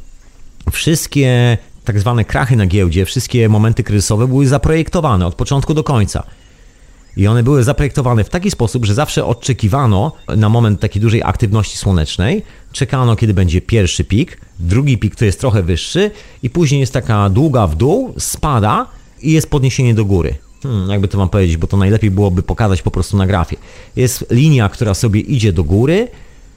wszystkie 0.73 1.59
tak 1.85 2.01
zwane 2.01 2.25
krachy 2.25 2.57
na 2.57 2.67
giełdzie, 2.67 3.05
wszystkie 3.05 3.49
momenty 3.49 3.83
kryzysowe 3.83 4.29
były 4.29 4.47
zaprojektowane 4.47 5.27
od 5.27 5.35
początku 5.35 5.75
do 5.75 5.85
końca. 5.85 6.23
I 7.17 7.27
one 7.27 7.43
były 7.43 7.65
zaprojektowane 7.65 8.25
w 8.25 8.29
taki 8.29 8.51
sposób, 8.51 8.85
że 8.85 8.95
zawsze 8.95 9.25
oczekiwano 9.25 10.12
na 10.37 10.49
moment 10.49 10.81
takiej 10.81 11.03
dużej 11.03 11.23
aktywności 11.23 11.79
słonecznej, 11.79 12.43
czekano 12.73 13.17
kiedy 13.17 13.35
będzie 13.35 13.61
pierwszy 13.61 14.05
pik, 14.05 14.41
drugi 14.59 14.99
pik 14.99 15.17
to 15.17 15.25
jest 15.25 15.41
trochę 15.41 15.62
wyższy 15.62 16.11
i 16.43 16.51
później 16.51 16.81
jest 16.81 16.93
taka 16.93 17.29
długa 17.31 17.67
w 17.67 17.77
dół, 17.77 18.15
spada 18.19 18.87
i 19.23 19.33
jest 19.33 19.51
podniesienie 19.51 19.95
do 19.95 20.05
góry. 20.05 20.35
Hmm, 20.62 20.91
jakby 20.91 21.09
to 21.09 21.19
wam 21.19 21.29
powiedzieć, 21.29 21.57
bo 21.57 21.67
to 21.67 21.77
najlepiej 21.77 22.11
byłoby 22.11 22.43
pokazać 22.43 22.83
po 22.83 22.91
prostu 22.91 23.17
na 23.17 23.27
grafie. 23.27 23.57
Jest 23.97 24.27
linia, 24.31 24.69
która 24.69 24.95
sobie 24.95 25.21
idzie 25.21 25.53
do 25.53 25.65
góry, 25.65 26.09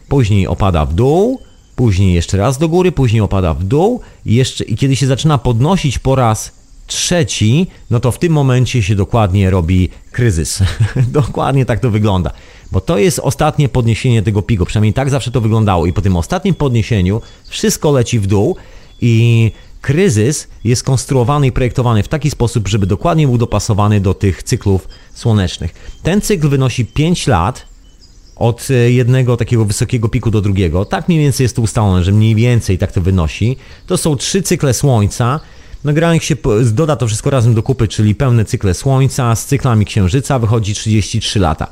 później 0.08 0.48
opada 0.48 0.86
w 0.86 0.94
dół, 0.94 1.40
później 1.76 2.14
jeszcze 2.14 2.38
raz 2.38 2.58
do 2.58 2.70
góry, 2.70 2.92
później 2.92 3.22
opada 3.22 3.54
w 3.54 3.64
dół 3.64 4.02
i, 4.26 4.36
jeszcze, 4.36 4.64
i 4.64 4.76
kiedy 4.76 4.96
się 4.96 5.08
zaczyna 5.08 5.38
podnosić 5.38 6.00
po 6.00 6.16
raz 6.16 6.57
trzeci, 6.88 7.68
no 7.90 8.00
to 8.00 8.12
w 8.12 8.20
tym 8.20 8.34
momencie 8.34 8.84
się 8.84 8.96
dokładnie 8.96 9.50
robi 9.50 9.90
kryzys. 10.12 10.60
dokładnie 11.22 11.66
tak 11.66 11.80
to 11.80 11.92
wygląda. 11.92 12.32
Bo 12.72 12.82
to 12.82 12.98
jest 12.98 13.20
ostatnie 13.20 13.70
podniesienie 13.70 14.24
tego 14.24 14.42
piku, 14.42 14.66
przynajmniej 14.66 14.94
tak 14.94 15.10
zawsze 15.10 15.32
to 15.32 15.42
wyglądało. 15.42 15.86
I 15.86 15.94
po 15.94 16.02
tym 16.02 16.16
ostatnim 16.16 16.56
podniesieniu 16.56 17.22
wszystko 17.48 17.92
leci 17.92 18.20
w 18.20 18.28
dół 18.28 18.56
i 19.02 19.52
kryzys 19.82 20.48
jest 20.64 20.84
konstruowany 20.84 21.48
i 21.48 21.52
projektowany 21.52 22.04
w 22.04 22.08
taki 22.08 22.30
sposób, 22.30 22.68
żeby 22.68 22.88
dokładnie 22.88 23.28
był 23.28 23.38
dopasowany 23.38 24.02
do 24.02 24.14
tych 24.14 24.44
cyklów 24.44 24.88
słonecznych. 25.14 25.74
Ten 26.04 26.22
cykl 26.22 26.50
wynosi 26.50 26.86
5 26.86 27.28
lat 27.28 27.66
od 28.36 28.68
e, 28.72 28.92
jednego 28.92 29.38
takiego 29.38 29.66
wysokiego 29.66 30.10
piku 30.10 30.32
do 30.32 30.42
drugiego. 30.42 30.86
Tak 30.86 31.08
mniej 31.08 31.20
więcej 31.20 31.44
jest 31.44 31.56
to 31.56 31.62
ustalone, 31.62 32.04
że 32.04 32.12
mniej 32.12 32.36
więcej 32.36 32.78
tak 32.78 32.92
to 32.92 33.02
wynosi. 33.02 33.58
To 33.88 33.98
są 33.98 34.16
trzy 34.16 34.42
cykle 34.42 34.74
słońca. 34.74 35.40
No 35.84 36.20
się 36.20 36.36
doda 36.64 36.96
to 36.96 37.08
wszystko 37.08 37.30
razem 37.30 37.54
do 37.54 37.64
kupy, 37.64 37.88
czyli 37.88 38.16
pełne 38.16 38.46
cykle 38.46 38.74
słońca 38.74 39.36
z 39.36 39.46
cyklami 39.46 39.86
księżyca 39.86 40.40
wychodzi 40.40 40.74
33 40.74 41.40
lata. 41.40 41.68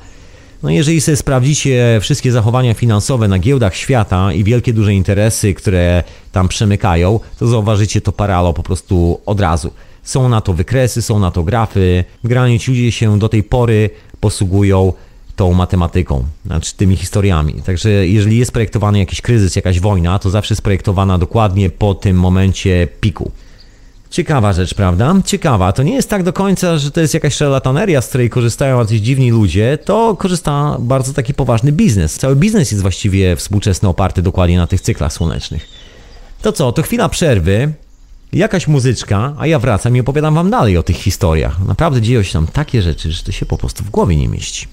No 0.63 0.69
jeżeli 0.69 1.01
sobie 1.01 1.17
sprawdzicie 1.17 1.99
wszystkie 2.01 2.31
zachowania 2.31 2.73
finansowe 2.73 3.27
na 3.27 3.39
giełdach 3.39 3.75
świata 3.75 4.33
i 4.33 4.43
wielkie 4.43 4.73
duże 4.73 4.93
interesy, 4.93 5.53
które 5.53 6.03
tam 6.31 6.47
przemykają, 6.47 7.19
to 7.39 7.47
zauważycie 7.47 8.01
to 8.01 8.11
paralo 8.11 8.53
po 8.53 8.63
prostu 8.63 9.21
od 9.25 9.39
razu. 9.39 9.71
Są 10.03 10.29
na 10.29 10.41
to 10.41 10.53
wykresy, 10.53 11.01
są 11.01 11.19
na 11.19 11.31
to 11.31 11.43
grafy. 11.43 12.03
Generalnie 12.23 12.59
ci 12.59 12.71
ludzie 12.71 12.91
się 12.91 13.19
do 13.19 13.29
tej 13.29 13.43
pory 13.43 13.89
posługują 14.19 14.93
tą 15.35 15.53
matematyką, 15.53 16.25
znaczy 16.45 16.75
tymi 16.75 16.95
historiami. 16.95 17.53
Także 17.53 17.89
jeżeli 17.89 18.37
jest 18.37 18.51
projektowany 18.51 18.99
jakiś 18.99 19.21
kryzys, 19.21 19.55
jakaś 19.55 19.79
wojna, 19.79 20.19
to 20.19 20.29
zawsze 20.29 20.53
jest 20.53 20.61
projektowana 20.61 21.17
dokładnie 21.17 21.69
po 21.69 21.95
tym 21.95 22.17
momencie 22.17 22.87
piku. 23.01 23.31
Ciekawa 24.15 24.53
rzecz, 24.53 24.73
prawda? 24.73 25.15
Ciekawa. 25.25 25.73
To 25.73 25.83
nie 25.83 25.93
jest 25.93 26.09
tak 26.09 26.23
do 26.23 26.33
końca, 26.33 26.77
że 26.77 26.91
to 26.91 27.01
jest 27.01 27.13
jakaś 27.13 27.33
szarlataneria, 27.35 28.01
z 28.01 28.07
której 28.07 28.29
korzystają 28.29 28.79
jacyś 28.79 28.99
dziwni 28.99 29.31
ludzie. 29.31 29.77
To 29.85 30.15
korzysta 30.15 30.77
bardzo 30.79 31.13
taki 31.13 31.33
poważny 31.33 31.71
biznes. 31.71 32.15
Cały 32.15 32.35
biznes 32.35 32.71
jest 32.71 32.81
właściwie 32.81 33.35
współczesny 33.35 33.89
oparty 33.89 34.21
dokładnie 34.21 34.57
na 34.57 34.67
tych 34.67 34.81
cyklach 34.81 35.13
słonecznych. 35.13 35.67
To 36.41 36.51
co, 36.51 36.71
to 36.71 36.81
chwila 36.81 37.09
przerwy, 37.09 37.73
jakaś 38.33 38.67
muzyczka, 38.67 39.33
a 39.37 39.47
ja 39.47 39.59
wracam 39.59 39.95
i 39.95 39.99
opowiadam 39.99 40.35
wam 40.35 40.49
dalej 40.49 40.77
o 40.77 40.83
tych 40.83 40.97
historiach. 40.97 41.65
Naprawdę 41.65 42.01
dzieją 42.01 42.23
się 42.23 42.33
tam 42.33 42.47
takie 42.47 42.81
rzeczy, 42.81 43.11
że 43.11 43.23
to 43.23 43.31
się 43.31 43.45
po 43.45 43.57
prostu 43.57 43.83
w 43.83 43.89
głowie 43.89 44.15
nie 44.15 44.27
mieści. 44.27 44.67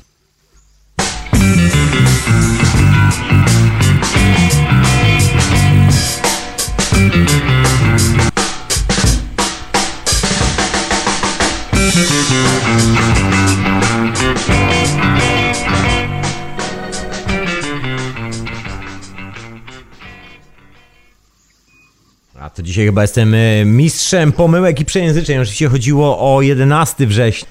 Dzisiaj 22.73 22.87
chyba 22.87 23.03
jestem 23.03 23.35
e, 23.35 23.65
mistrzem 23.65 24.33
pomyłek 24.33 24.81
i 24.81 24.85
przejęzyczeń. 24.85 25.39
Oczywiście 25.39 25.69
chodziło 25.69 26.35
o 26.35 26.43
11 26.43 27.07
września. 27.07 27.49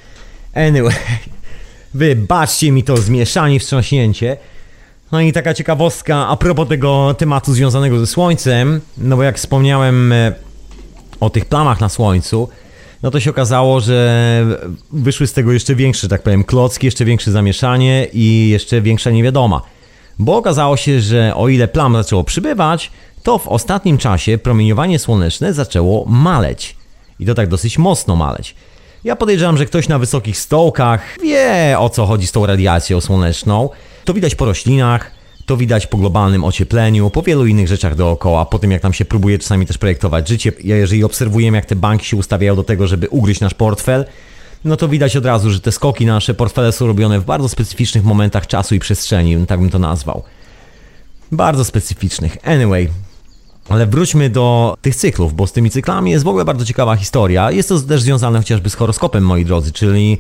Anyway, 0.53 0.93
wybaczcie 1.93 2.71
mi 2.71 2.83
to 2.83 2.97
zmieszanie, 2.97 3.59
wstrząśnięcie. 3.59 4.37
No 5.11 5.21
i 5.21 5.33
taka 5.33 5.53
ciekawostka 5.53 6.27
a 6.27 6.37
propos 6.37 6.67
tego 6.67 7.15
tematu 7.17 7.53
związanego 7.53 7.99
ze 7.99 8.07
Słońcem, 8.07 8.81
no 8.97 9.17
bo 9.17 9.23
jak 9.23 9.37
wspomniałem 9.37 10.11
e, 10.11 10.33
o 11.19 11.29
tych 11.29 11.45
plamach 11.45 11.81
na 11.81 11.89
Słońcu, 11.89 12.49
no 13.03 13.11
to 13.11 13.19
się 13.19 13.29
okazało, 13.29 13.79
że 13.79 14.45
wyszły 14.91 15.27
z 15.27 15.33
tego 15.33 15.51
jeszcze 15.51 15.75
większe, 15.75 16.07
tak 16.07 16.23
powiem, 16.23 16.43
klocki, 16.43 16.87
jeszcze 16.87 17.05
większe 17.05 17.31
zamieszanie 17.31 18.07
i 18.13 18.49
jeszcze 18.49 18.81
większa 18.81 19.11
niewiadoma. 19.11 19.61
Bo 20.19 20.37
okazało 20.37 20.77
się, 20.77 21.01
że 21.01 21.35
o 21.35 21.49
ile 21.49 21.67
plam 21.67 21.93
zaczęło 21.93 22.23
przybywać, 22.23 22.91
to 23.23 23.37
w 23.37 23.47
ostatnim 23.47 23.97
czasie 23.97 24.37
promieniowanie 24.37 24.99
słoneczne 24.99 25.53
zaczęło 25.53 26.05
maleć. 26.05 26.75
I 27.19 27.25
to 27.25 27.33
tak 27.33 27.47
dosyć 27.47 27.77
mocno 27.77 28.15
maleć. 28.15 28.55
Ja 29.03 29.15
podejrzewam, 29.15 29.57
że 29.57 29.65
ktoś 29.65 29.87
na 29.87 29.99
wysokich 29.99 30.37
stołkach 30.37 31.17
wie 31.23 31.75
o 31.79 31.89
co 31.89 32.05
chodzi 32.05 32.27
z 32.27 32.31
tą 32.31 32.45
radiacją 32.45 33.01
słoneczną. 33.01 33.69
To 34.05 34.13
widać 34.13 34.35
po 34.35 34.45
roślinach, 34.45 35.11
to 35.45 35.57
widać 35.57 35.87
po 35.87 35.97
globalnym 35.97 36.43
ociepleniu, 36.43 37.09
po 37.09 37.21
wielu 37.21 37.45
innych 37.45 37.67
rzeczach 37.67 37.95
dookoła, 37.95 38.45
po 38.45 38.59
tym 38.59 38.71
jak 38.71 38.83
nam 38.83 38.93
się 38.93 39.05
próbuje 39.05 39.39
czasami 39.39 39.65
też 39.65 39.77
projektować 39.77 40.27
życie. 40.27 40.51
Jeżeli 40.63 41.03
obserwujemy, 41.03 41.57
jak 41.57 41.65
te 41.65 41.75
banki 41.75 42.05
się 42.05 42.17
ustawiają 42.17 42.55
do 42.55 42.63
tego, 42.63 42.87
żeby 42.87 43.09
ugryźć 43.09 43.41
nasz 43.41 43.53
portfel, 43.53 44.05
no 44.65 44.77
to 44.77 44.87
widać 44.87 45.15
od 45.15 45.25
razu, 45.25 45.51
że 45.51 45.59
te 45.59 45.71
skoki 45.71 46.05
na 46.05 46.13
nasze 46.13 46.33
portfele 46.33 46.71
są 46.71 46.87
robione 46.87 47.19
w 47.19 47.25
bardzo 47.25 47.49
specyficznych 47.49 48.03
momentach 48.03 48.47
czasu 48.47 48.75
i 48.75 48.79
przestrzeni, 48.79 49.45
tak 49.47 49.59
bym 49.59 49.69
to 49.69 49.79
nazwał. 49.79 50.23
Bardzo 51.31 51.65
specyficznych. 51.65 52.37
Anyway, 52.43 52.89
ale 53.71 53.87
wróćmy 53.87 54.29
do 54.29 54.77
tych 54.81 54.95
cyklów, 54.95 55.35
bo 55.35 55.47
z 55.47 55.51
tymi 55.51 55.69
cyklami 55.69 56.11
jest 56.11 56.25
w 56.25 56.27
ogóle 56.27 56.45
bardzo 56.45 56.65
ciekawa 56.65 56.95
historia. 56.95 57.51
Jest 57.51 57.69
to 57.69 57.79
też 57.79 58.01
związane 58.01 58.37
chociażby 58.39 58.69
z 58.69 58.75
horoskopem, 58.75 59.23
moi 59.23 59.45
drodzy, 59.45 59.71
czyli 59.71 60.17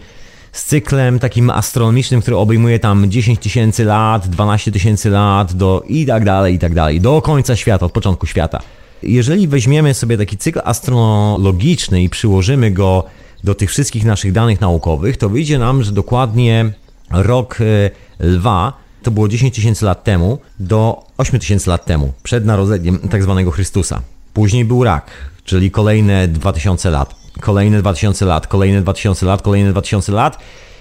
z 0.51 0.65
cyklem 0.65 1.19
takim 1.19 1.49
astronomicznym, 1.49 2.21
który 2.21 2.37
obejmuje 2.37 2.79
tam 2.79 3.11
10 3.11 3.39
tysięcy 3.39 3.85
lat, 3.85 4.27
12 4.27 4.71
tysięcy 4.71 5.09
lat 5.09 5.53
do 5.53 5.83
i 5.87 6.05
tak 6.05 6.25
dalej, 6.25 6.55
i 6.55 6.59
tak 6.59 6.73
dalej, 6.73 7.01
do 7.01 7.21
końca 7.21 7.55
świata, 7.55 7.85
od 7.85 7.91
początku 7.91 8.25
świata. 8.25 8.59
Jeżeli 9.03 9.47
weźmiemy 9.47 9.93
sobie 9.93 10.17
taki 10.17 10.37
cykl 10.37 10.61
astrologiczny 10.63 12.03
i 12.03 12.09
przyłożymy 12.09 12.71
go 12.71 13.03
do 13.43 13.55
tych 13.55 13.69
wszystkich 13.69 14.05
naszych 14.05 14.31
danych 14.31 14.61
naukowych, 14.61 15.17
to 15.17 15.29
wyjdzie 15.29 15.59
nam, 15.59 15.83
że 15.83 15.91
dokładnie 15.91 16.73
rok 17.11 17.57
e, 17.61 17.91
lwa 18.19 18.73
to 19.03 19.11
było 19.11 19.27
10 19.27 19.55
tysięcy 19.55 19.85
lat 19.85 20.03
temu 20.03 20.39
do 20.59 21.05
8 21.17 21.39
tysięcy 21.39 21.69
lat 21.69 21.85
temu, 21.85 22.13
przed 22.23 22.45
narodzeniem 22.45 22.99
tak 22.99 23.23
zwanego 23.23 23.51
Chrystusa. 23.51 24.01
Później 24.33 24.65
był 24.65 24.83
rak, 24.83 25.11
czyli 25.45 25.71
kolejne 25.71 26.27
2000 26.27 26.89
lat, 26.89 27.15
kolejne 27.41 27.79
2000 27.79 28.25
lat, 28.25 28.47
kolejne 28.47 28.81
2000 28.81 29.25
lat, 29.25 29.41
kolejne 29.41 29.71
2000 29.71 30.11
lat 30.11 30.37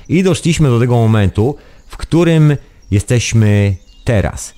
i 0.08 0.22
doszliśmy 0.22 0.68
do 0.68 0.80
tego 0.80 0.94
momentu, 0.94 1.56
w 1.86 1.96
którym 1.96 2.56
jesteśmy 2.90 3.76
teraz. 4.04 4.54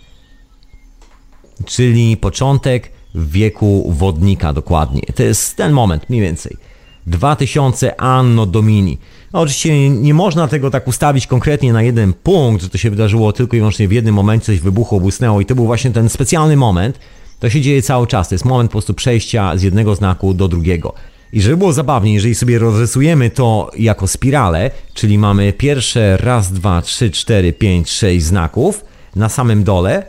Czyli 1.64 2.16
początek 2.16 2.92
wieku 3.14 3.92
wodnika 3.92 4.52
dokładnie. 4.52 5.02
To 5.14 5.22
jest 5.22 5.56
ten 5.56 5.72
moment 5.72 6.10
mniej 6.10 6.22
więcej. 6.22 6.56
2000 7.06 8.00
anno 8.00 8.46
domini. 8.46 8.98
No, 9.32 9.40
oczywiście 9.40 9.90
nie 9.90 10.14
można 10.14 10.48
tego 10.48 10.70
tak 10.70 10.88
ustawić 10.88 11.26
konkretnie 11.26 11.72
na 11.72 11.82
jeden 11.82 12.12
punkt, 12.12 12.62
że 12.62 12.68
to 12.68 12.78
się 12.78 12.90
wydarzyło 12.90 13.32
tylko 13.32 13.56
i 13.56 13.58
wyłącznie 13.58 13.88
w 13.88 13.92
jednym 13.92 14.14
momencie, 14.14 14.46
coś 14.46 14.60
wybuchło, 14.60 15.00
błysnęło 15.00 15.40
i 15.40 15.46
to 15.46 15.54
był 15.54 15.66
właśnie 15.66 15.90
ten 15.90 16.08
specjalny 16.08 16.56
moment. 16.56 16.98
To 17.40 17.50
się 17.50 17.60
dzieje 17.60 17.82
cały 17.82 18.06
czas, 18.06 18.28
to 18.28 18.34
jest 18.34 18.44
moment 18.44 18.70
po 18.70 18.72
prostu 18.72 18.94
przejścia 18.94 19.56
z 19.56 19.62
jednego 19.62 19.94
znaku 19.94 20.34
do 20.34 20.48
drugiego. 20.48 20.94
I 21.32 21.40
żeby 21.40 21.56
było 21.56 21.72
zabawnie, 21.72 22.14
jeżeli 22.14 22.34
sobie 22.34 22.58
rozrysujemy 22.58 23.30
to 23.30 23.70
jako 23.78 24.08
spirale, 24.08 24.70
czyli 24.94 25.18
mamy 25.18 25.52
pierwsze 25.52 26.16
raz, 26.16 26.52
dwa, 26.52 26.82
trzy, 26.82 27.10
cztery, 27.10 27.52
pięć, 27.52 27.90
sześć 27.90 28.24
znaków 28.24 28.84
na 29.16 29.28
samym 29.28 29.64
dole 29.64 30.06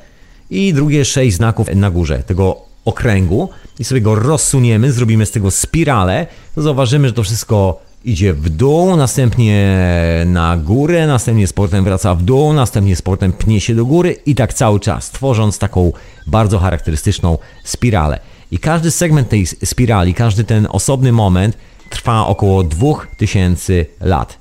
i 0.50 0.74
drugie 0.74 1.06
sześć 1.06 1.36
znaków 1.36 1.76
na 1.76 1.92
górze 1.92 2.24
tego 2.24 2.62
okręgu 2.86 3.50
i 3.80 3.84
sobie 3.84 4.02
go 4.02 4.16
rozsuniemy, 4.16 4.92
zrobimy 4.92 5.26
z 5.26 5.32
tego 5.32 5.52
spirale, 5.52 6.28
to 6.56 6.62
zauważymy, 6.62 7.08
że 7.08 7.14
to 7.14 7.24
wszystko 7.24 7.82
idzie 8.06 8.34
w 8.34 8.50
dół, 8.50 8.96
następnie 8.96 9.78
na 10.26 10.58
górę, 10.58 11.08
następnie 11.08 11.48
sportem 11.48 11.84
wraca 11.84 12.16
w 12.16 12.24
dół, 12.24 12.54
następnie 12.54 12.96
sportem 12.96 13.34
pnie 13.34 13.62
się 13.62 13.76
do 13.76 13.86
góry 13.86 14.16
i 14.26 14.36
tak 14.36 14.54
cały 14.54 14.80
czas, 14.80 15.12
tworząc 15.12 15.60
taką 15.60 15.92
bardzo 16.28 16.60
charakterystyczną 16.60 17.38
spiralę. 17.64 18.20
I 18.52 18.60
każdy 18.60 18.92
segment 18.92 19.30
tej 19.30 19.46
spirali, 19.46 20.14
każdy 20.14 20.44
ten 20.44 20.68
osobny 20.70 21.12
moment 21.12 21.58
trwa 21.90 22.28
około 22.28 22.64
2000 22.64 23.86
lat. 24.02 24.38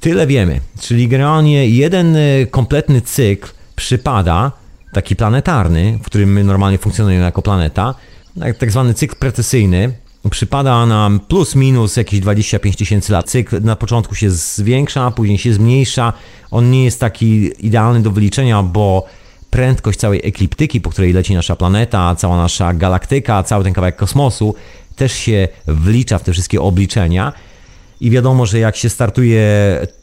Tyle 0.00 0.26
wiemy, 0.26 0.60
czyli 0.80 1.08
generalnie 1.08 1.68
jeden 1.68 2.16
e, 2.16 2.46
kompletny 2.50 3.00
cykl 3.00 3.48
przypada, 3.76 4.52
taki 4.92 5.16
planetarny, 5.16 5.98
w 6.02 6.06
którym 6.06 6.32
my 6.32 6.44
normalnie 6.44 6.78
funkcjonujemy 6.78 7.24
jako 7.24 7.42
planeta, 7.42 7.94
tak 8.58 8.70
zwany 8.70 8.94
cykl 8.94 9.16
precesyjny, 9.16 9.92
przypada 10.30 10.86
nam 10.86 11.20
plus 11.20 11.54
minus 11.54 11.96
jakieś 11.96 12.20
25 12.20 12.76
tysięcy 12.76 13.12
lat. 13.12 13.30
Cykl 13.30 13.62
na 13.62 13.76
początku 13.76 14.14
się 14.14 14.30
zwiększa, 14.30 15.10
później 15.10 15.38
się 15.38 15.54
zmniejsza. 15.54 16.12
On 16.50 16.70
nie 16.70 16.84
jest 16.84 17.00
taki 17.00 17.50
idealny 17.66 18.02
do 18.02 18.10
wyliczenia, 18.10 18.62
bo 18.62 19.06
prędkość 19.50 19.98
całej 19.98 20.20
ekliptyki, 20.24 20.80
po 20.80 20.90
której 20.90 21.12
leci 21.12 21.34
nasza 21.34 21.56
planeta, 21.56 22.14
cała 22.14 22.36
nasza 22.36 22.74
galaktyka, 22.74 23.42
cały 23.42 23.64
ten 23.64 23.72
kawałek 23.72 23.96
kosmosu 23.96 24.54
też 24.96 25.12
się 25.12 25.48
wlicza 25.66 26.18
w 26.18 26.22
te 26.22 26.32
wszystkie 26.32 26.60
obliczenia. 26.60 27.32
I 28.00 28.10
wiadomo, 28.10 28.46
że 28.46 28.58
jak 28.58 28.76
się 28.76 28.88
startuje 28.88 29.46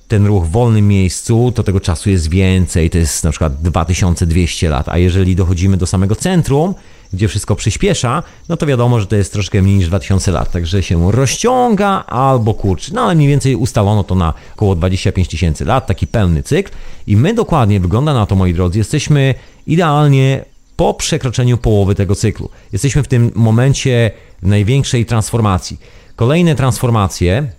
ten 0.07 0.25
ruch 0.25 0.45
w 0.45 0.51
wolnym 0.51 0.87
miejscu, 0.87 1.51
to 1.55 1.63
tego 1.63 1.79
czasu 1.79 2.09
jest 2.09 2.29
więcej, 2.29 2.89
to 2.89 2.97
jest 2.97 3.23
na 3.23 3.29
przykład 3.29 3.61
2200 3.61 4.69
lat, 4.69 4.89
a 4.89 4.97
jeżeli 4.97 5.35
dochodzimy 5.35 5.77
do 5.77 5.85
samego 5.85 6.15
centrum, 6.15 6.73
gdzie 7.13 7.27
wszystko 7.27 7.55
przyspiesza, 7.55 8.23
no 8.49 8.57
to 8.57 8.65
wiadomo, 8.65 8.99
że 8.99 9.07
to 9.07 9.15
jest 9.15 9.33
troszkę 9.33 9.61
mniej 9.61 9.75
niż 9.75 9.87
2000 9.87 10.31
lat, 10.31 10.51
także 10.51 10.83
się 10.83 11.11
rozciąga 11.11 12.03
albo 12.05 12.53
kurczy. 12.53 12.93
No 12.93 13.01
ale 13.01 13.15
mniej 13.15 13.27
więcej 13.27 13.55
ustalono 13.55 14.03
to 14.03 14.15
na 14.15 14.33
około 14.55 14.75
25 14.75 15.27
tysięcy 15.27 15.65
lat, 15.65 15.87
taki 15.87 16.07
pełny 16.07 16.43
cykl 16.43 16.71
i 17.07 17.17
my 17.17 17.33
dokładnie, 17.33 17.79
wygląda 17.79 18.13
na 18.13 18.25
to 18.25 18.35
moi 18.35 18.53
drodzy, 18.53 18.77
jesteśmy 18.77 19.35
idealnie 19.67 20.45
po 20.75 20.93
przekroczeniu 20.93 21.57
połowy 21.57 21.95
tego 21.95 22.15
cyklu. 22.15 22.49
Jesteśmy 22.71 23.03
w 23.03 23.07
tym 23.07 23.31
momencie 23.35 24.11
największej 24.41 25.05
transformacji. 25.05 25.79
Kolejne 26.15 26.55
transformacje, 26.55 27.51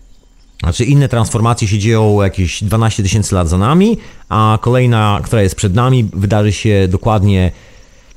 znaczy 0.60 0.84
inne 0.84 1.08
transformacje 1.08 1.68
się 1.68 1.78
dzieją 1.78 2.22
jakieś 2.22 2.64
12 2.64 3.02
tysięcy 3.02 3.34
lat 3.34 3.48
za 3.48 3.58
nami, 3.58 3.98
a 4.28 4.58
kolejna, 4.60 5.20
która 5.24 5.42
jest 5.42 5.54
przed 5.54 5.74
nami, 5.74 6.08
wydarzy 6.12 6.52
się 6.52 6.88
dokładnie 6.88 7.52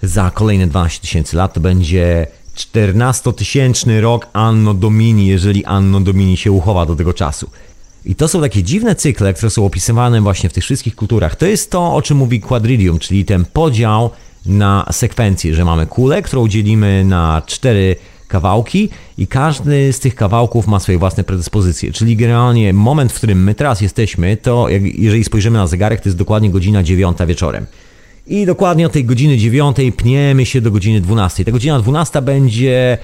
za 0.03 0.31
kolejne 0.31 0.67
12 0.67 1.01
tysięcy 1.01 1.37
lat. 1.37 1.53
To 1.53 1.59
będzie 1.59 2.27
14-tysięczny 2.55 4.01
rok 4.01 4.27
Anno 4.33 4.73
Domini, 4.73 5.27
jeżeli 5.27 5.65
Anno 5.65 5.99
Domini 5.99 6.37
się 6.37 6.51
uchowa 6.51 6.85
do 6.85 6.95
tego 6.95 7.13
czasu. 7.13 7.49
I 8.05 8.15
to 8.15 8.27
są 8.27 8.41
takie 8.41 8.63
dziwne 8.63 8.95
cykle, 8.95 9.33
które 9.33 9.49
są 9.49 9.65
opisywane 9.65 10.21
właśnie 10.21 10.49
w 10.49 10.53
tych 10.53 10.63
wszystkich 10.63 10.95
kulturach. 10.95 11.35
To 11.35 11.45
jest 11.45 11.71
to, 11.71 11.95
o 11.95 12.01
czym 12.01 12.17
mówi 12.17 12.41
quadridium, 12.41 12.99
czyli 12.99 13.25
ten 13.25 13.45
podział 13.45 14.09
na 14.45 14.85
sekwencję, 14.91 15.55
że 15.55 15.65
mamy 15.65 15.85
kulę, 15.85 16.21
którą 16.21 16.47
dzielimy 16.47 17.03
na 17.05 17.41
cztery 17.45 17.95
kawałki 18.27 18.89
i 19.17 19.27
każdy 19.27 19.93
z 19.93 19.99
tych 19.99 20.15
kawałków 20.15 20.67
ma 20.67 20.79
swoje 20.79 20.97
własne 20.97 21.23
predyspozycje. 21.23 21.91
Czyli 21.91 22.15
generalnie 22.15 22.73
moment, 22.73 23.11
w 23.11 23.15
którym 23.15 23.43
my 23.43 23.55
teraz 23.55 23.81
jesteśmy, 23.81 24.37
to 24.37 24.67
jeżeli 24.93 25.23
spojrzymy 25.23 25.57
na 25.57 25.67
zegarek, 25.67 26.01
to 26.01 26.09
jest 26.09 26.17
dokładnie 26.17 26.49
godzina 26.49 26.83
dziewiąta 26.83 27.25
wieczorem. 27.25 27.65
I 28.27 28.45
dokładnie 28.45 28.85
od 28.85 28.91
tej 28.91 29.05
godziny 29.05 29.37
dziewiątej 29.37 29.91
pniemy 29.91 30.45
się 30.45 30.61
do 30.61 30.71
godziny 30.71 31.01
12. 31.01 31.45
Ta 31.45 31.51
godzina 31.51 31.79
12 31.79 32.21
będzie 32.21 32.97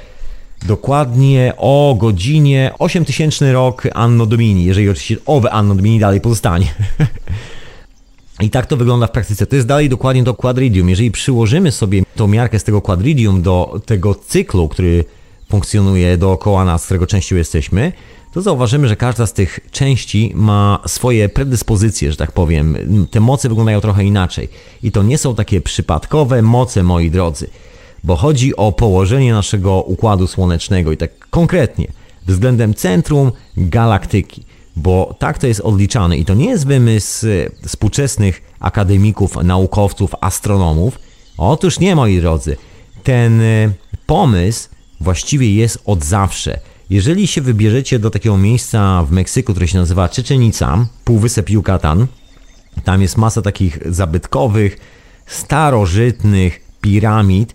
dokładnie 0.67 1.53
o 1.57 1.95
godzinie 1.99 2.71
8000 2.79 3.53
rok 3.53 3.83
Anno 3.93 4.25
Domini, 4.25 4.65
jeżeli 4.65 4.89
oczywiście 4.89 5.17
owe 5.25 5.51
Anno 5.51 5.75
Domini 5.75 5.99
dalej 5.99 6.21
pozostanie. 6.21 6.67
I 8.41 8.49
tak 8.49 8.65
to 8.65 8.77
wygląda 8.77 9.07
w 9.07 9.11
praktyce. 9.11 9.45
To 9.45 9.55
jest 9.55 9.67
dalej 9.67 9.89
dokładnie 9.89 10.23
do 10.23 10.33
quadridium. 10.33 10.89
Jeżeli 10.89 11.11
przyłożymy 11.11 11.71
sobie 11.71 12.03
tą 12.15 12.27
miarkę 12.27 12.59
z 12.59 12.63
tego 12.63 12.81
quadridium 12.81 13.41
do 13.41 13.81
tego 13.85 14.15
cyklu, 14.15 14.69
który 14.69 15.05
funkcjonuje 15.49 16.17
dookoła 16.17 16.65
nas, 16.65 16.81
z 16.81 16.85
którego 16.85 17.07
częścią 17.07 17.35
jesteśmy, 17.35 17.91
to 18.33 18.41
zauważymy, 18.41 18.87
że 18.87 18.95
każda 18.95 19.27
z 19.27 19.33
tych 19.33 19.59
części 19.71 20.31
ma 20.35 20.79
swoje 20.87 21.29
predyspozycje, 21.29 22.11
że 22.11 22.17
tak 22.17 22.31
powiem. 22.31 22.77
Te 23.11 23.19
moce 23.19 23.49
wyglądają 23.49 23.81
trochę 23.81 24.03
inaczej. 24.05 24.49
I 24.83 24.91
to 24.91 25.03
nie 25.03 25.17
są 25.17 25.35
takie 25.35 25.61
przypadkowe 25.61 26.41
moce, 26.41 26.83
moi 26.83 27.11
drodzy, 27.11 27.47
bo 28.03 28.15
chodzi 28.15 28.55
o 28.55 28.71
położenie 28.71 29.33
naszego 29.33 29.81
układu 29.81 30.27
słonecznego 30.27 30.91
i 30.91 30.97
tak 30.97 31.29
konkretnie 31.29 31.87
względem 32.27 32.73
centrum 32.73 33.31
galaktyki 33.57 34.45
bo 34.75 35.15
tak 35.19 35.37
to 35.37 35.47
jest 35.47 35.61
odliczane 35.61 36.17
i 36.17 36.25
to 36.25 36.33
nie 36.33 36.49
jest 36.49 36.67
wymysł 36.67 37.27
współczesnych 37.67 38.41
akademików, 38.59 39.35
naukowców, 39.43 40.15
astronomów. 40.21 40.99
Otóż 41.37 41.79
nie, 41.79 41.95
moi 41.95 42.21
drodzy. 42.21 42.57
Ten 43.03 43.41
e, 43.41 43.71
pomysł 44.05 44.69
właściwie 45.01 45.55
jest 45.55 45.79
od 45.85 46.03
zawsze. 46.03 46.59
Jeżeli 46.93 47.27
się 47.27 47.41
wybierzecie 47.41 47.99
do 47.99 48.09
takiego 48.09 48.37
miejsca 48.37 49.03
w 49.03 49.11
Meksyku, 49.11 49.53
które 49.53 49.67
się 49.67 49.77
nazywa 49.77 50.09
Czeczenica, 50.09 50.85
Półwysep 51.03 51.49
Yucatan, 51.49 52.07
tam 52.83 53.01
jest 53.01 53.17
masa 53.17 53.41
takich 53.41 53.79
zabytkowych, 53.85 54.77
starożytnych 55.25 56.61
piramid. 56.81 57.53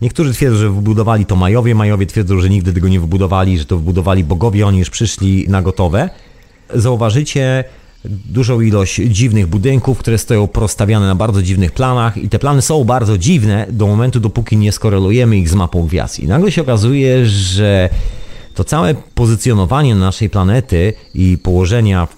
Niektórzy 0.00 0.34
twierdzą, 0.34 0.58
że 0.58 0.70
wybudowali 0.70 1.26
to 1.26 1.36
Majowie, 1.36 1.74
Majowie 1.74 2.06
twierdzą, 2.06 2.40
że 2.40 2.48
nigdy 2.48 2.72
tego 2.72 2.88
nie 2.88 3.00
wybudowali, 3.00 3.58
że 3.58 3.64
to 3.64 3.76
wybudowali 3.76 4.24
bogowie, 4.24 4.66
oni 4.66 4.78
już 4.78 4.90
przyszli 4.90 5.48
na 5.48 5.62
gotowe 5.62 6.10
zauważycie 6.74 7.64
dużą 8.04 8.60
ilość 8.60 8.94
dziwnych 8.94 9.46
budynków, 9.46 9.98
które 9.98 10.18
stoją 10.18 10.46
prostawiane 10.46 11.06
na 11.06 11.14
bardzo 11.14 11.42
dziwnych 11.42 11.72
planach 11.72 12.16
i 12.16 12.28
te 12.28 12.38
plany 12.38 12.62
są 12.62 12.84
bardzo 12.84 13.18
dziwne 13.18 13.66
do 13.70 13.86
momentu, 13.86 14.20
dopóki 14.20 14.56
nie 14.56 14.72
skorelujemy 14.72 15.36
ich 15.36 15.48
z 15.48 15.54
mapą 15.54 15.86
gwiazd. 15.86 16.20
I 16.20 16.28
nagle 16.28 16.52
się 16.52 16.62
okazuje, 16.62 17.26
że 17.26 17.88
to 18.54 18.64
całe 18.64 18.94
pozycjonowanie 18.94 19.94
naszej 19.94 20.30
planety 20.30 20.92
i 21.14 21.38
położenia 21.38 22.08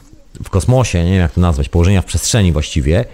w 0.44 0.50
kosmosie, 0.50 1.04
nie 1.04 1.10
wiem 1.10 1.20
jak 1.20 1.32
to 1.32 1.40
nazwać, 1.40 1.68
położenia 1.68 2.02
w 2.02 2.04
przestrzeni 2.04 2.52
właściwie, 2.52 3.04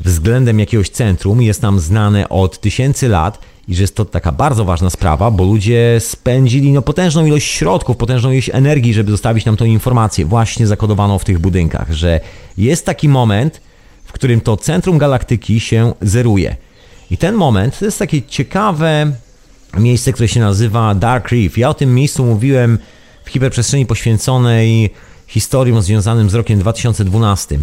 względem 0.00 0.60
jakiegoś 0.60 0.90
centrum 0.90 1.42
jest 1.42 1.62
nam 1.62 1.80
znane 1.80 2.28
od 2.28 2.60
tysięcy 2.60 3.08
lat 3.08 3.38
i 3.68 3.74
że 3.74 3.82
jest 3.82 3.96
to 3.96 4.04
taka 4.04 4.32
bardzo 4.32 4.64
ważna 4.64 4.90
sprawa, 4.90 5.30
bo 5.30 5.44
ludzie 5.44 5.96
spędzili 6.00 6.72
no, 6.72 6.82
potężną 6.82 7.26
ilość 7.26 7.50
środków, 7.50 7.96
potężną 7.96 8.30
ilość 8.30 8.50
energii, 8.52 8.94
żeby 8.94 9.10
zostawić 9.10 9.44
nam 9.44 9.56
tą 9.56 9.64
informację 9.64 10.24
właśnie 10.24 10.66
zakodowaną 10.66 11.18
w 11.18 11.24
tych 11.24 11.38
budynkach, 11.38 11.92
że 11.92 12.20
jest 12.58 12.86
taki 12.86 13.08
moment, 13.08 13.60
w 14.04 14.12
którym 14.12 14.40
to 14.40 14.56
centrum 14.56 14.98
galaktyki 14.98 15.60
się 15.60 15.92
zeruje. 16.00 16.56
I 17.10 17.16
ten 17.16 17.34
moment 17.34 17.78
to 17.78 17.84
jest 17.84 17.98
takie 17.98 18.22
ciekawe 18.22 19.12
miejsce, 19.78 20.12
które 20.12 20.28
się 20.28 20.40
nazywa 20.40 20.94
Dark 20.94 21.28
Reef. 21.28 21.58
Ja 21.58 21.68
o 21.68 21.74
tym 21.74 21.94
miejscu 21.94 22.24
mówiłem 22.24 22.78
w 23.24 23.30
hiperprzestrzeni 23.30 23.86
poświęconej 23.86 24.90
historiom 25.26 25.82
związanym 25.82 26.30
z 26.30 26.34
rokiem 26.34 26.58
2012. 26.58 27.58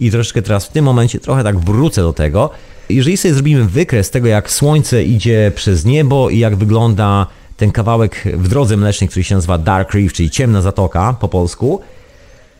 I 0.00 0.10
troszeczkę 0.10 0.42
teraz 0.42 0.66
w 0.66 0.68
tym 0.68 0.84
momencie 0.84 1.20
trochę 1.20 1.44
tak 1.44 1.58
wrócę 1.58 2.02
do 2.02 2.12
tego, 2.12 2.50
jeżeli 2.88 3.16
sobie 3.16 3.34
zrobimy 3.34 3.64
wykres 3.64 4.10
tego, 4.10 4.28
jak 4.28 4.50
słońce 4.50 5.04
idzie 5.04 5.52
przez 5.54 5.84
niebo 5.84 6.30
i 6.30 6.38
jak 6.38 6.56
wygląda 6.56 7.26
ten 7.56 7.72
kawałek 7.72 8.24
w 8.34 8.48
drodze 8.48 8.76
mlecznej, 8.76 9.08
który 9.08 9.24
się 9.24 9.34
nazywa 9.34 9.58
Dark 9.58 9.94
Reef, 9.94 10.12
czyli 10.12 10.30
ciemna 10.30 10.62
zatoka 10.62 11.12
po 11.20 11.28
polsku, 11.28 11.80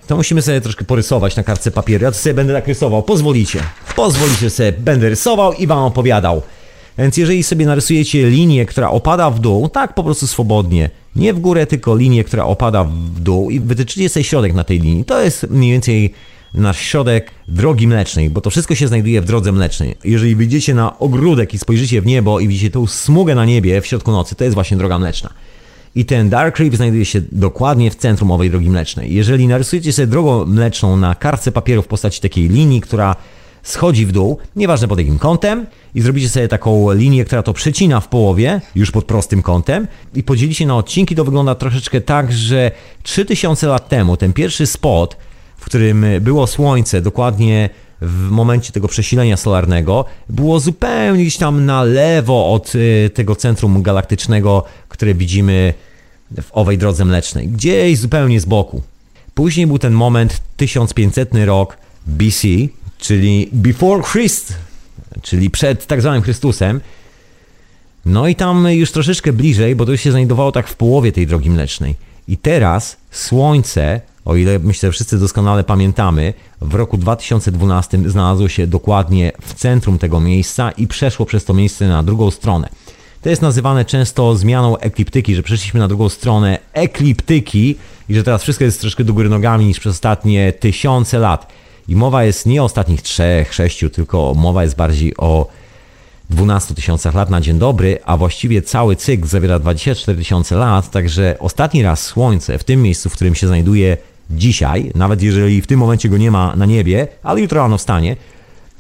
to 0.07 0.17
musimy 0.17 0.43
sobie 0.43 0.61
troszkę 0.61 0.85
porysować 0.85 1.37
na 1.37 1.43
kartce 1.43 1.71
papieru. 1.71 2.05
Ja 2.05 2.11
to 2.11 2.19
sobie 2.19 2.35
będę 2.35 2.53
tak 2.53 2.67
rysował. 2.67 3.03
Pozwolicie. 3.03 3.61
Pozwolicie 3.97 4.51
sobie, 4.51 4.73
będę 4.73 5.09
rysował 5.09 5.53
i 5.53 5.67
wam 5.67 5.79
opowiadał. 5.79 6.43
Więc 6.99 7.17
jeżeli 7.17 7.43
sobie 7.43 7.67
narysujecie 7.67 8.31
linię, 8.31 8.67
która 8.67 8.91
opada 8.91 9.31
w 9.31 9.41
dół, 9.41 9.69
tak 9.69 9.95
po 9.95 10.05
prostu 10.05 10.27
swobodnie, 10.27 10.91
nie 11.17 11.35
w 11.35 11.41
górę, 11.41 11.67
tylko 11.67 11.97
linię, 11.97 12.25
która 12.25 12.45
opada 12.45 12.85
w 12.85 13.21
dół 13.21 13.51
i 13.51 13.61
wytyczycie 13.61 14.09
sobie 14.09 14.25
środek 14.25 14.55
na 14.55 14.65
tej 14.65 14.81
linii, 14.81 15.05
to 15.05 15.23
jest 15.23 15.51
mniej 15.51 15.73
więcej 15.73 16.15
nasz 16.55 16.79
środek 16.79 17.31
drogi 17.49 17.89
mlecznej, 17.89 18.31
bo 18.31 18.41
to 18.41 18.51
wszystko 18.51 18.75
się 18.75 18.89
znajduje 18.89 19.21
w 19.21 19.25
drodze 19.25 19.53
mlecznej. 19.53 19.95
Jeżeli 20.05 20.37
wyjdziecie 20.37 20.75
na 20.75 20.99
ogródek 20.99 21.55
i 21.55 21.59
spojrzycie 21.59 22.01
w 22.01 22.07
niebo 22.07 22.41
i 22.41 22.49
widzicie 22.49 22.71
tą 22.71 22.87
smugę 22.87 23.35
na 23.35 23.45
niebie 23.45 23.81
w 23.81 23.87
środku 23.87 24.11
nocy, 24.13 24.35
to 24.35 24.45
jest 24.45 24.55
właśnie 24.55 24.77
droga 24.77 24.99
mleczna. 24.99 25.31
I 25.95 26.05
ten 26.05 26.29
Dark 26.29 26.59
Reef 26.59 26.75
znajduje 26.77 27.05
się 27.05 27.21
dokładnie 27.33 27.91
w 27.91 27.95
centrum 27.95 28.31
owej 28.31 28.51
drogi 28.51 28.71
mlecznej. 28.71 29.15
Jeżeli 29.15 29.49
narysujecie 29.49 29.93
sobie 29.93 30.07
drogą 30.07 30.47
mleczną 30.47 30.97
na 30.97 31.15
kartce 31.15 31.53
papieru 31.53 31.83
w 31.83 31.87
postaci 31.87 32.21
takiej 32.21 32.49
linii, 32.49 32.81
która 32.81 33.17
schodzi 33.63 34.07
w 34.07 34.13
dół, 34.13 34.39
nieważne 34.57 34.89
pod 34.89 34.99
jakim 34.99 35.19
kątem, 35.19 35.67
i 35.95 36.01
zrobicie 36.01 36.29
sobie 36.29 36.49
taką 36.49 36.93
linię, 36.93 37.25
która 37.25 37.43
to 37.43 37.53
przecina 37.53 38.01
w 38.01 38.09
połowie, 38.09 38.61
już 38.75 38.91
pod 38.91 39.05
prostym 39.05 39.43
kątem, 39.43 39.87
i 40.15 40.23
podzielicie 40.23 40.67
na 40.67 40.77
odcinki, 40.77 41.15
to 41.15 41.25
wygląda 41.25 41.55
troszeczkę 41.55 42.01
tak, 42.01 42.33
że 42.33 42.71
3000 43.03 43.67
lat 43.67 43.89
temu 43.89 44.17
ten 44.17 44.33
pierwszy 44.33 44.67
spot 44.67 45.17
w 45.63 45.65
którym 45.65 46.07
było 46.21 46.47
słońce, 46.47 47.01
dokładnie 47.01 47.71
w 48.01 48.29
momencie 48.31 48.73
tego 48.73 48.89
przesilenia 48.89 49.37
solarnego, 49.37 50.05
było 50.29 50.61
zupełnie 50.61 51.23
gdzieś 51.23 51.37
tam 51.37 51.67
na 51.67 51.83
lewo 51.83 52.53
od 52.53 52.75
y, 52.75 53.11
tego 53.15 53.37
centrum 53.37 53.83
galaktycznego, 53.83 54.65
które 54.89 55.15
widzimy 55.15 55.75
w 56.43 56.53
owej 56.53 56.79
drodze 56.79 57.05
mlecznej, 57.05 57.49
gdzieś 57.49 57.99
zupełnie 57.99 58.41
z 58.41 58.45
boku. 58.45 58.83
Później 59.35 59.67
był 59.67 59.79
ten 59.79 59.93
moment 59.93 60.41
1500 60.57 61.31
rok 61.45 61.77
BC, 62.07 62.49
czyli 63.03 63.49
Before 63.53 64.03
Christ, 64.03 64.55
czyli 65.23 65.51
przed 65.51 65.87
tak 65.87 66.01
zwanym 66.01 66.23
Chrystusem. 66.23 66.81
No 68.07 68.29
i 68.29 68.35
tam 68.35 68.69
już 68.71 68.93
troszeczkę 68.93 69.33
bliżej, 69.33 69.77
bo 69.77 69.87
to 69.87 69.97
się 69.97 70.11
znajdowało 70.11 70.53
tak 70.53 70.69
w 70.69 70.75
połowie 70.75 71.13
tej 71.13 71.27
drogi 71.27 71.51
mlecznej. 71.51 71.95
I 72.29 72.37
teraz 72.37 72.97
Słońce 73.11 74.01
o 74.25 74.37
ile 74.37 74.59
myślę, 74.59 74.89
że 74.89 74.93
wszyscy 74.93 75.19
doskonale 75.19 75.65
pamiętamy, 75.65 76.35
w 76.61 76.75
roku 76.75 76.97
2012 76.97 78.11
znalazło 78.11 78.49
się 78.49 78.67
dokładnie 78.67 79.33
w 79.43 79.55
centrum 79.55 79.99
tego 79.99 80.21
miejsca 80.21 80.71
i 80.71 80.87
przeszło 80.87 81.27
przez 81.27 81.45
to 81.45 81.55
miejsce 81.55 81.89
na 81.89 82.03
drugą 82.03 82.31
stronę. 82.31 82.69
To 83.23 83.31
jest 83.31 83.43
nazywane 83.43 83.85
często 83.85 84.37
zmianą 84.37 84.79
ekliptyki, 84.79 85.35
że 85.35 85.43
przeszliśmy 85.43 85.81
na 85.81 85.89
drugą 85.89 86.09
stronę 86.09 86.59
ekliptyki 86.73 87.77
i 88.09 88.15
że 88.15 88.25
teraz 88.25 88.43
wszystko 88.43 88.65
jest 88.65 88.81
troszkę 88.81 89.05
do 89.05 89.13
góry 89.13 89.29
nogami 89.29 89.65
niż 89.67 89.81
przez 89.81 89.93
ostatnie 89.93 90.53
tysiące 90.53 91.19
lat. 91.19 91.53
I 91.89 91.97
mowa 91.97 92.25
jest 92.25 92.47
nie 92.47 92.63
o 92.63 92.65
ostatnich 92.65 93.03
trzech, 93.03 93.55
sześciu, 93.55 93.91
tylko 93.91 94.35
mowa 94.35 94.63
jest 94.63 94.77
bardziej 94.77 95.17
o 95.17 95.47
12 96.31 96.75
tysiącach 96.75 97.15
lat 97.15 97.31
na 97.31 97.41
dzień 97.41 97.59
dobry, 97.59 97.99
a 98.05 98.17
właściwie 98.17 98.63
cały 98.63 98.97
cykl 98.97 99.27
zawiera 99.27 99.59
24 99.59 100.19
tysiące 100.19 100.57
lat, 100.57 100.91
także 100.91 101.37
ostatni 101.39 101.83
raz 101.83 102.03
Słońce 102.03 102.59
w 102.59 102.65
tym 102.65 102.83
miejscu, 102.83 103.09
w 103.09 103.13
którym 103.13 103.35
się 103.35 103.47
znajduje 103.47 103.97
dzisiaj, 104.31 104.93
nawet 104.95 105.23
jeżeli 105.23 105.63
w 105.63 105.67
tym 105.67 105.81
momencie 105.81 106.09
go 106.09 106.19
nie 106.19 106.31
ma 106.31 106.57
na 106.57 106.67
niebie, 106.67 107.09
ale 107.23 107.41
jutro 107.41 107.61
rano 107.61 107.79
wstanie, 107.79 108.17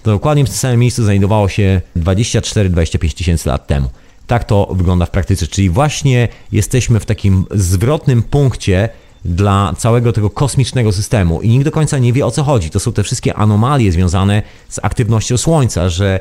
to 0.02 0.10
dokładnie 0.10 0.44
w 0.44 0.48
tym 0.48 0.56
samym 0.56 0.80
miejscu 0.80 1.04
znajdowało 1.04 1.48
się 1.48 1.80
24-25 1.96 3.14
tysięcy 3.14 3.48
lat 3.48 3.66
temu. 3.66 3.88
tak 4.26 4.44
to 4.44 4.68
wygląda 4.70 5.06
w 5.06 5.10
praktyce. 5.10 5.46
Czyli 5.46 5.70
właśnie 5.70 6.28
jesteśmy 6.52 7.00
w 7.00 7.06
takim 7.06 7.44
zwrotnym 7.50 8.22
punkcie 8.22 8.88
dla 9.24 9.74
całego 9.78 10.12
tego 10.12 10.30
kosmicznego 10.30 10.92
systemu 10.92 11.42
i 11.42 11.48
nikt 11.48 11.64
do 11.64 11.70
końca 11.70 11.98
nie 11.98 12.12
wie 12.12 12.26
o 12.26 12.30
co 12.30 12.42
chodzi. 12.42 12.70
To 12.70 12.80
są 12.80 12.92
te 12.92 13.02
wszystkie 13.02 13.34
anomalie 13.34 13.92
związane 13.92 14.42
z 14.68 14.80
aktywnością 14.82 15.36
Słońca, 15.36 15.88
że 15.88 16.20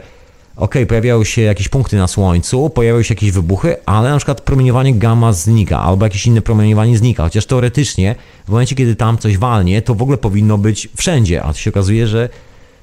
ok, 0.55 0.75
pojawiają 0.87 1.23
się 1.23 1.41
jakieś 1.41 1.69
punkty 1.69 1.97
na 1.97 2.07
Słońcu, 2.07 2.69
pojawiają 2.69 3.03
się 3.03 3.13
jakieś 3.13 3.31
wybuchy, 3.31 3.75
ale 3.85 4.09
na 4.09 4.17
przykład 4.17 4.41
promieniowanie 4.41 4.93
gamma 4.93 5.33
znika, 5.33 5.79
albo 5.79 6.05
jakieś 6.05 6.25
inne 6.25 6.41
promieniowanie 6.41 6.97
znika, 6.97 7.23
chociaż 7.23 7.45
teoretycznie 7.45 8.15
w 8.45 8.49
momencie, 8.49 8.75
kiedy 8.75 8.95
tam 8.95 9.17
coś 9.17 9.37
walnie, 9.37 9.81
to 9.81 9.95
w 9.95 10.01
ogóle 10.01 10.17
powinno 10.17 10.57
być 10.57 10.89
wszędzie, 10.97 11.43
a 11.43 11.53
to 11.53 11.59
się 11.59 11.69
okazuje, 11.69 12.07
że 12.07 12.29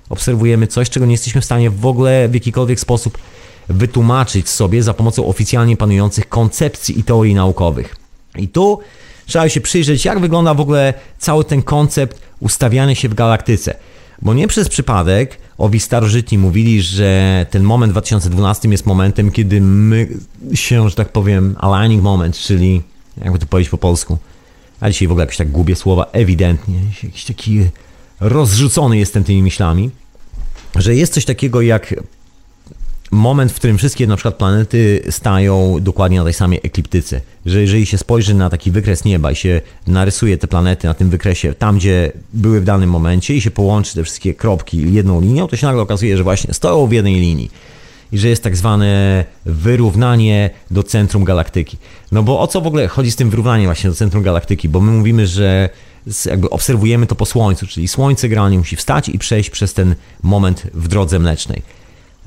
obserwujemy 0.08 0.66
coś, 0.66 0.90
czego 0.90 1.06
nie 1.06 1.12
jesteśmy 1.12 1.40
w 1.40 1.44
stanie 1.44 1.70
w 1.70 1.86
ogóle 1.86 2.28
w 2.28 2.34
jakikolwiek 2.34 2.80
sposób 2.80 3.18
wytłumaczyć 3.68 4.48
sobie 4.48 4.82
za 4.82 4.94
pomocą 4.94 5.26
oficjalnie 5.26 5.76
panujących 5.76 6.28
koncepcji 6.28 6.98
i 6.98 7.04
teorii 7.04 7.34
naukowych. 7.34 7.96
I 8.36 8.48
tu 8.48 8.78
trzeba 9.28 9.48
się 9.48 9.60
przyjrzeć, 9.60 10.04
jak 10.04 10.20
wygląda 10.20 10.54
w 10.54 10.60
ogóle 10.60 10.94
cały 11.18 11.44
ten 11.44 11.62
koncept 11.62 12.20
ustawiania 12.40 12.94
się 12.94 13.08
w 13.08 13.14
galaktyce. 13.14 13.74
Bo 14.22 14.34
nie 14.34 14.48
przez 14.48 14.68
przypadek 14.68 15.38
owi 15.58 15.80
starożytni 15.80 16.38
mówili, 16.38 16.82
że 16.82 17.46
ten 17.50 17.62
moment 17.62 17.90
w 17.90 17.94
2012 17.94 18.68
jest 18.68 18.86
momentem, 18.86 19.30
kiedy 19.30 19.60
my 19.60 20.08
się, 20.54 20.88
że 20.88 20.94
tak 20.94 21.12
powiem, 21.12 21.56
aligning 21.58 22.02
moment, 22.02 22.36
czyli 22.36 22.82
jakby 23.24 23.38
to 23.38 23.46
powiedzieć 23.46 23.70
po 23.70 23.78
polsku. 23.78 24.18
A 24.80 24.90
dzisiaj 24.90 25.08
w 25.08 25.10
ogóle 25.10 25.22
jakoś 25.22 25.36
tak 25.36 25.50
gubię 25.50 25.76
słowa, 25.76 26.06
ewidentnie, 26.12 26.80
jakiś 27.02 27.24
taki 27.24 27.68
rozrzucony 28.20 28.98
jestem 28.98 29.24
tymi 29.24 29.42
myślami, 29.42 29.90
że 30.76 30.94
jest 30.94 31.14
coś 31.14 31.24
takiego 31.24 31.60
jak 31.60 31.94
moment, 33.10 33.52
w 33.52 33.54
którym 33.54 33.78
wszystkie 33.78 34.06
na 34.06 34.16
przykład 34.16 34.34
planety 34.34 35.02
stają 35.10 35.76
dokładnie 35.80 36.18
na 36.18 36.24
tej 36.24 36.34
samej 36.34 36.60
ekliptyce. 36.62 37.20
Że 37.46 37.60
jeżeli 37.60 37.86
się 37.86 37.98
spojrzy 37.98 38.34
na 38.34 38.50
taki 38.50 38.70
wykres 38.70 39.04
nieba 39.04 39.32
i 39.32 39.36
się 39.36 39.60
narysuje 39.86 40.38
te 40.38 40.46
planety 40.46 40.86
na 40.86 40.94
tym 40.94 41.10
wykresie, 41.10 41.54
tam 41.54 41.76
gdzie 41.76 42.12
były 42.32 42.60
w 42.60 42.64
danym 42.64 42.90
momencie 42.90 43.34
i 43.34 43.40
się 43.40 43.50
połączy 43.50 43.94
te 43.94 44.04
wszystkie 44.04 44.34
kropki 44.34 44.92
jedną 44.92 45.20
linią, 45.20 45.46
to 45.46 45.56
się 45.56 45.66
nagle 45.66 45.82
okazuje, 45.82 46.16
że 46.16 46.22
właśnie 46.22 46.54
stoją 46.54 46.86
w 46.86 46.92
jednej 46.92 47.14
linii. 47.14 47.50
I 48.12 48.18
że 48.18 48.28
jest 48.28 48.42
tak 48.42 48.56
zwane 48.56 49.24
wyrównanie 49.44 50.50
do 50.70 50.82
centrum 50.82 51.24
galaktyki. 51.24 51.76
No 52.12 52.22
bo 52.22 52.40
o 52.40 52.46
co 52.46 52.60
w 52.60 52.66
ogóle 52.66 52.88
chodzi 52.88 53.10
z 53.10 53.16
tym 53.16 53.30
wyrównaniem 53.30 53.66
właśnie 53.66 53.90
do 53.90 53.96
centrum 53.96 54.22
galaktyki? 54.22 54.68
Bo 54.68 54.80
my 54.80 54.92
mówimy, 54.92 55.26
że 55.26 55.68
jakby 56.26 56.50
obserwujemy 56.50 57.06
to 57.06 57.14
po 57.14 57.26
Słońcu, 57.26 57.66
czyli 57.66 57.88
Słońce 57.88 58.28
generalnie 58.28 58.58
musi 58.58 58.76
wstać 58.76 59.08
i 59.08 59.18
przejść 59.18 59.50
przez 59.50 59.74
ten 59.74 59.94
moment 60.22 60.66
w 60.74 60.88
drodze 60.88 61.18
mlecznej. 61.18 61.62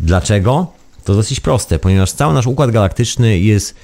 Dlaczego? 0.01 0.67
To 1.03 1.15
dosyć 1.15 1.39
proste, 1.39 1.79
ponieważ 1.79 2.11
cały 2.11 2.33
nasz 2.33 2.47
układ 2.47 2.71
galaktyczny 2.71 3.39
jest 3.39 3.75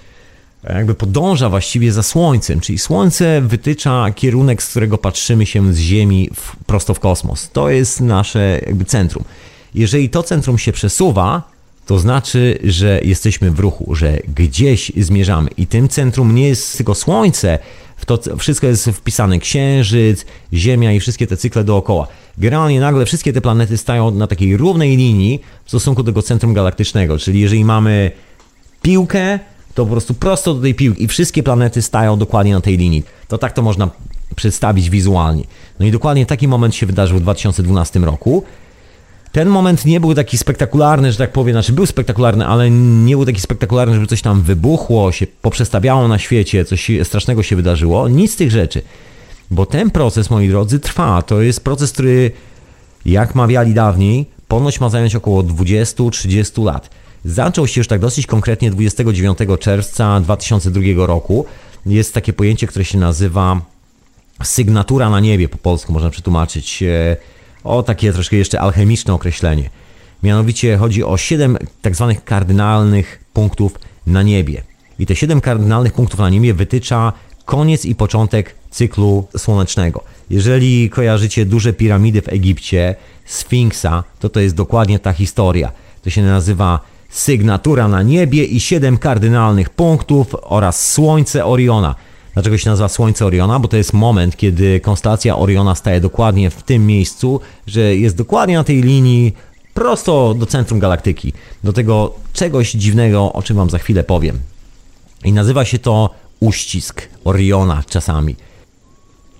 jakby 0.64 0.95
podąża 0.95 1.49
właściwie 1.49 1.91
za 1.91 2.03
Słońcem, 2.03 2.60
czyli 2.60 2.80
Słońce 2.80 3.41
wytycza 3.41 4.11
kierunek, 4.11 4.64
z 4.64 4.69
którego 4.69 4.98
patrzymy 4.98 5.45
się 5.45 5.73
z 5.73 5.77
Ziemi 5.77 6.30
w, 6.35 6.56
prosto 6.65 6.94
w 6.94 6.99
kosmos. 6.99 7.49
To 7.53 7.69
jest 7.69 8.02
nasze 8.02 8.60
jakby 8.65 8.85
centrum. 8.85 9.23
Jeżeli 9.76 10.10
to 10.10 10.23
centrum 10.23 10.57
się 10.57 10.72
przesuwa, 10.72 11.44
to 11.85 11.99
znaczy, 11.99 12.60
że 12.64 12.99
jesteśmy 13.03 13.52
w 13.52 13.60
ruchu, 13.60 13.95
że 13.95 14.19
gdzieś 14.35 14.91
zmierzamy 14.98 15.49
i 15.57 15.68
tym 15.68 15.89
centrum 15.89 16.35
nie 16.35 16.48
jest 16.48 16.77
tylko 16.77 16.95
Słońce, 16.95 17.60
w 17.98 18.06
to 18.06 18.38
wszystko 18.38 18.68
jest 18.68 18.86
wpisane 18.86 19.40
Księżyc, 19.40 20.26
Ziemia 20.53 20.94
i 20.94 20.99
wszystkie 20.99 21.28
te 21.28 21.38
cykle 21.38 21.64
dookoła. 21.64 22.07
Generalnie 22.38 22.80
nagle 22.80 23.06
wszystkie 23.06 23.34
te 23.34 23.41
planety 23.41 23.78
stają 23.78 24.11
na 24.11 24.28
takiej 24.28 24.57
równej 24.57 24.98
linii 24.98 25.40
w 25.65 25.69
stosunku 25.69 26.03
do 26.03 26.11
tego 26.11 26.22
centrum 26.22 26.53
galaktycznego, 26.53 27.18
czyli 27.18 27.40
jeżeli 27.40 27.65
mamy 27.65 28.11
piłkę, 28.82 29.40
to 29.74 29.86
po 29.86 29.91
prostu 29.91 30.14
prosto 30.14 30.53
do 30.53 30.61
tej 30.61 30.76
piłki 30.76 31.03
i 31.03 31.07
wszystkie 31.07 31.44
planety 31.44 31.82
stają 31.82 32.18
dokładnie 32.18 32.53
na 32.53 32.61
tej 32.61 32.78
linii. 32.78 33.03
To 33.28 33.38
tak 33.38 33.53
to 33.53 33.61
można 33.61 33.90
przedstawić 34.36 34.90
wizualnie. 34.90 35.44
No 35.80 35.86
i 35.86 35.91
dokładnie 35.91 36.26
taki 36.26 36.48
moment 36.48 36.76
się 36.76 36.86
wydarzył 36.86 37.18
w 37.18 37.22
2012 37.22 37.99
roku. 37.99 38.44
Ten 39.38 39.49
moment 39.49 39.85
nie 39.85 39.99
był 39.99 40.15
taki 40.15 40.38
spektakularny, 40.38 41.11
że 41.11 41.18
tak 41.18 41.31
powiem, 41.31 41.53
znaczy 41.53 41.73
był 41.73 41.85
spektakularny, 41.85 42.45
ale 42.47 42.69
nie 42.72 43.15
był 43.15 43.26
taki 43.26 43.41
spektakularny, 43.41 43.93
żeby 43.93 44.07
coś 44.07 44.22
tam 44.22 44.41
wybuchło, 44.41 45.11
się 45.11 45.27
poprzestawiało 45.41 46.07
na 46.07 46.19
świecie, 46.19 46.65
coś 46.65 46.91
strasznego 47.03 47.43
się 47.43 47.55
wydarzyło. 47.55 48.09
Nic 48.09 48.34
z 48.34 48.35
tych 48.35 48.51
rzeczy. 48.51 48.81
Bo 49.51 49.65
ten 49.65 49.91
proces, 49.91 50.30
moi 50.30 50.49
drodzy, 50.49 50.80
trwa. 50.80 51.22
To 51.22 51.41
jest 51.41 51.64
proces, 51.64 51.91
który, 51.91 52.31
jak 53.05 53.35
mawiali 53.35 53.73
dawniej, 53.73 54.26
ponoć 54.47 54.80
ma 54.80 54.89
zająć 54.89 55.15
około 55.15 55.43
20-30 55.43 56.64
lat. 56.64 56.89
Zaczął 57.26 57.68
się 57.68 57.80
już 57.80 57.88
tak 57.88 57.99
dosyć 57.99 58.27
konkretnie 58.27 58.72
29 58.72 59.38
czerwca 59.59 60.19
2002 60.19 60.81
roku. 61.07 61.45
Jest 61.85 62.14
takie 62.14 62.34
pojęcie, 62.34 62.68
które 62.68 62.85
się 62.85 62.97
nazywa 62.97 63.61
sygnatura 64.43 65.09
na 65.09 65.19
niebie, 65.19 65.49
po 65.49 65.57
polsku 65.57 65.93
można 65.93 66.09
przetłumaczyć. 66.09 66.84
O 67.63 67.84
takie 67.84 68.13
troszkę 68.13 68.35
jeszcze 68.35 68.61
alchemiczne 68.61 69.13
określenie. 69.13 69.69
Mianowicie 70.23 70.77
chodzi 70.77 71.03
o 71.03 71.17
siedem 71.17 71.57
tak 71.81 71.95
zwanych 71.95 72.23
kardynalnych 72.23 73.23
punktów 73.34 73.79
na 74.07 74.23
niebie. 74.23 74.63
I 74.99 75.05
te 75.05 75.15
siedem 75.15 75.41
kardynalnych 75.41 75.93
punktów 75.93 76.19
na 76.19 76.29
niebie 76.29 76.53
wytycza 76.53 77.13
koniec 77.45 77.85
i 77.85 77.95
początek 77.95 78.55
cyklu 78.69 79.27
słonecznego. 79.38 80.03
Jeżeli 80.29 80.89
kojarzycie 80.89 81.45
duże 81.45 81.73
piramidy 81.73 82.21
w 82.21 82.29
Egipcie, 82.29 82.95
Sfinksa, 83.25 84.03
to 84.19 84.29
to 84.29 84.39
jest 84.39 84.55
dokładnie 84.55 84.99
ta 84.99 85.13
historia. 85.13 85.71
To 86.03 86.09
się 86.09 86.21
nazywa 86.21 86.79
sygnatura 87.09 87.88
na 87.88 88.01
niebie 88.01 88.45
i 88.45 88.59
siedem 88.59 88.97
kardynalnych 88.97 89.69
punktów 89.69 90.35
oraz 90.41 90.91
słońce 90.91 91.45
Oriona. 91.45 91.95
Dlaczego 92.38 92.57
się 92.57 92.69
nazywa 92.69 92.89
Słońce 92.89 93.26
Oriona? 93.26 93.59
Bo 93.59 93.68
to 93.68 93.77
jest 93.77 93.93
moment, 93.93 94.38
kiedy 94.38 94.80
konstelacja 94.80 95.38
Oriona 95.38 95.76
staje 95.76 96.01
dokładnie 96.01 96.49
w 96.49 96.64
tym 96.64 96.85
miejscu, 96.85 97.39
że 97.68 97.95
jest 97.95 98.15
dokładnie 98.15 98.55
na 98.55 98.64
tej 98.64 98.81
linii 98.81 99.34
prosto 99.73 100.34
do 100.34 100.45
centrum 100.45 100.80
galaktyki, 100.80 101.34
do 101.64 101.73
tego 101.73 102.14
czegoś 102.34 102.72
dziwnego, 102.72 103.34
o 103.34 103.43
czym 103.43 103.57
Wam 103.57 103.69
za 103.69 103.77
chwilę 103.77 104.03
powiem. 104.03 104.39
I 105.23 105.34
nazywa 105.34 105.65
się 105.65 105.80
to 105.80 106.09
uścisk 106.39 107.01
Oriona 107.23 107.84
czasami. 107.89 108.35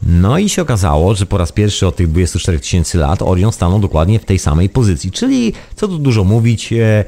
No 0.03 0.38
i 0.38 0.49
się 0.49 0.61
okazało, 0.61 1.15
że 1.15 1.26
po 1.26 1.38
raz 1.38 1.52
pierwszy 1.52 1.88
od 1.88 1.95
tych 1.95 2.07
24 2.07 2.60
tysięcy 2.60 2.98
lat 2.98 3.22
Orion 3.22 3.52
stanął 3.52 3.80
dokładnie 3.80 4.19
w 4.19 4.26
tej 4.26 4.40
samej 4.40 4.69
pozycji. 4.69 5.11
Czyli, 5.11 5.53
co 5.76 5.88
tu 5.88 5.98
dużo 5.98 6.24
mówić, 6.24 6.74
e, 6.74 7.06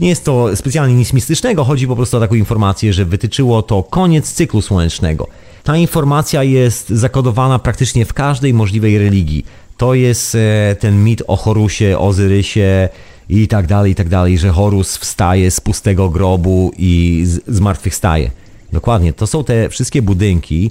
nie 0.00 0.08
jest 0.08 0.24
to 0.24 0.56
specjalnie 0.56 0.94
nic 0.94 1.12
mistycznego, 1.12 1.64
chodzi 1.64 1.86
po 1.86 1.96
prostu 1.96 2.16
o 2.16 2.20
taką 2.20 2.34
informację, 2.34 2.92
że 2.92 3.04
wytyczyło 3.04 3.62
to 3.62 3.82
koniec 3.82 4.32
cyklu 4.32 4.62
słonecznego. 4.62 5.28
Ta 5.64 5.76
informacja 5.76 6.42
jest 6.42 6.88
zakodowana 6.88 7.58
praktycznie 7.58 8.04
w 8.04 8.12
każdej 8.12 8.54
możliwej 8.54 8.98
religii. 8.98 9.46
To 9.76 9.94
jest 9.94 10.34
e, 10.34 10.76
ten 10.80 11.04
mit 11.04 11.22
o 11.26 11.36
Horusie, 11.36 11.98
Ozyrysie 11.98 12.88
i 13.28 13.48
tak 13.48 13.66
dalej, 13.66 13.92
i 13.92 13.94
tak 13.94 14.08
dalej, 14.08 14.38
że 14.38 14.50
Horus 14.50 14.96
wstaje 14.96 15.50
z 15.50 15.60
pustego 15.60 16.08
grobu 16.08 16.72
i 16.78 17.24
zmartwychwstaje. 17.48 18.30
Dokładnie, 18.72 19.12
to 19.12 19.26
są 19.26 19.44
te 19.44 19.68
wszystkie 19.68 20.02
budynki, 20.02 20.70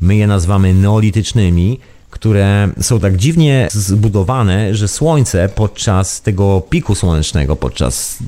my 0.00 0.16
je 0.16 0.26
nazywamy 0.26 0.74
neolitycznymi, 0.74 1.78
które 2.16 2.68
są 2.80 3.00
tak 3.00 3.16
dziwnie 3.16 3.68
zbudowane, 3.72 4.74
że 4.74 4.88
słońce 4.88 5.48
podczas 5.48 6.22
tego 6.22 6.62
piku 6.70 6.94
słonecznego, 6.94 7.56
podczas 7.56 8.18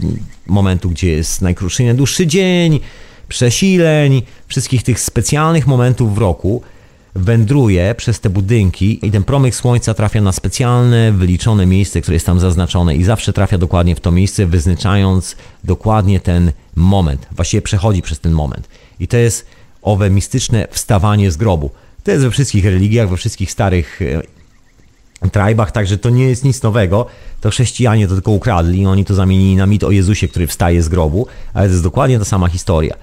momentu, 0.47 0.91
gdzie 0.91 1.11
jest 1.11 1.43
najkrótszy 1.43 1.85
najdłuższy 1.85 2.27
dzień, 2.27 2.81
przesileń, 3.29 4.23
wszystkich 4.47 4.83
tych 4.83 5.01
specjalnych 5.01 5.67
momentów 5.67 6.15
w 6.15 6.19
roku, 6.19 6.63
wędruje 7.15 7.95
przez 7.95 8.21
te 8.21 8.31
budynki 8.31 9.07
i 9.07 9.11
ten 9.11 9.25
promyk 9.25 9.55
słońca 9.55 9.95
trafia 9.95 10.21
na 10.21 10.33
specjalne, 10.33 11.13
wyliczone 11.13 11.67
miejsce, 11.67 12.01
które 12.01 12.15
jest 12.15 12.27
tam 12.27 12.41
zaznaczone 12.41 12.97
i 12.97 13.05
zawsze 13.05 13.33
trafia 13.33 13.59
dokładnie 13.59 13.95
w 13.95 14.01
to 14.01 14.11
miejsce, 14.11 14.47
wyznaczając 14.47 15.37
dokładnie 15.65 16.21
ten 16.21 16.53
moment. 16.77 17.27
Właściwie 17.33 17.63
przechodzi 17.63 18.03
przez 18.03 18.21
ten 18.21 18.33
moment. 18.33 18.69
I 19.01 19.09
to 19.09 19.17
jest 19.17 19.47
owe 19.83 20.11
mistyczne 20.11 20.69
wstawanie 20.71 21.31
z 21.31 21.37
grobu. 21.37 21.71
To 22.05 22.11
jest 22.11 22.25
we 22.25 22.31
wszystkich 22.31 22.65
religiach, 22.65 23.09
we 23.09 23.17
wszystkich 23.17 23.51
starych 23.51 24.03
e, 24.03 25.31
trajbach, 25.31 25.73
także 25.73 25.99
to 25.99 26.11
nie 26.11 26.25
jest 26.25 26.45
nic 26.45 26.63
nowego. 26.63 27.07
To 27.41 27.51
chrześcijanie 27.51 28.09
to 28.09 28.15
tylko 28.15 28.31
ukradli, 28.31 28.87
oni 28.87 29.05
to 29.05 29.15
zamienili 29.15 29.57
na 29.57 29.67
mit 29.67 29.85
o 29.85 29.91
Jezusie, 29.91 30.29
który 30.29 30.47
wstaje 30.47 30.83
z 30.83 30.89
grobu, 30.89 31.27
ale 31.55 31.67
to 31.67 31.73
jest 31.73 31.85
dokładnie 31.85 32.19
ta 32.19 32.25
sama 32.25 32.49
historia. 32.49 32.95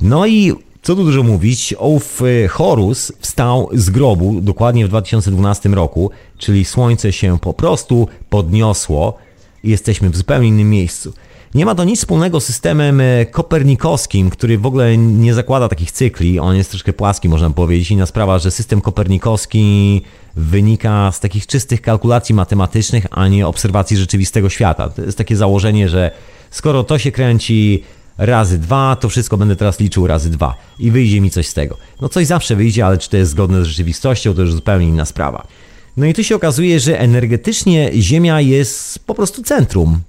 No 0.00 0.26
i 0.26 0.52
co 0.82 0.96
tu 0.96 1.04
dużo 1.04 1.22
mówić, 1.22 1.74
oów 1.78 2.22
e, 2.22 2.48
Horus 2.48 3.12
wstał 3.20 3.68
z 3.72 3.90
grobu 3.90 4.40
dokładnie 4.40 4.86
w 4.86 4.88
2012 4.88 5.68
roku, 5.68 6.10
czyli 6.38 6.64
słońce 6.64 7.12
się 7.12 7.38
po 7.38 7.52
prostu 7.52 8.08
podniosło 8.30 9.18
i 9.64 9.70
jesteśmy 9.70 10.10
w 10.10 10.16
zupełnie 10.16 10.48
innym 10.48 10.70
miejscu. 10.70 11.12
Nie 11.54 11.66
ma 11.66 11.74
to 11.74 11.84
nic 11.84 11.98
wspólnego 11.98 12.40
z 12.40 12.44
systemem 12.44 13.00
e, 13.00 13.26
kopernikowskim, 13.26 14.30
który 14.30 14.58
w 14.58 14.66
ogóle 14.66 14.96
nie 14.96 15.34
zakłada 15.34 15.68
takich 15.68 15.92
cykli. 15.92 16.38
On 16.38 16.56
jest 16.56 16.70
troszkę 16.70 16.92
płaski, 16.92 17.28
można 17.28 17.50
powiedzieć. 17.50 17.90
Inna 17.90 18.06
sprawa, 18.06 18.38
że 18.38 18.50
system 18.50 18.80
kopernikowski 18.80 20.02
wynika 20.36 21.12
z 21.12 21.20
takich 21.20 21.46
czystych 21.46 21.82
kalkulacji 21.82 22.34
matematycznych, 22.34 23.06
a 23.10 23.28
nie 23.28 23.46
obserwacji 23.46 23.96
rzeczywistego 23.96 24.48
świata. 24.48 24.88
To 24.88 25.02
jest 25.02 25.18
takie 25.18 25.36
założenie, 25.36 25.88
że 25.88 26.10
skoro 26.50 26.84
to 26.84 26.98
się 26.98 27.12
kręci, 27.12 27.82
razy 28.18 28.58
2, 28.58 28.96
to 28.96 29.08
wszystko 29.08 29.36
będę 29.36 29.56
teraz 29.56 29.80
liczył 29.80 30.06
razy 30.06 30.30
2 30.30 30.54
i 30.78 30.90
wyjdzie 30.90 31.20
mi 31.20 31.30
coś 31.30 31.46
z 31.46 31.54
tego. 31.54 31.76
No 32.00 32.08
coś 32.08 32.26
zawsze 32.26 32.56
wyjdzie, 32.56 32.86
ale 32.86 32.98
czy 32.98 33.10
to 33.10 33.16
jest 33.16 33.30
zgodne 33.30 33.64
z 33.64 33.66
rzeczywistością, 33.66 34.34
to 34.34 34.42
już 34.42 34.52
zupełnie 34.52 34.88
inna 34.88 35.04
sprawa. 35.04 35.46
No 35.96 36.06
i 36.06 36.14
tu 36.14 36.24
się 36.24 36.36
okazuje, 36.36 36.80
że 36.80 37.00
energetycznie 37.00 37.90
Ziemia 37.94 38.40
jest 38.40 38.98
po 39.06 39.14
prostu 39.14 39.42
centrum. 39.42 40.00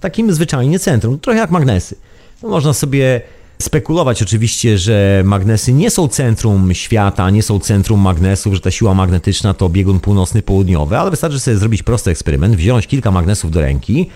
Takim 0.00 0.32
zwyczajnie 0.32 0.78
centrum, 0.78 1.18
trochę 1.18 1.38
jak 1.38 1.50
magnesy. 1.50 1.96
No 2.42 2.48
można 2.48 2.72
sobie 2.72 3.20
spekulować 3.62 4.22
oczywiście, 4.22 4.78
że 4.78 5.22
magnesy 5.24 5.72
nie 5.72 5.90
są 5.90 6.08
centrum 6.08 6.74
świata, 6.74 7.30
nie 7.30 7.42
są 7.42 7.60
centrum 7.60 8.00
magnesów, 8.00 8.54
że 8.54 8.60
ta 8.60 8.70
siła 8.70 8.94
magnetyczna 8.94 9.54
to 9.54 9.68
biegun 9.68 10.00
północny, 10.00 10.42
południowy, 10.42 10.98
ale 10.98 11.10
wystarczy 11.10 11.40
sobie 11.40 11.56
zrobić 11.56 11.82
prosty 11.82 12.10
eksperyment, 12.10 12.56
wziąć 12.56 12.86
kilka 12.86 13.10
magnesów 13.10 13.50
do 13.50 13.60
ręki 13.60 14.10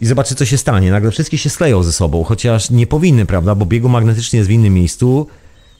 i 0.00 0.06
zobaczyć, 0.06 0.38
co 0.38 0.44
się 0.44 0.58
stanie. 0.58 0.90
Nagle 0.90 1.10
wszystkie 1.10 1.38
się 1.38 1.50
skleją 1.50 1.82
ze 1.82 1.92
sobą, 1.92 2.24
chociaż 2.24 2.70
nie 2.70 2.86
powinny, 2.86 3.26
prawda, 3.26 3.54
bo 3.54 3.66
biegun 3.66 3.92
magnetyczny 3.92 4.36
jest 4.36 4.48
w 4.48 4.52
innym 4.52 4.74
miejscu 4.74 5.26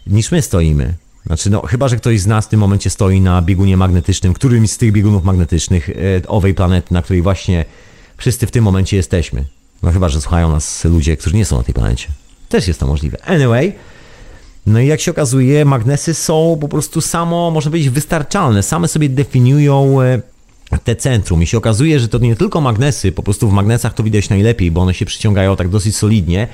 niż 0.07 0.31
my 0.31 0.43
stoimy. 0.43 0.95
Znaczy, 1.27 1.51
no, 1.51 1.61
chyba, 1.61 1.89
że 1.89 1.97
ktoś 1.97 2.21
z 2.21 2.27
nas 2.27 2.47
w 2.47 2.49
tym 2.49 2.61
momencie 2.61 2.91
stoi 2.91 3.21
na 3.21 3.43
biegunie 3.43 3.77
magnetycznym, 3.77 4.35
którymś 4.35 4.71
z 4.71 4.79
tych 4.79 4.93
biegunów 4.93 5.25
magnetycznych 5.25 5.91
e, 5.91 5.93
owej 6.29 6.55
planety, 6.55 6.95
na 6.95 7.03
której 7.03 7.23
właśnie 7.23 7.65
wszyscy 8.17 8.47
w 8.47 8.51
tym 8.51 8.65
momencie 8.65 8.97
jesteśmy. 8.97 9.45
No 9.83 9.93
chyba, 9.93 10.09
że 10.09 10.21
słuchają 10.21 10.51
nas 10.51 10.85
ludzie, 10.85 11.17
którzy 11.17 11.37
nie 11.37 11.45
są 11.45 11.57
na 11.57 11.63
tej 11.63 11.75
planecie. 11.75 12.09
Też 12.49 12.69
jest 12.69 12.81
to 12.81 12.87
możliwe. 12.87 13.19
Anyway, 13.25 13.73
no 14.67 14.81
i 14.81 14.87
jak 14.87 15.01
się 15.01 15.11
okazuje, 15.11 15.65
magnesy 15.65 16.15
są 16.15 16.59
po 16.61 16.69
prostu 16.69 17.01
samo, 17.01 17.51
można 17.51 17.71
powiedzieć, 17.71 17.91
wystarczalne. 17.91 18.63
Same 18.63 18.89
sobie 18.89 19.09
definiują 19.09 20.03
e, 20.03 20.21
te 20.85 20.97
centrum. 20.97 21.43
I 21.43 21.47
się 21.47 21.59
okazuje, 21.59 22.01
że 22.01 22.09
to 22.09 22.19
nie 22.19 22.37
tylko 22.37 22.61
magnesy, 22.61 23.13
po 23.13 23.23
prostu 23.23 23.49
w 23.49 23.53
magnesach 23.53 23.95
to 23.95 24.03
widać 24.03 24.29
najlepiej, 24.29 24.71
bo 24.71 24.81
one 24.81 24.95
się 24.95 25.07
przyciągają 25.07 25.57
tak 25.57 25.69
dosyć 25.69 25.97
solidnie 25.97 26.49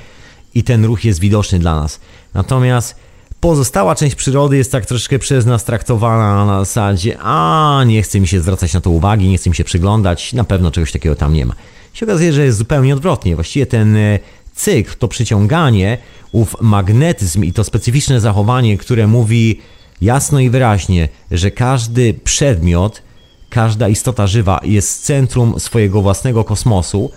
i 0.55 0.63
ten 0.63 0.85
ruch 0.85 1.05
jest 1.05 1.19
widoczny 1.19 1.59
dla 1.59 1.75
nas. 1.75 1.99
Natomiast 2.33 2.95
pozostała 3.41 3.95
część 3.95 4.15
przyrody 4.15 4.57
jest 4.57 4.71
tak 4.71 4.85
troszkę 4.85 5.19
przez 5.19 5.45
nas 5.45 5.63
traktowana 5.63 6.45
na 6.45 6.59
zasadzie, 6.59 7.17
a 7.21 7.83
nie 7.85 8.01
chce 8.01 8.19
mi 8.19 8.27
się 8.27 8.41
zwracać 8.41 8.73
na 8.73 8.81
to 8.81 8.89
uwagi, 8.89 9.27
nie 9.27 9.37
chce 9.37 9.49
mi 9.49 9.55
się 9.55 9.63
przyglądać, 9.63 10.33
na 10.33 10.43
pewno 10.43 10.71
czegoś 10.71 10.91
takiego 10.91 11.15
tam 11.15 11.33
nie 11.33 11.45
ma. 11.45 11.53
Się 11.93 12.05
okazuje, 12.05 12.33
że 12.33 12.45
jest 12.45 12.57
zupełnie 12.57 12.93
odwrotnie. 12.93 13.35
Właściwie 13.35 13.65
ten 13.65 13.95
e, 13.95 14.19
cykl, 14.55 14.93
to 14.99 15.07
przyciąganie, 15.07 15.97
ów 16.31 16.55
magnetyzm 16.61 17.43
i 17.43 17.53
to 17.53 17.63
specyficzne 17.63 18.19
zachowanie, 18.19 18.77
które 18.77 19.07
mówi 19.07 19.59
jasno 20.01 20.39
i 20.39 20.49
wyraźnie, 20.49 21.09
że 21.31 21.51
każdy 21.51 22.13
przedmiot, 22.13 23.01
każda 23.49 23.89
istota 23.89 24.27
żywa 24.27 24.59
jest 24.63 25.05
centrum 25.05 25.59
swojego 25.59 26.01
własnego 26.01 26.43
kosmosu, 26.43 27.11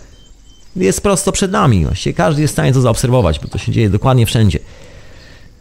jest 0.77 1.01
prosto 1.01 1.33
przed 1.33 1.53
nami. 1.53 1.85
Właściwie 1.85 2.15
każdy 2.15 2.43
jest 2.43 2.53
w 2.53 2.57
stanie 2.57 2.73
to 2.73 2.81
zaobserwować, 2.81 3.41
bo 3.41 3.49
to 3.49 3.59
się 3.59 3.73
dzieje 3.73 3.91
dokładnie 3.91 4.27
wszędzie. 4.27 4.59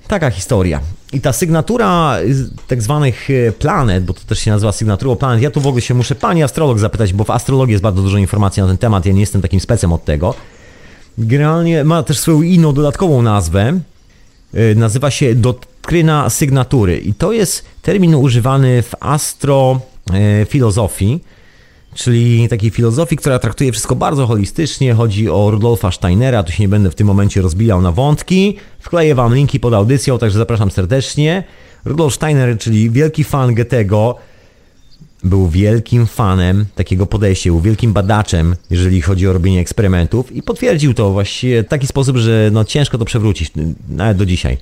Taka 0.08 0.30
historia. 0.30 0.80
I 1.14 1.22
ta 1.22 1.34
sygnatura 1.34 2.18
tak 2.68 2.82
zwanych 2.82 3.30
e, 3.30 3.52
planet, 3.52 4.06
bo 4.06 4.14
to 4.14 4.20
też 4.28 4.40
się 4.40 4.52
nazywa 4.52 4.72
sygnaturą 4.72 5.16
planet, 5.16 5.42
ja 5.42 5.52
tu 5.52 5.62
w 5.62 5.68
ogóle 5.68 5.82
się 5.82 5.94
muszę 5.94 6.16
pani 6.16 6.44
astrolog 6.44 6.80
zapytać, 6.80 7.14
bo 7.14 7.24
w 7.24 7.30
astrologii 7.30 7.72
jest 7.72 7.84
bardzo 7.84 8.02
dużo 8.02 8.18
informacji 8.18 8.62
na 8.62 8.68
ten 8.68 8.78
temat, 8.78 9.06
ja 9.06 9.14
nie 9.14 9.20
jestem 9.20 9.42
takim 9.42 9.60
specem 9.60 9.94
od 9.94 10.06
tego. 10.06 10.36
Generalnie 11.18 11.84
ma 11.84 12.04
też 12.04 12.20
swoją 12.20 12.42
inną 12.42 12.74
dodatkową 12.74 13.22
nazwę. 13.22 13.80
E, 14.54 14.76
nazywa 14.76 15.12
się 15.12 15.36
doktryna 15.36 16.30
sygnatury 16.30 16.98
i 16.98 17.14
to 17.14 17.32
jest 17.32 17.66
termin 17.82 18.16
używany 18.16 18.82
w 18.82 18.96
astrofilozofii, 19.00 21.20
czyli 21.94 22.50
takiej 22.50 22.70
filozofii, 22.70 23.18
która 23.18 23.40
traktuje 23.40 23.72
wszystko 23.72 23.96
bardzo 23.96 24.28
holistycznie. 24.28 24.94
Chodzi 24.94 25.30
o 25.30 25.52
Rudolfa 25.52 25.92
Steinera, 25.92 26.44
tu 26.44 26.52
się 26.52 26.64
nie 26.64 26.70
będę 26.70 26.92
w 26.92 26.96
tym 26.96 27.08
momencie 27.08 27.42
rozbijał 27.42 27.82
na 27.82 27.92
wątki. 27.92 28.58
Wkleję 28.80 29.16
wam 29.16 29.36
linki 29.36 29.60
pod 29.60 29.74
audycją, 29.74 30.20
także 30.20 30.38
zapraszam 30.38 30.72
serdecznie. 30.72 31.44
Rudolf 31.86 32.14
Steiner, 32.14 32.58
czyli 32.58 32.90
wielki 32.90 33.24
fan 33.24 33.56
Goethego, 33.56 34.16
był 35.24 35.48
wielkim 35.48 36.08
fanem 36.08 36.66
takiego 36.76 37.06
podejścia, 37.06 37.50
był 37.50 37.62
wielkim 37.62 37.94
badaczem, 37.94 38.56
jeżeli 38.70 39.02
chodzi 39.02 39.28
o 39.28 39.34
robienie 39.34 39.60
eksperymentów 39.60 40.32
i 40.32 40.44
potwierdził 40.44 40.94
to 40.94 41.12
właściwie 41.12 41.64
w 41.64 41.68
taki 41.68 41.88
sposób, 41.88 42.18
że 42.18 42.50
no 42.54 42.66
ciężko 42.66 42.98
to 42.98 43.06
przewrócić, 43.06 43.52
nawet 43.90 44.18
do 44.18 44.26
dzisiaj. 44.26 44.58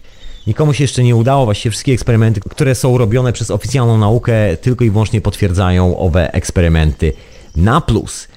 Nikomu 0.47 0.73
się 0.73 0.83
jeszcze 0.83 1.03
nie 1.03 1.15
udało, 1.15 1.45
właściwie 1.45 1.71
wszystkie 1.71 1.93
eksperymenty, 1.93 2.41
które 2.49 2.75
są 2.75 2.97
robione 2.97 3.33
przez 3.33 3.51
oficjalną 3.51 3.97
naukę, 3.97 4.57
tylko 4.57 4.85
i 4.85 4.89
wyłącznie 4.89 5.21
potwierdzają 5.21 5.97
owe 5.97 6.33
eksperymenty 6.33 7.13
na 7.55 7.81
plus. 7.81 8.27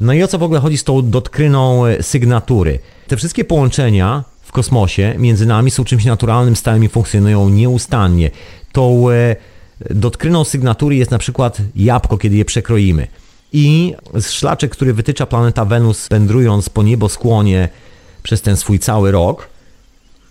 No 0.00 0.12
i 0.12 0.22
o 0.22 0.28
co 0.28 0.38
w 0.38 0.42
ogóle 0.42 0.60
chodzi 0.60 0.78
z 0.78 0.84
tą 0.84 1.10
dotkryną 1.10 1.82
sygnatury? 2.00 2.78
Te 3.06 3.16
wszystkie 3.16 3.44
połączenia 3.44 4.24
w 4.42 4.52
kosmosie 4.52 5.14
między 5.18 5.46
nami 5.46 5.70
są 5.70 5.84
czymś 5.84 6.04
naturalnym, 6.04 6.56
stałym 6.56 6.84
i 6.84 6.88
funkcjonują 6.88 7.48
nieustannie. 7.48 8.30
Tą 8.72 9.10
e, 9.10 9.36
Dotkryną 9.90 10.44
sygnatury 10.44 10.96
jest 10.96 11.10
na 11.10 11.18
przykład 11.18 11.58
jabłko, 11.76 12.18
kiedy 12.18 12.36
je 12.36 12.44
przekroimy. 12.44 13.06
I 13.52 13.94
szlaczek, 14.20 14.70
który 14.70 14.94
wytycza 14.94 15.26
planeta 15.26 15.64
Wenus, 15.64 16.08
wędrując 16.08 16.68
po 16.68 16.82
nieboskłonie 16.82 17.68
przez 18.22 18.42
ten 18.42 18.56
swój 18.56 18.78
cały 18.78 19.10
rok 19.10 19.48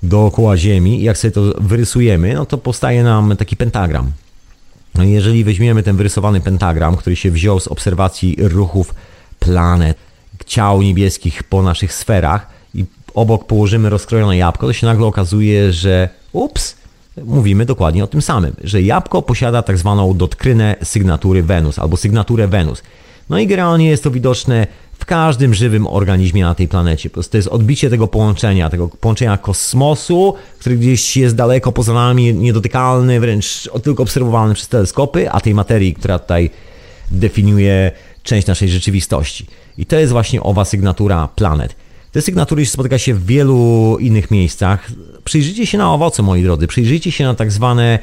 dookoła 0.04 0.58
Ziemi, 0.58 1.04
jak 1.04 1.18
sobie 1.18 1.32
to 1.32 1.42
wyrysujemy, 1.62 2.34
no 2.34 2.46
to 2.46 2.58
powstaje 2.58 3.04
nam 3.04 3.38
taki 3.38 3.56
pentagram. 3.56 4.12
No 4.96 5.04
i 5.04 5.12
jeżeli 5.12 5.44
weźmiemy 5.44 5.84
ten 5.84 5.98
wyrysowany 5.98 6.42
pentagram, 6.42 6.98
który 6.98 7.16
się 7.16 7.32
wziął 7.32 7.60
z 7.60 7.68
obserwacji 7.68 8.36
ruchów 8.40 8.96
planet, 9.40 9.98
ciał 10.46 10.82
niebieskich 10.82 11.44
po 11.44 11.62
naszych 11.62 11.94
sferach 11.94 12.48
i 12.76 12.86
obok 13.14 13.48
położymy 13.48 13.90
rozkrojone 13.90 14.38
jabłko, 14.38 14.68
to 14.68 14.74
się 14.74 14.88
nagle 14.88 15.06
okazuje, 15.06 15.74
że 15.74 16.10
ups, 16.32 16.76
mówimy 17.26 17.66
dokładnie 17.66 18.04
o 18.04 18.08
tym 18.08 18.22
samym, 18.22 18.56
że 18.64 18.82
jabłko 18.82 19.22
posiada 19.22 19.62
tak 19.62 19.78
zwaną 19.78 20.18
dotkrynę 20.18 20.76
sygnatury 20.84 21.44
Wenus 21.44 21.80
albo 21.80 21.98
sygnaturę 21.98 22.48
Wenus. 22.48 22.84
No 23.30 23.40
i 23.40 23.48
generalnie 23.48 23.90
jest 23.90 24.04
to 24.04 24.12
widoczne 24.12 24.68
w 25.00 25.06
każdym 25.06 25.54
żywym 25.54 25.88
organizmie 25.88 26.42
na 26.42 26.56
tej 26.56 26.68
planecie. 26.68 27.10
Po 27.10 27.14
prostu 27.14 27.32
to 27.32 27.38
jest 27.38 27.48
odbicie 27.48 27.90
tego 27.90 28.08
połączenia, 28.08 28.70
tego 28.70 28.88
połączenia 28.88 29.38
kosmosu, 29.38 30.34
który 30.60 30.78
gdzieś 30.78 31.18
jest 31.18 31.36
daleko 31.36 31.72
poza 31.72 31.94
nami, 31.94 32.34
niedotykalny, 32.34 33.20
wręcz 33.20 33.70
tylko 33.84 34.04
obserwowalny 34.04 34.54
przez 34.54 34.68
teleskopy, 34.68 35.32
a 35.32 35.42
tej 35.42 35.54
materii, 35.54 35.94
która 35.94 36.20
tutaj 36.20 36.50
definiuje 37.12 37.92
część 38.24 38.48
naszej 38.48 38.70
rzeczywistości. 38.70 39.46
I 39.78 39.86
to 39.86 40.00
jest 40.00 40.12
właśnie 40.12 40.44
owa 40.44 40.66
sygnatura 40.66 41.30
planet. 41.36 41.76
Te 42.12 42.22
sygnatury 42.22 42.66
spotyka 42.66 42.98
się 42.98 43.14
w 43.14 43.26
wielu 43.26 43.98
innych 44.00 44.32
miejscach. 44.32 44.92
Przyjrzyjcie 45.24 45.66
się 45.66 45.78
na 45.78 45.94
owoce, 45.94 46.24
moi 46.24 46.44
drodzy. 46.44 46.68
Przyjrzyjcie 46.68 47.12
się 47.12 47.24
na 47.24 47.36
tak 47.36 47.52
zwane 47.52 48.00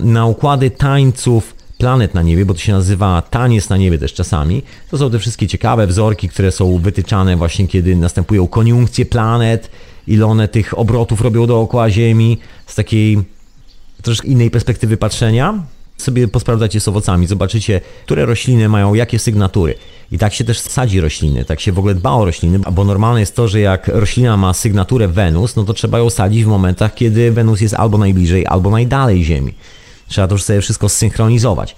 na 0.00 0.26
układy 0.26 0.70
tańców 0.70 1.55
planet 1.78 2.14
na 2.14 2.22
niebie, 2.22 2.44
bo 2.46 2.54
to 2.54 2.60
się 2.60 2.72
nazywa 2.72 3.22
taniec 3.22 3.68
na 3.68 3.76
niebie 3.76 3.98
też 3.98 4.14
czasami. 4.14 4.62
To 4.90 4.98
są 4.98 5.10
te 5.10 5.18
wszystkie 5.18 5.46
ciekawe 5.46 5.86
wzorki, 5.86 6.28
które 6.28 6.52
są 6.52 6.78
wytyczane 6.78 7.36
właśnie 7.36 7.68
kiedy 7.68 7.96
następują 7.96 8.46
koniunkcje 8.46 9.06
planet, 9.06 9.70
ile 10.06 10.26
one 10.26 10.48
tych 10.48 10.78
obrotów 10.78 11.20
robią 11.20 11.46
dookoła 11.46 11.90
Ziemi 11.90 12.38
z 12.66 12.74
takiej 12.74 13.18
troszkę 14.02 14.28
innej 14.28 14.50
perspektywy 14.50 14.96
patrzenia 14.96 15.62
sobie 15.96 16.28
posprawdzacie 16.28 16.80
z 16.80 16.88
owocami, 16.88 17.26
zobaczycie, 17.26 17.80
które 18.04 18.26
rośliny 18.26 18.68
mają 18.68 18.94
jakie 18.94 19.18
sygnatury. 19.18 19.74
I 20.12 20.18
tak 20.18 20.34
się 20.34 20.44
też 20.44 20.58
sadzi 20.58 21.00
rośliny, 21.00 21.44
tak 21.44 21.60
się 21.60 21.72
w 21.72 21.78
ogóle 21.78 21.94
dba 21.94 22.10
o 22.10 22.24
rośliny, 22.24 22.58
bo 22.72 22.84
normalne 22.84 23.20
jest 23.20 23.36
to, 23.36 23.48
że 23.48 23.60
jak 23.60 23.88
roślina 23.88 24.36
ma 24.36 24.52
sygnaturę 24.52 25.08
Wenus, 25.08 25.56
no 25.56 25.64
to 25.64 25.74
trzeba 25.74 25.98
ją 25.98 26.10
sadzić 26.10 26.44
w 26.44 26.48
momentach, 26.48 26.94
kiedy 26.94 27.32
Wenus 27.32 27.60
jest 27.60 27.74
albo 27.74 27.98
najbliżej, 27.98 28.46
albo 28.46 28.70
najdalej 28.70 29.24
Ziemi. 29.24 29.54
Trzeba 30.08 30.28
to 30.28 30.34
już 30.34 30.42
sobie 30.42 30.60
wszystko 30.60 30.88
zsynchronizować. 30.88 31.76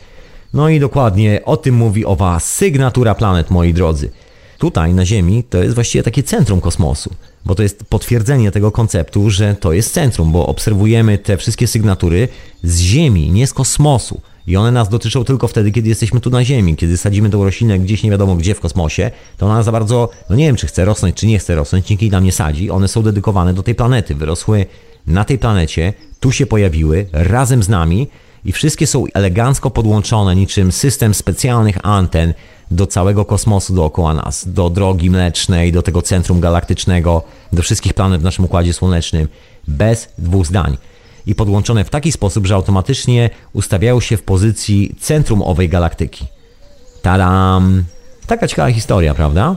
No 0.55 0.69
i 0.69 0.81
dokładnie 0.81 1.41
o 1.45 1.57
tym 1.57 1.75
mówi 1.75 2.05
owa 2.05 2.41
sygnatura 2.41 3.15
planet, 3.15 3.51
moi 3.51 3.75
drodzy. 3.75 4.11
Tutaj 4.59 4.95
na 4.95 5.07
Ziemi 5.07 5.45
to 5.45 5.63
jest 5.63 5.75
właściwie 5.75 6.03
takie 6.03 6.23
centrum 6.23 6.61
kosmosu, 6.61 7.11
bo 7.45 7.55
to 7.55 7.63
jest 7.63 7.85
potwierdzenie 7.85 8.51
tego 8.51 8.73
konceptu, 8.73 9.31
że 9.31 9.55
to 9.55 9.73
jest 9.73 9.93
centrum, 9.93 10.33
bo 10.33 10.47
obserwujemy 10.47 11.19
te 11.19 11.37
wszystkie 11.37 11.67
sygnatury 11.67 12.29
z 12.63 12.81
Ziemi, 12.81 13.31
nie 13.31 13.47
z 13.47 13.55
kosmosu. 13.55 14.21
I 14.47 14.57
one 14.57 14.73
nas 14.73 14.89
dotyczą 14.89 15.25
tylko 15.25 15.49
wtedy, 15.49 15.73
kiedy 15.73 15.89
jesteśmy 15.89 16.21
tu 16.21 16.31
na 16.31 16.45
Ziemi. 16.45 16.77
Kiedy 16.77 16.97
sadzimy 16.97 17.31
tą 17.31 17.45
roślinę 17.45 17.79
gdzieś 17.79 18.03
nie 18.03 18.11
wiadomo 18.11 18.37
gdzie 18.37 18.55
w 18.55 18.61
kosmosie, 18.61 19.11
to 19.37 19.47
ona 19.47 19.63
za 19.63 19.73
bardzo, 19.73 20.09
no 20.31 20.37
nie 20.37 20.47
wiem, 20.47 20.57
czy 20.57 20.67
chce 20.67 20.85
rosnąć, 20.85 21.17
czy 21.17 21.27
nie 21.27 21.39
chce 21.39 21.55
rosnąć, 21.55 21.91
nikt 21.91 22.03
jej 22.03 22.11
tam 22.11 22.25
nie 22.25 22.33
sadzi. 22.33 22.71
One 22.71 22.89
są 22.89 23.03
dedykowane 23.03 23.55
do 23.55 23.63
tej 23.63 23.75
planety. 23.75 24.15
Wyrosły 24.15 24.67
na 25.09 25.25
tej 25.25 25.39
planecie, 25.39 25.93
tu 26.21 26.33
się 26.33 26.47
pojawiły, 26.47 27.07
razem 27.13 27.63
z 27.63 27.69
nami 27.69 28.09
i 28.45 28.53
wszystkie 28.53 28.87
są 28.87 29.05
elegancko 29.15 29.71
podłączone 29.71 30.37
niczym 30.37 30.73
system 30.73 31.15
specjalnych 31.15 31.79
anten 31.83 32.35
do 32.71 32.87
całego 32.87 33.25
kosmosu 33.25 33.75
dookoła 33.75 34.15
nas, 34.15 34.49
do 34.49 34.71
drogi 34.71 35.11
mlecznej, 35.11 35.73
do 35.73 35.83
tego 35.83 36.03
centrum 36.03 36.41
galaktycznego, 36.41 37.23
do 37.53 37.63
wszystkich 37.63 37.95
planet 37.95 38.21
w 38.21 38.25
naszym 38.25 38.45
układzie 38.45 38.73
słonecznym, 38.73 39.29
bez 39.69 40.09
dwóch 40.19 40.47
zdań. 40.47 40.77
I 41.27 41.35
podłączone 41.35 41.85
w 41.85 41.91
taki 41.91 42.13
sposób, 42.13 42.47
że 42.47 42.55
automatycznie 42.55 43.31
ustawiają 43.53 44.01
się 44.01 44.17
w 44.17 44.23
pozycji 44.23 44.95
centrum 45.01 45.43
owej 45.43 45.69
galaktyki. 45.69 46.27
Tadam! 47.03 47.85
Taka 48.27 48.49
ciekawa 48.49 48.73
historia, 48.73 49.15
prawda? 49.15 49.57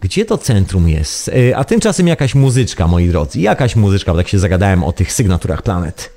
Gdzie 0.00 0.24
to 0.24 0.38
centrum 0.38 0.88
jest? 0.88 1.28
Y, 1.28 1.56
A 1.56 1.64
tymczasem 1.64 2.08
jakaś 2.08 2.34
muzyczka, 2.34 2.88
moi 2.88 3.08
drodzy. 3.08 3.40
Jakaś 3.40 3.76
muzyczka, 3.76 4.12
bo 4.12 4.18
tak 4.18 4.28
się 4.28 4.38
zagadałem 4.38 4.84
o 4.84 4.92
tych 4.92 5.12
sygnaturach 5.12 5.62
planet. 5.62 6.12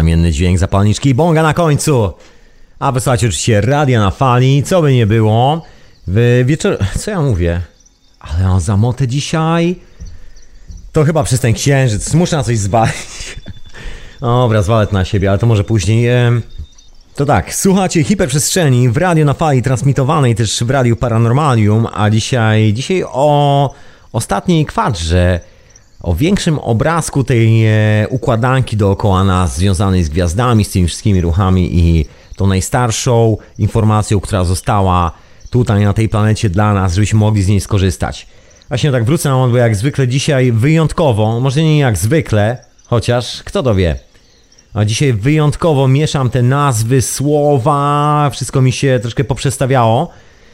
Znamienny 0.00 0.32
dźwięk 0.32 0.58
zapalniczki 0.58 1.08
i 1.08 1.14
bonga 1.14 1.42
na 1.42 1.54
końcu. 1.54 2.12
A 2.78 2.92
wysłuchajcie 2.92 3.26
oczywiście 3.26 3.60
radia 3.60 4.00
na 4.00 4.10
fali, 4.10 4.62
co 4.62 4.82
by 4.82 4.94
nie 4.94 5.06
było. 5.06 5.62
W 6.06 6.42
wieczór... 6.46 6.78
Co 6.98 7.10
ja 7.10 7.22
mówię? 7.22 7.60
Ale 8.20 8.50
on 8.50 8.60
za 8.60 8.76
motę 8.76 9.08
dzisiaj... 9.08 9.76
To 10.92 11.04
chyba 11.04 11.24
przez 11.24 11.40
ten 11.40 11.52
księżyc. 11.52 12.14
Muszę 12.14 12.36
na 12.36 12.42
coś 12.42 12.58
zwalić. 12.58 13.36
Dobra, 14.20 14.62
zwalę 14.62 14.86
na 14.92 15.04
siebie, 15.04 15.30
ale 15.30 15.38
to 15.38 15.46
może 15.46 15.64
później. 15.64 16.08
To 17.14 17.26
tak, 17.26 17.54
słuchacie 17.54 18.04
hiperprzestrzeni 18.04 18.88
w 18.88 18.96
radio 18.96 19.24
na 19.24 19.34
fali 19.34 19.62
transmitowanej 19.62 20.34
też 20.34 20.64
w 20.64 20.70
radiu 20.70 20.96
Paranormalium, 20.96 21.86
a 21.94 22.10
dzisiaj, 22.10 22.72
dzisiaj 22.72 23.04
o 23.06 23.74
ostatniej 24.12 24.66
kwadrze, 24.66 25.40
o 26.00 26.14
większym 26.14 26.58
obrazku 26.58 27.24
tej 27.24 27.66
e, 27.66 28.08
układanki 28.08 28.76
dookoła 28.76 29.24
nas 29.24 29.56
związanej 29.56 30.04
z 30.04 30.08
gwiazdami, 30.08 30.64
z 30.64 30.70
tymi 30.70 30.86
wszystkimi 30.86 31.20
ruchami 31.20 31.78
i 31.78 32.06
tą 32.36 32.46
najstarszą 32.46 33.36
informacją, 33.58 34.20
która 34.20 34.44
została 34.44 35.12
tutaj 35.50 35.84
na 35.84 35.92
tej 35.92 36.08
planecie 36.08 36.50
dla 36.50 36.74
nas, 36.74 36.94
żebyśmy 36.94 37.18
mogli 37.18 37.42
z 37.42 37.48
niej 37.48 37.60
skorzystać. 37.60 38.26
Właśnie 38.68 38.92
tak 38.92 39.04
wrócę 39.04 39.28
na 39.28 39.34
moment, 39.34 39.52
bo 39.52 39.58
jak 39.58 39.76
zwykle 39.76 40.08
dzisiaj 40.08 40.52
wyjątkowo, 40.52 41.40
może 41.40 41.62
nie 41.62 41.78
jak 41.78 41.96
zwykle, 41.96 42.64
chociaż 42.86 43.42
kto 43.42 43.62
to 43.62 43.74
wie. 43.74 43.96
A 44.74 44.84
dzisiaj 44.84 45.12
wyjątkowo 45.12 45.88
mieszam 45.88 46.30
te 46.30 46.42
nazwy, 46.42 47.02
słowa, 47.02 48.30
wszystko 48.32 48.62
mi 48.62 48.72
się 48.72 48.98
troszkę 49.02 49.24
poprzestawiało. 49.24 50.10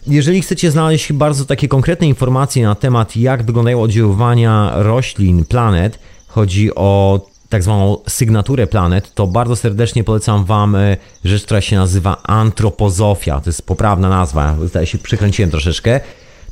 Jeżeli 0.06 0.42
chcecie 0.42 0.70
znaleźć 0.70 1.12
bardzo 1.12 1.44
takie 1.44 1.68
konkretne 1.68 2.06
informacje 2.06 2.64
na 2.64 2.74
temat, 2.74 3.16
jak 3.16 3.42
wyglądają 3.42 3.82
oddziaływania 3.82 4.72
roślin, 4.74 5.44
planet, 5.44 5.98
chodzi 6.28 6.74
o 6.74 7.20
tak 7.48 7.62
zwaną 7.62 7.98
sygnaturę 8.08 8.66
planet, 8.66 9.14
to 9.14 9.26
bardzo 9.26 9.56
serdecznie 9.56 10.04
polecam 10.04 10.44
Wam 10.44 10.76
e, 10.76 10.96
rzecz, 11.24 11.44
która 11.44 11.60
się 11.60 11.76
nazywa 11.76 12.22
antropozofia. 12.22 13.40
To 13.40 13.48
jest 13.48 13.66
poprawna 13.66 14.08
nazwa, 14.08 14.56
zdaje 14.64 14.86
się 14.86 14.98
przykręciłem 14.98 15.50
troszeczkę. 15.50 16.00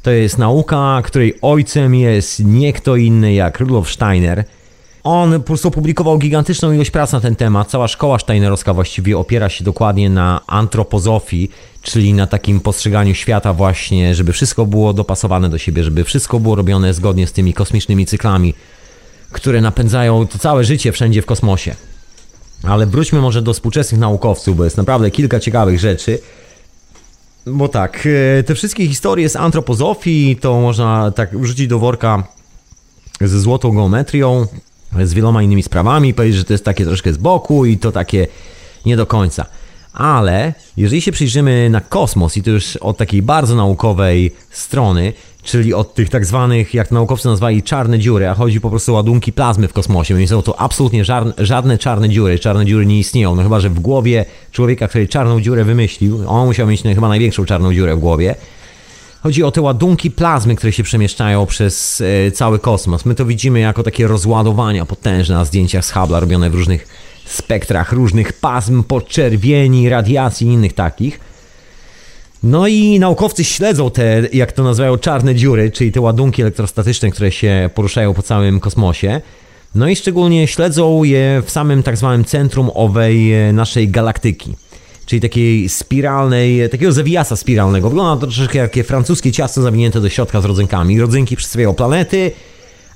To 0.03 0.11
jest 0.11 0.39
nauka, 0.39 1.03
której 1.05 1.35
ojcem 1.43 1.95
jest 1.95 2.45
nie 2.45 2.73
kto 2.73 2.97
inny 2.97 3.35
jak 3.35 3.61
Rudolf 3.61 3.91
Steiner. 3.91 4.45
On 5.05 5.33
po 5.33 5.47
prostu 5.47 5.69
opublikował 5.69 6.19
gigantyczną 6.19 6.73
ilość 6.73 6.91
prac 6.91 7.13
na 7.13 7.21
ten 7.21 7.37
temat. 7.37 7.71
Cała 7.71 7.89
szkoła 7.89 8.19
steinerowska 8.19 8.75
właściwie 8.75 9.19
opiera 9.19 9.49
się 9.49 9.65
dokładnie 9.65 10.11
na 10.11 10.41
antropozofii, 10.47 11.51
czyli 11.83 12.15
na 12.15 12.27
takim 12.27 12.61
postrzeganiu 12.61 13.15
świata 13.15 13.53
właśnie, 13.53 14.15
żeby 14.15 14.33
wszystko 14.33 14.67
było 14.67 14.93
dopasowane 14.93 15.51
do 15.51 15.59
siebie, 15.59 15.85
żeby 15.85 16.05
wszystko 16.05 16.41
było 16.41 16.55
robione 16.55 16.95
zgodnie 16.95 17.27
z 17.27 17.33
tymi 17.33 17.55
kosmicznymi 17.55 18.07
cyklami, 18.07 18.55
które 19.33 19.61
napędzają 19.61 20.27
to 20.27 20.39
całe 20.39 20.65
życie 20.65 20.93
wszędzie 20.93 21.23
w 21.23 21.27
kosmosie. 21.27 21.75
Ale 22.63 22.87
wróćmy 22.87 23.21
może 23.21 23.43
do 23.43 23.55
współczesnych 23.55 24.01
naukowców, 24.01 24.57
bo 24.57 24.65
jest 24.65 24.77
naprawdę 24.77 25.11
kilka 25.11 25.41
ciekawych 25.41 25.81
rzeczy. 25.81 26.19
Bo 27.47 27.69
tak, 27.69 28.09
e, 28.39 28.43
te 28.43 28.55
wszystkie 28.55 28.89
historie 28.89 29.29
z 29.29 29.37
antropozofii 29.37 30.37
to 30.41 30.61
można 30.61 31.11
tak 31.11 31.39
wrzucić 31.39 31.69
do 31.69 31.79
worka 31.79 32.25
ze 33.21 33.41
złotą 33.41 33.73
geometrią, 33.73 34.47
z 35.03 35.15
wieloma 35.15 35.43
innymi 35.43 35.63
sprawami, 35.63 36.15
powiedzieć, 36.15 36.39
że 36.39 36.45
to 36.45 36.53
jest 36.55 36.65
takie 36.65 36.85
troszkę 36.85 37.13
z 37.13 37.17
boku 37.17 37.65
i 37.65 37.79
to 37.79 37.93
takie 37.93 38.27
nie 38.87 38.97
do 38.97 39.07
końca. 39.07 39.47
Ale 39.93 40.55
jeżeli 40.77 41.03
się 41.03 41.13
przyjrzymy 41.13 41.71
na 41.71 41.81
kosmos 41.81 42.37
i 42.37 42.43
to 42.43 42.51
już 42.51 42.77
od 42.77 42.97
takiej 42.97 43.23
bardzo 43.23 43.57
naukowej 43.57 44.35
strony, 44.51 45.13
czyli 45.43 45.75
od 45.75 45.95
tych 45.95 46.09
tak 46.09 46.27
zwanych, 46.27 46.75
jak 46.75 46.91
naukowcy 46.91 47.29
nazwali, 47.29 47.63
czarne 47.63 47.99
dziury, 47.99 48.29
a 48.29 48.35
chodzi 48.35 48.61
po 48.61 48.71
prostu 48.71 48.93
o 48.93 48.95
ładunki 48.95 49.33
plazmy 49.33 49.69
w 49.69 49.73
kosmosie, 49.73 50.15
więc 50.15 50.31
są 50.31 50.43
to 50.43 50.61
absolutnie 50.61 51.05
żadne 51.39 51.79
czarne 51.79 52.09
dziury, 52.09 52.39
czarne 52.39 52.67
dziury 52.67 52.87
nie 52.87 52.99
istnieją, 52.99 53.37
no 53.37 53.43
chyba, 53.43 53.61
że 53.61 53.71
w 53.71 53.81
głowie 53.81 54.25
człowieka, 54.53 54.89
który 54.89 55.09
czarną 55.09 55.41
dziurę 55.41 55.65
wymyślił, 55.65 56.21
on 56.27 56.47
musiał 56.47 56.67
mieć 56.67 56.85
no, 56.85 56.95
chyba 56.95 57.09
największą 57.09 57.45
czarną 57.45 57.75
dziurę 57.75 57.97
w 57.97 57.99
głowie, 57.99 58.35
Chodzi 59.25 59.43
o 59.43 59.51
te 59.51 59.61
ładunki 59.61 60.11
plazmy, 60.11 60.57
które 60.57 60.73
się 60.73 60.83
przemieszczają 60.83 61.47
przez 61.47 62.01
e, 62.27 62.31
cały 62.31 62.59
kosmos. 62.59 63.05
My 63.05 63.15
to 63.15 63.27
widzimy 63.27 63.61
jako 63.61 63.83
takie 63.83 64.07
rozładowania 64.07 64.87
potężne 64.87 65.35
na 65.35 65.45
zdjęciach 65.45 65.85
z 65.85 65.93
Hubble'a 65.93 66.21
robione 66.21 66.51
w 66.51 66.55
różnych 66.55 66.89
spektrach, 67.25 67.93
różnych 67.93 68.33
pasm, 68.33 68.83
podczerwieni, 68.83 69.89
radiacji 69.89 70.47
i 70.47 70.51
innych 70.51 70.73
takich. 70.73 71.21
No 72.43 72.67
i 72.67 72.99
naukowcy 72.99 73.45
śledzą 73.45 73.91
te, 73.91 74.23
jak 74.33 74.53
to 74.53 74.65
nazywają, 74.65 74.99
czarne 74.99 75.35
dziury, 75.35 75.71
czyli 75.71 75.93
te 75.93 76.01
ładunki 76.01 76.43
elektrostatyczne, 76.43 77.11
które 77.11 77.33
się 77.33 77.71
poruszają 77.75 78.15
po 78.15 78.23
całym 78.23 78.61
kosmosie. 78.61 79.21
No 79.75 79.89
i 79.89 79.97
szczególnie 79.97 80.47
śledzą 80.47 81.05
je 81.05 81.43
w 81.47 81.51
samym 81.51 81.83
tak 81.83 81.97
zwanym 81.97 82.25
centrum 82.25 82.71
owej 82.75 83.33
e, 83.33 83.53
naszej 83.53 83.89
galaktyki 83.89 84.57
czyli 85.07 85.21
takiej 85.21 85.69
spiralnej, 85.69 86.71
takiego 86.71 86.93
zawijasa 86.93 87.37
spiralnego. 87.37 87.89
Wygląda 87.89 88.21
to 88.21 88.27
troszeczkę 88.27 88.59
jak 88.59 88.87
francuskie 88.87 89.33
ciasto 89.33 89.63
zawinięte 89.63 90.01
do 90.01 90.09
środka 90.09 90.41
z 90.41 90.45
rodzynkami. 90.45 91.01
Rodzynki 91.01 91.37
przedstawiają 91.37 91.75
planety, 91.75 92.33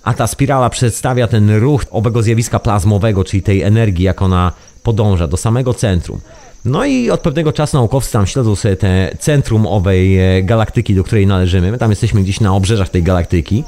a 0.03 0.15
ta 0.15 0.27
spirala 0.27 0.71
przedstawia 0.71 1.27
ten 1.27 1.59
ruch 1.59 1.85
owego 1.91 2.23
zjawiska 2.23 2.59
plazmowego, 2.59 3.25
czyli 3.25 3.43
tej 3.43 3.63
energii, 3.63 4.05
jak 4.05 4.23
ona 4.23 4.53
podąża 4.83 5.27
do 5.27 5.37
samego 5.37 5.75
centrum. 5.75 6.21
No 6.65 6.85
i 6.85 7.11
od 7.11 7.21
pewnego 7.21 7.53
czasu 7.53 7.77
naukowcy 7.77 8.13
tam 8.13 8.27
śledzą 8.27 8.57
sobie 8.57 8.77
te 8.77 9.17
centrum 9.19 9.67
owej 9.67 10.19
e, 10.19 10.43
galaktyki, 10.43 10.95
do 10.95 11.05
której 11.05 11.27
należymy. 11.27 11.73
My 11.73 11.79
tam 11.79 11.91
jesteśmy 11.91 12.23
gdzieś 12.23 12.41
na 12.41 12.55
obrzeżach 12.55 12.89
tej 12.89 13.03
galaktyki. 13.03 13.65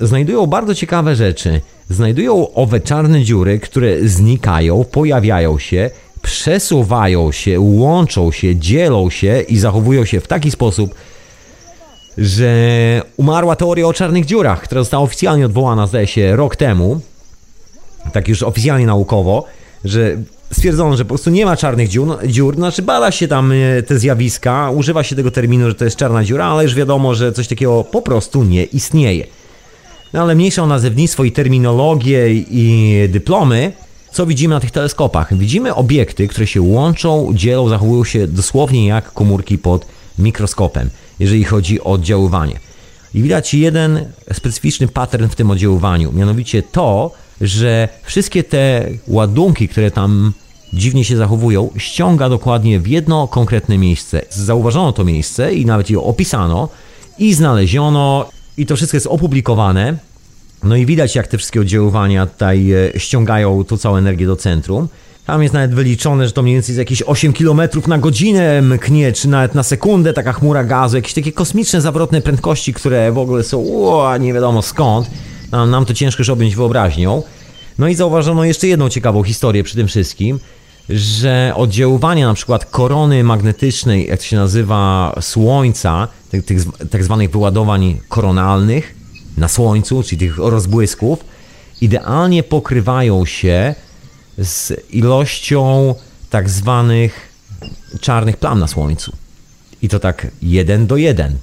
Znajdują 0.00 0.46
bardzo 0.46 0.74
ciekawe 0.74 1.16
rzeczy. 1.16 1.60
Znajdują 1.88 2.54
owe 2.54 2.80
czarne 2.80 3.22
dziury, 3.22 3.60
które 3.60 4.08
znikają, 4.08 4.84
pojawiają 4.84 5.58
się, 5.58 5.90
przesuwają 6.22 7.32
się, 7.32 7.60
łączą 7.60 8.32
się, 8.32 8.56
dzielą 8.56 9.10
się 9.10 9.40
i 9.40 9.58
zachowują 9.58 10.04
się 10.04 10.20
w 10.20 10.26
taki 10.26 10.50
sposób, 10.50 10.94
że 12.18 13.02
umarła 13.16 13.56
teoria 13.56 13.86
o 13.86 13.92
czarnych 13.92 14.24
dziurach, 14.24 14.62
która 14.62 14.80
została 14.80 15.02
oficjalnie 15.02 15.46
odwołana, 15.46 15.86
zdaje 15.86 16.06
się, 16.06 16.36
rok 16.36 16.56
temu, 16.56 17.00
tak 18.12 18.28
już 18.28 18.42
oficjalnie 18.42 18.86
naukowo, 18.86 19.44
że 19.84 20.16
stwierdzono, 20.52 20.96
że 20.96 21.04
po 21.04 21.08
prostu 21.08 21.30
nie 21.30 21.46
ma 21.46 21.56
czarnych 21.56 21.88
dziur, 21.88 22.18
dziur 22.26 22.54
znaczy 22.54 22.82
bada 22.82 23.10
się 23.10 23.28
tam 23.28 23.52
e, 23.52 23.82
te 23.82 23.98
zjawiska, 23.98 24.70
używa 24.70 25.02
się 25.02 25.16
tego 25.16 25.30
terminu, 25.30 25.68
że 25.68 25.74
to 25.74 25.84
jest 25.84 25.96
czarna 25.96 26.24
dziura, 26.24 26.46
ale 26.46 26.62
już 26.62 26.74
wiadomo, 26.74 27.14
że 27.14 27.32
coś 27.32 27.48
takiego 27.48 27.84
po 27.84 28.02
prostu 28.02 28.44
nie 28.44 28.64
istnieje. 28.64 29.26
No 30.12 30.22
ale 30.22 30.34
mniejsza 30.34 30.62
o 30.62 30.66
nazewnictwo 30.66 31.24
i 31.24 31.32
terminologię 31.32 32.34
i 32.34 32.94
dyplomy, 33.08 33.72
co 34.18 34.26
widzimy 34.26 34.54
na 34.54 34.60
tych 34.60 34.70
teleskopach? 34.70 35.36
Widzimy 35.36 35.74
obiekty, 35.74 36.28
które 36.28 36.46
się 36.46 36.62
łączą, 36.62 37.30
dzielą, 37.34 37.68
zachowują 37.68 38.04
się 38.04 38.26
dosłownie 38.26 38.86
jak 38.86 39.12
komórki 39.12 39.58
pod 39.58 39.86
mikroskopem, 40.18 40.90
jeżeli 41.18 41.44
chodzi 41.44 41.80
o 41.80 41.84
oddziaływanie. 41.84 42.60
I 43.14 43.22
widać 43.22 43.54
jeden 43.54 44.12
specyficzny 44.32 44.88
pattern 44.88 45.28
w 45.28 45.36
tym 45.36 45.50
oddziaływaniu, 45.50 46.12
mianowicie 46.12 46.62
to, 46.62 47.10
że 47.40 47.88
wszystkie 48.02 48.44
te 48.44 48.88
ładunki, 49.08 49.68
które 49.68 49.90
tam 49.90 50.32
dziwnie 50.72 51.04
się 51.04 51.16
zachowują, 51.16 51.70
ściąga 51.76 52.28
dokładnie 52.28 52.80
w 52.80 52.86
jedno 52.86 53.28
konkretne 53.28 53.78
miejsce. 53.78 54.22
Zauważono 54.30 54.92
to 54.92 55.04
miejsce 55.04 55.54
i 55.54 55.66
nawet 55.66 55.90
je 55.90 56.00
opisano 56.00 56.68
i 57.18 57.34
znaleziono 57.34 58.28
i 58.56 58.66
to 58.66 58.76
wszystko 58.76 58.96
jest 58.96 59.06
opublikowane 59.06 59.96
No 60.62 60.76
i 60.76 60.86
widać, 60.86 61.14
jak 61.14 61.26
te 61.26 61.38
wszystkie 61.38 61.60
oddziaływania 61.60 62.26
tutaj 62.26 62.72
e, 62.72 63.00
ściągają 63.00 63.64
tą 63.64 63.76
całą 63.76 63.96
energię 63.96 64.26
do 64.26 64.36
centrum. 64.36 64.88
Tam 65.26 65.42
jest 65.42 65.54
nawet 65.54 65.74
wyliczone, 65.74 66.26
że 66.26 66.32
to 66.32 66.42
mniej 66.42 66.54
więcej 66.54 66.72
jest 66.72 66.78
jakieś 66.78 67.02
8 67.02 67.32
km 67.32 67.60
na 67.86 67.98
godzinę 67.98 68.62
mknie, 68.62 69.12
czy 69.12 69.28
nawet 69.28 69.54
na 69.54 69.62
sekundę 69.62 70.12
taka 70.12 70.32
chmura 70.32 70.64
gazu, 70.64 70.96
jakieś 70.96 71.14
takie 71.14 71.32
kosmiczne, 71.32 71.80
zawrotne 71.80 72.20
prędkości, 72.20 72.74
które 72.74 73.12
w 73.12 73.18
ogóle 73.18 73.44
są 73.44 73.58
ua, 73.58 74.18
nie 74.18 74.32
wiadomo 74.32 74.62
skąd. 74.62 75.10
Nam, 75.52 75.70
nam 75.70 75.84
to 75.84 75.94
ciężko 75.94 76.20
już 76.20 76.28
objąć 76.30 76.56
wyobraźnią. 76.56 77.22
No 77.78 77.88
i 77.88 77.94
zauważono 77.94 78.44
jeszcze 78.44 78.68
jedną 78.68 78.88
ciekawą 78.88 79.22
historię 79.22 79.62
przy 79.62 79.76
tym 79.76 79.86
wszystkim, 79.86 80.40
że 80.90 81.52
oddziaływania 81.56 82.26
na 82.26 82.34
przykład 82.34 82.64
korony 82.64 83.24
magnetycznej, 83.24 84.06
jak 84.06 84.18
to 84.18 84.24
się 84.24 84.36
nazywa, 84.36 85.12
Słońca, 85.20 86.08
tych, 86.30 86.44
tych 86.44 86.58
tak 86.90 87.04
zwanych 87.04 87.30
wyładowań 87.30 88.00
koronalnych 88.08 88.97
na 89.38 89.48
Słońcu, 89.48 90.02
czyli 90.02 90.18
tych 90.18 90.38
rozbłysków, 90.38 91.24
idealnie 91.80 92.42
pokrywają 92.42 93.26
się 93.26 93.74
z 94.38 94.72
ilością 94.90 95.94
tak 96.30 96.50
zwanych 96.50 97.28
czarnych 98.00 98.36
plam 98.36 98.58
na 98.58 98.66
Słońcu. 98.66 99.12
I 99.82 99.88
to 99.88 99.98
tak 99.98 100.26
jeden 100.42 100.86
do 100.86 100.96
jeden. 100.96 101.36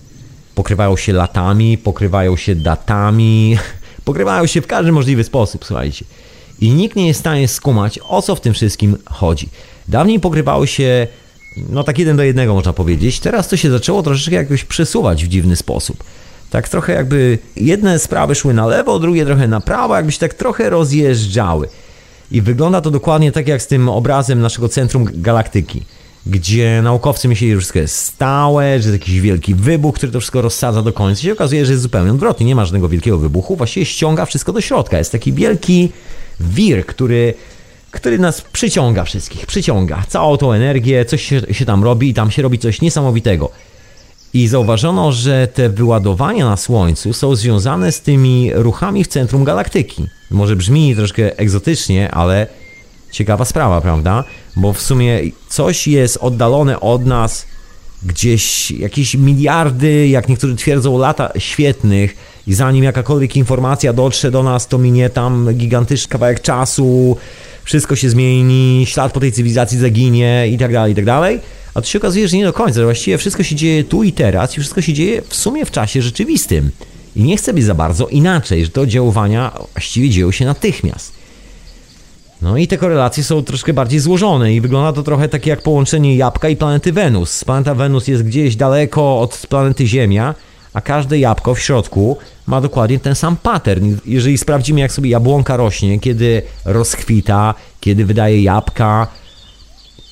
Pokrywają 0.56 0.98
się 0.98 1.14
latami, 1.14 1.78
pokrywają 1.78 2.38
się 2.38 2.56
datami, 2.56 3.58
pokrywają 4.06 4.46
się 4.46 4.62
w 4.62 4.68
każdy 4.68 4.92
możliwy 4.92 5.24
sposób, 5.24 5.66
słuchajcie. 5.66 6.06
I 6.60 6.72
nikt 6.72 6.96
nie 6.96 7.08
jest 7.08 7.20
w 7.20 7.24
stanie 7.24 7.48
skumać, 7.48 8.00
o 8.08 8.22
co 8.22 8.36
w 8.36 8.42
tym 8.42 8.54
wszystkim 8.54 8.98
chodzi. 9.06 9.50
Dawniej 9.88 10.20
pokrywały 10.20 10.68
się, 10.68 11.08
no 11.70 11.84
tak 11.84 12.00
jeden 12.00 12.18
do 12.18 12.24
jednego 12.24 12.54
można 12.54 12.74
powiedzieć, 12.74 13.20
teraz 13.20 13.48
to 13.48 13.58
się 13.58 13.72
zaczęło 13.72 14.04
troszeczkę 14.04 14.36
jakoś 14.36 14.64
przesuwać 14.64 15.26
w 15.26 15.28
dziwny 15.28 15.56
sposób. 15.56 16.04
Tak 16.56 16.70
trochę 16.70 16.94
jakby 16.94 17.38
jedne 17.56 18.00
sprawy 18.00 18.36
szły 18.36 18.54
na 18.54 18.66
lewo, 18.66 19.00
drugie 19.00 19.26
trochę 19.26 19.48
na 19.48 19.62
prawo, 19.62 19.96
jakby 19.96 20.12
się 20.12 20.20
tak 20.20 20.34
trochę 20.34 20.70
rozjeżdżały. 20.70 21.68
I 22.32 22.42
wygląda 22.42 22.82
to 22.82 22.92
dokładnie 22.92 23.32
tak 23.32 23.48
jak 23.48 23.62
z 23.62 23.68
tym 23.68 23.90
obrazem 23.90 24.42
naszego 24.42 24.70
centrum 24.70 25.08
galaktyki, 25.14 25.84
gdzie 26.26 26.82
naukowcy 26.84 27.28
myśleli, 27.28 27.54
że 27.54 27.60
wszystko 27.60 27.80
jest 27.80 27.96
stałe, 27.96 28.64
że 28.82 28.90
jest 28.90 29.02
jakiś 29.02 29.20
wielki 29.20 29.56
wybuch, 29.56 29.96
który 29.96 30.12
to 30.12 30.20
wszystko 30.20 30.42
rozsadza 30.42 30.82
do 30.82 30.94
końca. 30.94 31.22
I 31.22 31.24
się 31.24 31.32
okazuje, 31.32 31.66
że 31.66 31.72
jest 31.72 31.84
zupełnie 31.84 32.12
odwrotnie, 32.12 32.46
nie 32.46 32.56
ma 32.56 32.66
żadnego 32.66 32.90
wielkiego 32.90 33.18
wybuchu, 33.18 33.56
właściwie 33.56 33.86
ściąga 33.86 34.26
wszystko 34.26 34.54
do 34.54 34.62
środka. 34.62 34.98
Jest 34.98 35.12
taki 35.12 35.34
wielki 35.34 35.92
wir, 36.40 36.86
który, 36.86 37.34
który 37.92 38.20
nas 38.20 38.42
przyciąga 38.42 39.04
wszystkich, 39.04 39.46
przyciąga 39.46 40.04
całą 40.08 40.38
tą 40.38 40.52
energię, 40.52 41.06
coś 41.06 41.22
się, 41.22 41.42
się 41.52 41.66
tam 41.66 41.84
robi 41.84 42.10
i 42.10 42.14
tam 42.14 42.32
się 42.32 42.42
robi 42.42 42.60
coś 42.60 42.82
niesamowitego. 42.82 43.52
I 44.36 44.48
zauważono, 44.48 45.12
że 45.12 45.48
te 45.48 45.70
wyładowania 45.70 46.46
na 46.46 46.58
Słońcu 46.58 47.14
są 47.14 47.36
związane 47.36 47.92
z 47.92 48.02
tymi 48.02 48.52
ruchami 48.54 49.04
w 49.04 49.08
centrum 49.08 49.44
galaktyki. 49.44 50.08
Może 50.32 50.56
brzmi 50.56 50.96
troszkę 50.96 51.38
egzotycznie, 51.38 52.12
ale 52.12 52.48
ciekawa 53.12 53.46
sprawa, 53.46 53.82
prawda? 53.82 54.24
Bo 54.56 54.74
w 54.74 54.82
sumie 54.82 55.20
coś 55.50 55.88
jest 55.88 56.18
oddalone 56.18 56.80
od 56.80 57.06
nas 57.06 57.46
gdzieś 58.04 58.72
jakieś 58.72 59.16
miliardy, 59.16 60.08
jak 60.08 60.30
niektórzy 60.30 60.56
twierdzą, 60.56 60.98
lata 60.98 61.32
świetnych 61.38 62.16
i 62.48 62.54
zanim 62.54 62.84
jakakolwiek 62.84 63.36
informacja 63.36 63.94
dotrze 63.94 64.32
do 64.32 64.44
nas, 64.44 64.68
to 64.68 64.78
minie 64.78 65.10
tam 65.10 65.54
gigantyczny 65.54 66.10
kawałek 66.10 66.42
czasu, 66.42 67.18
wszystko 67.66 67.96
się 67.96 68.10
zmieni, 68.10 68.86
ślad 68.88 69.14
po 69.14 69.20
tej 69.20 69.32
cywilizacji 69.32 69.78
zaginie 69.78 70.48
i 70.52 70.58
tak 70.58 70.74
dalej, 70.74 70.94
i 70.94 70.96
tak 70.96 71.06
dalej. 71.06 71.40
A 71.74 71.82
tu 71.82 71.88
się 71.88 72.00
okazuje, 72.00 72.28
że 72.28 72.38
nie 72.38 72.46
do 72.46 72.54
końca, 72.54 72.80
że 72.80 72.84
właściwie 72.84 73.18
wszystko 73.18 73.44
się 73.44 73.56
dzieje 73.56 73.84
tu 73.84 74.04
i 74.04 74.12
teraz 74.12 74.58
i 74.58 74.60
wszystko 74.60 74.82
się 74.82 74.94
dzieje 74.94 75.22
w 75.22 75.36
sumie 75.36 75.66
w 75.66 75.72
czasie 75.72 76.02
rzeczywistym. 76.02 76.72
I 77.16 77.24
nie 77.24 77.38
chcę 77.38 77.54
być 77.54 77.64
za 77.64 77.76
bardzo 77.76 78.08
inaczej, 78.08 78.66
że 78.66 78.72
te 78.72 78.82
oddziaływania 78.82 79.52
właściwie 79.74 80.10
dzieją 80.10 80.32
się 80.32 80.46
natychmiast. 80.46 81.14
No 82.42 82.58
i 82.58 82.68
te 82.68 82.78
korelacje 82.78 83.24
są 83.24 83.44
troszkę 83.44 83.74
bardziej 83.74 84.00
złożone 84.00 84.54
i 84.54 84.62
wygląda 84.62 84.94
to 84.94 85.04
trochę 85.04 85.30
takie 85.30 85.50
jak 85.50 85.62
połączenie 85.62 86.16
jabłka 86.16 86.50
i 86.50 86.56
planety 86.56 86.94
Wenus. 86.94 87.44
Planeta 87.44 87.76
Wenus 87.76 88.08
jest 88.08 88.24
gdzieś 88.24 88.56
daleko 88.56 89.20
od 89.20 89.48
planety 89.50 89.88
Ziemia, 89.88 90.36
a 90.76 90.82
każde 90.82 91.20
jabłko 91.20 91.56
w 91.56 91.60
środku 91.60 92.18
ma 92.48 92.62
dokładnie 92.62 93.00
ten 93.00 93.16
sam 93.16 93.36
pattern. 93.36 93.96
Jeżeli 94.06 94.38
sprawdzimy, 94.38 94.80
jak 94.80 94.92
sobie 94.92 95.10
jabłonka 95.10 95.58
rośnie, 95.58 96.00
kiedy 96.00 96.42
rozkwita, 96.66 97.54
kiedy 97.80 98.06
wydaje 98.06 98.42
jabłka, 98.42 99.08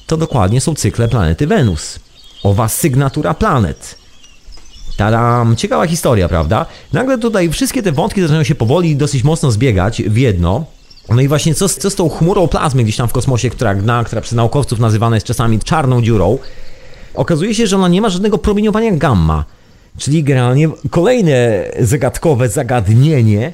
to 0.08 0.18
dokładnie 0.18 0.62
są 0.62 0.76
cykle 0.76 1.08
planety 1.08 1.48
Wenus. 1.48 2.00
Owa 2.44 2.68
sygnatura 2.68 3.34
planet. 3.34 3.96
Tadam, 4.98 5.56
ciekawa 5.56 5.88
historia, 5.88 6.30
prawda? 6.30 6.66
Nagle 6.94 7.18
tutaj 7.18 7.50
wszystkie 7.50 7.84
te 7.84 7.92
wątki 7.92 8.22
zaczynają 8.22 8.44
się 8.44 8.56
powoli 8.56 8.96
dosyć 8.96 9.24
mocno 9.24 9.52
zbiegać 9.52 10.04
w 10.04 10.18
jedno. 10.18 10.66
No 11.10 11.22
i 11.22 11.28
właśnie 11.28 11.56
co, 11.56 11.70
co 11.70 11.90
z 11.90 11.96
tą 11.96 12.10
chmurą 12.10 12.48
plazmy 12.48 12.84
gdzieś 12.84 12.96
tam 12.96 13.08
w 13.08 13.14
kosmosie, 13.14 13.50
która 13.50 13.76
gna, 13.76 14.04
która 14.04 14.22
przez 14.22 14.34
naukowców 14.34 14.80
nazywana 14.80 15.16
jest 15.16 15.28
czasami 15.28 15.60
czarną 15.60 16.02
dziurą. 16.02 16.38
Okazuje 17.14 17.56
się, 17.56 17.68
że 17.68 17.76
ona 17.76 17.88
nie 17.88 18.02
ma 18.02 18.10
żadnego 18.10 18.38
promieniowania 18.38 18.92
gamma. 18.92 19.46
Czyli 19.98 20.24
generalnie 20.24 20.70
kolejne 20.90 21.66
zagadkowe 21.80 22.50
zagadnienie, 22.50 23.54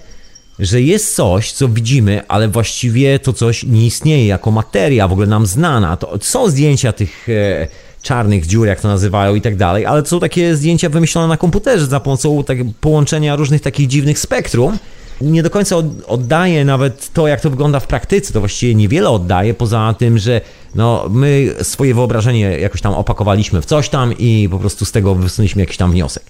że 0.60 0.82
jest 0.82 1.16
coś, 1.16 1.52
co 1.52 1.68
widzimy, 1.68 2.22
ale 2.28 2.48
właściwie 2.48 3.20
to 3.20 3.34
coś 3.34 3.64
nie 3.64 3.86
istnieje 3.86 4.28
jako 4.28 4.52
materia 4.52 5.08
w 5.08 5.12
ogóle 5.12 5.28
nam 5.28 5.46
znana. 5.46 5.98
To 5.98 6.18
są 6.22 6.50
zdjęcia 6.50 6.94
tych 6.94 7.30
e, 7.30 7.68
czarnych 8.02 8.46
dziur, 8.46 8.68
jak 8.68 8.82
to 8.82 8.88
nazywają 8.88 9.36
i 9.36 9.42
tak 9.42 9.56
dalej, 9.56 9.86
ale 9.86 10.04
to 10.04 10.10
są 10.10 10.20
takie 10.20 10.56
zdjęcia 10.56 10.90
wymyślone 10.90 11.28
na 11.28 11.38
komputerze 11.38 11.86
za 11.86 12.00
pomocą 12.00 12.44
tak, 12.44 12.58
połączenia 12.82 13.36
różnych 13.36 13.62
takich 13.62 13.88
dziwnych 13.88 14.20
spektrum. 14.20 14.78
Nie 15.22 15.44
do 15.44 15.50
końca 15.50 15.76
oddaje 16.08 16.66
nawet 16.66 17.14
to, 17.14 17.28
jak 17.28 17.42
to 17.42 17.50
wygląda 17.50 17.80
w 17.80 17.88
praktyce. 17.88 18.34
To 18.34 18.40
właściwie 18.40 18.76
niewiele 18.76 19.10
oddaje, 19.10 19.54
poza 19.54 19.96
tym, 19.98 20.18
że 20.18 20.42
no, 20.76 21.06
my 21.10 21.56
swoje 21.62 21.94
wyobrażenie 21.94 22.42
jakoś 22.60 22.82
tam 22.82 22.94
opakowaliśmy 22.94 23.62
w 23.62 23.66
coś 23.66 23.90
tam 23.90 24.18
i 24.18 24.48
po 24.52 24.60
prostu 24.60 24.86
z 24.86 24.92
tego 24.92 25.16
wysunęliśmy 25.16 25.62
jakiś 25.62 25.78
tam 25.78 25.92
wniosek. 25.92 26.24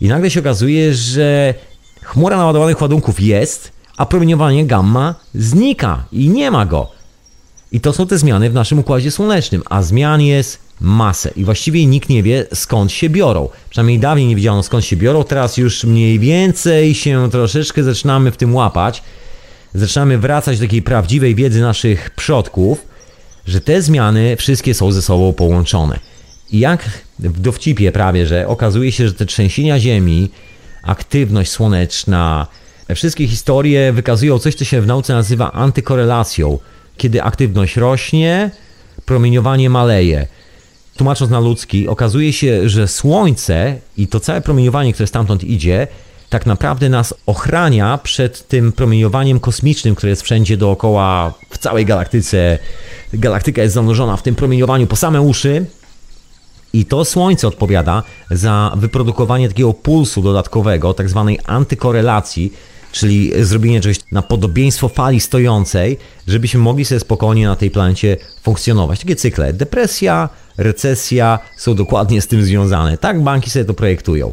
I 0.00 0.08
nagle 0.08 0.30
się 0.30 0.40
okazuje, 0.40 0.94
że 0.94 1.54
chmura 2.02 2.36
naładowanych 2.36 2.80
ładunków 2.80 3.20
jest, 3.20 3.72
a 3.96 4.06
promieniowanie 4.06 4.66
gamma 4.66 5.14
znika 5.34 6.04
i 6.12 6.28
nie 6.28 6.50
ma 6.50 6.66
go. 6.66 6.90
I 7.72 7.80
to 7.80 7.92
są 7.92 8.06
te 8.06 8.18
zmiany 8.18 8.50
w 8.50 8.54
naszym 8.54 8.78
układzie 8.78 9.10
słonecznym, 9.10 9.62
a 9.70 9.82
zmian 9.82 10.20
jest 10.20 10.58
masę 10.80 11.30
i 11.36 11.44
właściwie 11.44 11.86
nikt 11.86 12.08
nie 12.08 12.22
wie 12.22 12.46
skąd 12.54 12.92
się 12.92 13.10
biorą. 13.10 13.48
Przynajmniej 13.70 13.98
dawniej 13.98 14.26
nie 14.26 14.36
wiedziano 14.36 14.62
skąd 14.62 14.84
się 14.84 14.96
biorą, 14.96 15.24
teraz 15.24 15.56
już 15.56 15.84
mniej 15.84 16.18
więcej 16.18 16.94
się 16.94 17.30
troszeczkę 17.30 17.84
zaczynamy 17.84 18.30
w 18.30 18.36
tym 18.36 18.54
łapać. 18.54 19.02
Zaczynamy 19.74 20.18
wracać 20.18 20.58
do 20.58 20.64
takiej 20.64 20.82
prawdziwej 20.82 21.34
wiedzy 21.34 21.60
naszych 21.60 22.10
przodków, 22.10 22.86
że 23.48 23.60
te 23.60 23.82
zmiany 23.82 24.36
wszystkie 24.36 24.74
są 24.74 24.92
ze 24.92 25.02
sobą 25.02 25.32
połączone. 25.32 25.98
I 26.52 26.58
jak 26.58 26.90
w 27.18 27.40
dowcipie 27.40 27.92
prawie, 27.92 28.26
że 28.26 28.48
okazuje 28.48 28.92
się, 28.92 29.08
że 29.08 29.14
te 29.14 29.26
trzęsienia 29.26 29.80
Ziemi, 29.80 30.30
aktywność 30.82 31.50
słoneczna, 31.50 32.46
wszystkie 32.94 33.28
historie 33.28 33.92
wykazują 33.92 34.38
coś, 34.38 34.54
co 34.54 34.64
się 34.64 34.80
w 34.80 34.86
nauce 34.86 35.14
nazywa 35.14 35.52
antykorelacją. 35.52 36.58
Kiedy 36.96 37.22
aktywność 37.22 37.76
rośnie, 37.76 38.50
promieniowanie 39.06 39.70
maleje. 39.70 40.26
Tłumacząc 40.96 41.30
na 41.30 41.40
ludzki, 41.40 41.88
okazuje 41.88 42.32
się, 42.32 42.68
że 42.68 42.88
Słońce 42.88 43.76
i 43.96 44.06
to 44.06 44.20
całe 44.20 44.40
promieniowanie, 44.40 44.92
które 44.92 45.06
stamtąd 45.06 45.44
idzie, 45.44 45.86
tak 46.28 46.46
naprawdę 46.46 46.88
nas 46.88 47.14
ochrania 47.26 47.98
przed 48.02 48.48
tym 48.48 48.72
promieniowaniem 48.72 49.40
kosmicznym, 49.40 49.94
które 49.94 50.10
jest 50.10 50.22
wszędzie 50.22 50.56
dookoła, 50.56 51.34
w 51.50 51.58
całej 51.58 51.86
galaktyce. 51.86 52.58
Galaktyka 53.12 53.62
jest 53.62 53.74
zanurzona 53.74 54.16
w 54.16 54.22
tym 54.22 54.34
promieniowaniu 54.34 54.86
po 54.86 54.96
same 54.96 55.20
uszy. 55.20 55.66
I 56.72 56.84
to 56.84 57.04
Słońce 57.04 57.48
odpowiada 57.48 58.02
za 58.30 58.72
wyprodukowanie 58.76 59.48
takiego 59.48 59.74
pulsu 59.74 60.22
dodatkowego, 60.22 60.94
tak 60.94 61.08
zwanej 61.08 61.38
antykorelacji, 61.46 62.52
czyli 62.92 63.44
zrobienie 63.44 63.80
czegoś 63.80 63.98
na 64.12 64.22
podobieństwo 64.22 64.88
fali 64.88 65.20
stojącej, 65.20 65.98
żebyśmy 66.26 66.60
mogli 66.60 66.84
sobie 66.84 67.00
spokojnie 67.00 67.46
na 67.46 67.56
tej 67.56 67.70
planecie 67.70 68.16
funkcjonować. 68.42 69.00
Takie 69.00 69.16
cykle. 69.16 69.52
Depresja, 69.52 70.28
recesja 70.56 71.38
są 71.56 71.74
dokładnie 71.74 72.22
z 72.22 72.26
tym 72.26 72.42
związane. 72.42 72.98
Tak 72.98 73.22
banki 73.22 73.50
sobie 73.50 73.64
to 73.64 73.74
projektują. 73.74 74.32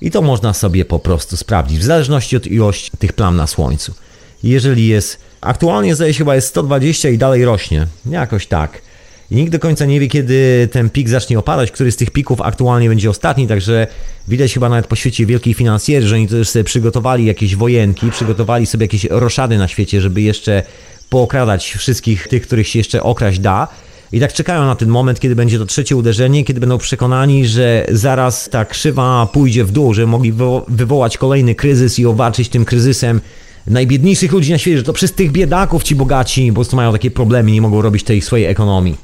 I 0.00 0.10
to 0.10 0.22
można 0.22 0.54
sobie 0.54 0.84
po 0.84 0.98
prostu 0.98 1.36
sprawdzić, 1.36 1.78
w 1.78 1.84
zależności 1.84 2.36
od 2.36 2.46
ilości 2.46 2.90
tych 2.98 3.12
plam 3.12 3.36
na 3.36 3.46
Słońcu. 3.46 3.94
Jeżeli 4.42 4.86
jest, 4.86 5.18
aktualnie 5.40 5.94
zdaje 5.94 6.12
się 6.14 6.18
chyba 6.18 6.34
jest 6.34 6.48
120 6.48 7.08
i 7.08 7.18
dalej 7.18 7.44
rośnie, 7.44 7.86
jakoś 8.06 8.46
tak. 8.46 8.82
I 9.30 9.34
nikt 9.34 9.52
do 9.52 9.58
końca 9.58 9.84
nie 9.84 10.00
wie, 10.00 10.08
kiedy 10.08 10.68
ten 10.72 10.90
pik 10.90 11.08
zacznie 11.08 11.38
opadać, 11.38 11.70
który 11.70 11.92
z 11.92 11.96
tych 11.96 12.10
pików 12.10 12.40
aktualnie 12.40 12.88
będzie 12.88 13.10
ostatni, 13.10 13.46
także 13.46 13.86
widać 14.28 14.54
chyba 14.54 14.68
nawet 14.68 14.86
po 14.86 14.96
świecie 14.96 15.26
wielkiej 15.26 15.54
finansjerzy, 15.54 16.08
że 16.08 16.14
oni 16.14 16.28
też 16.28 16.48
sobie 16.48 16.64
przygotowali 16.64 17.26
jakieś 17.26 17.56
wojenki, 17.56 18.10
przygotowali 18.10 18.66
sobie 18.66 18.84
jakieś 18.84 19.04
roszady 19.04 19.58
na 19.58 19.68
świecie, 19.68 20.00
żeby 20.00 20.20
jeszcze 20.20 20.62
pookradać 21.10 21.72
wszystkich 21.72 22.28
tych, 22.28 22.42
których 22.42 22.68
się 22.68 22.78
jeszcze 22.78 23.02
okraść 23.02 23.38
da. 23.38 23.68
I 24.12 24.20
tak 24.20 24.32
czekają 24.32 24.64
na 24.66 24.74
ten 24.74 24.88
moment, 24.88 25.20
kiedy 25.20 25.36
będzie 25.36 25.58
to 25.58 25.66
trzecie 25.66 25.96
uderzenie, 25.96 26.44
kiedy 26.44 26.60
będą 26.60 26.78
przekonani, 26.78 27.46
że 27.46 27.86
zaraz 27.92 28.48
ta 28.48 28.64
krzywa 28.64 29.28
pójdzie 29.32 29.64
w 29.64 29.72
dół, 29.72 29.94
że 29.94 30.06
mogli 30.06 30.32
wywo 30.32 30.64
wywołać 30.68 31.18
kolejny 31.18 31.54
kryzys 31.54 31.98
i 31.98 32.06
obarczyć 32.06 32.48
tym 32.48 32.64
kryzysem 32.64 33.20
najbiedniejszych 33.66 34.32
ludzi 34.32 34.52
na 34.52 34.58
świecie, 34.58 34.78
że 34.78 34.84
to 34.84 34.92
przez 34.92 35.12
tych 35.12 35.32
biedaków 35.32 35.82
ci 35.82 35.94
bogaci 35.94 36.48
po 36.48 36.54
prostu 36.54 36.76
mają 36.76 36.92
takie 36.92 37.10
problemy, 37.10 37.50
nie 37.50 37.62
mogą 37.62 37.82
robić 37.82 38.04
tej 38.04 38.20
swojej 38.20 38.46
ekonomii. 38.46 38.96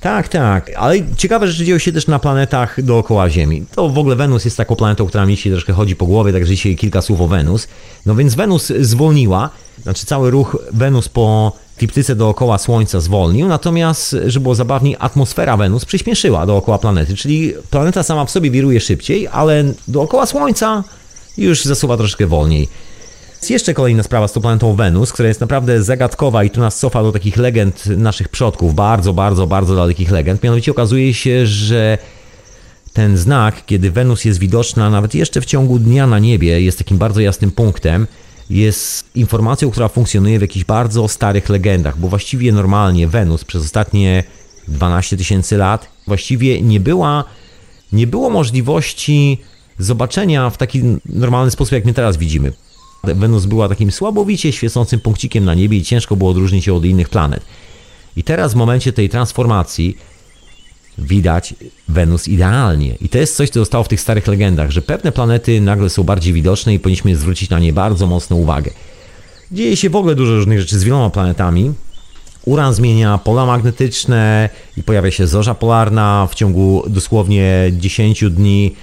Tak, 0.00 0.28
tak, 0.28 0.70
ale 0.76 0.96
ciekawe 1.16 1.48
rzeczy 1.48 1.64
dzieją 1.64 1.78
się 1.78 1.92
też 1.92 2.06
na 2.06 2.18
planetach 2.18 2.82
dookoła 2.82 3.30
Ziemi. 3.30 3.64
To 3.74 3.88
w 3.88 3.98
ogóle 3.98 4.16
Wenus 4.16 4.44
jest 4.44 4.56
taką 4.56 4.76
planetą, 4.76 5.06
która 5.06 5.26
mi 5.26 5.36
się 5.36 5.50
troszkę 5.50 5.72
chodzi 5.72 5.96
po 5.96 6.06
głowie, 6.06 6.32
także 6.32 6.54
dzisiaj 6.54 6.76
kilka 6.76 7.02
słów 7.02 7.20
o 7.20 7.28
Wenus. 7.28 7.68
No 8.06 8.14
więc 8.14 8.34
Wenus 8.34 8.72
zwolniła, 8.80 9.50
znaczy 9.82 10.06
cały 10.06 10.30
ruch 10.30 10.56
Wenus 10.72 11.08
po 11.08 11.52
kliptyce 11.80 12.16
dookoła 12.16 12.58
Słońca 12.58 13.00
zwolnił, 13.00 13.48
natomiast, 13.48 14.16
żeby 14.26 14.42
było 14.42 14.54
zabawniej, 14.54 14.96
atmosfera 14.98 15.56
Wenus 15.56 15.84
przyspieszyła 15.84 16.46
dookoła 16.46 16.78
planety, 16.78 17.16
czyli 17.16 17.54
planeta 17.70 18.02
sama 18.02 18.24
w 18.24 18.30
sobie 18.30 18.50
wiruje 18.50 18.80
szybciej, 18.80 19.28
ale 19.28 19.64
dookoła 19.88 20.26
Słońca 20.26 20.84
już 21.38 21.64
zasuwa 21.64 21.96
troszkę 21.96 22.26
wolniej. 22.26 22.68
Jest 23.36 23.50
jeszcze 23.50 23.74
kolejna 23.74 24.02
sprawa 24.02 24.28
z 24.28 24.32
tą 24.32 24.40
planetą 24.40 24.74
Wenus, 24.74 25.12
która 25.12 25.28
jest 25.28 25.40
naprawdę 25.40 25.82
zagadkowa 25.82 26.44
i 26.44 26.50
tu 26.50 26.60
nas 26.60 26.78
cofa 26.78 27.02
do 27.02 27.12
takich 27.12 27.36
legend 27.36 27.86
naszych 27.86 28.28
przodków, 28.28 28.74
bardzo, 28.74 29.12
bardzo, 29.12 29.46
bardzo 29.46 29.76
dalekich 29.76 30.10
legend. 30.10 30.42
Mianowicie 30.42 30.70
okazuje 30.70 31.14
się, 31.14 31.46
że 31.46 31.98
ten 32.92 33.16
znak, 33.16 33.66
kiedy 33.66 33.90
Wenus 33.90 34.24
jest 34.24 34.38
widoczna 34.38 34.90
nawet 34.90 35.14
jeszcze 35.14 35.40
w 35.40 35.46
ciągu 35.46 35.78
dnia 35.78 36.06
na 36.06 36.18
niebie, 36.18 36.62
jest 36.62 36.78
takim 36.78 36.98
bardzo 36.98 37.20
jasnym 37.20 37.50
punktem, 37.50 38.06
jest 38.50 39.04
informacją, 39.14 39.70
która 39.70 39.88
funkcjonuje 39.88 40.38
w 40.38 40.42
jakichś 40.42 40.64
bardzo 40.64 41.08
starych 41.08 41.48
legendach, 41.48 41.98
bo 41.98 42.08
właściwie 42.08 42.52
normalnie 42.52 43.08
Wenus 43.08 43.44
przez 43.44 43.64
ostatnie 43.64 44.24
12 44.68 45.16
tysięcy 45.16 45.56
lat 45.56 45.88
właściwie 46.06 46.62
nie 46.62 46.80
była, 46.80 47.24
nie 47.92 48.06
było 48.06 48.30
możliwości 48.30 49.38
zobaczenia 49.78 50.50
w 50.50 50.56
taki 50.56 50.82
normalny 51.06 51.50
sposób, 51.50 51.72
jak 51.72 51.84
my 51.84 51.94
teraz 51.94 52.16
widzimy. 52.16 52.52
Wenus 53.04 53.46
była 53.46 53.68
takim 53.68 53.92
słabowicie 53.92 54.52
świecącym 54.52 55.00
punkcikiem 55.00 55.44
na 55.44 55.54
niebie 55.54 55.78
i 55.78 55.82
ciężko 55.82 56.16
było 56.16 56.30
odróżnić 56.30 56.66
ją 56.66 56.76
od 56.76 56.84
innych 56.84 57.08
planet. 57.08 57.44
I 58.16 58.24
teraz 58.24 58.52
w 58.52 58.56
momencie 58.56 58.92
tej 58.92 59.08
transformacji 59.08 59.96
widać 61.00 61.54
Wenus 61.88 62.28
idealnie. 62.28 62.94
I 63.00 63.08
to 63.08 63.18
jest 63.18 63.36
coś, 63.36 63.50
co 63.50 63.60
zostało 63.60 63.84
w 63.84 63.88
tych 63.88 64.00
starych 64.00 64.26
legendach, 64.26 64.70
że 64.70 64.82
pewne 64.82 65.12
planety 65.12 65.60
nagle 65.60 65.90
są 65.90 66.02
bardziej 66.02 66.32
widoczne 66.32 66.74
i 66.74 66.78
powinniśmy 66.78 67.16
zwrócić 67.16 67.50
na 67.50 67.58
nie 67.58 67.72
bardzo 67.72 68.06
mocną 68.06 68.36
uwagę. 68.36 68.70
Dzieje 69.52 69.76
się 69.76 69.90
w 69.90 69.96
ogóle 69.96 70.14
dużo 70.14 70.34
różnych 70.34 70.60
rzeczy 70.60 70.78
z 70.78 70.84
wieloma 70.84 71.10
planetami. 71.10 71.72
Uran 72.44 72.74
zmienia 72.74 73.18
pola 73.18 73.46
magnetyczne 73.46 74.48
i 74.76 74.82
pojawia 74.82 75.10
się 75.10 75.26
zorza 75.26 75.54
polarna 75.54 76.28
w 76.30 76.34
ciągu 76.34 76.82
dosłownie 76.86 77.72
10 77.72 78.24
dni 78.30 78.74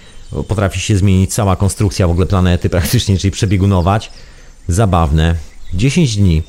potrafi 0.48 0.80
się 0.80 0.98
zmienić 0.98 1.34
cała 1.34 1.56
konstrukcja 1.56 2.07
w 2.07 2.11
ogóle 2.11 2.26
planety 2.26 2.69
praktycznie, 2.69 3.18
czyli 3.18 3.31
przebiegunować. 3.31 4.11
Zabawne. 4.68 5.35
10 5.73 6.15
dni. 6.15 6.44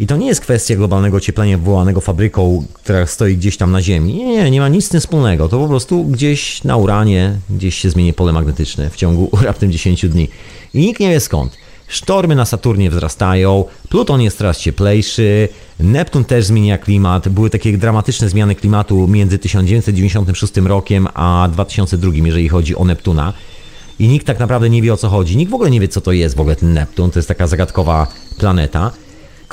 I 0.00 0.06
to 0.06 0.16
nie 0.16 0.26
jest 0.26 0.40
kwestia 0.40 0.76
globalnego 0.76 1.16
ocieplenia 1.16 1.58
wywołanego 1.58 2.00
fabryką, 2.00 2.64
która 2.72 3.06
stoi 3.06 3.36
gdzieś 3.36 3.56
tam 3.56 3.72
na 3.72 3.82
Ziemi. 3.82 4.14
Nie, 4.14 4.24
nie, 4.24 4.50
nie 4.50 4.60
ma 4.60 4.68
nic 4.68 4.84
z 4.84 4.88
tym 4.88 5.00
wspólnego. 5.00 5.48
To 5.48 5.58
po 5.58 5.68
prostu 5.68 6.04
gdzieś 6.04 6.64
na 6.64 6.76
Uranie, 6.76 7.36
gdzieś 7.50 7.74
się 7.74 7.90
zmieni 7.90 8.12
pole 8.12 8.32
magnetyczne 8.32 8.90
w 8.90 8.96
ciągu 8.96 9.30
raptem 9.42 9.72
10 9.72 10.08
dni. 10.08 10.28
I 10.74 10.80
nikt 10.80 11.00
nie 11.00 11.10
wie 11.10 11.20
skąd. 11.20 11.56
Sztormy 11.88 12.34
na 12.34 12.44
Saturnie 12.44 12.90
wzrastają, 12.90 13.64
Pluton 13.88 14.20
jest 14.20 14.38
coraz 14.38 14.58
cieplejszy, 14.58 15.48
Neptun 15.80 16.24
też 16.24 16.44
zmienia 16.44 16.78
klimat. 16.78 17.28
Były 17.28 17.50
takie 17.50 17.78
dramatyczne 17.78 18.28
zmiany 18.28 18.54
klimatu 18.54 19.08
między 19.08 19.38
1996 19.38 20.56
rokiem 20.56 21.08
a 21.14 21.48
2002, 21.52 22.10
jeżeli 22.14 22.48
chodzi 22.48 22.76
o 22.76 22.84
Neptuna. 22.84 23.32
I 23.98 24.08
nikt 24.08 24.26
tak 24.26 24.38
naprawdę 24.38 24.70
nie 24.70 24.82
wie 24.82 24.92
o 24.92 24.96
co 24.96 25.08
chodzi. 25.08 25.36
Nikt 25.36 25.50
w 25.50 25.54
ogóle 25.54 25.70
nie 25.70 25.80
wie, 25.80 25.88
co 25.88 26.00
to 26.00 26.12
jest 26.12 26.36
w 26.36 26.40
ogóle 26.40 26.56
ten 26.56 26.72
Neptun. 26.72 27.10
To 27.10 27.18
jest 27.18 27.28
taka 27.28 27.46
zagadkowa 27.46 28.06
planeta. 28.38 28.90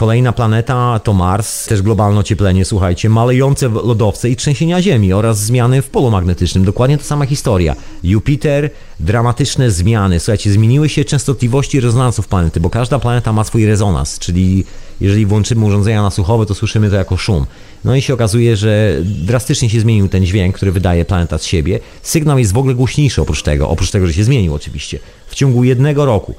Kolejna 0.01 0.31
planeta 0.31 0.99
to 1.03 1.13
Mars, 1.13 1.65
też 1.65 1.81
globalne 1.81 2.19
ocieplenie, 2.19 2.65
słuchajcie, 2.65 3.09
malejące 3.09 3.69
lodowce 3.69 4.29
i 4.29 4.35
trzęsienia 4.35 4.81
Ziemi 4.81 5.13
oraz 5.13 5.39
zmiany 5.39 5.81
w 5.81 5.89
polu 5.89 6.11
magnetycznym. 6.11 6.65
Dokładnie 6.65 6.97
ta 6.97 7.03
sama 7.03 7.25
historia. 7.25 7.75
Jupiter, 8.03 8.69
dramatyczne 8.99 9.71
zmiany. 9.71 10.19
Słuchajcie, 10.19 10.51
zmieniły 10.51 10.89
się 10.89 11.05
częstotliwości 11.05 11.79
rezonansów 11.79 12.27
planety, 12.27 12.59
bo 12.59 12.69
każda 12.69 12.99
planeta 12.99 13.33
ma 13.33 13.43
swój 13.43 13.65
rezonans, 13.65 14.19
czyli 14.19 14.63
jeżeli 15.01 15.25
włączymy 15.25 15.65
urządzenia 15.65 16.01
nasłuchowe, 16.01 16.45
to 16.45 16.55
słyszymy 16.55 16.89
to 16.89 16.95
jako 16.95 17.17
szum. 17.17 17.45
No 17.83 17.95
i 17.95 18.01
się 18.01 18.13
okazuje, 18.13 18.57
że 18.57 18.97
drastycznie 19.03 19.69
się 19.69 19.81
zmienił 19.81 20.07
ten 20.07 20.25
dźwięk, 20.25 20.55
który 20.55 20.71
wydaje 20.71 21.05
planeta 21.05 21.37
z 21.37 21.45
siebie. 21.45 21.79
Sygnał 22.01 22.39
jest 22.39 22.53
w 22.53 22.57
ogóle 22.57 22.75
głośniejszy 22.75 23.21
oprócz 23.21 23.43
tego, 23.43 23.69
oprócz 23.69 23.91
tego, 23.91 24.07
że 24.07 24.13
się 24.13 24.23
zmienił 24.23 24.53
oczywiście, 24.53 24.99
w 25.27 25.35
ciągu 25.35 25.63
jednego 25.63 26.05
roku. 26.05 26.35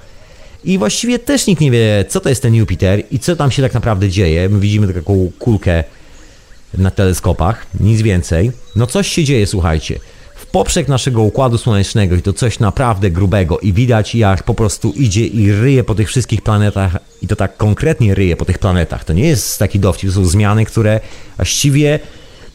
I 0.65 0.79
właściwie 0.79 1.19
też 1.19 1.47
nikt 1.47 1.61
nie 1.61 1.71
wie, 1.71 2.05
co 2.09 2.21
to 2.21 2.29
jest 2.29 2.43
ten 2.43 2.55
Jupiter 2.55 3.03
i 3.11 3.19
co 3.19 3.37
tam 3.37 3.51
się 3.51 3.63
tak 3.63 3.75
naprawdę 3.75 4.09
dzieje. 4.09 4.49
My 4.49 4.61
widzimy 4.61 4.95
taką 4.95 5.31
kulkę 5.39 5.85
na 6.79 6.91
teleskopach, 6.91 7.67
nic 7.81 8.03
więcej. 8.03 8.53
No 8.77 8.87
coś 8.87 9.09
się 9.09 9.25
dzieje, 9.25 9.47
słuchajcie. 9.47 9.99
W 10.35 10.47
poprzek 10.47 10.89
naszego 10.89 11.23
układu 11.23 11.59
słonecznego 11.59 12.17
i 12.17 12.23
to 12.23 12.33
coś 12.33 12.59
naprawdę 12.59 13.11
grubego 13.11 13.59
i 13.59 13.73
widać 13.73 14.15
jak 14.15 14.43
po 14.43 14.55
prostu 14.55 14.93
idzie 14.97 15.27
i 15.27 15.53
ryje 15.53 15.85
po 15.85 15.95
tych 15.95 16.09
wszystkich 16.09 16.43
planetach 16.43 16.97
i 17.23 17.29
to 17.29 17.37
tak 17.37 17.57
konkretnie 17.57 18.15
ryje 18.15 18.37
po 18.37 18.45
tych 18.45 18.59
planetach. 18.59 19.05
To 19.05 19.13
nie 19.13 19.29
jest 19.29 19.59
taki 19.59 19.81
dowcip, 19.81 20.11
to 20.11 20.15
są 20.15 20.25
zmiany, 20.25 20.65
które 20.65 21.01
właściwie 21.37 22.01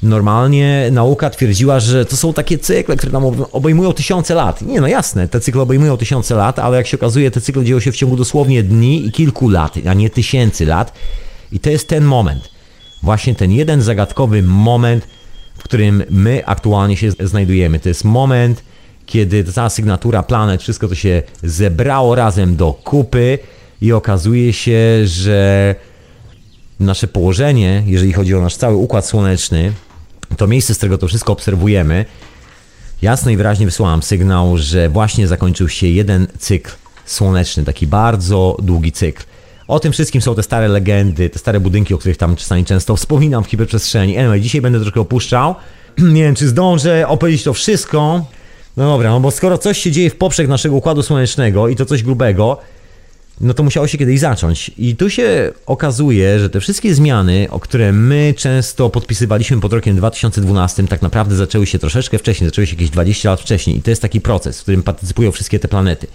Normalnie 0.03 0.89
nauka 0.91 1.29
twierdziła, 1.29 1.79
że 1.79 2.05
to 2.05 2.17
są 2.17 2.33
takie 2.33 2.57
cykle, 2.57 2.95
które 2.95 3.11
nam 3.11 3.23
obejmują 3.51 3.93
tysiące 3.93 4.35
lat. 4.35 4.61
Nie, 4.61 4.81
no 4.81 4.87
jasne, 4.87 5.27
te 5.27 5.39
cykle 5.39 5.61
obejmują 5.61 5.97
tysiące 5.97 6.35
lat, 6.35 6.59
ale 6.59 6.77
jak 6.77 6.87
się 6.87 6.97
okazuje, 6.97 7.31
te 7.31 7.41
cykle 7.41 7.65
dzieją 7.65 7.79
się 7.79 7.91
w 7.91 7.95
ciągu 7.95 8.15
dosłownie 8.15 8.63
dni 8.63 9.05
i 9.05 9.11
kilku 9.11 9.49
lat, 9.49 9.75
a 9.89 9.93
nie 9.93 10.09
tysięcy 10.09 10.65
lat. 10.65 10.93
I 11.51 11.59
to 11.59 11.69
jest 11.69 11.87
ten 11.87 12.03
moment. 12.03 12.49
Właśnie 13.03 13.35
ten 13.35 13.51
jeden 13.51 13.81
zagadkowy 13.81 14.43
moment, 14.43 15.07
w 15.57 15.63
którym 15.63 16.03
my 16.09 16.45
aktualnie 16.45 16.97
się 16.97 17.11
znajdujemy. 17.19 17.79
To 17.79 17.89
jest 17.89 18.03
moment, 18.03 18.63
kiedy 19.05 19.43
ta 19.43 19.69
sygnatura 19.69 20.23
planet, 20.23 20.61
wszystko 20.61 20.87
to 20.87 20.95
się 20.95 21.23
zebrało 21.43 22.15
razem 22.15 22.55
do 22.55 22.73
kupy 22.73 23.39
i 23.81 23.91
okazuje 23.91 24.53
się, 24.53 25.07
że 25.07 25.75
nasze 26.79 27.07
położenie, 27.07 27.83
jeżeli 27.85 28.13
chodzi 28.13 28.35
o 28.35 28.41
nasz 28.41 28.55
cały 28.55 28.75
układ 28.75 29.05
słoneczny, 29.05 29.71
to 30.37 30.47
miejsce, 30.47 30.73
z 30.73 30.77
którego 30.77 30.97
to 30.97 31.07
wszystko 31.07 31.33
obserwujemy, 31.33 32.05
jasno 33.01 33.31
i 33.31 33.37
wyraźnie 33.37 33.65
wysyłam 33.65 34.03
sygnał, 34.03 34.57
że 34.57 34.89
właśnie 34.89 35.27
zakończył 35.27 35.69
się 35.69 35.87
jeden 35.87 36.27
cykl 36.39 36.71
słoneczny, 37.05 37.63
taki 37.63 37.87
bardzo 37.87 38.57
długi 38.61 38.91
cykl. 38.91 39.23
O 39.67 39.79
tym 39.79 39.91
wszystkim 39.91 40.21
są 40.21 40.35
te 40.35 40.43
stare 40.43 40.67
legendy, 40.67 41.29
te 41.29 41.39
stare 41.39 41.59
budynki, 41.59 41.93
o 41.93 41.97
których 41.97 42.17
tam 42.17 42.35
czasami 42.35 42.65
często 42.65 42.95
wspominam 42.95 43.43
w 43.43 43.47
hiperprzestrzeni. 43.47 44.17
Anyway, 44.17 44.41
dzisiaj 44.41 44.61
będę 44.61 44.79
troszkę 44.79 45.01
opuszczał. 45.01 45.55
Nie 45.97 46.23
wiem, 46.23 46.35
czy 46.35 46.47
zdążę 46.47 47.07
opowiedzieć 47.07 47.43
to 47.43 47.53
wszystko. 47.53 48.25
No 48.77 48.85
dobra, 48.85 49.09
no 49.09 49.19
bo 49.19 49.31
skoro 49.31 49.57
coś 49.57 49.77
się 49.77 49.91
dzieje 49.91 50.09
w 50.09 50.15
poprzek 50.15 50.47
naszego 50.47 50.75
układu 50.75 51.03
słonecznego 51.03 51.67
i 51.67 51.75
to 51.75 51.85
coś 51.85 52.03
grubego, 52.03 52.57
no 53.41 53.53
to 53.53 53.63
musiało 53.63 53.87
się 53.87 53.97
kiedyś 53.97 54.19
zacząć. 54.19 54.71
I 54.77 54.95
tu 54.95 55.09
się 55.09 55.51
okazuje, 55.65 56.39
że 56.39 56.49
te 56.49 56.59
wszystkie 56.59 56.95
zmiany, 56.95 57.47
o 57.51 57.59
które 57.59 57.91
my 57.91 58.33
często 58.37 58.89
podpisywaliśmy 58.89 59.59
pod 59.59 59.73
rokiem 59.73 59.95
2012, 59.95 60.87
tak 60.87 61.01
naprawdę 61.01 61.35
zaczęły 61.35 61.65
się 61.65 61.79
troszeczkę 61.79 62.17
wcześniej, 62.17 62.49
zaczęły 62.49 62.67
się 62.67 62.73
jakieś 62.73 62.89
20 62.89 63.29
lat 63.29 63.41
wcześniej. 63.41 63.77
I 63.77 63.81
to 63.81 63.89
jest 63.89 64.01
taki 64.01 64.21
proces, 64.21 64.59
w 64.59 64.61
którym 64.61 64.83
partycypują 64.83 65.31
wszystkie 65.31 65.59
te 65.59 65.67
planety. 65.67 66.07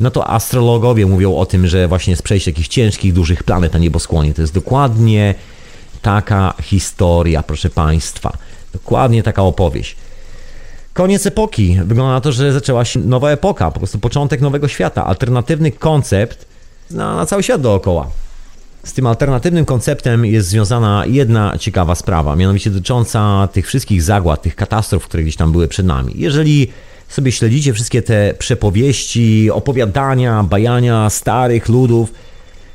No 0.00 0.10
to 0.10 0.30
astrologowie 0.30 1.06
mówią 1.06 1.36
o 1.36 1.46
tym, 1.46 1.66
że 1.66 1.88
właśnie 1.88 2.10
jest 2.10 2.22
przejście 2.22 2.50
jakichś 2.50 2.68
ciężkich, 2.68 3.12
dużych 3.12 3.44
planet 3.44 3.72
na 3.72 3.78
nieboskłonie. 3.78 4.34
To 4.34 4.42
jest 4.42 4.54
dokładnie 4.54 5.34
taka 6.02 6.54
historia, 6.62 7.42
proszę 7.42 7.70
Państwa. 7.70 8.32
Dokładnie 8.72 9.22
taka 9.22 9.42
opowieść. 9.42 9.96
Koniec 10.92 11.26
epoki. 11.26 11.78
Wygląda 11.84 12.12
na 12.12 12.20
to, 12.20 12.32
że 12.32 12.52
zaczęła 12.52 12.84
się 12.84 13.00
nowa 13.00 13.30
epoka, 13.30 13.70
po 13.70 13.78
prostu 13.78 13.98
początek 13.98 14.40
nowego 14.40 14.68
świata. 14.68 15.06
Alternatywny 15.06 15.72
koncept 15.72 16.49
na, 16.90 17.16
na 17.16 17.26
cały 17.26 17.42
świat 17.42 17.60
dookoła. 17.60 18.10
Z 18.84 18.92
tym 18.92 19.06
alternatywnym 19.06 19.64
konceptem 19.64 20.24
jest 20.24 20.48
związana 20.48 21.04
jedna 21.06 21.58
ciekawa 21.58 21.94
sprawa, 21.94 22.36
mianowicie 22.36 22.70
dotycząca 22.70 23.48
tych 23.52 23.66
wszystkich 23.66 24.02
zagład, 24.02 24.42
tych 24.42 24.56
katastrof, 24.56 25.04
które 25.04 25.22
gdzieś 25.22 25.36
tam 25.36 25.52
były 25.52 25.68
przed 25.68 25.86
nami. 25.86 26.12
Jeżeli 26.16 26.68
sobie 27.08 27.32
śledzicie 27.32 27.72
wszystkie 27.72 28.02
te 28.02 28.34
przepowieści, 28.38 29.50
opowiadania, 29.50 30.42
bajania 30.42 31.10
starych 31.10 31.68
ludów, 31.68 32.12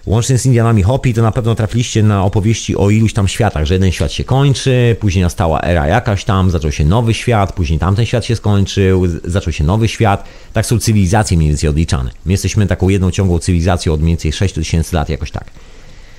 Łącznie 0.05 0.37
z 0.37 0.45
Indianami 0.45 0.83
Hopi, 0.83 1.13
to 1.13 1.21
na 1.21 1.31
pewno 1.31 1.55
trafiliście 1.55 2.03
na 2.03 2.23
opowieści 2.23 2.77
o 2.77 2.89
iluś 2.89 3.13
tam 3.13 3.27
światach, 3.27 3.65
że 3.65 3.73
jeden 3.73 3.91
świat 3.91 4.11
się 4.11 4.23
kończy, 4.23 4.95
później 4.99 5.23
nastała 5.23 5.61
era 5.61 5.87
jakaś 5.87 6.23
tam, 6.23 6.51
zaczął 6.51 6.71
się 6.71 6.85
nowy 6.85 7.13
świat, 7.13 7.53
później 7.53 7.79
tamten 7.79 8.05
świat 8.05 8.25
się 8.25 8.35
skończył, 8.35 9.03
zaczął 9.23 9.53
się 9.53 9.63
nowy 9.63 9.87
świat. 9.87 10.23
Tak 10.53 10.65
są 10.65 10.79
cywilizacje 10.79 11.37
mniej 11.37 11.49
więcej 11.49 11.69
odliczane. 11.69 12.11
My 12.25 12.31
jesteśmy 12.31 12.67
taką 12.67 12.89
jedną 12.89 13.11
ciągłą 13.11 13.39
cywilizacją 13.39 13.93
od 13.93 14.01
mniej 14.01 14.11
więcej 14.11 14.33
6 14.33 14.55
tysięcy 14.55 14.95
lat, 14.95 15.09
jakoś 15.09 15.31
tak. 15.31 15.45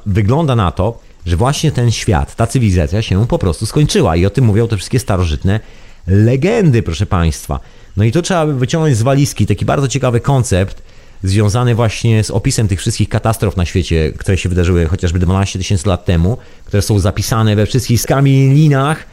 Wygląda 0.07 0.57
na 0.57 0.71
to, 0.71 0.99
że 1.27 1.37
właśnie 1.37 1.73
ten 1.73 1.91
świat, 1.91 2.37
ta 2.37 2.47
cywilizacja 2.47 3.03
się 3.03 3.27
po 3.27 3.39
prostu 3.39 3.67
skończyła 3.67 4.17
i 4.17 4.27
o 4.27 4.31
tym 4.31 4.45
mówią 4.45 4.69
te 4.69 4.77
wszystkie 4.77 4.99
starożytne 4.99 5.61
legendy, 6.07 6.83
proszę 6.83 7.07
Państwa. 7.07 7.61
No 7.97 8.05
i 8.05 8.13
to 8.13 8.23
trzeba 8.23 8.47
wyciągnąć 8.47 8.97
z 8.97 9.03
walizki 9.03 9.47
taki 9.47 9.65
bardzo 9.65 9.89
ciekawy 9.89 10.21
koncept, 10.21 10.83
związany 11.23 11.75
właśnie 11.75 12.25
z 12.25 12.31
opisem 12.31 12.69
tych 12.69 12.81
wszystkich 12.81 13.09
katastrof 13.09 13.57
na 13.57 13.65
świecie, 13.65 14.13
które 14.19 14.37
się 14.39 14.49
wydarzyły 14.49 14.87
chociażby 14.87 15.19
12 15.19 15.59
tysięcy 15.59 15.89
lat 15.89 16.05
temu, 16.05 16.37
które 16.65 16.83
są 16.83 16.99
zapisane 16.99 17.57
we 17.57 17.67
wszystkich 17.67 18.01
skamielinach, 18.01 19.07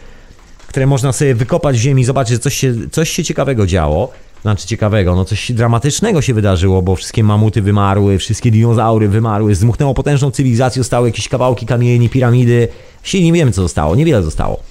które 0.67 0.87
można 0.87 1.11
sobie 1.11 1.35
wykopać 1.35 1.77
w 1.77 1.79
ziemi, 1.79 2.03
zobaczyć, 2.03 2.33
że 2.33 2.39
coś 2.39 2.53
się, 2.53 2.73
coś 2.91 3.09
się 3.09 3.23
ciekawego 3.23 3.67
działo. 3.67 4.11
Znaczy 4.41 4.67
ciekawego, 4.67 5.15
no 5.15 5.25
coś 5.25 5.51
dramatycznego 5.51 6.21
się 6.21 6.33
wydarzyło, 6.33 6.81
bo 6.81 6.95
wszystkie 6.95 7.23
mamuty 7.23 7.61
wymarły, 7.61 8.17
wszystkie 8.17 8.51
dinozaury 8.51 9.07
wymarły, 9.07 9.55
zmuchnęło 9.55 9.93
potężną 9.93 10.31
cywilizację, 10.31 10.79
zostały 10.79 11.07
jakieś 11.07 11.27
kawałki 11.27 11.65
kamieni, 11.65 12.09
piramidy. 12.09 12.67
Właściwie 12.99 13.23
nie 13.23 13.33
wiemy 13.33 13.51
co 13.51 13.61
zostało, 13.61 13.95
niewiele 13.95 14.23
zostało. 14.23 14.63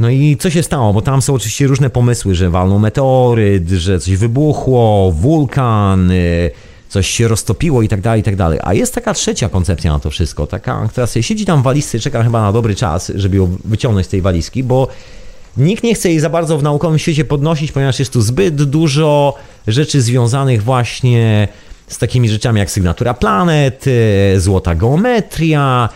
No 0.00 0.10
i 0.10 0.36
co 0.36 0.50
się 0.50 0.62
stało? 0.62 0.92
Bo 0.92 1.02
tam 1.02 1.22
są 1.22 1.34
oczywiście 1.34 1.66
różne 1.66 1.90
pomysły, 1.90 2.34
że 2.34 2.50
walną 2.50 2.78
meteoryt, 2.78 3.68
że 3.68 4.00
coś 4.00 4.16
wybuchło, 4.16 5.12
wulkan, 5.12 6.10
y, 6.10 6.50
coś 6.88 7.06
się 7.06 7.28
roztopiło 7.28 7.82
i 7.82 7.88
tak 7.88 8.00
dalej, 8.00 8.20
i 8.20 8.24
tak 8.24 8.36
dalej. 8.36 8.58
A 8.62 8.74
jest 8.74 8.94
taka 8.94 9.14
trzecia 9.14 9.48
koncepcja 9.48 9.92
na 9.92 9.98
to 9.98 10.10
wszystko, 10.10 10.46
taka, 10.46 10.88
która 10.88 11.06
sobie 11.06 11.22
siedzi 11.22 11.44
tam 11.44 11.60
w 11.60 11.64
walizce, 11.64 11.98
czeka 11.98 12.22
chyba 12.22 12.42
na 12.42 12.52
dobry 12.52 12.74
czas, 12.74 13.12
żeby 13.14 13.36
ją 13.36 13.56
wyciągnąć 13.64 14.06
z 14.06 14.10
tej 14.10 14.22
walizki, 14.22 14.62
bo 14.62 14.88
nikt 15.56 15.82
nie 15.82 15.94
chce 15.94 16.08
jej 16.08 16.20
za 16.20 16.30
bardzo 16.30 16.58
w 16.58 16.62
naukowym 16.62 16.98
świecie 16.98 17.24
podnosić, 17.24 17.72
ponieważ 17.72 17.98
jest 17.98 18.12
tu 18.12 18.20
zbyt 18.20 18.62
dużo 18.62 19.34
rzeczy 19.66 20.02
związanych 20.02 20.62
właśnie 20.62 21.48
z 21.88 21.98
takimi 21.98 22.28
rzeczami 22.28 22.58
jak 22.58 22.70
sygnatura 22.70 23.14
planet, 23.14 23.86
y, 23.86 24.40
złota 24.40 24.74
geometria, 24.74 25.88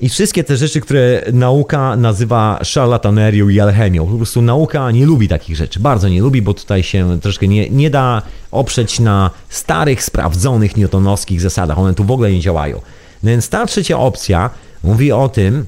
i 0.00 0.08
wszystkie 0.08 0.44
te 0.44 0.56
rzeczy, 0.56 0.80
które 0.80 1.22
nauka 1.32 1.96
nazywa 1.96 2.58
szarlatanerią 2.62 3.48
i 3.48 3.60
alchemią. 3.60 4.06
Po 4.06 4.16
prostu 4.16 4.42
nauka 4.42 4.90
nie 4.90 5.06
lubi 5.06 5.28
takich 5.28 5.56
rzeczy. 5.56 5.80
Bardzo 5.80 6.08
nie 6.08 6.20
lubi, 6.20 6.42
bo 6.42 6.54
tutaj 6.54 6.82
się 6.82 7.20
troszkę 7.20 7.48
nie, 7.48 7.70
nie 7.70 7.90
da 7.90 8.22
oprzeć 8.50 9.00
na 9.00 9.30
starych, 9.48 10.04
sprawdzonych 10.04 10.76
newtonowskich 10.76 11.40
zasadach. 11.40 11.78
One 11.78 11.94
tu 11.94 12.04
w 12.04 12.10
ogóle 12.10 12.32
nie 12.32 12.40
działają. 12.40 12.80
No 13.22 13.30
więc 13.30 13.48
ta 13.48 13.66
trzecia 13.66 13.98
opcja 13.98 14.50
mówi 14.84 15.12
o 15.12 15.28
tym, 15.28 15.66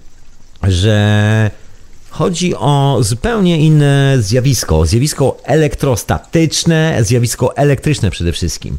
że 0.62 1.50
chodzi 2.10 2.54
o 2.54 2.98
zupełnie 3.00 3.58
inne 3.58 4.16
zjawisko. 4.18 4.86
Zjawisko 4.86 5.36
elektrostatyczne, 5.44 6.98
zjawisko 7.00 7.56
elektryczne 7.56 8.10
przede 8.10 8.32
wszystkim 8.32 8.78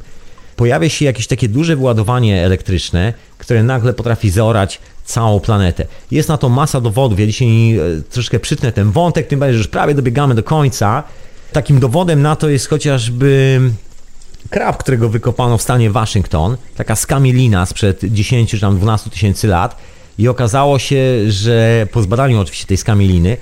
pojawia 0.60 0.90
się 0.90 1.06
jakieś 1.06 1.28
takie 1.28 1.50
duże 1.50 1.76
wyładowanie 1.76 2.44
elektryczne, 2.44 3.14
które 3.38 3.64
nagle 3.64 3.94
potrafi 3.94 4.30
zaorać 4.30 4.80
całą 5.06 5.40
planetę. 5.40 5.86
Jest 6.12 6.30
na 6.30 6.38
to 6.38 6.50
masa 6.50 6.82
dowodów. 6.82 7.20
Ja 7.20 7.26
dzisiaj 7.26 7.78
e, 7.78 8.02
troszkę 8.10 8.40
przytnę 8.40 8.72
ten 8.72 8.92
wątek, 8.92 9.28
tym 9.28 9.40
bardziej, 9.40 9.54
że 9.54 9.58
już 9.58 9.68
prawie 9.68 9.94
dobiegamy 9.94 10.36
do 10.36 10.44
końca. 10.44 11.04
Takim 11.52 11.80
dowodem 11.80 12.22
na 12.22 12.36
to 12.36 12.50
jest 12.50 12.70
chociażby 12.70 13.62
krab, 14.50 14.78
którego 14.78 15.10
wykopano 15.10 15.58
w 15.58 15.62
stanie 15.62 15.92
Waszyngton, 15.92 16.58
taka 16.76 16.96
skamielina 16.96 17.66
sprzed 17.66 18.00
10 18.04 18.52
czy 18.52 18.60
tam 18.60 18.78
12 18.78 19.10
tysięcy 19.10 19.48
lat 19.48 19.76
i 20.18 20.28
okazało 20.28 20.80
się, 20.80 21.02
że 21.28 21.88
po 21.92 22.02
zbadaniu 22.02 22.40
oczywiście 22.40 22.66
tej 22.66 22.78
skamieliny, 22.78 23.38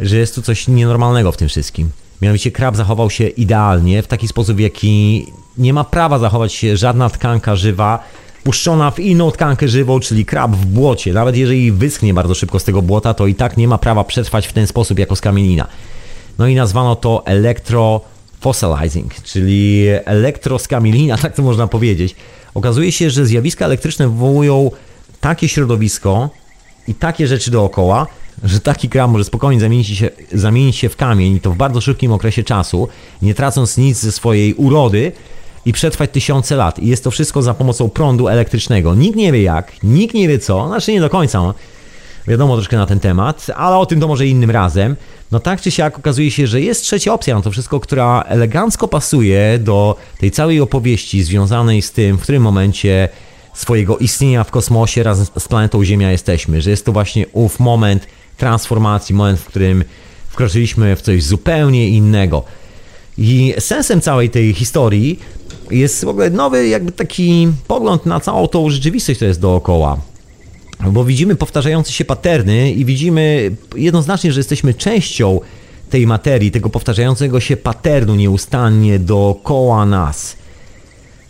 że 0.00 0.16
jest 0.16 0.34
tu 0.34 0.42
coś 0.42 0.68
nienormalnego 0.68 1.32
w 1.32 1.36
tym 1.36 1.48
wszystkim. 1.48 1.90
Mianowicie 2.22 2.50
krab 2.50 2.76
zachował 2.76 3.10
się 3.10 3.26
idealnie, 3.26 4.02
w 4.02 4.06
taki 4.06 4.28
sposób, 4.28 4.56
w 4.56 4.60
jaki 4.60 5.26
nie 5.58 5.72
ma 5.72 5.84
prawa 5.84 6.18
zachować 6.18 6.52
się 6.52 6.76
żadna 6.76 7.10
tkanka 7.10 7.56
żywa, 7.56 8.04
puszczona 8.44 8.90
w 8.90 9.00
inną 9.00 9.30
tkankę 9.30 9.68
żywą, 9.68 10.00
czyli 10.00 10.24
krab 10.24 10.56
w 10.56 10.66
błocie. 10.66 11.12
Nawet 11.12 11.36
jeżeli 11.36 11.72
wyschnie 11.72 12.14
bardzo 12.14 12.34
szybko 12.34 12.58
z 12.58 12.64
tego 12.64 12.82
błota, 12.82 13.14
to 13.14 13.26
i 13.26 13.34
tak 13.34 13.56
nie 13.56 13.68
ma 13.68 13.78
prawa 13.78 14.04
przetrwać 14.04 14.46
w 14.46 14.52
ten 14.52 14.66
sposób 14.66 14.98
jako 14.98 15.16
skamielina. 15.16 15.66
No 16.38 16.46
i 16.46 16.54
nazwano 16.54 16.96
to 16.96 17.26
electrofossilizing, 17.26 19.14
czyli 19.14 19.86
elektroskamielina, 20.04 21.18
tak 21.22 21.34
to 21.34 21.42
można 21.42 21.66
powiedzieć. 21.66 22.16
Okazuje 22.54 22.92
się, 22.92 23.10
że 23.10 23.26
zjawiska 23.26 23.64
elektryczne 23.64 24.08
wywołują 24.08 24.70
takie 25.20 25.48
środowisko 25.48 26.30
i 26.88 26.94
takie 26.94 27.26
rzeczy 27.26 27.50
dookoła, 27.50 28.06
że 28.44 28.60
taki 28.60 28.88
krab 28.88 29.10
może 29.10 29.24
spokojnie 29.24 29.60
zamienić 29.60 29.86
się, 29.88 30.10
zamienić 30.32 30.76
się 30.76 30.88
w 30.88 30.96
kamień 30.96 31.36
i 31.36 31.40
to 31.40 31.50
w 31.50 31.56
bardzo 31.56 31.80
szybkim 31.80 32.12
okresie 32.12 32.44
czasu, 32.44 32.88
nie 33.22 33.34
tracąc 33.34 33.76
nic 33.76 33.98
ze 33.98 34.12
swojej 34.12 34.54
urody, 34.54 35.12
i 35.64 35.72
przetrwać 35.72 36.10
tysiące 36.10 36.56
lat. 36.56 36.78
I 36.78 36.86
jest 36.86 37.04
to 37.04 37.10
wszystko 37.10 37.42
za 37.42 37.54
pomocą 37.54 37.88
prądu 37.88 38.28
elektrycznego. 38.28 38.94
Nikt 38.94 39.16
nie 39.16 39.32
wie 39.32 39.42
jak, 39.42 39.82
nikt 39.82 40.14
nie 40.14 40.28
wie 40.28 40.38
co, 40.38 40.66
znaczy 40.66 40.92
nie 40.92 41.00
do 41.00 41.10
końca. 41.10 41.38
No. 41.38 41.54
Wiadomo 42.28 42.54
troszkę 42.54 42.76
na 42.76 42.86
ten 42.86 43.00
temat, 43.00 43.46
ale 43.56 43.76
o 43.76 43.86
tym 43.86 44.00
to 44.00 44.08
może 44.08 44.26
innym 44.26 44.50
razem. 44.50 44.96
No 45.32 45.40
tak 45.40 45.60
czy 45.60 45.70
siak 45.70 45.98
okazuje 45.98 46.30
się, 46.30 46.46
że 46.46 46.60
jest 46.60 46.82
trzecia 46.82 47.14
opcja 47.14 47.34
na 47.34 47.42
to 47.42 47.50
wszystko, 47.50 47.80
która 47.80 48.22
elegancko 48.22 48.88
pasuje 48.88 49.58
do 49.58 49.96
tej 50.18 50.30
całej 50.30 50.60
opowieści 50.60 51.22
związanej 51.22 51.82
z 51.82 51.92
tym, 51.92 52.18
w 52.18 52.22
którym 52.22 52.42
momencie 52.42 53.08
swojego 53.54 53.98
istnienia 53.98 54.44
w 54.44 54.50
kosmosie 54.50 55.02
razem 55.02 55.26
z 55.38 55.48
planetą 55.48 55.84
Ziemia 55.84 56.10
jesteśmy. 56.10 56.62
Że 56.62 56.70
jest 56.70 56.84
to 56.84 56.92
właśnie 56.92 57.26
ów 57.32 57.60
moment 57.60 58.06
transformacji, 58.40 59.14
moment, 59.14 59.40
w 59.40 59.44
którym 59.44 59.84
wkroczyliśmy 60.28 60.96
w 60.96 61.02
coś 61.02 61.22
zupełnie 61.22 61.88
innego. 61.88 62.44
I 63.18 63.54
sensem 63.58 64.00
całej 64.00 64.30
tej 64.30 64.54
historii 64.54 65.18
jest 65.70 66.04
w 66.04 66.08
ogóle 66.08 66.30
nowy 66.30 66.68
jakby 66.68 66.92
taki 66.92 67.48
pogląd 67.66 68.06
na 68.06 68.20
całą 68.20 68.48
tą 68.48 68.70
rzeczywistość, 68.70 69.18
która 69.18 69.28
jest 69.28 69.40
dookoła. 69.40 69.98
Bo 70.92 71.04
widzimy 71.04 71.36
powtarzające 71.36 71.92
się 71.92 72.04
paterny 72.04 72.72
i 72.72 72.84
widzimy 72.84 73.50
jednoznacznie, 73.76 74.32
że 74.32 74.40
jesteśmy 74.40 74.74
częścią 74.74 75.40
tej 75.90 76.06
materii, 76.06 76.50
tego 76.50 76.70
powtarzającego 76.70 77.40
się 77.40 77.56
paternu 77.56 78.14
nieustannie 78.14 78.98
dookoła 78.98 79.86
nas. 79.86 80.36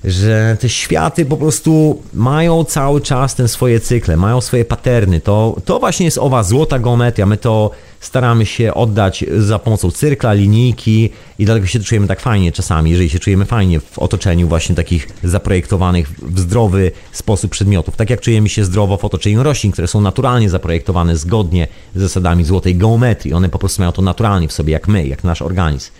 Że 0.05 0.57
te 0.61 0.69
światy 0.69 1.25
po 1.25 1.37
prostu 1.37 2.03
mają 2.15 2.65
cały 2.65 3.01
czas 3.01 3.35
ten 3.35 3.49
swoje 3.49 3.81
cykle, 3.81 4.17
mają 4.17 4.41
swoje 4.41 4.65
paterny. 4.65 5.21
To, 5.21 5.57
to 5.65 5.79
właśnie 5.79 6.05
jest 6.05 6.19
owa 6.19 6.43
złota 6.43 6.79
geometria. 6.79 7.27
My 7.27 7.37
to 7.37 7.71
staramy 8.01 8.47
się 8.47 8.75
oddać 8.75 9.25
za 9.39 9.59
pomocą 9.59 9.91
cyrkla, 9.91 10.33
linijki 10.33 11.11
i 11.39 11.45
dlatego 11.45 11.67
się 11.67 11.81
czujemy 11.81 12.07
tak 12.07 12.21
fajnie 12.21 12.53
czasami, 12.53 12.91
jeżeli 12.91 13.11
się 13.11 13.19
czujemy 13.19 13.45
fajnie 13.45 13.81
w 13.81 13.99
otoczeniu 13.99 14.49
właśnie 14.49 14.75
takich 14.75 15.09
zaprojektowanych 15.25 16.09
w 16.23 16.41
zdrowy 16.41 16.93
sposób 17.13 17.51
przedmiotów. 17.51 17.97
Tak 17.97 18.11
jak 18.11 18.21
czujemy 18.21 18.49
się 18.49 18.65
zdrowo 18.65 18.97
w 18.97 19.05
otoczeniu 19.05 19.43
roślin, 19.43 19.73
które 19.73 19.89
są 19.89 20.01
naturalnie 20.01 20.51
zaprojektowane 20.51 21.17
zgodnie 21.17 21.69
z 21.95 22.01
zasadami 22.01 22.45
złotej 22.45 22.77
geometrii. 22.77 23.35
One 23.35 23.49
po 23.49 23.59
prostu 23.59 23.83
mają 23.83 23.93
to 23.93 24.03
naturalnie 24.03 24.49
w 24.49 24.53
sobie, 24.53 24.73
jak 24.73 24.89
my, 24.89 25.07
jak 25.07 25.25
nasz 25.25 25.43
organizm. 25.43 25.91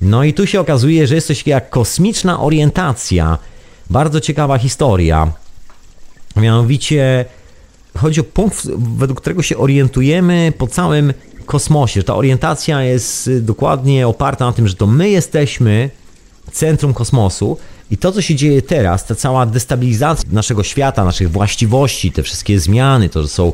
No 0.00 0.24
i 0.24 0.34
tu 0.34 0.46
się 0.46 0.60
okazuje, 0.60 1.06
że 1.06 1.14
jest 1.14 1.26
coś 1.26 1.46
jak 1.46 1.70
kosmiczna 1.70 2.40
orientacja. 2.40 3.38
Bardzo 3.90 4.20
ciekawa 4.20 4.58
historia. 4.58 5.32
Mianowicie 6.36 7.24
chodzi 7.98 8.20
o 8.20 8.24
punkt, 8.24 8.66
według 8.76 9.20
którego 9.20 9.42
się 9.42 9.56
orientujemy 9.56 10.52
po 10.58 10.66
całym 10.66 11.12
kosmosie. 11.46 12.02
Ta 12.02 12.14
orientacja 12.14 12.82
jest 12.82 13.30
dokładnie 13.40 14.08
oparta 14.08 14.46
na 14.46 14.52
tym, 14.52 14.68
że 14.68 14.74
to 14.74 14.86
my 14.86 15.08
jesteśmy 15.08 15.90
centrum 16.52 16.94
kosmosu 16.94 17.56
i 17.90 17.98
to, 17.98 18.12
co 18.12 18.22
się 18.22 18.34
dzieje 18.34 18.62
teraz, 18.62 19.04
ta 19.04 19.14
cała 19.14 19.46
destabilizacja 19.46 20.28
naszego 20.32 20.62
świata, 20.62 21.04
naszych 21.04 21.30
właściwości, 21.30 22.12
te 22.12 22.22
wszystkie 22.22 22.60
zmiany, 22.60 23.08
to, 23.08 23.22
że 23.22 23.28
są, 23.28 23.52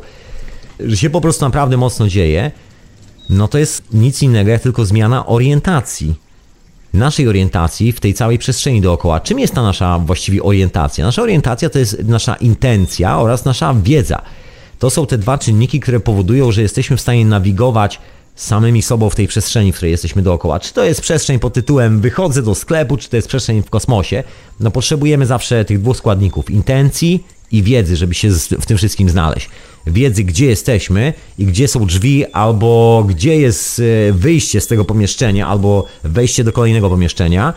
że 0.79 0.97
się 0.97 1.09
po 1.09 1.21
prostu 1.21 1.45
naprawdę 1.45 1.77
mocno 1.77 2.07
dzieje, 2.07 2.51
no 3.29 3.47
to 3.47 3.57
jest 3.57 3.83
nic 3.93 4.21
innego 4.21 4.51
jak 4.51 4.61
tylko 4.61 4.85
zmiana 4.85 5.25
orientacji. 5.25 6.22
Naszej 6.93 7.27
orientacji 7.27 7.91
w 7.91 7.99
tej 7.99 8.13
całej 8.13 8.37
przestrzeni 8.39 8.81
dookoła. 8.81 9.19
Czym 9.19 9.39
jest 9.39 9.53
ta 9.53 9.61
nasza 9.61 9.99
właściwie 9.99 10.43
orientacja? 10.43 11.05
Nasza 11.05 11.21
orientacja 11.21 11.69
to 11.69 11.79
jest 11.79 12.03
nasza 12.03 12.35
intencja 12.35 13.19
oraz 13.19 13.45
nasza 13.45 13.73
wiedza. 13.73 14.21
To 14.79 14.89
są 14.89 15.05
te 15.05 15.17
dwa 15.17 15.37
czynniki, 15.37 15.79
które 15.79 15.99
powodują, 15.99 16.51
że 16.51 16.61
jesteśmy 16.61 16.97
w 16.97 17.01
stanie 17.01 17.25
nawigować 17.25 17.99
samymi 18.35 18.81
sobą 18.81 19.09
w 19.09 19.15
tej 19.15 19.27
przestrzeni, 19.27 19.71
w 19.71 19.75
której 19.75 19.91
jesteśmy 19.91 20.21
dookoła. 20.21 20.59
Czy 20.59 20.73
to 20.73 20.83
jest 20.83 21.01
przestrzeń 21.01 21.39
pod 21.39 21.53
tytułem 21.53 22.01
wychodzę 22.01 22.41
do 22.41 22.55
sklepu, 22.55 22.97
czy 22.97 23.09
to 23.09 23.15
jest 23.15 23.27
przestrzeń 23.27 23.63
w 23.63 23.69
kosmosie, 23.69 24.23
no 24.59 24.71
potrzebujemy 24.71 25.25
zawsze 25.25 25.65
tych 25.65 25.81
dwóch 25.81 25.97
składników, 25.97 26.49
intencji 26.49 27.23
i 27.51 27.63
wiedzy, 27.63 27.95
żeby 27.95 28.13
się 28.13 28.29
w 28.59 28.65
tym 28.65 28.77
wszystkim 28.77 29.09
znaleźć. 29.09 29.49
Wiedzy, 29.87 30.23
gdzie 30.23 30.45
jesteśmy 30.45 31.13
i 31.37 31.45
gdzie 31.45 31.67
są 31.67 31.85
drzwi, 31.85 32.25
albo 32.25 33.03
gdzie 33.07 33.37
jest 33.37 33.79
e, 34.09 34.13
wyjście 34.13 34.61
z 34.61 34.67
tego 34.67 34.85
pomieszczenia, 34.85 35.47
albo 35.47 35.85
wejście 36.03 36.43
do 36.43 36.51
kolejnego 36.51 36.89
pomieszczenia. 36.89 37.53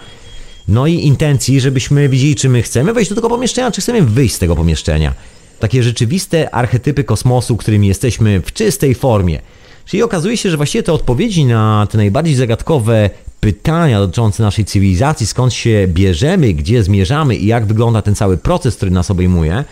No 0.68 0.86
i 0.86 0.94
intencji, 0.94 1.60
żebyśmy 1.60 2.08
widzieli, 2.08 2.34
czy 2.34 2.48
my 2.48 2.62
chcemy 2.62 2.92
wejść 2.92 3.10
do 3.10 3.16
tego 3.16 3.28
pomieszczenia, 3.28 3.70
czy 3.70 3.80
chcemy 3.80 4.02
wyjść 4.02 4.34
z 4.34 4.38
tego 4.38 4.56
pomieszczenia 4.56 5.14
takie 5.58 5.82
rzeczywiste 5.82 6.54
archetypy 6.54 7.04
kosmosu, 7.04 7.56
którymi 7.56 7.88
jesteśmy 7.88 8.40
w 8.40 8.52
czystej 8.52 8.94
formie. 8.94 9.40
Czyli 9.84 10.02
okazuje 10.02 10.36
się, 10.36 10.50
że 10.50 10.56
właściwie 10.56 10.82
te 10.82 10.92
odpowiedzi 10.92 11.44
na 11.44 11.86
te 11.90 11.98
najbardziej 11.98 12.34
zagadkowe 12.34 13.10
pytania 13.40 14.00
dotyczące 14.00 14.42
naszej 14.42 14.64
cywilizacji, 14.64 15.26
skąd 15.26 15.54
się 15.54 15.86
bierzemy, 15.88 16.54
gdzie 16.54 16.82
zmierzamy 16.82 17.36
i 17.36 17.46
jak 17.46 17.66
wygląda 17.66 18.02
ten 18.02 18.14
cały 18.14 18.36
proces, 18.36 18.76
który 18.76 18.90
nas 18.90 19.10
obejmuje, 19.10 19.64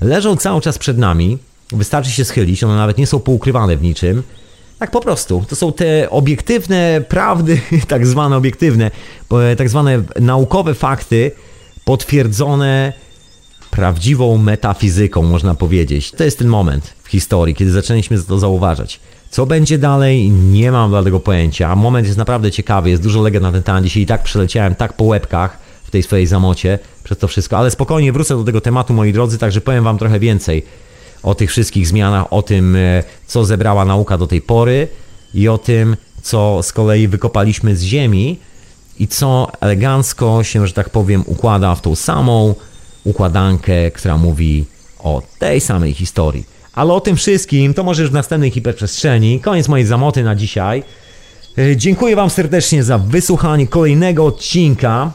leżą 0.00 0.36
cały 0.36 0.60
czas 0.60 0.78
przed 0.78 0.98
nami. 0.98 1.38
Wystarczy 1.72 2.10
się 2.10 2.24
schylić, 2.24 2.64
one 2.64 2.76
nawet 2.76 2.98
nie 2.98 3.06
są 3.06 3.20
poukrywane 3.20 3.76
w 3.76 3.82
niczym. 3.82 4.22
Tak 4.78 4.90
po 4.90 5.00
prostu. 5.00 5.44
To 5.48 5.56
są 5.56 5.72
te 5.72 6.10
obiektywne 6.10 7.00
prawdy, 7.08 7.60
tak 7.88 8.06
zwane 8.06 8.36
obiektywne, 8.36 8.90
e, 9.32 9.56
tak 9.56 9.68
zwane 9.68 10.02
naukowe 10.20 10.74
fakty 10.74 11.30
potwierdzone 11.84 12.92
prawdziwą 13.70 14.38
metafizyką, 14.38 15.22
można 15.22 15.54
powiedzieć. 15.54 16.10
To 16.10 16.24
jest 16.24 16.38
ten 16.38 16.48
moment 16.48 16.94
w 17.02 17.08
historii, 17.08 17.54
kiedy 17.54 17.70
zaczęliśmy 17.70 18.22
to 18.22 18.38
zauważać. 18.38 19.00
Co 19.30 19.46
będzie 19.46 19.78
dalej, 19.78 20.30
nie 20.30 20.72
mam 20.72 20.90
dla 20.90 21.02
tego 21.02 21.20
pojęcia. 21.20 21.76
Moment 21.76 22.06
jest 22.06 22.18
naprawdę 22.18 22.50
ciekawy, 22.50 22.90
jest 22.90 23.02
dużo 23.02 23.22
legend 23.22 23.42
na 23.42 23.52
ten 23.52 23.62
temat. 23.62 23.84
Dzisiaj 23.84 24.02
i 24.02 24.06
tak 24.06 24.22
przeleciałem 24.22 24.74
tak 24.74 24.92
po 24.92 25.04
łebkach 25.04 25.58
w 25.84 25.90
tej 25.90 26.02
swojej 26.02 26.26
zamocie 26.26 26.78
przez 27.04 27.18
to 27.18 27.28
wszystko, 27.28 27.58
ale 27.58 27.70
spokojnie 27.70 28.12
wrócę 28.12 28.36
do 28.36 28.44
tego 28.44 28.60
tematu, 28.60 28.92
moi 28.94 29.12
drodzy, 29.12 29.38
także 29.38 29.60
powiem 29.60 29.84
wam 29.84 29.98
trochę 29.98 30.20
więcej 30.20 30.62
o 31.22 31.34
tych 31.34 31.50
wszystkich 31.50 31.88
zmianach, 31.88 32.32
o 32.32 32.42
tym, 32.42 32.76
e, 32.76 33.04
co 33.26 33.44
zebrała 33.44 33.84
nauka 33.84 34.18
do 34.18 34.26
tej 34.26 34.40
pory 34.40 34.88
i 35.34 35.48
o 35.48 35.58
tym, 35.58 35.96
co 36.22 36.62
z 36.62 36.72
kolei 36.72 37.08
wykopaliśmy 37.08 37.76
z 37.76 37.82
ziemi 37.82 38.38
i 38.98 39.08
co 39.08 39.48
elegancko 39.60 40.44
się, 40.44 40.66
że 40.66 40.72
tak 40.72 40.90
powiem, 40.90 41.24
układa 41.26 41.74
w 41.74 41.80
tą 41.80 41.94
samą 41.94 42.54
układankę, 43.04 43.90
która 43.90 44.16
mówi 44.16 44.64
o 44.98 45.22
tej 45.38 45.60
samej 45.60 45.94
historii. 45.94 46.44
Ale 46.72 46.92
o 46.92 47.00
tym 47.00 47.16
wszystkim 47.16 47.74
to 47.74 47.82
może 47.82 48.02
już 48.02 48.10
w 48.10 48.14
następnej 48.14 48.50
hiperprzestrzeni. 48.50 49.40
Koniec 49.40 49.68
mojej 49.68 49.86
zamoty 49.86 50.22
na 50.22 50.34
dzisiaj. 50.34 50.82
E, 51.58 51.76
dziękuję 51.76 52.16
Wam 52.16 52.30
serdecznie 52.30 52.84
za 52.84 52.98
wysłuchanie 52.98 53.66
kolejnego 53.66 54.26
odcinka, 54.26 55.12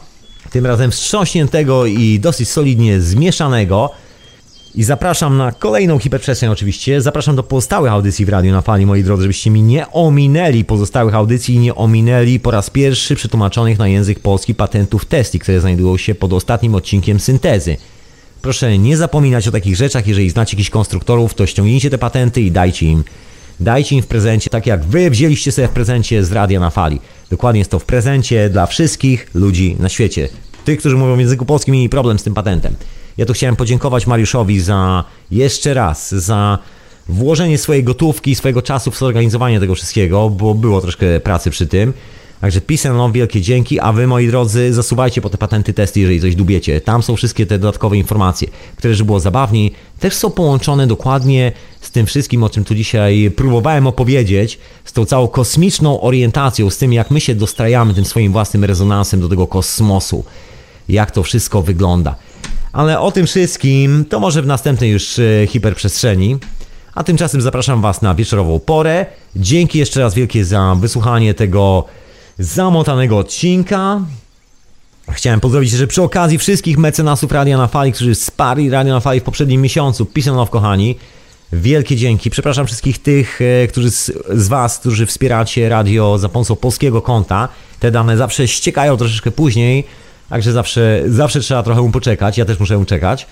tym 0.50 0.66
razem 0.66 0.90
wstrząśniętego 0.90 1.86
i 1.86 2.20
dosyć 2.20 2.48
solidnie 2.48 3.00
zmieszanego. 3.00 3.90
I 4.74 4.82
zapraszam 4.82 5.36
na 5.36 5.52
kolejną 5.52 5.98
hiperprzestrzeń 5.98 6.50
oczywiście. 6.50 7.00
Zapraszam 7.00 7.36
do 7.36 7.42
pozostałych 7.42 7.92
audycji 7.92 8.24
w 8.24 8.28
Radiu 8.28 8.52
na 8.52 8.60
Fali, 8.60 8.86
moi 8.86 9.04
drodzy, 9.04 9.22
żebyście 9.22 9.50
mi 9.50 9.62
nie 9.62 9.90
ominęli 9.90 10.64
pozostałych 10.64 11.14
audycji 11.14 11.54
i 11.54 11.58
nie 11.58 11.74
ominęli 11.74 12.40
po 12.40 12.50
raz 12.50 12.70
pierwszy 12.70 13.16
przetłumaczonych 13.16 13.78
na 13.78 13.88
język 13.88 14.20
polski 14.20 14.54
patentów 14.54 15.04
testi, 15.04 15.38
które 15.38 15.60
znajdują 15.60 15.96
się 15.96 16.14
pod 16.14 16.32
ostatnim 16.32 16.74
odcinkiem 16.74 17.20
syntezy. 17.20 17.76
Proszę 18.42 18.78
nie 18.78 18.96
zapominać 18.96 19.48
o 19.48 19.52
takich 19.52 19.76
rzeczach, 19.76 20.06
jeżeli 20.06 20.30
znacie 20.30 20.56
jakichś 20.56 20.70
konstruktorów, 20.70 21.34
to 21.34 21.46
ściągnijcie 21.46 21.90
te 21.90 21.98
patenty 21.98 22.40
i 22.40 22.50
dajcie 22.50 22.86
im. 22.86 23.04
Dajcie 23.60 23.96
im 23.96 24.02
w 24.02 24.06
prezencie, 24.06 24.50
tak 24.50 24.66
jak 24.66 24.84
wy 24.84 25.10
wzięliście 25.10 25.52
sobie 25.52 25.68
w 25.68 25.70
prezencie 25.70 26.24
z 26.24 26.32
Radia 26.32 26.60
na 26.60 26.70
Fali. 26.70 27.00
Dokładnie 27.30 27.58
jest 27.58 27.70
to 27.70 27.78
w 27.78 27.84
prezencie 27.84 28.50
dla 28.50 28.66
wszystkich 28.66 29.30
ludzi 29.34 29.76
na 29.78 29.88
świecie. 29.88 30.28
Tych, 30.64 30.78
którzy 30.78 30.96
mówią 30.96 31.16
w 31.16 31.20
języku 31.20 31.44
polskim, 31.46 31.74
mieli 31.74 31.88
problem 31.88 32.18
z 32.18 32.22
tym 32.22 32.34
patentem. 32.34 32.76
Ja 33.18 33.26
tu 33.26 33.32
chciałem 33.32 33.56
podziękować 33.56 34.06
Mariuszowi 34.06 34.60
za 34.60 35.04
jeszcze 35.30 35.74
raz, 35.74 36.14
za 36.14 36.58
włożenie 37.08 37.58
swojej 37.58 37.84
gotówki, 37.84 38.34
swojego 38.34 38.62
czasu 38.62 38.90
w 38.90 38.98
zorganizowanie 38.98 39.60
tego 39.60 39.74
wszystkiego, 39.74 40.30
bo 40.30 40.54
było 40.54 40.80
troszkę 40.80 41.20
pracy 41.20 41.50
przy 41.50 41.66
tym. 41.66 41.92
Także 42.40 42.60
love, 42.92 43.12
wielkie 43.12 43.40
dzięki, 43.40 43.80
a 43.80 43.92
wy 43.92 44.06
moi 44.06 44.28
drodzy 44.28 44.72
zasuwajcie 44.72 45.20
po 45.20 45.30
te 45.30 45.38
patenty 45.38 45.72
testy, 45.72 46.00
jeżeli 46.00 46.20
coś 46.20 46.34
dubiecie. 46.34 46.80
Tam 46.80 47.02
są 47.02 47.16
wszystkie 47.16 47.46
te 47.46 47.58
dodatkowe 47.58 47.96
informacje, 47.96 48.48
które, 48.76 48.94
żeby 48.94 49.06
było 49.06 49.20
zabawniej, 49.20 49.72
też 50.00 50.14
są 50.14 50.30
połączone 50.30 50.86
dokładnie 50.86 51.52
z 51.80 51.90
tym 51.90 52.06
wszystkim, 52.06 52.42
o 52.42 52.50
czym 52.50 52.64
tu 52.64 52.74
dzisiaj 52.74 53.30
próbowałem 53.36 53.86
opowiedzieć, 53.86 54.58
z 54.84 54.92
tą 54.92 55.04
całą 55.04 55.28
kosmiczną 55.28 56.00
orientacją, 56.00 56.70
z 56.70 56.78
tym 56.78 56.92
jak 56.92 57.10
my 57.10 57.20
się 57.20 57.34
dostrajamy 57.34 57.94
tym 57.94 58.04
swoim 58.04 58.32
własnym 58.32 58.64
rezonansem 58.64 59.20
do 59.20 59.28
tego 59.28 59.46
kosmosu, 59.46 60.24
jak 60.88 61.10
to 61.10 61.22
wszystko 61.22 61.62
wygląda. 61.62 62.16
Ale 62.74 63.00
o 63.00 63.12
tym 63.12 63.26
wszystkim 63.26 64.04
to 64.04 64.20
może 64.20 64.42
w 64.42 64.46
następnej 64.46 64.90
już 64.90 65.18
e, 65.18 65.46
hiperprzestrzeni. 65.46 66.36
A 66.94 67.04
tymczasem 67.04 67.42
zapraszam 67.42 67.80
Was 67.80 68.02
na 68.02 68.14
wieczorową 68.14 68.60
porę. 68.60 69.06
Dzięki 69.36 69.78
jeszcze 69.78 70.00
raz 70.00 70.14
wielkie 70.14 70.44
za 70.44 70.76
wysłuchanie 70.80 71.34
tego 71.34 71.84
zamotanego 72.38 73.18
odcinka. 73.18 74.00
Chciałem 75.10 75.40
pozdrowić 75.40 75.72
jeszcze 75.72 75.86
przy 75.86 76.02
okazji 76.02 76.38
wszystkich 76.38 76.78
mecenasów 76.78 77.32
Radia 77.32 77.56
na 77.56 77.66
Fali, 77.66 77.92
którzy 77.92 78.14
wsparli 78.14 78.70
Radio 78.70 78.94
na 78.94 79.00
Fali 79.00 79.20
w 79.20 79.22
poprzednim 79.22 79.62
miesiącu. 79.62 80.06
Pisano 80.06 80.46
kochani. 80.46 80.96
Wielkie 81.52 81.96
dzięki. 81.96 82.30
Przepraszam 82.30 82.66
wszystkich 82.66 82.98
tych, 82.98 83.40
e, 83.40 83.68
którzy 83.68 83.90
z, 83.90 84.12
z 84.30 84.48
Was, 84.48 84.78
którzy 84.78 85.06
wspieracie 85.06 85.68
radio 85.68 86.18
za 86.18 86.28
pomocą 86.28 86.56
polskiego 86.56 87.02
konta. 87.02 87.48
Te 87.80 87.90
dane 87.90 88.16
zawsze 88.16 88.48
ściekają 88.48 88.96
troszeczkę 88.96 89.30
później, 89.30 89.84
także 90.28 90.52
zawsze, 90.52 91.02
zawsze 91.06 91.40
trzeba 91.40 91.62
trochę 91.62 91.82
mu 91.82 91.90
poczekać. 91.90 92.38
Ja 92.38 92.44
też 92.44 92.60
muszę 92.60 92.78
mu 92.78 92.84
czekać. 92.84 93.26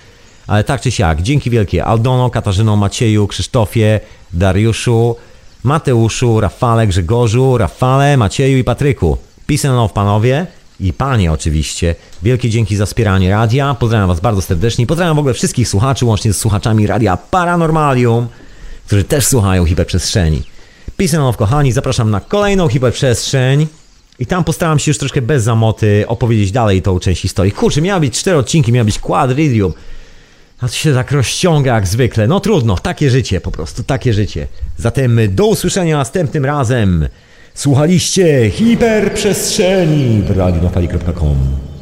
Ale 0.47 0.63
tak 0.63 0.81
czy 0.81 0.91
siak, 0.91 1.21
dzięki 1.21 1.49
wielkie 1.49 1.85
Aldono, 1.85 2.29
Katarzyno, 2.29 2.75
Macieju, 2.75 3.27
Krzysztofie, 3.27 3.99
Dariuszu, 4.33 5.15
Mateuszu, 5.63 6.39
Rafale, 6.39 6.87
Grzegorzu, 6.87 7.57
Rafale, 7.57 8.17
Macieju 8.17 8.57
i 8.57 8.63
Patryku. 8.63 9.17
Peace 9.47 9.69
and 9.69 9.77
love, 9.77 9.93
panowie 9.93 10.47
i 10.79 10.93
panie 10.93 11.31
oczywiście. 11.31 11.95
Wielkie 12.23 12.49
dzięki 12.49 12.75
za 12.75 12.85
wspieranie 12.85 13.29
radia. 13.29 13.75
Pozdrawiam 13.79 14.07
was 14.07 14.19
bardzo 14.19 14.41
serdecznie. 14.41 14.87
Pozdrawiam 14.87 15.15
w 15.15 15.19
ogóle 15.19 15.33
wszystkich 15.33 15.67
słuchaczy, 15.67 16.05
łącznie 16.05 16.33
z 16.33 16.37
słuchaczami 16.37 16.87
radia 16.87 17.17
Paranormalium, 17.17 18.27
którzy 18.85 19.03
też 19.03 19.25
słuchają 19.25 19.65
hiperprzestrzeni. 19.65 20.43
Peace 20.97 21.17
and 21.17 21.25
love, 21.25 21.37
kochani. 21.37 21.71
Zapraszam 21.71 22.11
na 22.11 22.19
kolejną 22.19 22.67
hiperprzestrzeń. 22.67 23.67
I 24.19 24.25
tam 24.25 24.43
postaram 24.43 24.79
się 24.79 24.89
już 24.89 24.97
troszkę 24.97 25.21
bez 25.21 25.43
zamoty 25.43 26.05
opowiedzieć 26.07 26.51
dalej 26.51 26.81
tą 26.81 26.99
część 26.99 27.21
historii. 27.21 27.51
Kurczę, 27.51 27.81
miały 27.81 28.01
być 28.01 28.19
cztery 28.19 28.37
odcinki, 28.37 28.71
miały 28.71 28.85
być 28.85 28.99
quadridium. 28.99 29.73
A 30.61 30.67
to 30.67 30.73
się 30.73 30.93
tak 30.93 31.11
rozciąga 31.11 31.75
jak 31.75 31.87
zwykle. 31.87 32.27
No 32.27 32.39
trudno, 32.39 32.77
takie 32.77 33.09
życie 33.09 33.41
po 33.41 33.51
prostu, 33.51 33.83
takie 33.83 34.13
życie. 34.13 34.47
Zatem 34.77 35.19
do 35.29 35.47
usłyszenia 35.47 35.97
następnym 35.97 36.45
razem. 36.45 37.07
Słuchaliście 37.53 38.51
hiperprzestrzeni 38.51 40.21
w 40.21 40.37
radionafali.com 40.37 41.72